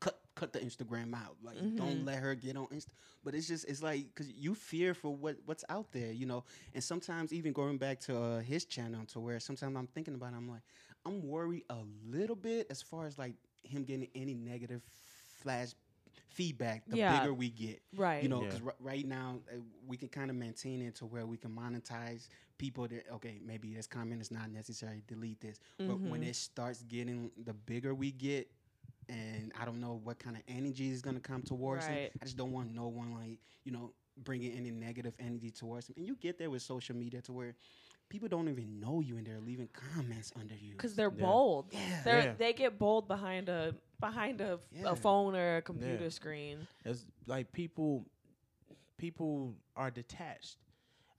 cut 0.00 0.20
cut 0.36 0.52
the 0.52 0.60
Instagram 0.60 1.12
out. 1.14 1.36
Like, 1.42 1.56
Mhm. 1.56 1.76
don't 1.76 2.04
let 2.04 2.18
her 2.20 2.34
get 2.36 2.56
on 2.56 2.66
Insta." 2.68 2.90
But 3.24 3.34
it's 3.34 3.48
just 3.48 3.64
it's 3.68 3.82
like 3.82 4.06
because 4.14 4.30
you 4.30 4.54
fear 4.54 4.94
for 4.94 5.14
what 5.16 5.38
what's 5.44 5.64
out 5.68 5.90
there, 5.90 6.12
you 6.12 6.26
know. 6.26 6.44
And 6.74 6.84
sometimes 6.84 7.32
even 7.32 7.52
going 7.52 7.78
back 7.78 7.98
to 8.00 8.16
uh, 8.16 8.40
his 8.40 8.64
channel, 8.64 9.04
to 9.06 9.18
where 9.18 9.40
sometimes 9.40 9.76
I'm 9.76 9.88
thinking 9.88 10.14
about, 10.14 10.34
it, 10.34 10.36
I'm 10.36 10.48
like, 10.48 10.62
I'm 11.06 11.26
worried 11.26 11.64
a 11.70 11.78
little 12.06 12.36
bit 12.36 12.66
as 12.70 12.82
far 12.82 13.06
as 13.06 13.18
like 13.18 13.34
him 13.62 13.84
getting 13.84 14.08
any 14.14 14.34
negative 14.34 14.82
flash 15.42 15.68
feedback. 16.28 16.84
The 16.88 16.96
Yeah. 16.96 17.20
bigger 17.20 17.34
we 17.34 17.50
get, 17.50 17.82
Right. 17.96 18.22
you 18.22 18.28
know, 18.28 18.40
Yeah. 18.40 18.46
because 18.48 18.60
right 18.80 19.06
now 19.06 19.40
uh, 19.52 19.58
we 19.86 19.96
can 19.96 20.08
kind 20.08 20.30
of 20.30 20.36
maintain 20.36 20.82
it 20.82 20.96
to 20.96 21.06
where 21.06 21.26
we 21.26 21.36
can 21.36 21.50
monetize 21.50 22.28
people 22.58 22.86
that 22.88 23.06
okay, 23.14 23.38
maybe 23.44 23.74
this 23.74 23.86
comment 23.86 24.20
is 24.20 24.30
not 24.30 24.50
necessary, 24.50 25.02
delete 25.06 25.40
this. 25.40 25.58
But 25.78 26.00
when 26.02 26.22
Mhm. 26.22 26.28
it 26.28 26.36
starts 26.36 26.82
getting 26.82 27.30
the 27.44 27.54
bigger 27.54 27.94
we 27.94 28.12
get, 28.12 28.50
and 29.08 29.52
I 29.58 29.64
don't 29.64 29.80
know 29.80 30.00
what 30.02 30.18
kind 30.18 30.36
of 30.36 30.42
energy 30.48 30.90
is 30.90 31.00
gonna 31.00 31.20
come 31.20 31.42
towards 31.42 31.88
Right. 31.88 31.96
it. 32.04 32.16
I 32.20 32.24
just 32.24 32.36
don't 32.36 32.52
want 32.52 32.72
no 32.74 32.88
one 32.88 33.14
like 33.14 33.38
you 33.64 33.72
know 33.72 33.94
bringing 34.18 34.52
any 34.52 34.70
negative 34.72 35.14
energy 35.20 35.50
towards 35.50 35.88
him. 35.88 35.94
And 35.96 36.06
you 36.06 36.16
get 36.16 36.38
there 36.38 36.50
with 36.50 36.62
social 36.62 36.96
media 36.96 37.22
to 37.22 37.32
where 37.32 37.54
people 38.08 38.28
don't 38.28 38.48
even 38.48 38.80
know 38.80 39.00
you 39.00 39.16
and 39.16 39.26
they're 39.26 39.40
leaving 39.40 39.68
comments 39.72 40.32
under 40.38 40.54
you. 40.54 40.72
Because 40.72 40.94
they're 40.94 41.12
Yeah. 41.14 41.24
bold. 41.26 41.66
yeah, 41.72 42.02
They're, 42.04 42.22
Yeah. 42.24 42.32
They 42.34 42.52
get 42.52 42.78
bold 42.78 43.06
behind 43.08 43.48
a 43.48 43.74
behind 44.00 44.40
a, 44.40 44.60
Yeah. 44.72 44.92
a 44.92 44.96
phone 44.96 45.34
or 45.34 45.56
a 45.56 45.62
computer 45.62 46.08
screen. 46.10 46.66
It's 46.84 47.04
like 47.26 47.52
people 47.52 48.06
people 48.96 49.54
are 49.76 49.90
detached. 49.90 50.58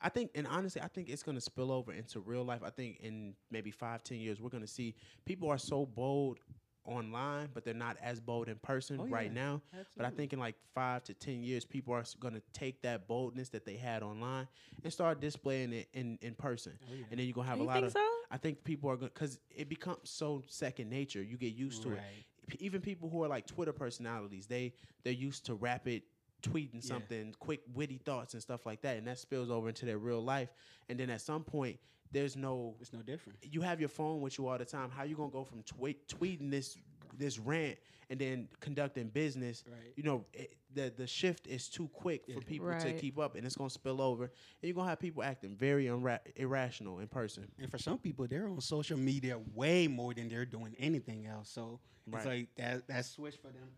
I 0.01 0.07
think, 0.09 0.31
and 0.35 0.47
honestly, 0.47 0.81
I 0.81 0.87
think 0.87 1.09
it's 1.09 1.23
gonna 1.23 1.41
spill 1.41 1.71
over 1.71 1.91
into 1.91 2.21
real 2.21 2.43
life. 2.43 2.61
I 2.63 2.69
think 2.69 2.99
in 3.01 3.35
maybe 3.51 3.69
five, 3.71 4.03
ten 4.03 4.19
years, 4.19 4.39
we're 4.41 4.49
gonna 4.49 4.67
see 4.67 4.95
people 5.25 5.49
are 5.49 5.57
so 5.57 5.85
bold 5.85 6.39
online, 6.85 7.49
but 7.53 7.63
they're 7.63 7.73
not 7.73 7.97
as 8.01 8.19
bold 8.19 8.47
in 8.47 8.55
person 8.57 8.99
Oh, 9.01 9.05
right 9.07 9.27
yeah. 9.33 9.41
now. 9.41 9.61
But 9.95 10.05
I 10.05 10.09
think 10.09 10.33
in 10.33 10.39
like 10.39 10.55
five 10.73 11.03
to 11.05 11.13
ten 11.13 11.43
years, 11.43 11.65
people 11.65 11.93
are 11.93 12.03
going 12.19 12.33
to 12.33 12.41
take 12.53 12.81
that 12.81 13.07
boldness 13.07 13.49
that 13.49 13.65
they 13.65 13.75
had 13.75 14.01
online 14.03 14.47
and 14.83 14.91
start 14.91 15.19
displaying 15.21 15.73
it 15.73 15.87
in, 15.93 16.17
in 16.21 16.33
person. 16.35 16.73
Oh, 16.89 16.93
yeah. 16.93 17.03
And 17.11 17.19
then 17.19 17.27
you're 17.27 17.33
gonna 17.33 17.47
have 17.47 17.57
you 17.57 17.63
a 17.63 17.65
lot 17.65 17.83
of. 17.83 17.91
so? 17.91 18.05
I 18.31 18.37
think 18.37 18.63
people 18.63 18.89
are 18.89 18.95
gonna 18.95 19.11
because 19.13 19.39
it 19.55 19.69
becomes 19.69 20.09
so 20.09 20.43
second 20.47 20.89
nature. 20.89 21.21
You 21.21 21.37
get 21.37 21.53
used 21.53 21.83
to 21.83 21.91
it. 21.93 21.99
P- 22.47 22.57
Even 22.61 22.81
people 22.81 23.09
who 23.09 23.23
are 23.23 23.27
like 23.27 23.45
Twitter 23.45 23.73
personalities, 23.73 24.47
they 24.47 24.73
they're 25.03 25.13
used 25.13 25.45
to 25.47 25.53
rapid 25.55 26.03
tweeting 26.41 26.75
Yeah. 26.75 26.79
something, 26.95 27.35
quick 27.39 27.59
witty 27.73 27.99
thoughts 28.03 28.33
and 28.33 28.41
stuff 28.41 28.65
like 28.65 28.81
that, 28.83 28.97
and 28.97 29.05
that 29.07 29.19
spills 29.19 29.51
over 29.51 29.67
into 29.67 29.85
their 29.85 29.97
real 29.97 30.23
life. 30.23 30.49
And 30.87 30.99
then 30.99 31.09
at 31.09 31.21
some 31.21 31.43
point, 31.43 31.77
there's 32.11 32.35
no 32.35 32.75
It's 32.79 32.93
no 32.93 33.01
different. 33.01 33.39
you 33.43 33.61
have 33.61 33.79
your 33.79 33.89
phone 33.89 34.21
with 34.21 34.37
you 34.37 34.47
all 34.47 34.57
the 34.57 34.65
time. 34.65 34.89
How 34.89 35.03
you 35.03 35.15
gonna 35.15 35.31
go 35.31 35.43
from 35.43 35.63
tweet, 35.63 36.07
tweeting 36.07 36.49
this 36.51 36.77
this 37.17 37.39
rant 37.39 37.77
and 38.11 38.19
then 38.19 38.47
conducting 38.59 39.09
business? 39.09 39.63
Right. 39.67 39.93
You 39.95 40.03
know, 40.03 40.25
it, 40.33 40.55
the 40.73 40.93
the 40.95 41.07
shift 41.07 41.47
is 41.47 41.67
too 41.69 41.87
quick 41.89 42.25
for 42.25 42.31
Yeah. 42.33 42.39
people 42.45 42.71
to 42.79 42.93
keep 42.93 43.17
up, 43.19 43.35
and 43.35 43.45
it's 43.45 43.55
gonna 43.55 43.69
spill 43.69 44.01
over. 44.01 44.23
And 44.25 44.31
you're 44.61 44.73
gonna 44.73 44.89
have 44.89 44.99
people 44.99 45.23
acting 45.23 45.55
very 45.55 45.85
unra- 45.85 46.19
irrational 46.35 46.99
in 46.99 47.07
person. 47.07 47.51
And 47.59 47.69
for 47.69 47.77
some 47.77 47.97
people, 47.97 48.27
they're 48.27 48.47
on 48.47 48.61
social 48.61 48.97
media 48.97 49.37
way 49.53 49.87
more 49.87 50.13
than 50.13 50.29
they're 50.29 50.45
doing 50.45 50.75
anything 50.79 51.25
else. 51.25 51.49
So 51.49 51.79
Right. 52.07 52.17
it's 52.19 52.25
like 52.25 52.55
that 52.55 52.87
that 52.87 53.05
switch 53.05 53.35
for 53.37 53.51
them 53.51 53.69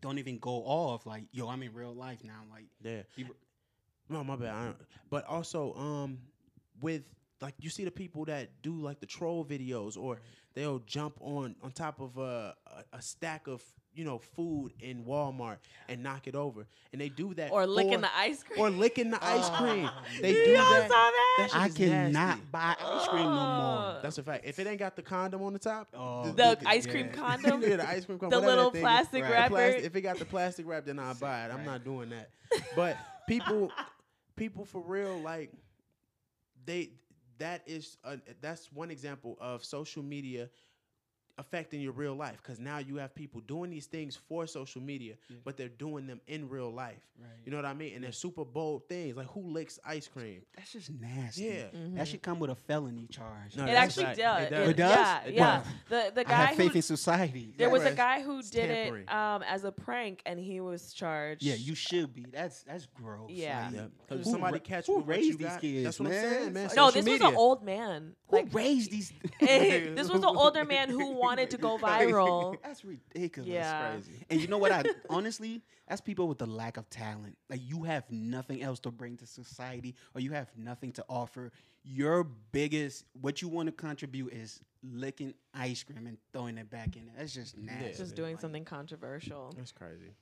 don't 0.00 0.18
even 0.18 0.38
go 0.38 0.64
off. 0.64 1.04
Like, 1.04 1.24
yo, 1.32 1.48
I'm 1.48 1.62
in 1.62 1.74
real 1.74 1.92
life 1.94 2.24
now. 2.24 2.44
Like, 2.50 2.66
Yeah. 2.82 3.02
people, 3.14 3.34
No, 4.08 4.24
my 4.24 4.34
bad. 4.36 4.54
I 4.54 4.64
don't- 4.64 4.76
But 5.10 5.24
also, 5.26 5.74
um, 5.74 6.18
with 6.80 7.04
like 7.40 7.54
you 7.58 7.70
see 7.70 7.84
the 7.84 7.90
people 7.90 8.24
that 8.26 8.62
do 8.62 8.74
like 8.80 9.00
the 9.00 9.06
troll 9.06 9.44
videos, 9.44 9.96
or 9.96 10.18
they'll 10.54 10.80
jump 10.80 11.16
on 11.20 11.56
on 11.62 11.72
top 11.72 12.00
of 12.00 12.18
a, 12.18 12.54
a 12.92 12.96
a 12.98 13.02
stack 13.02 13.46
of 13.46 13.62
you 13.92 14.04
know 14.04 14.18
food 14.18 14.72
in 14.80 15.04
Walmart 15.04 15.56
and 15.88 16.02
knock 16.02 16.26
it 16.28 16.34
over, 16.36 16.66
and 16.92 17.00
they 17.00 17.08
do 17.08 17.34
that 17.34 17.50
Or 17.50 17.66
licking 17.66 17.94
for- 17.94 18.00
the 18.02 18.16
ice 18.16 18.42
cream. 18.44 18.60
or 18.60 18.70
licking 18.70 19.10
the 19.10 19.24
ice 19.24 19.48
Oh, 19.50 19.56
cream. 19.58 19.90
They 20.20 20.30
you 20.30 20.44
do 20.44 20.56
all 20.60 20.70
that. 20.74 20.88
saw 20.88 21.10
that? 21.10 21.48
That 21.52 21.56
I 21.56 21.68
cannot 21.70 22.12
nasty. 22.12 22.42
buy 22.52 22.76
ice 22.80 23.08
cream 23.08 23.24
no 23.24 23.30
more. 23.30 23.36
Oh. 23.38 23.98
That's 24.02 24.18
a 24.18 24.22
fact. 24.22 24.44
If 24.46 24.58
it 24.60 24.66
ain't 24.68 24.78
got 24.78 24.94
the 24.94 25.02
condom 25.02 25.42
on 25.42 25.52
the 25.54 25.58
top, 25.58 25.88
Oh, 25.94 26.30
The 26.30 26.56
the- 26.60 26.68
ice 26.68 26.86
cream 26.86 27.06
yeah. 27.06 27.12
condom? 27.12 27.62
yeah, 27.66 27.76
the 27.76 27.88
ice 27.88 28.04
cream 28.04 28.18
condom, 28.18 28.40
the 28.40 28.46
little 28.46 28.70
thing 28.70 28.80
is. 28.80 28.84
plastic 28.84 29.22
Right. 29.22 29.28
The 29.28 29.34
wrapper. 29.34 29.54
plastic- 29.54 29.84
if 29.84 29.96
it 29.96 30.00
got 30.02 30.18
the 30.18 30.24
plastic 30.24 30.66
wrap, 30.68 30.84
then 30.84 30.98
I'll 30.98 31.14
buy 31.14 31.46
it. 31.46 31.50
I'm 31.50 31.56
Right. 31.58 31.66
not 31.66 31.84
doing 31.84 32.10
that. 32.10 32.30
But 32.76 32.96
people, 33.26 33.72
people 34.36 34.64
for 34.66 34.82
real, 34.82 35.18
like 35.20 35.50
they, 36.64 36.90
that 37.40 37.62
is 37.66 37.98
a, 38.04 38.18
that's 38.40 38.72
one 38.72 38.90
example 38.90 39.36
of 39.40 39.64
social 39.64 40.02
media 40.02 40.48
affecting 41.40 41.80
your 41.80 41.92
real 41.92 42.14
life 42.14 42.36
because 42.42 42.60
now 42.60 42.78
you 42.78 42.96
have 42.96 43.14
people 43.14 43.40
doing 43.40 43.70
these 43.70 43.86
things 43.86 44.14
for 44.28 44.46
social 44.46 44.82
media, 44.82 45.14
Yeah. 45.28 45.36
but 45.44 45.56
they're 45.56 45.68
doing 45.68 46.06
them 46.06 46.20
in 46.26 46.48
real 46.48 46.70
life. 46.70 47.00
Right. 47.18 47.28
You 47.44 47.50
know 47.50 47.58
what 47.58 47.64
I 47.66 47.74
mean? 47.74 47.94
And 47.94 48.04
they're 48.04 48.12
super 48.12 48.44
bold 48.44 48.88
things 48.88 49.16
like 49.16 49.26
who 49.28 49.40
licks 49.50 49.78
ice 49.84 50.06
cream? 50.08 50.42
That's 50.56 50.72
just 50.72 50.90
nasty. 50.90 51.44
Yeah. 51.44 51.64
Mhm. 51.74 51.96
That 51.96 52.08
should 52.08 52.22
come 52.22 52.38
with 52.38 52.50
a 52.50 52.54
felony 52.54 53.06
charge. 53.08 53.56
No, 53.56 53.64
it 53.66 53.70
actually 53.70 54.04
fact. 54.06 54.18
does. 54.18 54.42
It 54.46 54.50
does. 54.50 54.68
It 54.68 54.76
does? 54.76 54.90
Yeah, 54.90 55.22
It 55.24 55.34
yeah. 55.34 55.62
does. 55.62 55.66
The 55.88 56.12
the 56.14 56.20
I 56.20 56.24
guy 56.30 56.44
have 56.46 56.56
faith 56.56 56.72
who 56.72 56.76
in 56.78 56.82
society. 56.82 57.54
there 57.56 57.70
was 57.70 57.84
a 57.84 57.92
guy 57.94 58.22
who 58.22 58.38
It's 58.38 58.50
did 58.50 58.68
tampering. 58.68 59.02
it 59.04 59.12
um, 59.12 59.42
as 59.42 59.64
a 59.64 59.72
prank, 59.72 60.22
and 60.26 60.38
he 60.38 60.60
was 60.60 60.92
charged. 60.92 61.42
Yeah, 61.42 61.54
you 61.54 61.74
should 61.74 62.14
be. 62.14 62.26
That's 62.30 62.62
that's 62.64 62.86
gross. 62.86 63.30
Yeah. 63.30 63.64
Like, 63.66 63.74
Yeah. 63.74 63.86
Because 64.08 64.30
somebody 64.30 64.54
ra- 64.58 64.64
catch 64.64 64.86
who 64.86 64.92
you 64.92 64.98
with 64.98 65.06
what 65.06 65.16
raised 65.16 65.26
you 65.30 65.36
these 65.38 65.46
got, 65.46 65.60
kids, 65.60 65.84
that's 65.84 66.00
what 66.00 66.06
I'm 66.06 66.12
man? 66.12 66.30
saying, 66.30 66.52
man. 66.52 66.62
No, 66.76 66.86
Social 66.90 67.02
this 67.02 67.20
was 67.20 67.30
an 67.30 67.36
old 67.36 67.64
man. 67.64 68.14
Who 68.28 68.44
raised 68.52 68.90
these? 68.90 69.12
this 69.40 70.08
was 70.10 70.20
an 70.22 70.36
older 70.36 70.64
man 70.64 70.88
who 70.90 71.12
wanted 71.12 71.29
to 71.38 71.58
go 71.58 71.78
viral. 71.82 72.56
That's 72.62 72.84
ridiculous. 72.84 73.48
Yeah. 73.50 73.92
crazy. 73.92 74.24
And 74.28 74.40
you 74.40 74.46
know 74.48 74.58
what? 74.58 74.72
I 74.72 74.84
honestly, 75.10 75.62
that's 75.88 76.00
people 76.00 76.28
with 76.28 76.38
the 76.38 76.46
lack 76.46 76.76
of 76.76 76.88
talent. 76.90 77.36
Like 77.48 77.60
you 77.62 77.82
have 77.84 78.04
nothing 78.10 78.62
else 78.62 78.80
to 78.80 78.90
bring 78.90 79.16
to 79.18 79.26
society, 79.26 79.94
or 80.14 80.20
you 80.20 80.32
have 80.32 80.48
nothing 80.56 80.92
to 80.92 81.04
offer. 81.08 81.52
Your 81.82 82.24
biggest, 82.24 83.04
what 83.20 83.40
you 83.40 83.48
want 83.48 83.66
to 83.68 83.72
contribute 83.72 84.32
is 84.32 84.60
licking 84.82 85.34
ice 85.54 85.82
cream 85.82 86.06
and 86.06 86.18
throwing 86.32 86.58
it 86.58 86.70
back 86.70 86.96
in. 86.96 87.02
it. 87.02 87.12
That's 87.16 87.34
just 87.34 87.56
nasty. 87.56 88.02
Just 88.02 88.14
doing 88.14 88.38
something 88.38 88.64
controversial. 88.64 89.54
That's 89.56 89.72
crazy. 89.72 90.14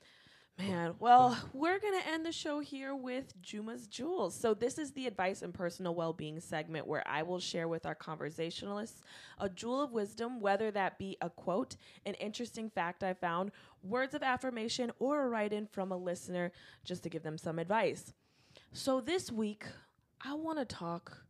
Man, 0.58 0.94
well, 0.98 1.38
we're 1.52 1.78
going 1.78 2.00
to 2.00 2.08
end 2.08 2.26
the 2.26 2.32
show 2.32 2.58
here 2.58 2.92
with 2.92 3.40
Juma's 3.40 3.86
Jewels. 3.86 4.34
So, 4.34 4.54
this 4.54 4.76
is 4.76 4.90
the 4.90 5.06
advice 5.06 5.42
and 5.42 5.54
personal 5.54 5.94
well 5.94 6.12
being 6.12 6.40
segment 6.40 6.86
where 6.88 7.06
I 7.06 7.22
will 7.22 7.38
share 7.38 7.68
with 7.68 7.86
our 7.86 7.94
conversationalists 7.94 9.00
a 9.38 9.48
jewel 9.48 9.80
of 9.80 9.92
wisdom, 9.92 10.40
whether 10.40 10.72
that 10.72 10.98
be 10.98 11.16
a 11.20 11.30
quote, 11.30 11.76
an 12.06 12.14
interesting 12.14 12.70
fact 12.70 13.04
I 13.04 13.14
found, 13.14 13.52
words 13.84 14.14
of 14.14 14.24
affirmation, 14.24 14.90
or 14.98 15.22
a 15.24 15.28
write 15.28 15.52
in 15.52 15.66
from 15.66 15.92
a 15.92 15.96
listener 15.96 16.50
just 16.84 17.04
to 17.04 17.08
give 17.08 17.22
them 17.22 17.38
some 17.38 17.60
advice. 17.60 18.12
So, 18.72 19.00
this 19.00 19.30
week, 19.30 19.64
I 20.24 20.34
want 20.34 20.58
to 20.58 20.64
talk 20.64 21.22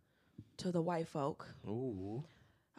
to 0.56 0.72
the 0.72 0.80
white 0.80 1.06
folk. 1.08 1.46
Ooh, 1.66 2.24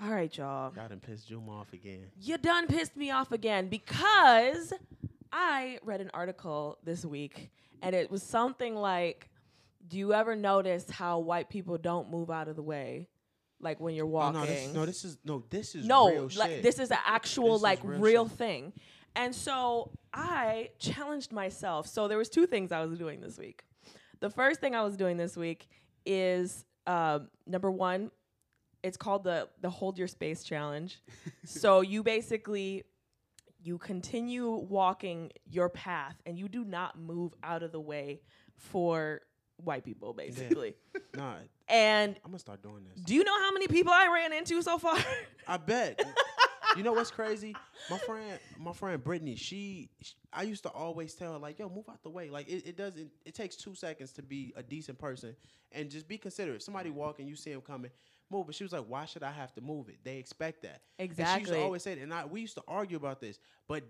All 0.02 0.10
right, 0.10 0.36
y'all. 0.36 0.72
got 0.72 0.92
him 0.92 1.00
pissed 1.00 1.28
Juma 1.28 1.52
off 1.60 1.74
again. 1.74 2.08
You 2.20 2.40
done 2.40 2.66
pissed 2.66 2.98
me 2.98 3.12
off 3.12 3.32
again 3.32 3.68
because 3.68 4.74
I 5.32 5.80
read 5.84 6.02
an 6.02 6.10
article 6.14 6.78
this 6.84 7.06
week 7.06 7.52
and 7.82 7.96
it 7.96 8.10
was 8.12 8.24
something 8.24 8.76
like 8.76 9.30
Do 9.88 9.98
you 9.98 10.14
ever 10.14 10.36
notice 10.36 10.90
how 10.90 11.20
white 11.20 11.50
people 11.50 11.78
don't 11.78 12.10
move 12.12 12.30
out 12.30 12.48
of 12.48 12.56
the 12.56 12.62
way? 12.64 13.08
Like 13.62 13.80
when 13.80 13.94
you're 13.96 14.06
Oh, 14.06 14.10
walking. 14.10 14.40
no, 14.42 14.46
this, 14.46 14.74
no, 14.74 14.86
this 14.86 15.06
is 15.06 15.18
no, 15.26 15.44
this 15.50 15.76
is 15.76 15.86
No, 15.86 16.10
real 16.10 16.30
like 16.38 16.50
shit. 16.52 16.64
this 16.64 16.80
is 16.80 16.92
an 16.92 16.98
actual 17.06 17.54
This 17.54 17.62
like 17.64 17.80
real 17.84 18.00
real, 18.00 18.28
thing. 18.28 18.74
And 19.16 19.34
so 19.36 19.92
I 20.14 20.70
challenged 20.80 21.32
myself. 21.32 21.88
So 21.88 22.08
there 22.08 22.18
was 22.18 22.30
two 22.30 22.46
things 22.48 22.72
I 22.72 22.86
was 22.86 22.98
doing 22.98 23.22
this 23.22 23.38
week. 23.38 23.64
The 24.20 24.30
first 24.30 24.60
thing 24.62 24.76
I 24.76 24.84
was 24.84 24.96
doing 24.98 25.18
this 25.18 25.36
week 25.38 25.68
is 26.06 26.66
um, 26.88 27.30
number 27.46 27.70
one, 27.72 28.12
it's 28.84 28.98
called 28.98 29.24
the 29.24 29.50
the 29.62 29.70
hold 29.70 29.98
your 29.98 30.08
space 30.08 30.44
challenge. 30.44 31.02
so 31.46 31.82
you 31.82 32.02
basically 32.04 32.84
you 33.62 33.78
continue 33.78 34.50
walking 34.52 35.32
your 35.50 35.70
path 35.70 36.16
and 36.26 36.38
you 36.38 36.48
do 36.48 36.64
not 36.64 36.98
move 37.00 37.34
out 37.44 37.64
of 37.64 37.72
the 37.72 37.80
way 37.80 38.22
for 38.56 39.22
white 39.58 39.84
people 39.84 40.14
basically. 40.14 40.76
Nah, 41.16 41.36
And 41.68 42.16
I'm 42.24 42.32
gonna 42.32 42.40
start 42.40 42.62
doing 42.62 42.84
this. 42.86 43.04
do 43.04 43.16
you 43.16 43.24
know 43.24 43.38
how 43.40 43.52
many 43.52 43.68
people 43.68 43.92
I 43.92 44.08
ran 44.14 44.32
into 44.32 44.62
so 44.62 44.78
far? 44.78 44.98
I 45.48 45.58
bet. 45.58 46.00
you 46.78 46.84
know 46.84 46.94
what's 46.94 47.10
crazy? 47.12 47.56
My 47.90 47.98
friend, 47.98 48.40
my 48.60 48.74
friend 48.74 49.04
Brittany, 49.04 49.36
she, 49.36 49.90
sh 50.02 50.12
I 50.32 50.44
used 50.44 50.64
to 50.64 50.70
always 50.70 51.16
tell 51.16 51.34
her 51.34 51.40
like, 51.40 51.58
"Yo, 51.58 51.68
move 51.68 51.90
out 51.90 52.04
the 52.04 52.10
way." 52.12 52.30
Like 52.30 52.48
it, 52.48 52.68
it 52.68 52.78
doesn't. 52.78 53.10
It 53.26 53.34
takes 53.34 53.56
two 53.56 53.74
seconds 53.74 54.12
to 54.14 54.22
be 54.22 54.54
a 54.56 54.62
decent 54.62 55.00
person, 55.00 55.36
and 55.72 55.90
just 55.90 56.08
be 56.08 56.18
considerate. 56.20 56.62
Somebody 56.62 56.92
walking, 56.92 57.28
you 57.28 57.36
see 57.36 57.52
him 57.52 57.62
coming, 57.62 57.90
move. 58.32 58.46
But 58.48 58.56
she 58.56 58.64
was 58.64 58.74
like, 58.74 58.86
"Why 58.88 59.06
should 59.06 59.24
I 59.24 59.32
have 59.32 59.54
to 59.56 59.62
move 59.62 59.90
it? 59.90 59.98
They 60.04 60.18
expect 60.18 60.64
that." 60.64 60.82
And 60.98 61.08
she 61.08 61.10
used 61.10 61.20
Exactly. 61.20 61.58
to 61.58 61.62
always 61.64 61.84
say 61.84 62.00
and 62.00 62.14
I 62.14 62.26
we 62.26 62.42
used 62.42 62.56
to 62.56 62.64
argue 62.68 62.98
about 62.98 63.20
this, 63.22 63.40
but. 63.68 63.84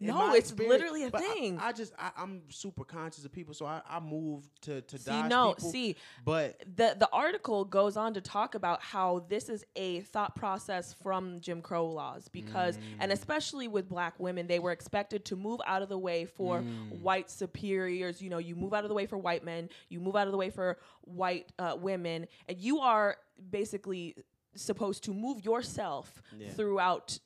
No, 0.00 0.32
it's 0.34 0.50
literally 0.58 1.04
a 1.04 1.10
but 1.10 1.20
I- 1.20 1.34
thing. 1.34 1.58
I, 1.60 1.70
just 1.70 1.92
I, 1.98 2.10
I'm 2.16 2.44
super 2.48 2.84
conscious 2.84 3.26
of 3.26 3.32
people, 3.32 3.52
so 3.52 3.66
I, 3.66 3.82
I 3.86 4.00
moved 4.00 4.48
to 4.62 4.80
to 4.80 4.98
see, 4.98 5.10
dodge 5.10 5.28
no, 5.30 5.52
people. 5.52 5.70
see, 5.70 5.96
but 6.24 6.58
the 6.74 6.96
the 6.98 7.08
article 7.12 7.66
goes 7.66 7.98
on 7.98 8.14
to 8.14 8.22
talk 8.22 8.54
about 8.54 8.80
how 8.82 9.26
this 9.28 9.50
is 9.50 9.62
a 9.76 10.00
thought 10.00 10.34
process 10.36 10.94
from 10.94 11.38
Jim 11.40 11.60
Crow 11.60 11.84
laws 11.86 12.28
because 12.28 12.78
and 12.98 13.10
Mm. 13.10 13.14
especially 13.14 13.68
with 13.68 13.86
black 13.86 14.18
women 14.18 14.46
they 14.46 14.58
were 14.58 14.72
expected 14.72 15.26
to 15.26 15.36
move 15.36 15.60
out 15.66 15.82
of 15.82 15.90
the 15.90 15.98
way 15.98 16.24
for 16.24 16.60
Mm. 16.62 17.00
white 17.00 17.30
superiors 17.30 18.22
you 18.22 18.30
know 18.30 18.38
you 18.38 18.56
move 18.56 18.72
out 18.72 18.84
of 18.84 18.88
the 18.88 18.94
way 18.94 19.04
for 19.04 19.18
white 19.18 19.44
men 19.44 19.68
you 19.90 20.00
move 20.00 20.16
out 20.16 20.26
of 20.26 20.32
the 20.32 20.38
way 20.38 20.48
for 20.48 20.78
white 21.02 21.52
uh, 21.58 21.76
women 21.78 22.26
and 22.48 22.58
you 22.58 22.80
are 22.80 23.18
basically 23.50 24.14
supposed 24.54 25.04
to 25.04 25.12
move 25.14 25.44
yourself 25.44 26.22
Yeah. 26.36 26.50
throughout 26.50 27.18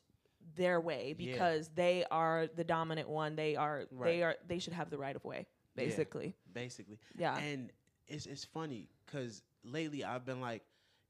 their 0.56 0.80
way 0.80 1.14
Yeah. 1.18 1.32
because 1.32 1.68
they 1.74 2.04
are 2.11 2.48
the 2.54 2.64
dominant 2.64 3.09
one 3.09 3.36
they 3.36 3.54
are 3.56 3.84
they 3.92 4.22
are 4.22 4.36
they 4.46 4.59
should 4.59 4.72
have 4.72 4.90
the 4.90 4.98
right 4.98 5.14
of 5.14 5.24
way 5.24 5.46
Yeah. 5.76 5.84
basically 5.84 6.34
basically. 6.52 6.98
Yeah. 7.16 7.36
And 7.38 7.70
it's 8.09 8.26
it's 8.26 8.44
funny 8.44 8.88
because 9.06 9.42
lately 9.62 10.02
I've 10.04 10.24
been 10.24 10.40
like, 10.40 10.62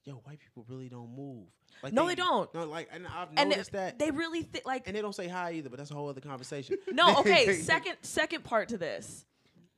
yo, 0.05 0.15
white 0.25 0.41
people 0.41 0.65
really 0.69 0.89
don't 0.89 1.15
move. 1.17 1.47
Like 1.83 1.93
No, 1.93 2.07
they 2.07 2.15
don't. 2.17 2.53
No, 2.53 2.65
like 2.65 2.89
and 2.93 3.07
I've 3.07 3.29
and 3.37 3.51
noticed 3.51 3.73
they, 3.73 3.79
that. 3.79 3.99
they 3.99 4.11
really 4.11 4.43
think 4.43 4.67
like 4.67 4.87
and 4.89 4.97
they 4.97 5.01
don't 5.01 5.15
say 5.15 5.29
hi 5.29 5.53
either, 5.53 5.71
but 5.71 5.79
that's 5.79 5.91
a 5.91 5.95
whole 5.95 6.09
other 6.09 6.21
conversation. 6.21 6.77
No, 6.91 7.21
okay. 7.21 7.55
second 7.61 7.97
second 8.03 8.45
part 8.45 8.71
to 8.71 8.79
this. 8.79 9.25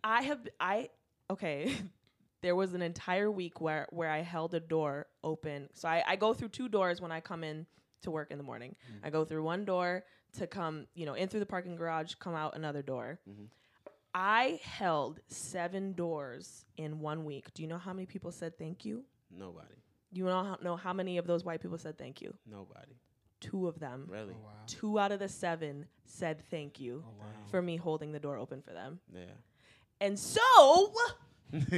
I 0.03 0.23
have 0.23 0.41
I 0.59 0.89
okay. 1.29 1.73
there 2.43 2.57
was 2.57 2.75
an 2.75 2.83
entire 2.83 3.31
week 3.31 3.61
where 3.61 3.87
where 3.91 4.11
I 4.11 4.23
held 4.23 4.55
a 4.55 4.61
door 4.61 5.07
open. 5.23 5.69
So 5.75 5.89
I, 5.89 6.03
I 6.07 6.17
go 6.17 6.33
through 6.35 6.49
two 6.49 6.69
doors 6.69 7.01
when 7.01 7.13
I 7.13 7.21
come 7.21 7.45
in 7.45 7.67
to 8.03 8.11
work 8.11 8.31
in 8.31 8.39
the 8.39 8.45
morning. 8.45 8.75
Mm-hmm. 8.91 9.07
I 9.07 9.11
go 9.11 9.25
through 9.25 9.43
one 9.45 9.65
door 9.65 10.05
to 10.39 10.47
come, 10.47 10.87
you 10.95 11.05
know, 11.07 11.15
in 11.15 11.29
through 11.29 11.41
the 11.41 11.47
parking 11.47 11.77
garage, 11.77 12.15
come 12.15 12.35
out 12.35 12.57
another 12.57 12.83
door. 12.83 13.19
Mm-hmm. 13.29 13.45
I 14.15 14.59
held 14.65 15.21
seven 15.29 15.93
doors 15.93 16.65
in 16.77 16.99
one 17.01 17.25
week. 17.25 17.53
Do 17.55 17.63
you 17.63 17.69
know 17.69 17.79
how 17.79 17.93
many 17.93 18.07
people 18.07 18.33
said 18.33 18.59
thank 18.59 18.85
you? 18.85 19.05
Nobody. 19.31 19.75
Do 20.13 20.19
you 20.19 20.25
know 20.27 20.43
how, 20.43 20.59
know 20.63 20.77
how 20.77 20.93
many 20.93 21.19
of 21.19 21.27
those 21.27 21.45
white 21.45 21.61
people 21.61 21.79
said 21.79 21.97
thank 21.97 22.21
you? 22.21 22.35
Nobody. 22.45 22.97
Two 23.41 23.69
of 23.69 23.79
them. 23.79 24.07
Really? 24.09 24.35
Oh, 24.35 24.49
two 24.67 24.99
out 24.99 25.13
of 25.13 25.21
the 25.21 25.29
seven 25.29 25.87
said 26.07 26.43
thank 26.51 26.81
you 26.81 27.05
Oh, 27.07 27.13
wow. 27.21 27.27
for 27.51 27.63
me 27.63 27.77
holding 27.77 28.11
the 28.13 28.19
door 28.19 28.37
open 28.37 28.61
for 28.63 28.73
them. 28.73 28.99
Yeah. 29.15 29.21
And 30.01 30.19
so 30.19 30.41
Yeah. 30.49 31.15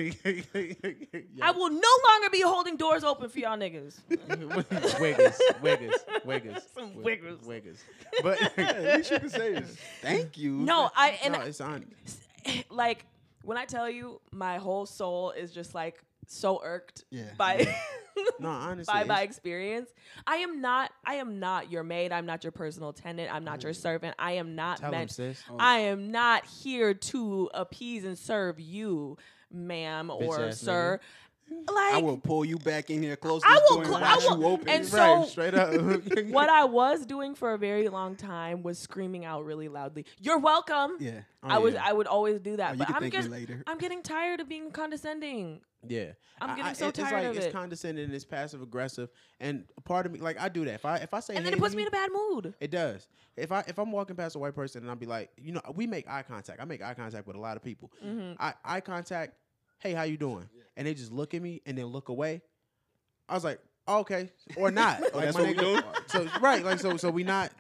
I 1.43 1.51
will 1.51 1.71
no 1.71 1.89
longer 2.09 2.31
be 2.31 2.43
holding 2.43 2.77
doors 2.77 3.05
open 3.05 3.29
for 3.31 3.39
y'all 3.39 3.57
niggas. 3.57 3.99
Wiggers, 4.11 5.35
wiggers, 5.63 5.95
wiggers, 6.25 6.63
Some 6.75 6.93
wiggers. 6.95 7.39
wiggers. 7.47 7.79
But 8.23 8.59
At 8.59 8.83
least 8.99 9.11
you 9.11 9.19
can 9.21 9.31
say 9.31 9.53
this. 9.55 9.77
Thank 10.03 10.37
you. 10.37 10.53
No, 10.53 10.91
I 10.95 11.19
and 11.25 11.33
no, 11.33 11.41
it's 11.41 11.61
on. 11.61 11.87
like 12.71 13.07
when 13.43 13.57
I 13.57 13.65
tell 13.65 13.89
you 13.89 14.21
my 14.31 14.59
whole 14.59 14.85
soul 14.85 15.31
is 15.31 15.53
just 15.53 15.75
like 15.75 16.03
so 16.27 16.61
irked 16.63 17.05
Yeah. 17.11 17.25
by 17.37 17.75
No, 18.39 18.49
honestly, 18.51 18.93
by 18.93 19.05
my 19.05 19.23
experience. 19.23 19.89
I 20.27 20.37
am 20.37 20.61
not 20.61 20.93
I 21.05 21.15
am 21.15 21.39
not 21.41 21.71
your 21.71 21.83
maid. 21.83 22.13
I'm 22.13 22.27
not 22.27 22.45
your 22.45 22.51
personal 22.53 22.91
attendant. 22.91 23.33
I'm 23.35 23.45
not 23.45 23.63
your 23.63 23.73
mm. 23.73 23.77
servant. 23.77 24.15
I 24.19 24.33
am 24.33 24.55
not 24.55 24.79
Tell 24.79 24.89
'em, 24.93 24.99
meant 24.99 25.11
sis. 25.11 25.43
Oh. 25.51 25.57
I 25.59 25.79
am 25.79 26.11
not 26.11 26.45
here 26.45 26.93
to 26.95 27.51
appease 27.55 28.05
and 28.05 28.19
serve 28.19 28.61
you, 28.61 29.17
ma'am 29.53 30.11
or 30.11 30.21
Bitch-ass 30.21 30.59
sir. 30.61 31.01
Like 31.69 31.95
I 31.95 31.99
will 31.99 32.17
pull 32.17 32.47
you 32.47 32.57
back 32.59 32.89
in 32.89 33.03
here, 33.03 33.15
close 33.15 33.43
I 33.45 33.55
this 33.55 33.63
will 33.69 33.77
door, 33.79 33.85
cl- 33.85 33.97
I 34.05 34.17
will- 34.17 34.39
you 34.41 34.47
open. 34.47 34.69
and 34.71 34.87
so- 34.87 35.19
right, 35.19 35.29
straight 35.29 35.55
up. 35.55 35.75
what 36.31 36.49
I 36.49 36.65
was 36.65 37.05
doing 37.05 37.35
for 37.35 37.53
a 37.53 37.59
very 37.59 37.89
long 37.91 38.17
time 38.17 38.63
was 38.63 38.79
screaming 38.79 39.27
out 39.27 39.45
really 39.45 39.69
loudly. 39.69 40.07
You're 40.19 40.39
welcome. 40.39 40.97
yeah. 40.99 41.21
Oh, 41.43 41.49
I 41.49 41.59
was. 41.59 41.75
I 41.75 41.93
would 41.93 42.07
always 42.07 42.41
do 42.41 42.55
Oh, 42.55 42.57
that. 42.57 42.73
you 42.73 42.79
but 42.79 42.87
can 42.87 42.97
I'm 42.97 43.03
thank 43.03 43.13
me 43.13 43.19
getting 43.19 43.33
later. 43.33 43.63
I'm 43.67 43.77
getting 43.77 44.03
tired 44.03 44.41
of 44.41 44.49
being 44.49 44.71
condescending. 44.71 45.61
Yeah, 45.87 46.13
I'm 46.41 46.51
getting 46.51 46.65
I- 46.65 46.73
so 46.73 46.87
it- 46.87 46.89
it's 46.91 46.99
tired 47.01 47.13
like, 47.23 47.25
of 47.33 47.37
it's 47.37 47.47
it. 47.47 47.53
condescending. 47.53 48.11
It's 48.13 48.25
passive 48.25 48.63
aggressive, 48.63 49.11
and 49.39 49.65
part 49.85 50.07
of 50.07 50.13
me, 50.13 50.21
like 50.21 50.41
I 50.41 50.49
do 50.49 50.65
that. 50.65 50.75
If 50.75 50.87
I 50.87 50.99
if 50.99 51.13
I 51.13 51.21
say, 51.21 51.35
And 51.35 51.45
then 51.45 51.53
hey 51.53 51.57
it 51.59 51.61
puts 51.61 51.75
me 51.75 51.83
in 51.83 51.89
a 51.89 51.91
bad 51.91 52.09
mood. 52.13 52.55
It 52.61 52.71
does. 52.71 53.09
If 53.37 53.53
I 53.53 53.63
if 53.67 53.79
I'm 53.79 53.93
walking 53.93 54.17
past 54.17 54.37
a 54.37 54.39
white 54.39 54.55
person 54.55 54.83
and 54.83 54.91
I'll 54.91 54.97
be 54.97 55.07
like, 55.07 55.31
you 55.37 55.53
know, 55.53 55.61
we 55.75 55.87
make 55.87 56.09
eye 56.09 56.23
contact. 56.23 56.63
I 56.63 56.65
make 56.65 56.83
eye 56.83 56.95
contact 56.95 57.27
with 57.27 57.37
a 57.37 57.41
lot 57.41 57.57
of 57.59 57.63
people. 57.65 57.91
Mm-hmm. 58.03 58.35
I 58.41 58.55
eye 58.65 58.81
contact. 58.81 59.35
Hey, 59.83 59.93
how 59.93 60.05
you 60.05 60.17
doing? 60.17 60.49
And 60.77 60.87
they 60.87 60.95
just 60.95 61.13
look 61.13 61.35
at 61.35 61.43
me 61.43 61.61
and 61.67 61.77
then 61.77 61.87
look 61.87 62.09
away. 62.09 62.41
I 63.29 63.35
was 63.35 63.45
like, 63.45 63.61
oh, 63.87 63.99
okay, 64.01 64.31
or 64.57 64.71
not. 64.83 65.01
like, 65.01 65.13
that's 65.13 65.37
my 65.37 65.43
what 65.43 65.49
we 65.49 65.55
doing? 65.55 65.83
So 66.07 66.29
right, 66.41 66.65
like 66.65 66.79
so 66.79 66.97
so 66.97 67.11
we 67.11 67.25
not. 67.25 67.51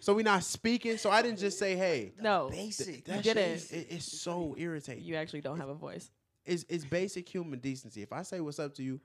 So 0.00 0.14
we 0.14 0.22
not 0.22 0.44
speaking. 0.44 0.98
So 0.98 1.10
I 1.10 1.22
didn't 1.22 1.38
just 1.38 1.58
say, 1.58 1.74
"Hey." 1.76 2.12
No, 2.20 2.48
Basic. 2.50 3.04
That 3.06 3.16
You 3.18 3.22
shit 3.22 3.36
didn't. 3.36 3.52
is- 3.56 3.72
it- 3.72 3.86
it's 3.90 4.20
so 4.20 4.54
irritating. 4.58 5.02
you 5.04 5.16
actually 5.16 5.40
don't 5.40 5.58
have 5.58 5.68
a 5.70 5.74
voice. 5.74 6.10
It's, 6.44 6.64
it's 6.68 6.84
basic 6.84 7.28
human 7.28 7.58
decency. 7.58 8.02
If 8.02 8.12
I 8.12 8.22
say 8.22 8.40
what's 8.40 8.58
up 8.60 8.74
to 8.74 8.82
you, 8.82 9.00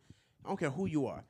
I 0.46 0.50
don't 0.50 0.58
care 0.60 0.70
who 0.70 0.86
you 0.86 1.08
are. 1.08 1.24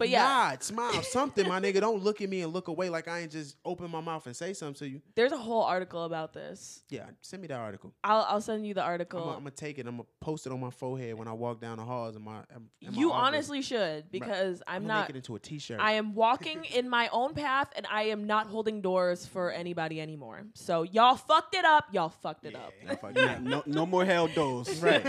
But 0.00 0.08
yeah, 0.08 0.22
Nod, 0.24 0.62
smile, 0.62 1.02
something, 1.02 1.46
my 1.46 1.60
nigga. 1.60 1.80
Don't 1.80 2.02
look 2.02 2.22
at 2.22 2.28
me 2.30 2.40
and 2.40 2.52
look 2.52 2.68
away 2.68 2.88
like 2.88 3.06
I 3.06 3.20
ain't 3.20 3.30
just 3.32 3.56
open 3.66 3.90
my 3.90 4.00
mouth 4.00 4.26
and 4.26 4.34
say 4.34 4.54
something 4.54 4.74
to 4.76 4.88
you. 4.88 5.02
there's 5.14 5.32
a 5.32 5.36
whole 5.36 5.62
article 5.62 6.04
about 6.04 6.32
this. 6.32 6.82
Yeah, 6.88 7.04
send 7.20 7.42
me 7.42 7.48
that 7.48 7.58
article. 7.60 7.92
I'll 8.02 8.22
I'll 8.22 8.40
send 8.40 8.66
you 8.66 8.72
the 8.72 8.82
article. 8.82 9.28
I'm 9.28 9.40
gonna 9.40 9.50
take 9.50 9.78
it. 9.78 9.86
I'm 9.86 9.96
gonna 9.98 10.08
post 10.20 10.46
it 10.46 10.52
on 10.52 10.60
my 10.60 10.70
forehead 10.70 11.18
when 11.18 11.28
I 11.28 11.32
walk 11.32 11.60
down 11.60 11.76
the 11.76 11.84
halls 11.84 12.16
in 12.16 12.24
my. 12.24 12.38
in 12.80 12.92
my 12.92 12.98
you 12.98 13.12
office. 13.12 13.26
honestly 13.26 13.62
should 13.62 14.10
because 14.10 14.62
I'm 14.66 14.74
not. 14.74 14.80
I'm 14.80 14.82
gonna 14.82 14.94
not. 14.94 15.00
make 15.02 15.10
it 15.10 15.16
into 15.16 15.36
a 15.36 15.38
T-shirt. 15.38 15.80
I 15.80 15.92
am 15.92 16.14
walking 16.14 16.64
in 16.74 16.88
my 16.88 17.08
own 17.12 17.34
path 17.34 17.68
and 17.76 17.86
I 17.90 18.04
am 18.04 18.26
not 18.26 18.46
holding 18.46 18.80
doors 18.80 19.26
for 19.26 19.50
anybody 19.50 20.00
anymore. 20.00 20.44
So 20.54 20.82
y'all 20.82 21.16
fucked 21.16 21.54
it 21.54 21.66
up. 21.66 21.88
Y'all 21.92 22.08
fucked 22.08 22.46
it 22.46 22.56
up. 22.56 22.72
Fuck 23.02 23.16
Yeah, 23.16 23.38
no, 23.42 23.62
no 23.66 23.84
more 23.84 24.06
held 24.06 24.34
doors. 24.34 24.80
right. 24.82 25.04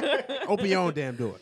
Open 0.48 0.66
your 0.66 0.82
own 0.82 0.94
damn 0.94 1.16
door. 1.16 1.36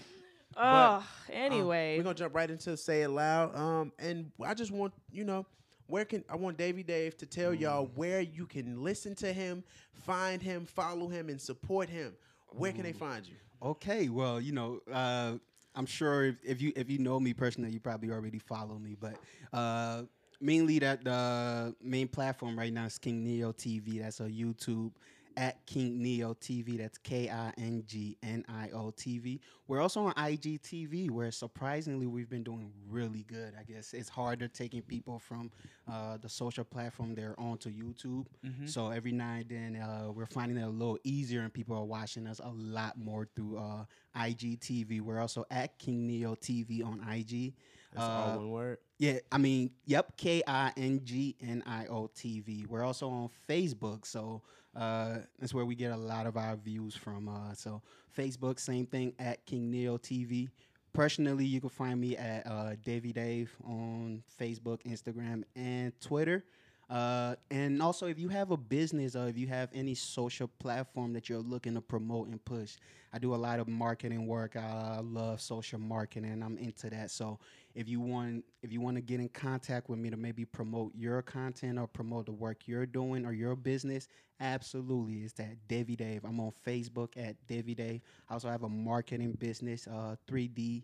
Oh, 0.58 0.95
Um, 0.97 1.04
anyway. 1.32 1.97
we're 1.97 2.04
gonna 2.04 2.16
jump 2.16 2.36
right 2.36 2.50
into 2.50 2.76
say 2.78 3.04
it 3.04 3.10
loud. 3.10 3.56
Um, 3.56 3.91
and 4.00 4.32
I 4.43 4.54
just 4.54 4.72
want 4.72 4.93
you 5.12 5.24
know, 5.24 5.45
where 5.88 6.06
can 6.06 6.24
I 6.30 6.36
want 6.36 6.58
Davy 6.58 6.84
Dave 6.84 7.18
to 7.18 7.26
tell 7.26 7.54
y'all 7.54 7.86
where 7.95 8.22
you 8.22 8.45
can 8.45 8.84
listen 8.84 9.16
to 9.16 9.32
him, 9.32 9.64
find 9.93 10.41
him, 10.41 10.66
follow 10.66 11.08
him, 11.08 11.30
and 11.30 11.39
support 11.39 11.89
him. 11.89 12.14
Where 12.52 12.72
can 12.72 12.84
they 12.84 12.93
find 12.93 13.28
you? 13.28 13.36
Okay, 13.62 14.10
well, 14.10 14.39
you 14.41 14.52
know, 14.54 14.80
uh, 14.91 15.34
I'm 15.76 15.86
sure 15.86 16.26
if, 16.26 16.36
if 16.43 16.62
you 16.62 16.74
if 16.76 16.89
you 16.89 16.97
know 17.00 17.20
me 17.20 17.34
personally, 17.34 17.72
you 17.72 17.80
probably 17.80 18.12
already 18.12 18.39
follow 18.39 18.78
me. 18.80 18.95
But 19.00 19.16
uh, 19.54 20.04
mainly 20.41 20.80
that 20.80 21.04
the 21.04 21.76
main 21.82 22.08
platform 22.08 22.58
right 22.58 22.74
now 22.74 22.86
is 22.86 22.97
King 22.97 23.24
Neo 23.24 23.52
TV. 23.52 24.02
That's 24.02 24.20
on 24.20 24.32
YouTube, 24.32 24.91
at 25.38 25.65
King 25.65 26.01
Neo 26.01 26.34
TV. 26.34 26.77
That's 26.77 26.97
K 26.97 27.30
I 27.30 27.53
N 27.57 27.84
G 27.86 28.17
N 28.23 28.43
I 28.49 28.69
O 28.73 28.91
TV. 28.91 29.39
We're 29.67 29.82
also 29.82 30.01
on 30.05 30.13
IGTV, 30.13 31.11
where 31.11 31.32
surprisingly 31.32 32.07
we've 32.07 32.30
been 32.30 32.43
doing 32.43 32.71
really 32.89 33.23
good. 33.23 33.53
I 33.59 33.63
guess 33.63 33.93
it's 33.93 34.09
harder 34.09 34.47
taking 34.47 34.82
people 34.82 35.19
from 35.19 35.51
uh, 35.91 36.17
the 36.17 36.30
social 36.30 36.63
platform 36.63 37.15
they're 37.15 37.39
on 37.39 37.57
to 37.59 37.69
YouTube. 37.69 38.25
So 38.67 38.89
every 38.89 39.11
now 39.11 39.34
and 39.36 39.47
then 39.49 39.75
uh, 39.82 40.11
we're 40.11 40.25
finding 40.25 40.57
it 40.57 40.63
a 40.65 40.69
little 40.69 40.97
easier, 41.03 41.41
and 41.41 41.53
people 41.53 41.75
are 41.77 41.86
watching 41.86 42.27
us 42.27 42.39
a 42.43 42.49
lot 42.49 42.97
more 42.97 43.27
through 43.36 43.57
uh, 43.57 43.86
IGTV. 44.17 45.01
We're 45.01 45.19
also 45.19 45.45
at 45.51 45.77
King 45.80 46.07
Neo 46.07 46.36
TV 46.36 46.84
on 46.86 47.01
IG. 47.11 47.53
That's 47.93 48.05
Uh, 48.05 48.11
all 48.11 48.38
one 48.38 48.49
word. 48.51 48.77
yeah, 48.99 49.17
I 49.32 49.38
mean, 49.39 49.71
yep, 49.86 50.15
K 50.17 50.43
I 50.45 50.71
N 50.77 51.01
G 51.03 51.36
N 51.41 51.63
I 51.65 51.88
O 51.88 52.07
T 52.13 52.39
V. 52.41 52.65
We're 52.69 52.84
also 52.84 53.09
on 53.09 53.30
Facebook, 53.47 54.05
so 54.05 54.43
uh, 54.80 55.17
that's 55.38 55.53
where 55.53 55.65
we 55.65 55.75
get 55.75 55.91
a 55.91 55.97
lot 55.97 56.25
of 56.25 56.38
our 56.38 56.55
views 56.55 56.95
from. 56.95 57.27
Uh, 57.27 57.53
so 57.53 57.82
Facebook, 58.17 58.59
same 58.59 58.86
thing 58.86 59.13
at 59.19 59.45
King 59.45 59.69
Neo 59.69 59.97
TV. 59.97 60.49
Personally, 60.93 61.45
you 61.45 61.59
can 61.59 61.69
find 61.69 61.99
me 61.99 62.15
at 62.15 62.47
uh, 62.47 62.75
Davy 62.84 63.11
Dave 63.11 63.53
on 63.65 64.23
Facebook, 64.39 64.82
Instagram, 64.84 65.43
and 65.55 65.91
Twitter. 65.99 66.45
Uh, 66.89 67.36
and 67.51 67.82
also, 67.82 68.07
if 68.07 68.17
you 68.17 68.30
have 68.30 68.51
a 68.51 68.57
business 68.57 69.15
or 69.15 69.27
if 69.27 69.38
you 69.38 69.47
have 69.47 69.69
any 69.73 69.93
social 69.93 70.47
platform 70.47 71.13
that 71.13 71.30
you're 71.30 71.39
looking 71.39 71.75
to 71.75 71.82
promote 71.82 72.30
and 72.30 72.43
push, 72.45 72.77
I 73.13 73.19
do 73.19 73.36
a 73.36 73.38
lot 73.38 73.59
of 73.59 73.67
marketing 73.67 74.25
work. 74.25 74.55
I 74.55 74.99
love 75.03 75.41
social 75.41 75.80
marketing. 75.80 76.41
I'm 76.41 76.57
into 76.57 76.89
that. 76.89 77.11
So 77.11 77.38
if 77.80 77.88
you 77.88 78.01
want, 78.01 78.43
if 78.61 78.73
you 78.73 78.82
want 78.82 78.97
to 78.97 79.01
get 79.01 79.21
in 79.21 79.30
contact 79.30 79.88
with 79.88 79.99
me 79.99 80.09
to 80.09 80.17
maybe 80.17 80.43
promote 80.43 80.91
your 80.97 81.21
content 81.21 81.80
or 81.80 81.88
promote 81.88 82.25
the 82.25 82.32
work 82.34 82.67
you're 82.67 82.86
doing 82.86 83.25
or 83.25 83.32
your 83.32 83.55
business, 83.55 84.09
absolutely, 84.41 85.19
it's 85.19 85.32
that 85.36 85.65
Davy 85.69 85.95
Dave. 85.95 86.25
I'm 86.25 86.41
on 86.41 86.51
Facebook 86.67 87.15
at 87.15 87.38
Davy 87.47 87.73
Dave. 87.73 88.01
I 88.30 88.34
also 88.34 88.49
have 88.49 88.63
a 88.63 88.69
marketing 88.69 89.32
business, 89.39 89.88
uh, 89.88 90.17
3D 90.27 90.84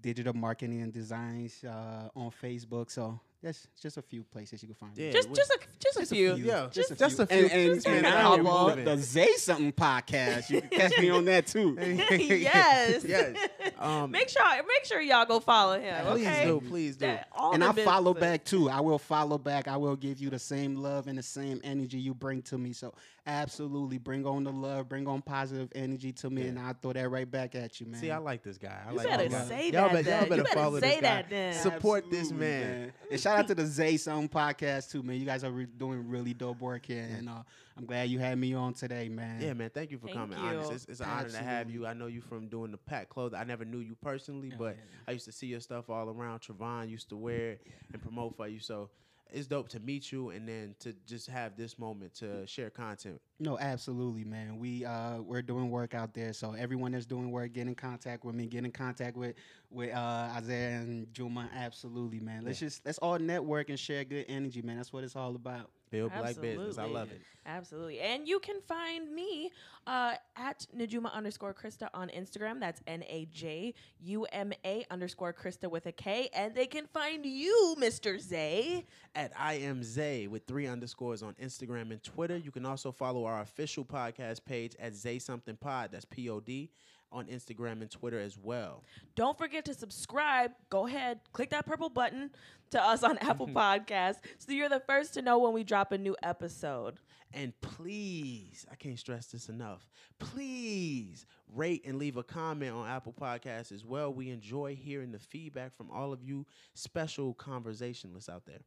digital 0.00 0.32
marketing 0.32 0.82
and 0.82 0.92
designs 0.92 1.64
uh, 1.64 2.08
on 2.14 2.30
Facebook. 2.30 2.92
So 2.92 3.18
that's 3.42 3.66
just 3.80 3.96
a 3.96 4.02
few 4.02 4.22
places 4.22 4.62
you 4.62 4.68
can 4.68 4.76
find 4.76 4.96
me. 4.96 5.06
Yeah, 5.06 5.12
Just 5.12 5.28
we- 5.28 5.34
just 5.34 5.50
a 5.50 5.58
just 5.80 5.98
a 6.12 6.14
few. 6.14 6.36
Yeah, 6.36 6.68
Just, 6.70 6.96
just 6.96 7.18
a 7.18 7.22
a 7.22 7.26
few. 7.26 7.48
few. 7.48 7.58
And, 7.58 7.70
and, 7.70 7.74
Just 7.74 7.86
and 7.88 7.96
a 7.98 8.02
now 8.02 8.36
couple. 8.36 8.76
the, 8.76 8.82
the 8.82 8.96
Zay 8.98 9.32
Something 9.34 9.72
podcast. 9.72 10.48
You 10.48 10.60
can 10.60 10.70
catch 10.70 10.96
me 10.98 11.10
on 11.10 11.24
that 11.24 11.48
too. 11.48 11.76
yes. 12.10 13.04
yes. 13.04 13.36
Um, 13.78 14.10
make 14.12 14.28
sure 14.28 14.44
make 14.56 14.84
sure 14.84 15.00
y'all 15.00 15.26
go 15.26 15.40
follow 15.40 15.78
him. 15.80 16.06
please 16.06 16.26
okay? 16.26 16.44
do, 16.46 16.60
please 16.68 16.96
do. 16.96 17.06
That- 17.06 17.28
and 17.52 17.64
I 17.64 17.72
follow 17.72 18.14
back 18.14 18.44
too. 18.44 18.70
I 18.70 18.80
will 18.80 18.98
follow 18.98 19.38
back. 19.38 19.66
I 19.66 19.76
will 19.76 19.96
give 19.96 20.18
you 20.18 20.30
the 20.30 20.38
same 20.38 20.76
love 20.76 21.08
and 21.08 21.18
the 21.18 21.22
same 21.22 21.60
energy 21.64 21.98
you 21.98 22.14
bring 22.14 22.42
to 22.42 22.58
me. 22.58 22.72
So 22.72 22.94
absolutely, 23.26 23.98
bring 23.98 24.24
on 24.26 24.44
the 24.44 24.52
love, 24.52 24.88
bring 24.88 25.06
on 25.08 25.22
positive 25.22 25.70
energy 25.74 26.12
to 26.12 26.30
me, 26.30 26.42
Yeah. 26.42 26.48
and 26.48 26.58
I'll 26.58 26.74
throw 26.80 26.92
that 26.92 27.08
right 27.08 27.28
back 27.30 27.54
at 27.54 27.80
you, 27.80 27.86
man. 27.86 28.00
See, 28.00 28.10
I 28.10 28.18
like 28.18 28.42
this 28.42 28.58
guy. 28.58 28.78
I 28.86 28.90
You 28.92 28.96
like 28.98 29.06
better 29.08 29.24
this 29.28 29.32
guy. 29.34 29.48
say 29.48 29.70
y'all 29.70 29.72
that 29.88 29.92
better. 29.92 30.10
Y'all 30.10 30.20
better 30.22 30.36
You 30.36 30.42
better 30.44 30.54
follow 30.56 30.80
say 30.80 30.86
this 30.90 30.94
guy. 30.96 31.00
that 31.00 31.30
then. 31.30 31.52
Support 31.54 32.10
this 32.10 32.20
Absolutely, 32.30 32.46
man. 32.46 32.92
And 33.32 33.38
shout 33.38 33.50
out 33.50 33.56
to 33.56 33.62
the 33.62 33.66
Zay 33.70 33.96
Something 33.96 34.28
podcast 34.28 34.90
too, 34.90 35.02
man. 35.02 35.16
You 35.18 35.26
guys 35.26 35.44
are 35.44 35.50
re- 35.50 35.66
doing 35.66 36.08
really 36.08 36.34
dope 36.34 36.60
work 36.60 36.86
here, 36.86 37.08
and 37.16 37.28
uh, 37.28 37.42
I'm 37.76 37.84
glad 37.86 38.08
you 38.08 38.18
had 38.18 38.38
me 38.38 38.54
on 38.54 38.74
today, 38.74 39.08
man. 39.08 39.40
Yeah, 39.40 39.52
man. 39.54 39.70
Thank 39.72 39.90
you 39.90 39.98
for 39.98 40.06
Thank 40.06 40.18
coming. 40.18 40.38
you. 40.38 40.44
Honest, 40.44 40.72
it's, 40.72 40.84
it's 40.86 41.00
an 41.00 41.08
honor 41.08 41.28
to 41.28 41.36
have 41.38 41.46
Absolutely. 41.66 41.72
you. 41.74 41.86
I 41.86 41.92
know 41.94 42.06
you 42.06 42.20
from 42.20 42.48
doing 42.48 42.70
the 42.70 42.78
pack 42.78 43.08
clothes. 43.08 43.34
I 43.34 43.44
never 43.44 43.64
knew 43.64 43.78
you 43.78 43.96
personally, 44.02 44.50
Oh, 44.54 44.58
but 44.58 44.76
yeah. 44.76 44.82
I 45.08 45.12
used 45.12 45.24
to 45.26 45.32
see 45.32 45.46
your 45.48 45.60
stuff 45.60 45.88
all 45.90 46.08
around. 46.08 46.40
Travon 46.40 46.88
used 46.88 47.08
to 47.10 47.16
wear 47.16 47.52
it 47.52 47.66
and 47.92 48.02
promote 48.02 48.36
for 48.36 48.46
you. 48.48 48.60
So 48.60 48.90
it's 49.32 49.46
dope 49.46 49.68
to 49.70 49.80
meet 49.80 50.12
you 50.12 50.30
and 50.30 50.48
then 50.48 50.74
to 50.80 50.94
just 51.06 51.28
have 51.28 51.56
this 51.56 51.78
moment 51.78 52.14
to 52.14 52.46
share 52.46 52.70
content. 52.70 53.20
No, 53.40 53.58
absolutely, 53.58 54.24
man. 54.24 54.58
We 54.58 54.84
uh 54.84 55.20
we're 55.20 55.42
doing 55.42 55.70
work 55.70 55.94
out 55.94 56.14
there, 56.14 56.32
so 56.32 56.52
everyone 56.52 56.92
that's 56.92 57.06
doing 57.06 57.30
work, 57.30 57.52
get 57.52 57.66
in 57.66 57.74
contact 57.74 58.24
with 58.24 58.34
me, 58.34 58.46
get 58.46 58.64
in 58.64 58.70
contact 58.70 59.16
with 59.16 59.34
with 59.70 59.94
uh 59.94 60.30
Isaiah 60.36 60.78
and 60.78 61.12
Juma. 61.12 61.48
Absolutely, 61.54 62.20
man. 62.20 62.44
Let's 62.44 62.60
just 62.60 62.84
let's 62.84 62.98
all 62.98 63.18
network 63.18 63.68
and 63.68 63.78
share 63.78 64.04
good 64.04 64.26
energy, 64.28 64.62
man. 64.62 64.76
That's 64.76 64.92
what 64.92 65.04
it's 65.04 65.16
all 65.16 65.34
about. 65.34 65.70
Build 65.92 66.10
black 66.18 66.40
business. 66.40 66.78
I 66.78 66.86
love 66.86 67.12
it. 67.12 67.20
Absolutely. 67.44 68.00
And 68.00 68.26
you 68.26 68.38
can 68.38 68.60
find 68.62 69.14
me 69.14 69.50
uh, 69.86 70.14
at 70.36 70.66
Najuma 70.76 71.12
underscore 71.12 71.52
Krista 71.52 71.88
on 71.92 72.08
Instagram. 72.08 72.60
That's 72.60 72.80
N 72.86 73.04
A 73.08 73.28
J 73.30 73.74
U 74.00 74.24
M 74.32 74.52
A 74.64 74.86
underscore 74.90 75.34
Krista 75.34 75.70
with 75.70 75.84
a 75.84 75.92
K. 75.92 76.30
And 76.32 76.54
they 76.54 76.66
can 76.66 76.86
find 76.86 77.26
you, 77.26 77.76
Mr. 77.78 78.18
Zay. 78.18 78.86
At 79.14 79.32
I 79.38 79.54
am 79.54 79.82
Zay 79.82 80.28
with 80.28 80.46
three 80.46 80.66
underscores 80.66 81.22
on 81.22 81.34
Instagram 81.34 81.90
and 81.90 82.02
Twitter. 82.02 82.38
You 82.38 82.52
can 82.52 82.64
also 82.64 82.90
follow 82.90 83.26
our 83.26 83.42
official 83.42 83.84
podcast 83.84 84.46
page 84.46 84.74
at 84.80 84.94
Zay 84.94 85.18
Something 85.18 85.56
Pod. 85.56 85.90
That's 85.92 86.06
P 86.06 86.30
O 86.30 86.40
D 86.40 86.70
on 87.12 87.26
Instagram 87.26 87.82
and 87.82 87.90
Twitter 87.90 88.18
as 88.18 88.38
well. 88.38 88.82
Don't 89.14 89.36
forget 89.36 89.66
to 89.66 89.74
subscribe. 89.74 90.52
Go 90.70 90.86
ahead, 90.86 91.20
click 91.32 91.50
that 91.50 91.66
purple 91.66 91.90
button 91.90 92.30
to 92.72 92.82
us 92.82 93.02
on 93.02 93.18
Apple 93.20 93.48
Podcasts 93.48 94.18
so 94.38 94.52
you're 94.52 94.68
the 94.68 94.80
first 94.80 95.14
to 95.14 95.22
know 95.22 95.38
when 95.38 95.52
we 95.52 95.64
drop 95.64 95.92
a 95.92 95.98
new 95.98 96.16
episode. 96.22 96.98
And 97.34 97.58
please, 97.62 98.66
I 98.70 98.74
can't 98.74 98.98
stress 98.98 99.26
this 99.26 99.48
enough. 99.48 99.88
Please 100.18 101.24
rate 101.54 101.82
and 101.86 101.98
leave 101.98 102.18
a 102.18 102.22
comment 102.22 102.74
on 102.74 102.86
Apple 102.86 103.14
Podcasts 103.18 103.72
as 103.72 103.86
well. 103.86 104.12
We 104.12 104.30
enjoy 104.30 104.74
hearing 104.74 105.12
the 105.12 105.18
feedback 105.18 105.74
from 105.74 105.90
all 105.90 106.12
of 106.12 106.22
you 106.22 106.46
special 106.74 107.32
conversationalists 107.32 108.28
out 108.28 108.44
there. 108.44 108.60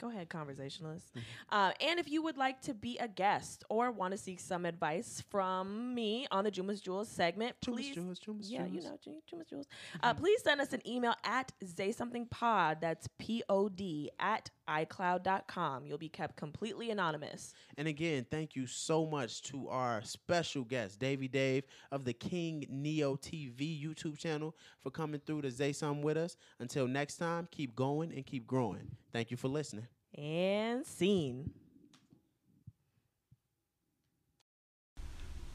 Go 0.00 0.08
ahead, 0.08 0.30
conversationalist. 0.30 1.12
Uh, 1.50 1.72
and 1.80 2.00
if 2.00 2.10
you 2.10 2.22
would 2.22 2.38
like 2.38 2.62
to 2.62 2.72
be 2.72 2.96
a 2.98 3.06
guest 3.08 3.64
or 3.68 3.90
want 3.90 4.12
to 4.12 4.18
seek 4.18 4.40
some 4.40 4.64
advice 4.64 5.22
from 5.28 5.94
me 5.94 6.26
on 6.30 6.44
the 6.44 6.50
Jumas 6.50 6.80
Jewels 6.82 7.08
segment, 7.08 7.54
Jumas 7.60 7.76
please. 7.76 7.94
Jewels, 7.94 8.18
Jumas 8.18 8.50
yeah, 8.50 8.64
you 8.64 8.80
know, 8.80 8.98
Jumas 9.30 9.48
Jewels. 9.48 9.66
Uh, 10.02 10.14
please 10.14 10.42
send 10.42 10.60
us 10.60 10.72
an 10.72 10.80
email 10.88 11.14
at 11.24 11.52
say 11.76 11.92
something 11.92 12.26
pod. 12.26 12.78
That's 12.80 13.08
P 13.18 13.42
O 13.48 13.68
D 13.68 14.10
at 14.18 14.48
iCloud.com. 14.70 15.86
You'll 15.86 15.98
be 15.98 16.08
kept 16.08 16.36
completely 16.36 16.90
anonymous. 16.90 17.52
And 17.76 17.88
again, 17.88 18.26
thank 18.30 18.54
you 18.54 18.66
so 18.66 19.04
much 19.04 19.42
to 19.42 19.68
our 19.68 20.02
special 20.02 20.64
guest, 20.64 20.98
Davy 20.98 21.28
Dave 21.28 21.64
of 21.90 22.04
the 22.04 22.12
King 22.12 22.66
Neo 22.70 23.16
TV 23.16 23.82
YouTube 23.82 24.16
channel, 24.16 24.56
for 24.80 24.90
coming 24.90 25.20
through 25.26 25.42
to 25.42 25.50
say 25.50 25.72
something 25.72 26.02
with 26.02 26.16
us. 26.16 26.36
Until 26.58 26.86
next 26.86 27.16
time, 27.16 27.48
keep 27.50 27.74
going 27.74 28.12
and 28.14 28.24
keep 28.24 28.46
growing. 28.46 28.92
Thank 29.12 29.30
you 29.30 29.36
for 29.36 29.48
listening. 29.48 29.88
And 30.16 30.86
scene. 30.86 31.50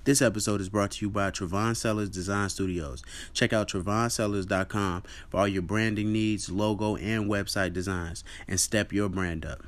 This 0.05 0.21
episode 0.21 0.61
is 0.61 0.69
brought 0.69 0.91
to 0.91 1.05
you 1.05 1.09
by 1.09 1.31
Trevon 1.31 1.75
Sellers 1.75 2.11
Design 2.11 2.49
Studios. 2.49 3.01
Check 3.33 3.53
out 3.53 3.69
TravonSellers.com 3.69 5.01
for 5.29 5.39
all 5.39 5.47
your 5.47 5.63
branding 5.63 6.13
needs, 6.13 6.47
logo, 6.47 6.95
and 6.95 7.25
website 7.25 7.73
designs, 7.73 8.23
and 8.47 8.59
step 8.59 8.93
your 8.93 9.09
brand 9.09 9.47
up. 9.47 9.63